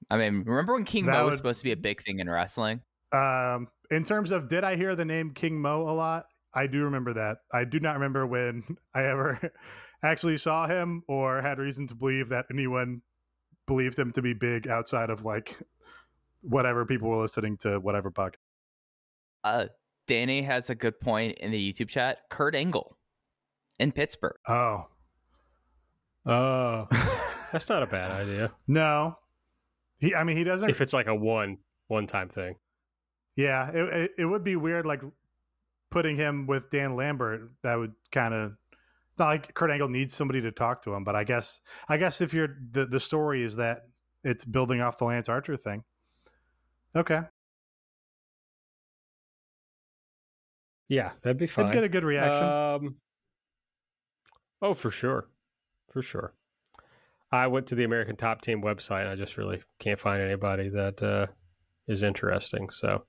I 0.09 0.17
mean, 0.17 0.43
remember 0.45 0.73
when 0.73 0.83
King 0.83 1.05
That 1.07 1.13
Mo 1.13 1.25
was 1.25 1.37
supposed 1.37 1.59
to 1.59 1.63
be 1.63 1.71
a 1.71 1.77
big 1.77 2.03
thing 2.03 2.19
in 2.19 2.29
wrestling? 2.29 2.81
Um, 3.11 3.67
in 3.89 4.03
terms 4.03 4.31
of 4.31 4.49
did 4.49 4.63
I 4.63 4.75
hear 4.75 4.95
the 4.95 5.05
name 5.05 5.31
King 5.31 5.59
Mo 5.59 5.89
a 5.89 5.93
lot? 5.93 6.25
I 6.55 6.67
do 6.67 6.85
remember 6.85 7.13
that. 7.13 7.37
I 7.51 7.65
do 7.65 7.79
not 7.79 7.95
remember 7.95 8.25
when 8.25 8.77
I 8.93 9.03
ever 9.03 9.39
actually 10.03 10.37
saw 10.37 10.67
him 10.67 11.03
or 11.07 11.41
had 11.41 11.59
reason 11.59 11.87
to 11.87 11.95
believe 11.95 12.29
that 12.29 12.45
anyone 12.51 13.01
believed 13.67 13.99
him 13.99 14.11
to 14.13 14.21
be 14.21 14.33
big 14.33 14.67
outside 14.67 15.09
of 15.09 15.25
like 15.25 15.59
whatever 16.41 16.85
people 16.85 17.09
were 17.09 17.21
listening 17.21 17.57
to 17.57 17.79
whatever 17.79 18.11
podcast. 18.11 18.35
Uh, 19.43 19.65
Danny 20.07 20.41
has 20.41 20.69
a 20.69 20.75
good 20.75 20.99
point 20.99 21.37
in 21.39 21.51
the 21.51 21.73
YouTube 21.73 21.89
chat. 21.89 22.19
Kurt 22.29 22.55
Angle 22.55 22.97
in 23.79 23.91
Pittsburgh. 23.91 24.37
Oh 24.47 24.85
Oh, 26.25 26.87
that's 27.51 27.69
not 27.69 27.83
a 27.83 27.87
bad 27.87 28.11
idea. 28.11 28.51
no, 28.67 29.17
he. 29.99 30.15
I 30.15 30.23
mean, 30.23 30.37
he 30.37 30.43
doesn't. 30.43 30.69
If 30.69 30.81
it's 30.81 30.93
like 30.93 31.07
a 31.07 31.15
one 31.15 31.59
one 31.87 32.07
time 32.07 32.29
thing. 32.29 32.55
Yeah, 33.35 33.69
it, 33.69 33.93
it 33.93 34.11
it 34.19 34.25
would 34.25 34.43
be 34.43 34.55
weird, 34.55 34.85
like 34.85 35.01
putting 35.95 36.17
him 36.17 36.45
with 36.45 36.69
Dan 36.69 36.97
Lambert. 36.97 37.49
That 37.63 37.75
would 37.75 37.93
kind 38.11 38.33
of 38.33 38.51
it's 38.71 39.19
not 39.19 39.27
like 39.27 39.53
Kurt 39.53 39.71
Angle 39.71 39.87
needs 39.87 40.13
somebody 40.13 40.41
to 40.41 40.51
talk 40.51 40.81
to 40.81 40.93
him. 40.93 41.05
But 41.05 41.15
I 41.15 41.23
guess 41.23 41.61
I 41.87 41.95
guess 41.95 42.19
if 42.19 42.33
you're 42.33 42.57
the 42.71 42.85
the 42.85 42.99
story 42.99 43.43
is 43.43 43.55
that 43.55 43.83
it's 44.21 44.43
building 44.43 44.81
off 44.81 44.97
the 44.97 45.05
Lance 45.05 45.29
Archer 45.29 45.55
thing. 45.55 45.85
Okay, 46.95 47.21
Yeah, 50.89 51.11
that'd 51.23 51.37
be 51.37 51.47
fine. 51.47 51.67
I'd 51.67 51.73
get 51.73 51.83
a 51.85 51.89
good 51.89 52.03
reaction. 52.03 52.43
Um, 52.43 52.95
oh, 54.61 54.73
for 54.73 54.91
sure, 54.91 55.29
for 55.91 56.01
sure. 56.01 56.33
I 57.31 57.47
went 57.47 57.67
to 57.67 57.75
the 57.75 57.85
American 57.85 58.17
Top 58.17 58.41
Team 58.41 58.61
website. 58.61 59.01
and 59.01 59.09
I 59.09 59.15
just 59.15 59.37
really 59.37 59.63
can't 59.79 59.99
find 59.99 60.21
anybody 60.21 60.69
that 60.69 61.01
uh, 61.01 61.27
is 61.87 62.03
interesting. 62.03 62.69
So 62.69 63.05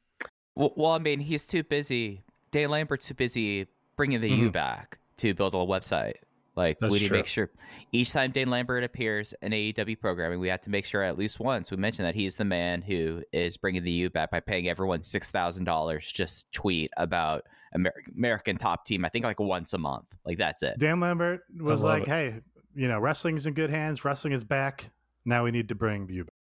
Well, 0.55 0.73
well, 0.77 0.93
I 0.93 0.99
mean, 0.99 1.21
he's 1.21 1.47
too 1.47 1.65
busy. 1.65 2.23
Dan 2.57 2.71
Lambert's 2.71 3.07
too 3.07 3.13
busy 3.15 3.67
bringing 3.97 4.23
the 4.23 4.31
U 4.31 4.49
Mhm. 4.49 4.53
back 4.53 4.99
to 5.19 5.35
build 5.35 5.53
a 5.55 5.59
website. 5.59 6.15
Like 6.55 6.79
That's 6.81 6.91
we 6.91 7.01
need 7.01 7.09
to 7.09 7.13
make 7.13 7.27
sure 7.27 7.51
each 7.93 8.13
time 8.13 8.31
Dan 8.31 8.49
Lambert 8.49 8.83
appears 8.83 9.35
in 9.43 9.53
AEW 9.53 9.95
programming, 10.01 10.41
we 10.41 10.49
have 10.49 10.63
to 10.63 10.71
make 10.71 10.87
sure 10.87 11.03
at 11.03 11.19
least 11.19 11.39
once 11.39 11.71
we 11.71 11.77
mention 11.77 12.07
that 12.07 12.15
he's 12.15 12.37
the 12.37 12.47
man 12.47 12.81
who 12.81 13.23
is 13.31 13.59
bringing 13.59 13.83
the 13.85 13.91
U 13.93 14.09
back 14.09 14.31
by 14.31 14.41
paying 14.41 14.69
everyone 14.71 15.03
six 15.03 15.31
thousand 15.31 15.65
dollars 15.65 16.11
just 16.11 16.51
tweet 16.51 16.91
about 16.97 17.43
Amer- 17.75 17.93
American 18.17 18.57
Top 18.57 18.87
Team. 18.87 19.05
I 19.05 19.11
think 19.11 19.27
like 19.27 19.39
once 19.39 19.75
a 19.75 19.79
month. 19.79 20.15
Like 20.25 20.39
that's 20.39 20.63
it. 20.63 20.79
Dan 20.79 20.99
Lambert 20.99 21.43
was 21.59 21.85
like, 21.85 22.05
it. 22.05 22.09
"Hey, 22.09 22.41
you 22.75 22.89
know, 22.89 22.99
wrestling's 22.99 23.47
in 23.47 23.53
good 23.53 23.69
hands. 23.69 24.03
Wrestling 24.03 24.33
is 24.33 24.45
back. 24.45 24.91
Now 25.27 25.45
we 25.45 25.51
need 25.51 25.69
to 25.69 25.75
bring 25.75 26.07
the 26.07 26.15
U 26.15 26.25
back." 26.25 26.33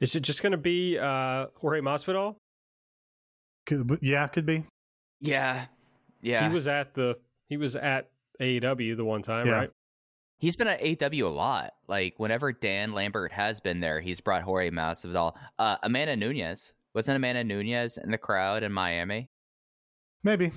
is 0.00 0.16
it 0.16 0.20
just 0.20 0.40
going 0.42 0.52
to 0.52 0.56
be 0.58 0.98
uh, 0.98 1.48
Jorge 1.56 1.80
Masvidal? 1.82 2.36
Could, 3.66 3.98
yeah, 4.02 4.26
could 4.26 4.46
be. 4.46 4.64
Yeah, 5.20 5.66
yeah. 6.22 6.48
He 6.48 6.52
was 6.54 6.66
at 6.68 6.94
the 6.94 7.18
he 7.48 7.56
was 7.56 7.76
at 7.76 8.10
AEW 8.40 8.96
the 8.96 9.04
one 9.04 9.22
time, 9.22 9.46
Yeah. 9.46 9.52
right? 9.52 9.70
He's 10.38 10.56
been 10.56 10.68
at 10.68 10.80
AW 10.82 11.26
a 11.26 11.28
lot. 11.28 11.74
Like 11.86 12.14
whenever 12.18 12.52
Dan 12.52 12.92
Lambert 12.94 13.32
has 13.32 13.60
been 13.60 13.80
there, 13.80 14.00
he's 14.00 14.20
brought 14.20 14.42
Jorge 14.42 14.70
Masvidal. 14.70 15.34
Uh, 15.58 15.76
Amanda 15.82 16.16
Nunes 16.16 16.72
wasn't 16.94 17.16
Amanda 17.16 17.44
Nunes 17.44 17.98
in 17.98 18.10
the 18.10 18.18
crowd 18.18 18.62
in 18.62 18.72
Miami? 18.72 19.28
Maybe. 20.24 20.52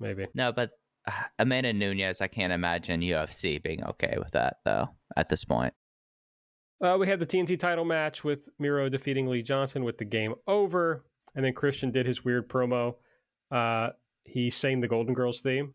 Maybe. 0.00 0.26
No, 0.34 0.52
but 0.52 0.70
uh, 1.06 1.12
Amanda 1.38 1.72
Nunes, 1.72 2.20
I 2.20 2.28
can't 2.28 2.52
imagine 2.52 3.00
UFC 3.00 3.60
being 3.62 3.82
okay 3.84 4.14
with 4.18 4.30
that 4.32 4.58
though. 4.64 4.90
At 5.16 5.28
this 5.28 5.44
point, 5.44 5.74
Uh, 6.80 6.96
we 7.00 7.08
had 7.08 7.18
the 7.18 7.26
TNT 7.26 7.58
title 7.58 7.84
match 7.84 8.22
with 8.22 8.48
Miro 8.60 8.88
defeating 8.88 9.26
Lee 9.26 9.42
Johnson 9.42 9.82
with 9.84 9.98
the 9.98 10.04
game 10.04 10.34
over, 10.46 11.04
and 11.34 11.44
then 11.44 11.52
Christian 11.52 11.90
did 11.90 12.06
his 12.06 12.24
weird 12.24 12.48
promo. 12.48 12.94
Uh, 13.50 13.90
he 14.24 14.50
sang 14.50 14.80
the 14.80 14.88
Golden 14.88 15.14
Girls 15.14 15.40
theme. 15.40 15.74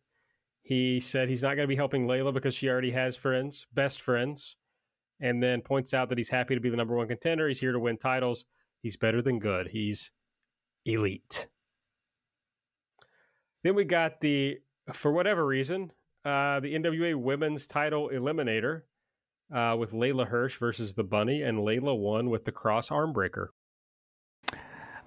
He 0.62 1.00
said 1.00 1.30
he's 1.30 1.44
not 1.44 1.56
going 1.56 1.64
to 1.64 1.68
be 1.68 1.76
helping 1.76 2.08
Leyla 2.08 2.34
because 2.34 2.56
she 2.56 2.70
already 2.70 2.92
has 2.92 3.18
friends, 3.18 3.68
best 3.74 4.02
friends, 4.02 4.56
and 5.20 5.44
then 5.44 5.62
points 5.62 5.94
out 5.94 6.10
that 6.10 6.18
he's 6.18 6.30
happy 6.30 6.56
to 6.56 6.62
be 6.62 6.70
the 6.70 6.78
number 6.78 6.96
one 6.96 7.08
contender. 7.08 7.48
He's 7.48 7.60
here 7.60 7.74
to 7.74 7.80
win 7.80 7.98
titles. 7.98 8.46
He's 8.82 8.98
better 8.98 9.22
than 9.22 9.40
good. 9.40 9.68
He's 9.68 10.12
elite. 10.86 11.48
Then 13.64 13.76
we 13.76 13.84
got 13.84 14.22
the, 14.22 14.60
for 14.92 15.12
whatever 15.12 15.46
reason, 15.46 15.92
uh, 16.26 16.60
the 16.60 16.74
NWA 16.76 17.16
Women's 17.16 17.66
Title 17.66 18.10
Eliminator 18.14 18.82
uh, 19.54 19.76
with 19.78 19.92
Leyla 19.92 20.28
Hirsch 20.28 20.58
versus 20.58 20.94
the 20.94 21.04
Bunny, 21.04 21.42
and 21.42 21.60
Leyla 21.60 21.98
won 21.98 22.30
with 22.30 22.46
the 22.46 22.52
cross 22.52 22.92
arm 22.92 23.14
breaker. 23.14 23.54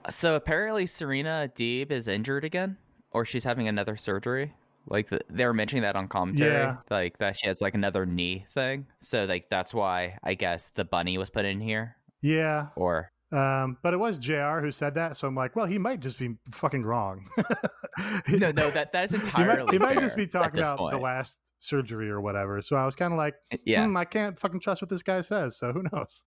So 0.08 0.34
apparently 0.34 0.86
Serena 0.86 1.50
Deeb 1.54 1.90
is 1.90 2.08
injured 2.08 2.44
again, 2.44 2.76
or 3.10 3.24
she's 3.24 3.44
having 3.44 3.68
another 3.68 3.96
surgery. 3.96 4.52
Like 4.88 5.08
the, 5.08 5.20
they 5.28 5.44
were 5.44 5.52
mentioning 5.54 5.82
that 5.82 5.96
on 5.96 6.06
commentary, 6.06 6.52
Yeah. 6.52 6.76
like 6.90 7.18
that 7.18 7.36
she 7.36 7.48
has 7.48 7.60
like 7.60 7.74
another 7.74 8.06
knee 8.06 8.46
thing. 8.54 8.86
So 9.00 9.24
like 9.24 9.48
that's 9.50 9.74
why 9.74 10.18
I 10.22 10.34
guess 10.34 10.70
the 10.74 10.84
bunny 10.84 11.18
was 11.18 11.28
put 11.28 11.44
in 11.44 11.60
here, 11.60 11.96
Yeah. 12.22 12.68
or 12.76 13.10
Um, 13.32 13.78
but 13.82 13.92
it 13.94 13.96
was 13.96 14.18
JR 14.20 14.60
who 14.60 14.70
said 14.70 14.94
that, 14.94 15.16
so 15.16 15.26
I'm 15.26 15.34
like, 15.34 15.56
well, 15.56 15.66
he 15.66 15.78
might 15.78 15.98
just 15.98 16.20
be 16.20 16.36
fucking 16.52 16.84
wrong. 16.84 17.26
no, 18.28 18.52
no, 18.52 18.70
that 18.70 18.92
that 18.92 19.04
is 19.06 19.10
he 19.10 19.16
entirely. 19.16 19.64
might, 19.64 19.72
he 19.72 19.78
might 19.80 19.98
just 19.98 20.16
be 20.16 20.28
talking 20.28 20.60
about 20.60 20.92
the 20.92 20.98
last 20.98 21.40
surgery 21.58 22.08
or 22.08 22.20
whatever. 22.20 22.62
So 22.62 22.76
I 22.76 22.84
was 22.84 22.94
kind 22.94 23.12
of 23.12 23.16
like, 23.18 23.34
Yeah, 23.64 23.86
hmm, 23.86 23.96
I 23.96 24.04
can't 24.04 24.38
fucking 24.38 24.60
trust 24.60 24.82
what 24.82 24.88
this 24.88 25.02
guy 25.02 25.22
says. 25.22 25.56
So 25.58 25.72
who 25.72 25.82
knows? 25.92 26.24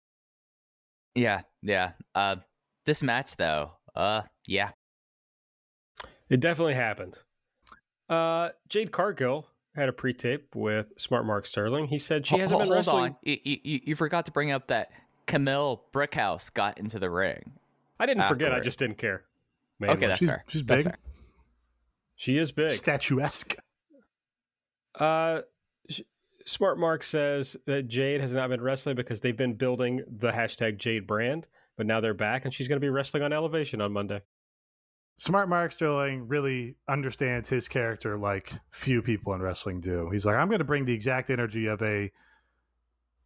yeah, 1.13 1.41
yeah. 1.61 1.91
Uh, 2.15 2.37
this 2.87 3.03
match 3.03 3.35
though, 3.35 3.73
uh, 3.95 4.23
yeah, 4.47 4.71
It 6.29 6.39
definitely 6.39 6.73
happened. 6.73 7.19
Uh, 8.09 8.49
Jade 8.69 8.91
Cargill 8.91 9.47
had 9.75 9.89
a 9.89 9.93
pre-tape 9.93 10.55
with 10.55 10.87
Smart 10.97 11.25
Mark 11.25 11.45
Sterling. 11.45 11.85
He 11.87 11.99
said 11.99 12.25
she 12.25 12.35
Ho- 12.35 12.41
hasn't 12.41 12.53
ho- 12.53 12.59
been 12.59 12.67
hold 12.67 12.77
wrestling. 12.77 13.11
on. 13.11 13.15
You, 13.21 13.37
you, 13.43 13.79
you 13.85 13.95
forgot 13.95 14.25
to 14.25 14.31
bring 14.31 14.49
up 14.51 14.67
that 14.67 14.89
Kamille 15.27 15.81
Brickhouse 15.93 16.51
got 16.51 16.77
into 16.79 16.97
the 16.99 17.09
ring. 17.11 17.51
I 17.99 18.05
didn't 18.07 18.23
forget. 18.23 18.51
I 18.53 18.59
just 18.59 18.79
didn't 18.79 18.97
care. 18.97 19.23
Okay, 19.83 20.07
that's 20.07 20.19
she's, 20.19 20.29
fair. 20.29 20.43
she's 20.47 20.63
big, 20.63 20.83
fair. 20.85 20.97
she 22.15 22.37
is 22.37 22.51
big. 22.51 22.69
statuesque. 22.69 23.55
Uh, 24.99 25.41
sh- 25.89 26.01
Smart 26.45 26.79
Mark 26.79 27.03
says 27.03 27.55
that 27.65 27.87
Jade 27.87 28.21
has 28.21 28.33
not 28.33 28.49
been 28.49 28.61
wrestling 28.61 28.95
because 28.95 29.19
they've 29.19 29.37
been 29.37 29.53
building 29.53 30.01
the 30.07 30.31
hashtag 30.31 30.77
Jade 30.77 31.05
brand, 31.05 31.45
but 31.77 31.85
now 31.85 32.01
they're 32.01 32.13
back 32.13 32.43
and 32.43 32.53
she's 32.53 32.67
going 32.67 32.77
to 32.77 32.85
be 32.85 32.89
wrestling 32.89 33.23
on 33.23 33.31
Elevation 33.31 33.79
on 33.79 33.93
Monday. 33.93 34.21
Smart 35.15 35.49
Mark 35.49 35.71
Sterling 35.71 36.27
really 36.27 36.75
understands 36.87 37.49
his 37.49 37.67
character 37.67 38.17
like 38.17 38.53
few 38.71 39.01
people 39.01 39.33
in 39.33 39.41
wrestling 39.41 39.79
do. 39.79 40.09
He's 40.11 40.25
like, 40.25 40.35
I'm 40.35 40.47
going 40.47 40.59
to 40.59 40.65
bring 40.65 40.85
the 40.85 40.93
exact 40.93 41.29
energy 41.29 41.65
of 41.65 41.81
a 41.81 42.11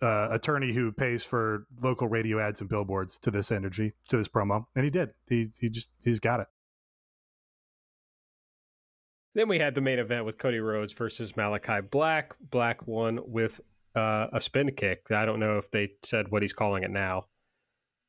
uh, 0.01 0.29
attorney 0.31 0.73
who 0.73 0.91
pays 0.91 1.23
for 1.23 1.65
local 1.81 2.07
radio 2.07 2.39
ads 2.39 2.61
and 2.61 2.69
billboards 2.69 3.19
to 3.19 3.31
this 3.31 3.51
energy, 3.51 3.93
to 4.07 4.17
this 4.17 4.27
promo, 4.27 4.65
and 4.75 4.85
he 4.85 4.89
did. 4.89 5.09
He 5.27 5.47
he 5.59 5.69
just 5.69 5.91
he's 6.03 6.19
got 6.19 6.39
it. 6.39 6.47
Then 9.33 9.47
we 9.47 9.59
had 9.59 9.75
the 9.75 9.81
main 9.81 9.99
event 9.99 10.25
with 10.25 10.37
Cody 10.37 10.59
Rhodes 10.59 10.93
versus 10.93 11.37
Malachi 11.37 11.81
Black. 11.81 12.35
Black 12.41 12.85
won 12.87 13.19
with 13.25 13.61
uh, 13.95 14.27
a 14.33 14.41
spin 14.41 14.71
kick. 14.71 15.11
I 15.11 15.25
don't 15.25 15.39
know 15.39 15.57
if 15.57 15.69
they 15.71 15.93
said 16.03 16.31
what 16.31 16.41
he's 16.41 16.53
calling 16.53 16.83
it 16.83 16.91
now. 16.91 17.27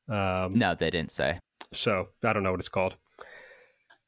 Um, 0.09 0.53
No, 0.57 0.75
they 0.75 0.89
didn't 0.89 1.11
say. 1.11 1.39
So 1.71 2.09
I 2.23 2.33
don't 2.33 2.43
know 2.43 2.51
what 2.51 2.59
it's 2.59 2.69
called. 2.69 2.95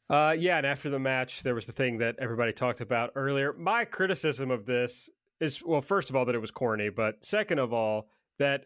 Uh, 0.09 0.35
yeah, 0.38 0.57
and 0.57 0.67
after 0.67 0.89
the 0.89 0.99
match, 0.99 1.41
there 1.41 1.55
was 1.55 1.65
the 1.65 1.72
thing 1.72 1.97
that 1.97 2.15
everybody 2.19 2.53
talked 2.53 2.80
about 2.81 3.11
earlier. 3.15 3.53
My 3.53 3.85
criticism 3.85 4.51
of 4.51 4.65
this 4.65 5.09
is 5.39 5.63
well, 5.63 5.81
first 5.81 6.09
of 6.09 6.15
all, 6.15 6.26
that 6.26 6.35
it 6.35 6.41
was 6.41 6.51
corny, 6.51 6.89
but 6.89 7.26
second 7.26 7.59
of 7.59 7.73
all, 7.73 8.07
that 8.38 8.65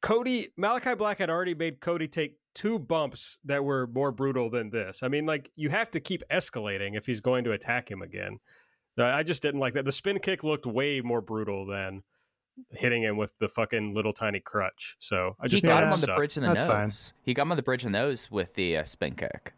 Cody 0.00 0.48
Malachi 0.56 0.94
Black 0.94 1.18
had 1.18 1.28
already 1.28 1.54
made 1.54 1.80
Cody 1.80 2.08
take 2.08 2.38
two 2.54 2.78
bumps 2.78 3.38
that 3.44 3.62
were 3.62 3.86
more 3.88 4.10
brutal 4.10 4.48
than 4.50 4.70
this. 4.70 5.02
I 5.02 5.08
mean, 5.08 5.26
like 5.26 5.50
you 5.56 5.68
have 5.68 5.90
to 5.92 6.00
keep 6.00 6.22
escalating 6.30 6.96
if 6.96 7.04
he's 7.04 7.20
going 7.20 7.44
to 7.44 7.52
attack 7.52 7.90
him 7.90 8.02
again. 8.02 8.38
Uh, 8.98 9.04
I 9.04 9.22
just 9.22 9.42
didn't 9.42 9.60
like 9.60 9.74
that. 9.74 9.84
The 9.84 9.92
spin 9.92 10.18
kick 10.18 10.42
looked 10.42 10.66
way 10.66 11.00
more 11.00 11.20
brutal 11.20 11.66
than 11.66 12.02
hitting 12.70 13.02
him 13.02 13.16
with 13.16 13.36
the 13.38 13.48
fucking 13.48 13.94
little 13.94 14.12
tiny 14.12 14.40
crutch. 14.40 14.96
So 14.98 15.36
I 15.40 15.44
He 15.44 15.48
just 15.48 15.64
got 15.64 15.82
him 15.82 15.88
it 15.90 15.94
on 15.94 16.00
the 16.00 16.14
bridge 16.14 16.36
of 16.36 16.42
the 16.42 16.48
That's 16.48 16.64
nose. 16.64 16.68
fine. 16.70 16.92
He 17.24 17.34
got 17.34 17.42
him 17.42 17.52
on 17.52 17.56
the 17.56 17.62
bridge 17.62 17.82
of 17.84 17.92
the 17.92 17.98
nose 17.98 18.30
with 18.30 18.54
the 18.54 18.76
uh, 18.78 18.84
spin 18.84 19.14
kick. 19.14 19.52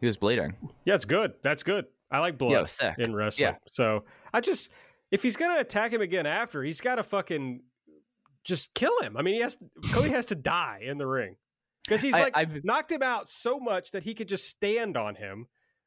He 0.00 0.06
was 0.06 0.16
bleeding. 0.16 0.54
Yeah, 0.84 0.94
it's 0.94 1.04
good. 1.04 1.34
That's 1.42 1.62
good. 1.62 1.86
I 2.10 2.20
like 2.20 2.38
blood 2.38 2.52
Yo, 2.52 2.64
sick. 2.66 2.96
in 2.98 3.14
wrestling. 3.14 3.48
Yeah. 3.50 3.56
So 3.66 4.04
I 4.32 4.40
just, 4.40 4.70
if 5.10 5.22
he's 5.22 5.36
gonna 5.36 5.60
attack 5.60 5.92
him 5.92 6.00
again 6.00 6.26
after, 6.26 6.62
he's 6.62 6.80
got 6.80 6.96
to 6.96 7.02
fucking 7.02 7.62
just 8.44 8.74
kill 8.74 9.00
him. 9.00 9.16
I 9.16 9.22
mean, 9.22 9.34
he 9.34 9.40
has 9.40 9.56
Cody 9.92 10.10
has 10.10 10.26
to 10.26 10.34
die 10.34 10.82
in 10.84 10.98
the 10.98 11.06
ring 11.06 11.36
because 11.84 12.00
he's 12.02 12.14
I- 12.14 12.24
like 12.24 12.32
I've- 12.36 12.60
knocked 12.62 12.92
him 12.92 13.02
out 13.02 13.28
so 13.28 13.58
much 13.58 13.90
that 13.92 14.04
he 14.04 14.14
could 14.14 14.28
just 14.28 14.48
stand 14.48 14.96
on 14.96 15.16
him 15.16 15.46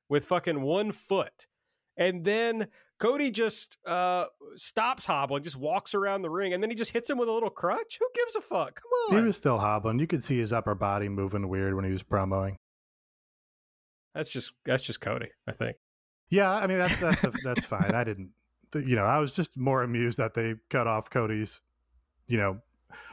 with 0.10 0.26
fucking 0.26 0.62
one 0.62 0.92
foot, 0.92 1.48
and 1.96 2.26
then 2.26 2.68
Cody 3.00 3.32
just 3.32 3.78
uh 3.88 4.26
stops 4.56 5.06
hobbling, 5.06 5.44
just 5.44 5.58
walks 5.58 5.96
around 5.96 6.22
the 6.22 6.30
ring, 6.30 6.54
and 6.54 6.62
then 6.62 6.70
he 6.70 6.76
just 6.76 6.92
hits 6.92 7.10
him 7.10 7.18
with 7.18 7.30
a 7.30 7.32
little 7.32 7.50
crutch. 7.50 7.98
Who 8.00 8.08
gives 8.14 8.36
a 8.36 8.42
fuck? 8.42 8.82
Come 8.82 9.18
on. 9.18 9.18
He 9.18 9.28
was 9.28 9.38
still 9.38 9.58
hobbling. 9.58 10.00
You 10.00 10.08
could 10.08 10.24
see 10.24 10.38
his 10.38 10.52
upper 10.54 10.76
body 10.76 11.08
moving 11.10 11.48
weird 11.48 11.76
when 11.76 11.86
he 11.86 11.92
was 11.92 12.04
promoing. 12.04 12.56
that's 14.14 14.30
just 14.30 14.52
that's 14.66 14.84
just 14.84 15.02
Cody. 15.02 15.30
I 15.48 15.52
think. 15.54 15.78
Yeah, 16.30 16.52
I 16.52 16.68
mean 16.68 16.78
that's 16.78 17.00
that's 17.00 17.44
that's 17.44 17.66
fine. 17.74 17.92
I 17.94 18.04
didn't, 18.04 18.32
you 18.76 18.96
know, 18.96 19.06
I 19.06 19.20
was 19.20 19.34
just 19.34 19.58
more 19.58 19.82
amused 19.84 20.18
that 20.18 20.34
they 20.34 20.56
cut 20.70 20.86
off 20.88 21.10
Cody's, 21.10 21.64
you 22.28 22.38
know, 22.38 22.60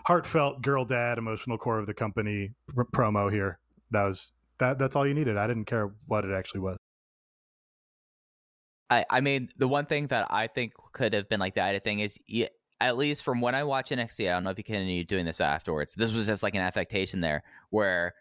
heartfelt 0.07 0.63
girl 0.63 0.85
dad 0.85 1.17
emotional 1.19 1.59
core 1.59 1.79
of 1.79 1.87
the 1.87 1.95
company 1.95 2.55
pr- 2.69 2.83
promo 2.83 3.31
here. 3.33 3.59
That 3.91 4.05
was 4.05 4.33
that. 4.59 4.79
That's 4.79 4.97
all 4.97 5.07
you 5.07 5.15
needed. 5.15 5.37
I 5.37 5.47
didn't 5.47 5.67
care 5.67 5.95
what 6.07 6.25
it 6.25 6.33
actually 6.33 6.61
was. 6.61 6.77
I, 8.89 9.05
I 9.11 9.21
mean, 9.21 9.49
the 9.57 9.69
one 9.69 9.87
thing 9.87 10.09
that 10.09 10.29
I 10.31 10.47
think 10.47 10.73
could 10.93 11.13
have 11.13 11.29
been 11.29 11.41
like 11.41 11.55
the 11.55 11.61
added 11.61 11.85
thing 11.85 12.01
is, 12.01 12.19
at 12.81 12.97
least 12.97 13.25
from 13.25 13.41
when 13.41 13.55
I 13.55 13.65
watch 13.65 13.91
NXT, 13.91 14.29
I 14.29 14.33
don't 14.33 14.45
know 14.45 14.51
if 14.51 14.59
you 14.59 14.65
continue 14.65 15.05
doing 15.05 15.25
this 15.25 15.41
afterwards. 15.41 15.95
This 15.95 16.13
was 16.13 16.27
just 16.27 16.43
like 16.43 16.55
an 16.55 16.61
affectation 16.61 17.21
there, 17.21 17.43
where 17.71 18.15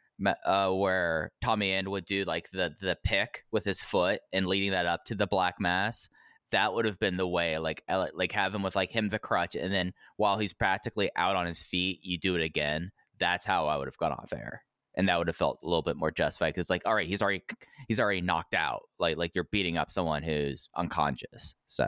uh, 0.46 0.72
where 0.72 1.32
Tommy 1.42 1.74
End 1.74 1.90
would 1.90 2.06
do 2.06 2.24
like 2.24 2.50
the 2.52 2.74
the 2.82 2.98
pick 3.04 3.46
with 3.52 3.66
his 3.66 3.84
foot 3.84 4.22
and 4.32 4.48
leading 4.48 4.72
that 4.72 4.86
up 4.86 5.06
to 5.06 5.16
the 5.16 5.28
Black 5.28 5.60
Mass. 5.60 6.10
That 6.52 6.74
would 6.74 6.86
have 6.86 7.00
been 7.00 7.18
the 7.18 7.28
way, 7.28 7.58
like 7.58 7.84
like 7.90 8.32
have 8.32 8.56
him 8.56 8.64
with 8.64 8.76
like 8.76 8.92
him 8.92 9.10
the 9.10 9.20
crutch, 9.20 9.56
and 9.56 9.74
then 9.74 9.94
while 10.18 10.38
he's 10.38 10.54
practically 10.54 11.10
out 11.16 11.36
on 11.36 11.46
his 11.46 11.62
feet, 11.62 12.00
you 12.04 12.18
do 12.18 12.36
it 12.36 12.44
again. 12.44 12.92
That's 13.20 13.46
how 13.46 13.68
I 13.68 13.78
would 13.78 13.88
have 13.88 13.98
gone 13.98 14.12
off 14.14 14.34
air, 14.34 14.64
and 14.96 15.08
that 15.10 15.18
would 15.18 15.28
have 15.28 15.36
felt 15.36 15.60
a 15.64 15.66
little 15.66 15.82
bit 15.82 15.98
more 15.98 16.12
justified 16.12 16.54
because, 16.54 16.70
like, 16.70 16.84
all 16.86 16.96
right, 16.96 17.08
he's 17.08 17.22
already 17.22 17.44
he's 17.88 18.00
already 18.00 18.22
knocked 18.22 18.54
out. 18.54 18.84
Like 19.00 19.18
like 19.18 19.36
you're 19.36 19.48
beating 19.52 19.78
up 19.78 19.92
someone 19.92 20.24
who's 20.24 20.70
unconscious. 20.76 21.56
So 21.68 21.88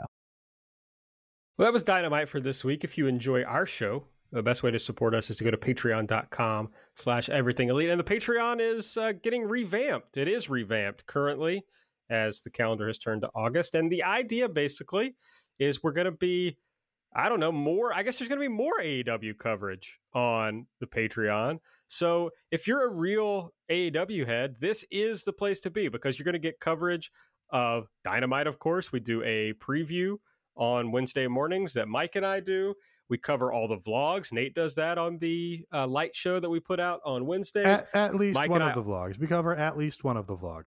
Well, 1.56 1.66
that 1.66 1.72
was 1.72 1.82
Dynamite 1.82 2.28
for 2.28 2.40
this 2.40 2.64
week. 2.64 2.84
If 2.84 2.96
you 2.98 3.06
enjoy 3.06 3.42
our 3.44 3.66
show, 3.66 4.04
the 4.30 4.42
best 4.42 4.62
way 4.62 4.70
to 4.70 4.78
support 4.78 5.14
us 5.14 5.30
is 5.30 5.36
to 5.38 5.44
go 5.44 5.50
to 5.50 5.56
patreon.com 5.56 6.70
slash 6.96 7.28
everything 7.30 7.70
elite. 7.70 7.88
And 7.88 7.98
the 7.98 8.04
Patreon 8.04 8.60
is 8.60 8.96
uh, 8.96 9.12
getting 9.12 9.42
revamped. 9.42 10.16
It 10.16 10.28
is 10.28 10.50
revamped 10.50 11.06
currently 11.06 11.64
as 12.10 12.42
the 12.42 12.50
calendar 12.50 12.86
has 12.86 12.98
turned 12.98 13.22
to 13.22 13.30
August. 13.34 13.74
And 13.74 13.90
the 13.90 14.02
idea 14.02 14.48
basically 14.48 15.16
is 15.58 15.82
we're 15.82 15.92
going 15.92 16.04
to 16.04 16.10
be, 16.10 16.58
I 17.14 17.28
don't 17.28 17.40
know, 17.40 17.52
more, 17.52 17.92
I 17.92 18.02
guess 18.02 18.18
there's 18.18 18.28
going 18.28 18.40
to 18.40 18.48
be 18.48 18.54
more 18.54 18.78
AEW 18.80 19.38
coverage 19.38 19.98
on 20.12 20.66
the 20.80 20.86
Patreon. 20.86 21.58
So 21.88 22.30
if 22.50 22.66
you're 22.66 22.84
a 22.86 22.92
real 22.92 23.54
AEW 23.70 24.26
head, 24.26 24.56
this 24.60 24.84
is 24.90 25.24
the 25.24 25.32
place 25.32 25.58
to 25.60 25.70
be 25.70 25.88
because 25.88 26.18
you're 26.18 26.24
going 26.24 26.34
to 26.34 26.38
get 26.38 26.60
coverage 26.60 27.10
of 27.50 27.88
Dynamite, 28.04 28.46
of 28.46 28.58
course. 28.58 28.92
We 28.92 29.00
do 29.00 29.22
a 29.24 29.54
preview 29.54 30.16
on 30.54 30.92
Wednesday 30.92 31.26
mornings 31.28 31.72
that 31.74 31.88
Mike 31.88 32.14
and 32.16 32.26
I 32.26 32.40
do. 32.40 32.74
We 33.08 33.16
cover 33.16 33.52
all 33.52 33.68
the 33.68 33.78
vlogs. 33.78 34.32
Nate 34.32 34.54
does 34.54 34.74
that 34.74 34.98
on 34.98 35.16
the 35.18 35.64
uh, 35.72 35.86
light 35.86 36.14
show 36.14 36.38
that 36.40 36.50
we 36.50 36.60
put 36.60 36.78
out 36.78 37.00
on 37.06 37.24
Wednesdays. 37.24 37.64
At, 37.64 37.94
at 37.94 38.14
least 38.16 38.34
Mike 38.34 38.50
one 38.50 38.60
of 38.60 38.68
I- 38.68 38.74
the 38.74 38.82
vlogs. 38.82 39.18
We 39.18 39.26
cover 39.26 39.54
at 39.56 39.78
least 39.78 40.04
one 40.04 40.18
of 40.18 40.26
the 40.26 40.36
vlogs. 40.36 40.64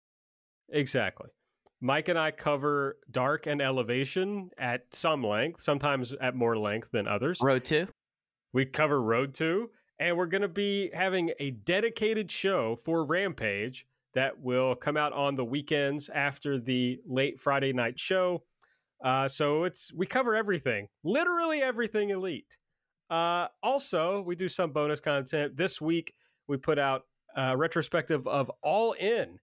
exactly. 0.70 1.30
Mike 1.81 2.07
and 2.10 2.18
I 2.18 2.31
cover 2.31 2.97
Dark 3.11 3.47
and 3.47 3.61
Elevation 3.61 4.49
at 4.57 4.85
some 4.91 5.23
length, 5.23 5.61
sometimes 5.61 6.14
at 6.14 6.35
more 6.35 6.57
length 6.57 6.89
than 6.91 7.07
others. 7.07 7.39
road 7.41 7.65
two. 7.65 7.88
We 8.56 8.64
cover 8.64 9.02
Road 9.02 9.34
2, 9.34 9.69
and 9.99 10.15
we're 10.15 10.27
going 10.27 10.41
to 10.41 10.47
be 10.47 10.89
having 10.93 11.34
a 11.39 11.52
dedicated 11.52 12.31
show 12.31 12.77
for 12.77 13.03
Rampage 13.03 13.85
that 14.14 14.39
will 14.39 14.76
come 14.76 14.95
out 14.95 15.11
on 15.11 15.35
the 15.35 15.43
weekends 15.43 16.07
after 16.07 16.57
the 16.57 17.02
late 17.06 17.38
Friday 17.38 17.73
night 17.73 17.99
show. 17.99 18.43
Uh, 19.03 19.27
so 19.27 19.65
it's 19.65 19.91
we 19.93 20.06
cover 20.06 20.38
everything, 20.38 20.88
literally 21.03 21.61
everything 21.61 22.11
elite. 22.11 22.57
Uh, 23.10 23.47
also, 23.61 24.22
we 24.22 24.38
do 24.38 24.47
some 24.47 24.72
bonus 24.72 25.02
content. 25.02 25.57
This 25.57 25.81
week, 25.81 26.14
we 26.47 26.56
put 26.56 26.80
out 26.80 27.03
a 27.35 27.57
retrospective 27.57 28.26
of 28.26 28.49
All 28.64 28.93
In 28.93 29.38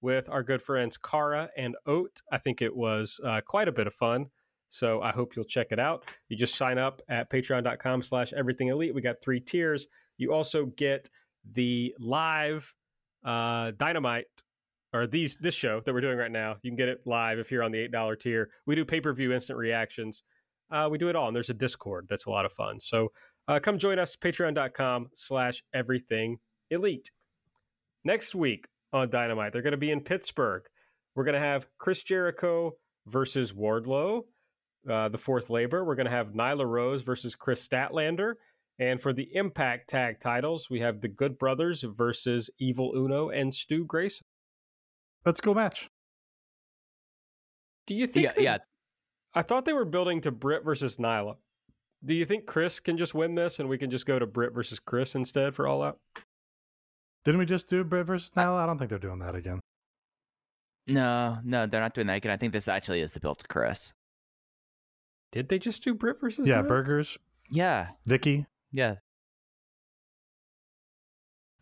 with 0.00 0.28
our 0.28 0.42
good 0.42 0.62
friends 0.62 0.96
Kara 0.96 1.50
and 1.56 1.76
Oat. 1.86 2.22
I 2.30 2.38
think 2.38 2.62
it 2.62 2.74
was 2.74 3.20
uh, 3.24 3.40
quite 3.46 3.68
a 3.68 3.72
bit 3.72 3.86
of 3.86 3.94
fun. 3.94 4.26
So 4.68 5.00
I 5.00 5.12
hope 5.12 5.36
you'll 5.36 5.44
check 5.44 5.68
it 5.70 5.78
out. 5.78 6.04
You 6.28 6.36
just 6.36 6.56
sign 6.56 6.78
up 6.78 7.00
at 7.08 7.30
patreon.com 7.30 8.02
slash 8.02 8.32
everything 8.32 8.68
elite. 8.68 8.94
We 8.94 9.00
got 9.00 9.20
three 9.22 9.40
tiers. 9.40 9.86
You 10.18 10.32
also 10.32 10.66
get 10.66 11.08
the 11.52 11.94
live 11.98 12.74
uh, 13.24 13.72
dynamite 13.76 14.26
or 14.92 15.06
these 15.06 15.36
this 15.36 15.54
show 15.54 15.80
that 15.80 15.92
we're 15.92 16.00
doing 16.00 16.18
right 16.18 16.30
now. 16.30 16.56
You 16.62 16.70
can 16.70 16.76
get 16.76 16.88
it 16.88 17.00
live 17.06 17.38
if 17.38 17.50
you're 17.50 17.62
on 17.62 17.72
the 17.72 17.78
eight 17.78 17.92
dollar 17.92 18.16
tier. 18.16 18.50
We 18.66 18.74
do 18.74 18.84
pay 18.84 19.00
per 19.00 19.12
view 19.12 19.32
instant 19.32 19.58
reactions. 19.58 20.22
Uh, 20.70 20.88
we 20.90 20.98
do 20.98 21.08
it 21.08 21.16
all, 21.16 21.28
and 21.28 21.36
there's 21.36 21.50
a 21.50 21.54
Discord 21.54 22.06
that's 22.08 22.26
a 22.26 22.30
lot 22.30 22.44
of 22.44 22.52
fun. 22.52 22.80
So 22.80 23.12
uh, 23.46 23.60
come 23.60 23.78
join 23.78 24.00
us, 24.00 24.16
patreon.com 24.16 25.10
slash 25.14 25.62
everything 25.72 26.38
elite. 26.70 27.12
Next 28.04 28.34
week 28.34 28.66
on 28.92 29.10
Dynamite, 29.10 29.52
they're 29.52 29.62
going 29.62 29.72
to 29.72 29.76
be 29.76 29.90
in 29.90 30.00
Pittsburgh. 30.00 30.62
We're 31.14 31.24
going 31.24 31.34
to 31.34 31.40
have 31.40 31.66
Chris 31.78 32.02
Jericho 32.02 32.72
versus 33.06 33.52
Wardlow, 33.52 34.22
uh, 34.88 35.08
the 35.08 35.18
fourth 35.18 35.50
labor. 35.50 35.84
We're 35.84 35.94
going 35.94 36.06
to 36.06 36.10
have 36.12 36.28
Nyla 36.32 36.66
Rose 36.66 37.02
versus 37.02 37.34
Kris 37.34 37.66
Statlander. 37.66 38.34
And 38.78 39.00
for 39.00 39.12
the 39.14 39.28
Impact 39.34 39.88
Tag 39.88 40.20
titles, 40.20 40.68
we 40.68 40.80
have 40.80 41.00
the 41.00 41.08
Good 41.08 41.38
Brothers 41.38 41.82
versus 41.82 42.50
Evil 42.58 42.92
Uno 42.94 43.30
and 43.30 43.54
Stu 43.54 43.84
Grayson. 43.86 44.26
Let's 45.24 45.40
go 45.40 45.54
match. 45.54 45.88
Do 47.86 47.94
you 47.94 48.06
think? 48.06 48.24
Yeah, 48.24 48.32
they- 48.36 48.44
yeah. 48.44 48.58
I 49.34 49.42
thought 49.42 49.64
they 49.66 49.72
were 49.72 49.84
building 49.84 50.20
to 50.22 50.30
Britt 50.30 50.64
versus 50.64 50.96
Nyla. 50.96 51.36
Do 52.04 52.14
you 52.14 52.24
think 52.24 52.46
Kris 52.46 52.80
can 52.80 52.96
just 52.96 53.14
win 53.14 53.34
this 53.34 53.58
and 53.58 53.68
we 53.68 53.78
can 53.78 53.90
just 53.90 54.06
go 54.06 54.18
to 54.18 54.26
Britt 54.26 54.54
versus 54.54 54.78
Kris 54.78 55.14
instead 55.14 55.54
for 55.54 55.66
all 55.66 55.82
out? 55.82 55.98
Didn't 57.26 57.40
we 57.40 57.44
just 57.46 57.68
do 57.68 57.82
Britt 57.82 58.06
versus 58.06 58.30
Nyla? 58.36 58.62
I 58.62 58.66
don't 58.66 58.78
think 58.78 58.88
they're 58.88 59.00
doing 59.00 59.18
that 59.18 59.34
again. 59.34 59.58
No, 60.86 61.38
no, 61.42 61.66
they're 61.66 61.80
not 61.80 61.92
doing 61.92 62.06
that 62.06 62.18
again. 62.18 62.30
I 62.30 62.36
think 62.36 62.52
this 62.52 62.68
actually 62.68 63.00
is 63.00 63.14
the 63.14 63.18
build 63.18 63.38
to 63.40 63.48
Kris. 63.48 63.92
Did 65.32 65.48
they 65.48 65.58
just 65.58 65.82
do 65.82 65.92
Britt 65.92 66.20
versus 66.20 66.46
Yeah, 66.46 66.62
Nyla? 66.62 66.68
burgers, 66.68 67.18
Yeah, 67.50 67.88
Vicky. 68.06 68.46
yeah. 68.70 68.94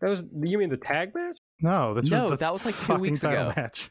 That 0.01 0.11
was 0.11 0.23
you 0.39 0.59
mean 0.59 0.69
the 0.69 0.77
tag 0.77 1.15
match? 1.15 1.37
No, 1.61 1.95
this 1.95 2.11
No, 2.11 2.21
was 2.21 2.29
the 2.31 2.37
that 2.37 2.51
was 2.53 2.63
like 2.65 2.75
two 2.77 2.95
weeks 3.01 3.23
ago. 3.23 3.51
match. 3.55 3.89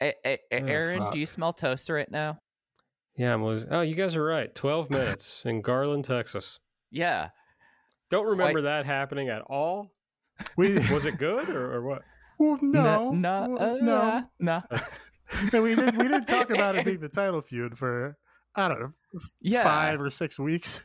A- 0.00 0.14
A- 0.24 0.38
A- 0.52 0.62
Oh, 0.62 0.66
Aaron, 0.66 0.98
fuck. 1.00 1.12
do 1.12 1.18
you 1.18 1.26
smell 1.26 1.52
toast 1.52 1.90
right 1.90 2.08
now? 2.08 2.38
Yeah, 3.16 3.34
I'm 3.34 3.44
losing. 3.44 3.68
Oh, 3.72 3.80
you 3.80 3.96
guys 3.96 4.14
are 4.14 4.22
right. 4.22 4.54
Twelve 4.54 4.90
minutes 4.90 5.44
in 5.44 5.60
Garland, 5.60 6.04
Texas. 6.04 6.60
Yeah. 6.92 7.30
Don't 8.10 8.26
remember 8.28 8.62
that 8.62 8.86
happening 8.86 9.28
at 9.28 9.42
all. 9.42 9.90
We 10.56 10.74
Was 10.92 11.06
it 11.06 11.18
good 11.18 11.48
or, 11.48 11.74
or 11.74 11.82
what? 11.82 12.02
well, 12.38 12.58
no, 12.62 13.10
No. 13.12 13.46
well, 13.58 13.62
uh, 13.62 13.76
no. 13.80 14.24
No. 14.38 14.60
And 15.52 15.62
we 15.62 15.74
didn't. 15.74 15.98
We 15.98 16.04
didn't 16.08 16.26
talk 16.26 16.50
about 16.50 16.74
it 16.76 16.84
being 16.86 17.00
the 17.00 17.08
title 17.08 17.42
feud 17.42 17.76
for 17.76 18.16
I 18.54 18.68
don't 18.68 18.80
know 18.80 18.92
Yeah. 19.42 19.62
five 19.64 20.00
or 20.00 20.08
six 20.10 20.38
weeks. 20.38 20.82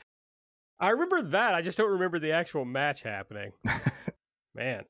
I 0.80 0.89
remember 0.89 1.21
that. 1.21 1.53
I 1.53 1.61
just 1.61 1.77
don't 1.77 1.91
remember 1.91 2.19
the 2.19 2.31
actual 2.34 2.65
match 2.65 3.03
happening. 3.03 3.51
Man, 4.55 4.84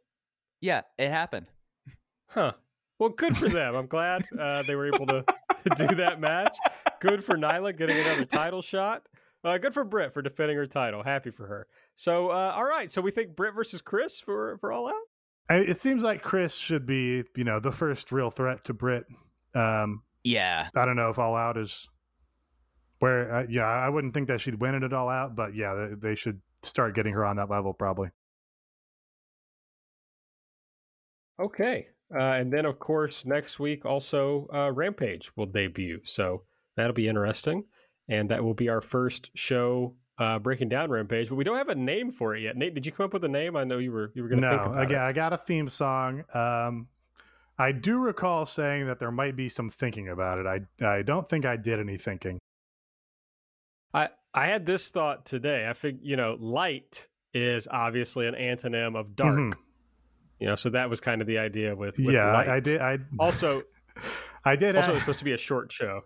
Yeah, 0.59 0.81
it 0.97 1.09
happened. 1.09 1.47
huh? 2.29 2.53
Well, 2.99 3.09
good 3.09 3.37
for 3.37 3.47
them. 3.49 3.75
I'm 3.75 3.85
glad 3.87 4.23
uh, 4.39 4.63
they 4.63 4.75
were 4.75 4.87
able 4.87 5.05
to, 5.07 5.23
to 5.75 5.87
do 5.87 5.95
that 5.95 6.19
match. 6.19 6.55
Good 6.99 7.23
for 7.23 7.35
Nyla 7.35 7.77
getting 7.77 7.97
another 7.97 8.25
title 8.25 8.61
shot. 8.61 9.03
Uh, 9.43 9.57
good 9.57 9.73
for 9.73 9.83
Britt 9.83 10.13
for 10.13 10.21
defending 10.21 10.57
her 10.57 10.65
title. 10.65 11.03
Happy 11.03 11.29
for 11.29 11.47
her. 11.47 11.67
So, 11.95 12.29
uh, 12.29 12.53
all 12.55 12.63
right. 12.63 12.89
So 12.89 13.01
we 13.01 13.11
think 13.11 13.35
Britt 13.35 13.53
versus 13.53 13.81
Kris 13.81 14.21
for 14.21 14.57
for 14.59 14.71
All 14.71 14.87
Out. 14.87 14.93
I, 15.49 15.55
it 15.55 15.77
seems 15.77 16.03
like 16.03 16.21
Kris 16.21 16.55
should 16.55 16.85
be, 16.85 17.23
you 17.35 17.43
know, 17.43 17.59
the 17.59 17.71
first 17.73 18.11
real 18.11 18.31
threat 18.31 18.63
to 18.65 18.73
Britt. 18.73 19.05
Um, 19.53 20.03
Yeah. 20.23 20.69
I 20.75 20.85
don't 20.85 20.95
know 20.95 21.09
if 21.09 21.19
All 21.19 21.35
Out 21.35 21.57
is 21.57 21.89
where. 22.99 23.33
Uh, 23.33 23.45
yeah, 23.49 23.65
I 23.65 23.89
wouldn't 23.89 24.13
think 24.13 24.29
that 24.29 24.39
she'd 24.39 24.61
win 24.61 24.75
it 24.75 24.83
at 24.83 24.93
All 24.93 25.09
Out, 25.09 25.35
but 25.35 25.53
yeah, 25.55 25.73
they, 25.73 26.09
they 26.09 26.15
should 26.15 26.39
start 26.61 26.95
getting 26.95 27.13
her 27.13 27.25
on 27.25 27.35
that 27.35 27.49
level 27.49 27.73
probably. 27.73 28.09
Okay. 31.39 31.87
Uh, 32.13 32.19
and 32.19 32.53
then, 32.53 32.65
of 32.65 32.79
course, 32.79 33.25
next 33.25 33.59
week 33.59 33.85
also 33.85 34.47
uh, 34.53 34.71
Rampage 34.71 35.31
will 35.35 35.47
debut. 35.47 35.99
So 36.05 36.43
that'll 36.77 36.93
be 36.93 37.07
interesting. 37.07 37.65
And 38.09 38.29
that 38.29 38.43
will 38.43 38.53
be 38.53 38.69
our 38.69 38.81
first 38.81 39.31
show 39.35 39.95
uh, 40.17 40.37
breaking 40.39 40.69
down 40.69 40.89
Rampage. 40.91 41.29
But 41.29 41.35
we 41.35 41.43
don't 41.43 41.57
have 41.57 41.69
a 41.69 41.75
name 41.75 42.11
for 42.11 42.35
it 42.35 42.41
yet. 42.41 42.57
Nate, 42.57 42.73
did 42.73 42.85
you 42.85 42.91
come 42.91 43.05
up 43.05 43.13
with 43.13 43.23
a 43.23 43.29
name? 43.29 43.55
I 43.55 43.63
know 43.63 43.77
you 43.77 43.91
were 43.91 44.11
you 44.13 44.23
were 44.23 44.29
going 44.29 44.41
to 44.41 44.47
No, 44.47 44.53
think 44.53 44.65
about 44.67 44.83
again. 44.83 45.01
I 45.01 45.11
got 45.13 45.33
a 45.33 45.37
theme 45.37 45.69
song. 45.69 46.23
Um, 46.33 46.87
I 47.57 47.71
do 47.71 47.97
recall 47.99 48.45
saying 48.45 48.87
that 48.87 48.99
there 48.99 49.11
might 49.11 49.35
be 49.35 49.47
some 49.47 49.69
thinking 49.69 50.09
about 50.09 50.39
it. 50.39 50.45
I 50.45 50.85
I 50.85 51.01
don't 51.01 51.27
think 51.27 51.45
I 51.45 51.55
did 51.55 51.79
any 51.79 51.97
thinking. 51.97 52.39
I 53.93 54.09
I 54.33 54.47
had 54.47 54.65
this 54.65 54.89
thought 54.91 55.25
today. 55.25 55.67
I 55.69 55.73
think 55.73 55.99
you 56.01 56.15
know, 56.15 56.35
light 56.39 57.07
is 57.33 57.67
obviously 57.71 58.27
an 58.27 58.35
antonym 58.35 58.95
of 58.99 59.15
dark. 59.15 59.35
Mhm. 59.35 59.53
You 60.39 60.47
know, 60.47 60.55
so 60.55 60.69
that 60.71 60.89
was 60.89 60.99
kind 60.99 61.21
of 61.21 61.27
the 61.27 61.37
idea 61.37 61.75
with, 61.75 61.97
with 61.97 62.15
yeah, 62.15 62.33
light. 62.33 62.49
I, 62.49 62.55
I 62.55 62.59
did. 62.59 62.81
I 62.81 62.97
Also, 63.17 63.63
I 64.45 64.55
did. 64.55 64.75
also, 64.75 64.91
it's 64.91 65.01
supposed 65.01 65.19
to 65.19 65.25
be 65.25 65.31
a 65.31 65.37
short 65.37 65.71
show. 65.71 66.01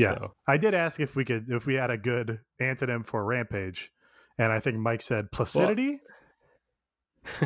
Yeah, 0.00 0.14
so. 0.14 0.32
I 0.46 0.56
did 0.56 0.74
ask 0.74 1.00
if 1.00 1.16
we 1.16 1.24
could 1.24 1.48
if 1.48 1.66
we 1.66 1.74
had 1.74 1.90
a 1.90 1.98
good 1.98 2.40
antonym 2.60 3.06
for 3.06 3.24
Rampage, 3.24 3.90
and 4.38 4.52
I 4.52 4.60
think 4.60 4.78
Mike 4.78 5.02
said 5.02 5.30
placidity. 5.30 6.00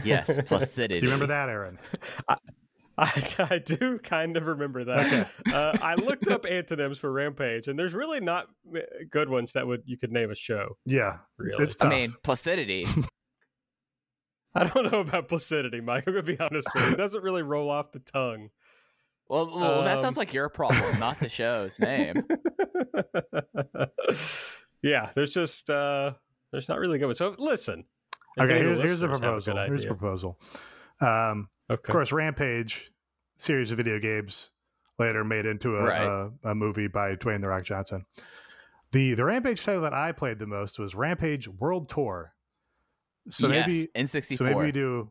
Yes. 0.05 0.41
Placidity. 0.43 1.01
do 1.01 1.07
you 1.07 1.13
remember 1.13 1.33
that, 1.33 1.49
Aaron? 1.49 1.79
I, 2.97 3.11
I 3.51 3.59
do 3.59 3.99
kind 3.99 4.37
of 4.37 4.47
remember 4.47 4.85
that. 4.85 5.07
Okay. 5.07 5.53
Uh, 5.53 5.77
I 5.83 5.97
looked 5.97 6.29
up 6.29 6.47
antonyms 6.49 6.99
for 6.99 7.11
Rampage, 7.11 7.67
and 7.67 7.77
there's 7.77 7.93
really 7.93 8.21
not 8.21 8.47
good 9.11 9.29
ones 9.29 9.53
that 9.53 9.67
would 9.67 9.83
you 9.85 9.97
could 9.99 10.13
name 10.13 10.31
a 10.31 10.37
show. 10.37 10.77
Yeah, 10.87 11.19
Really, 11.37 11.65
it's 11.65 11.77
I 11.81 11.89
mean, 11.89 12.15
placidity. 12.23 12.87
I 14.55 14.69
don't 14.69 14.93
know 14.93 15.01
about 15.01 15.29
placidity, 15.29 15.81
Mike. 15.81 16.05
I'm 16.07 16.15
gonna 16.15 16.23
be 16.23 16.39
honest 16.39 16.69
with 16.73 16.87
you. 16.87 16.93
It 16.93 16.97
doesn't 16.97 17.25
really 17.25 17.43
roll 17.43 17.69
off 17.69 17.91
the 17.91 17.99
tongue. 17.99 18.51
Well, 19.35 19.51
well 19.59 19.83
that 19.83 19.97
Um, 19.97 20.03
sounds 20.03 20.17
like 20.17 20.33
your 20.33 20.49
problem, 20.49 21.01
not 21.01 21.19
the 21.19 21.29
show's 21.29 21.81
name. 21.81 22.23
yeah, 24.83 25.11
there's 25.15 25.33
just 25.35 25.71
uh 25.71 26.13
there's 26.53 26.69
not 26.69 26.79
really 26.79 26.99
good 26.99 27.07
ones. 27.07 27.19
So 27.19 27.35
listen. 27.39 27.85
okay, 28.41 28.53
any 28.53 28.61
of 28.61 28.67
here's, 28.67 28.79
the 28.79 28.87
here's 28.87 29.03
a 29.03 29.09
proposal. 29.09 29.57
Here's 29.57 29.85
a 29.85 29.89
proposal. 29.89 30.39
Um, 31.01 31.49
Okay. 31.71 31.91
Of 31.91 31.95
course, 31.95 32.13
Rampage 32.13 32.93
series 33.39 33.73
of 33.73 33.79
video 33.79 33.99
games 33.99 34.51
later 34.99 35.25
made 35.25 35.47
into 35.47 35.79
a, 35.79 35.83
Right. 35.83 36.03
a, 36.03 36.31
a 36.51 36.55
movie 36.55 36.89
by 36.89 37.17
Dwayne 37.17 37.41
the 37.41 37.49
Rock 37.49 37.65
Johnson. 37.65 38.05
The 38.93 39.15
the 39.15 39.25
Rampage 39.25 39.65
title 39.65 39.81
that 39.81 39.95
I 39.95 40.13
played 40.13 40.39
the 40.39 40.47
most 40.47 40.79
was 40.79 40.95
Rampage 40.95 41.49
World 41.49 41.89
Tour. 41.89 42.35
So 43.31 43.49
yes, 43.49 43.67
maybe 43.67 43.89
N64. 43.97 44.37
so 44.37 44.45
maybe 44.45 44.57
we 44.57 44.73
do 44.73 45.11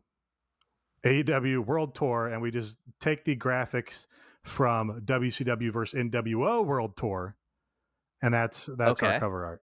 AEW 1.04 1.64
World 1.66 1.94
Tour 1.94 2.28
and 2.28 2.40
we 2.40 2.50
just 2.50 2.78
take 3.00 3.24
the 3.24 3.36
graphics 3.36 4.06
from 4.42 5.00
WCW 5.04 5.72
versus 5.72 5.98
NWO 6.00 6.64
World 6.64 6.96
Tour, 6.96 7.36
and 8.22 8.32
that's 8.34 8.66
that's 8.76 9.02
our 9.02 9.18
cover 9.18 9.44
art. 9.44 9.62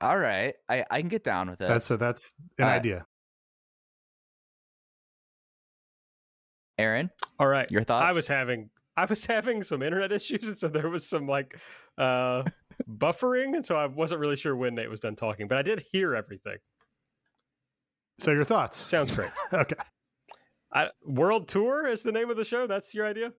All 0.00 0.18
right, 0.18 0.54
I, 0.68 0.84
I 0.90 1.00
can 1.00 1.08
get 1.08 1.24
down 1.24 1.50
with 1.50 1.58
this. 1.58 1.68
That's 1.68 1.90
a, 1.90 1.96
that's 1.96 2.32
an 2.58 2.64
Uh, 2.66 2.68
idea. 2.68 3.06
Aaron, 6.78 7.10
All 7.40 7.48
right. 7.48 7.68
your 7.70 7.82
thoughts? 7.82 8.10
I 8.10 8.14
was 8.14 8.28
having 8.28 8.70
I 8.96 9.04
was 9.04 9.26
having 9.26 9.62
some 9.64 9.82
internet 9.82 10.12
issues, 10.12 10.44
and 10.44 10.56
so 10.56 10.68
there 10.68 10.88
was 10.88 11.08
some 11.08 11.26
like 11.26 11.58
uh 11.98 12.44
buffering, 12.88 13.56
and 13.56 13.66
so 13.66 13.76
I 13.76 13.86
wasn't 13.86 14.20
really 14.20 14.36
sure 14.36 14.54
when 14.56 14.74
Nate 14.76 14.88
was 14.88 15.00
done 15.00 15.16
talking, 15.16 15.48
but 15.48 15.58
I 15.58 15.62
did 15.62 15.84
hear 15.92 16.14
everything. 16.14 16.58
So 18.18 18.32
your 18.32 18.44
thoughts? 18.44 18.76
Sounds 18.76 19.12
great. 19.12 19.30
okay. 19.52 19.76
I, 20.72 20.90
World 21.06 21.48
Tour 21.48 21.86
is 21.86 22.02
the 22.02 22.12
name 22.12 22.30
of 22.30 22.36
the 22.36 22.44
show. 22.44 22.66
That's 22.66 22.94
your 22.94 23.06
idea. 23.06 23.32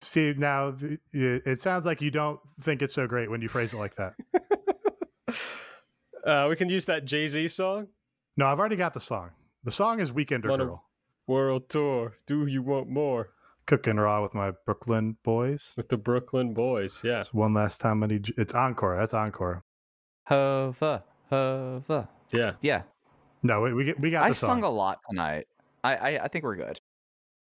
See 0.00 0.34
now, 0.36 0.74
it 0.80 1.00
it 1.46 1.60
sounds 1.60 1.86
like 1.86 2.00
you 2.02 2.10
don't 2.10 2.38
think 2.60 2.82
it's 2.82 2.92
so 2.94 3.06
great 3.06 3.30
when 3.30 3.40
you 3.40 3.48
phrase 3.48 3.72
it 3.74 3.78
like 3.78 3.96
that. 3.96 4.14
Uh, 6.24 6.46
we 6.50 6.56
can 6.56 6.68
use 6.68 6.86
that 6.86 7.04
Jay 7.04 7.28
Z 7.28 7.46
song. 7.48 7.86
No, 8.36 8.46
I've 8.46 8.58
already 8.58 8.74
got 8.74 8.94
the 8.94 9.00
song. 9.00 9.30
The 9.62 9.70
song 9.70 10.00
is 10.00 10.10
Weekender 10.10 10.48
One 10.50 10.58
Girl. 10.58 10.84
World 11.28 11.68
Tour. 11.68 12.14
Do 12.26 12.46
you 12.46 12.62
want 12.62 12.88
more 12.88 13.28
Cooking 13.68 13.96
raw 13.96 14.22
with 14.22 14.34
my 14.34 14.52
Brooklyn 14.64 15.18
boys. 15.22 15.74
with 15.76 15.88
the 15.88 15.96
Brooklyn 15.96 16.52
Boys? 16.52 17.02
Yeah. 17.04 17.20
It's 17.20 17.32
one 17.32 17.54
last 17.54 17.80
time 17.80 18.02
I 18.02 18.08
need. 18.08 18.26
you- 18.28 18.34
It's 18.38 18.54
encore. 18.54 18.96
That's 18.96 19.14
encore. 19.14 19.64
Hova, 20.26 21.04
Hova. 21.30 22.08
Yeah. 22.30 22.54
Yeah, 22.60 22.82
No, 23.42 23.60
we 23.60 23.74
we, 23.74 23.84
get, 23.84 24.00
we 24.00 24.10
got 24.10 24.24
I've 24.24 24.36
song. 24.36 24.48
sung 24.48 24.62
a 24.64 24.70
lot 24.70 25.00
tonight. 25.08 25.46
I, 25.84 25.94
I, 25.94 26.24
I 26.24 26.28
think 26.28 26.44
we're 26.44 26.56
good. 26.56 26.80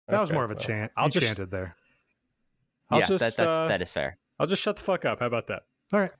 that 0.08 0.22
was 0.22 0.32
more 0.32 0.44
of 0.44 0.52
a 0.52 0.54
well, 0.54 0.64
chant. 0.64 0.92
I'll 0.96 1.08
you 1.08 1.12
just 1.12 1.28
chanted 1.28 1.52
there. 1.52 1.76
I'll 2.90 3.00
yeah, 3.00 3.06
just 3.06 3.20
that, 3.20 3.44
that's, 3.44 3.60
uh, 3.60 3.68
that 3.68 3.82
is 3.82 3.92
fair. 3.92 4.18
I'll 4.40 4.48
just 4.48 4.62
shut 4.62 4.78
the 4.78 4.84
fuck 4.84 5.06
up. 5.06 5.20
How 5.20 5.26
about 5.28 5.48
that? 5.48 5.64
All 5.94 6.00
right. 6.00 6.12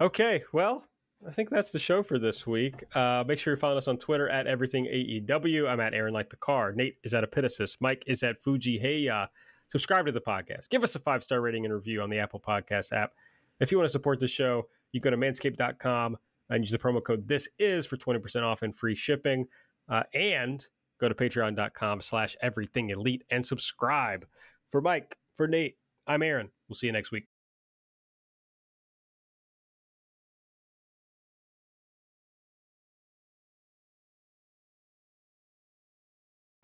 Okay, 0.00 0.42
well, 0.52 0.84
I 1.26 1.32
think 1.32 1.50
that's 1.50 1.70
the 1.70 1.78
show 1.78 2.02
for 2.04 2.18
this 2.18 2.46
week. 2.46 2.84
Uh, 2.96 3.24
make 3.26 3.38
sure 3.38 3.52
you're 3.52 3.58
following 3.58 3.78
us 3.78 3.88
on 3.88 3.98
Twitter 3.98 4.28
at 4.28 4.46
everything 4.46 4.84
AEW. 4.86 5.68
I'm 5.68 5.80
at 5.80 5.92
Aaron 5.92 6.14
Like 6.14 6.30
the 6.30 6.36
Car. 6.36 6.72
Nate 6.72 6.98
is 7.02 7.14
at 7.14 7.28
Epitasis. 7.28 7.76
Mike 7.80 8.04
is 8.06 8.22
at 8.22 8.40
Fuji 8.40 8.78
Heya. 8.78 9.28
Subscribe 9.68 10.06
to 10.06 10.12
the 10.12 10.20
podcast. 10.20 10.68
Give 10.70 10.84
us 10.84 10.94
a 10.94 11.00
five 11.00 11.24
star 11.24 11.40
rating 11.40 11.64
and 11.64 11.74
review 11.74 12.00
on 12.00 12.10
the 12.10 12.18
Apple 12.18 12.40
Podcast 12.40 12.92
app. 12.92 13.12
If 13.60 13.72
you 13.72 13.78
want 13.78 13.86
to 13.86 13.92
support 13.92 14.20
the 14.20 14.28
show, 14.28 14.68
you 14.92 15.00
go 15.00 15.10
to 15.10 15.16
manscaped.com 15.16 16.16
and 16.50 16.62
use 16.62 16.70
the 16.70 16.78
promo 16.78 17.02
code 17.02 17.28
This 17.28 17.48
Is 17.58 17.86
for 17.86 17.96
20% 17.96 18.42
off 18.42 18.62
and 18.62 18.74
free 18.74 18.94
shipping. 18.94 19.46
Uh, 19.88 20.02
and 20.12 20.66
go 21.00 21.08
to 21.08 21.14
patreon.com 21.14 22.00
slash 22.00 22.36
everything 22.42 22.90
elite 22.90 23.24
and 23.30 23.44
subscribe. 23.44 24.26
For 24.70 24.80
Mike, 24.80 25.16
for 25.34 25.46
Nate, 25.48 25.76
I'm 26.06 26.22
Aaron. 26.22 26.50
We'll 26.68 26.76
see 26.76 26.86
you 26.86 26.92
next 26.92 27.10
week. 27.10 27.26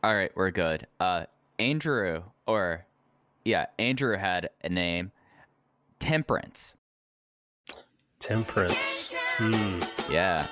All 0.02 0.14
right, 0.14 0.30
we're 0.34 0.50
good. 0.50 0.86
Uh, 1.00 1.24
Andrew, 1.58 2.24
or 2.46 2.84
yeah, 3.42 3.66
Andrew 3.78 4.18
had 4.18 4.50
a 4.62 4.68
name, 4.68 5.12
Temperance. 5.98 6.76
Temperance. 8.24 9.14
Hmm. 9.36 9.80
Yeah, 10.10 10.46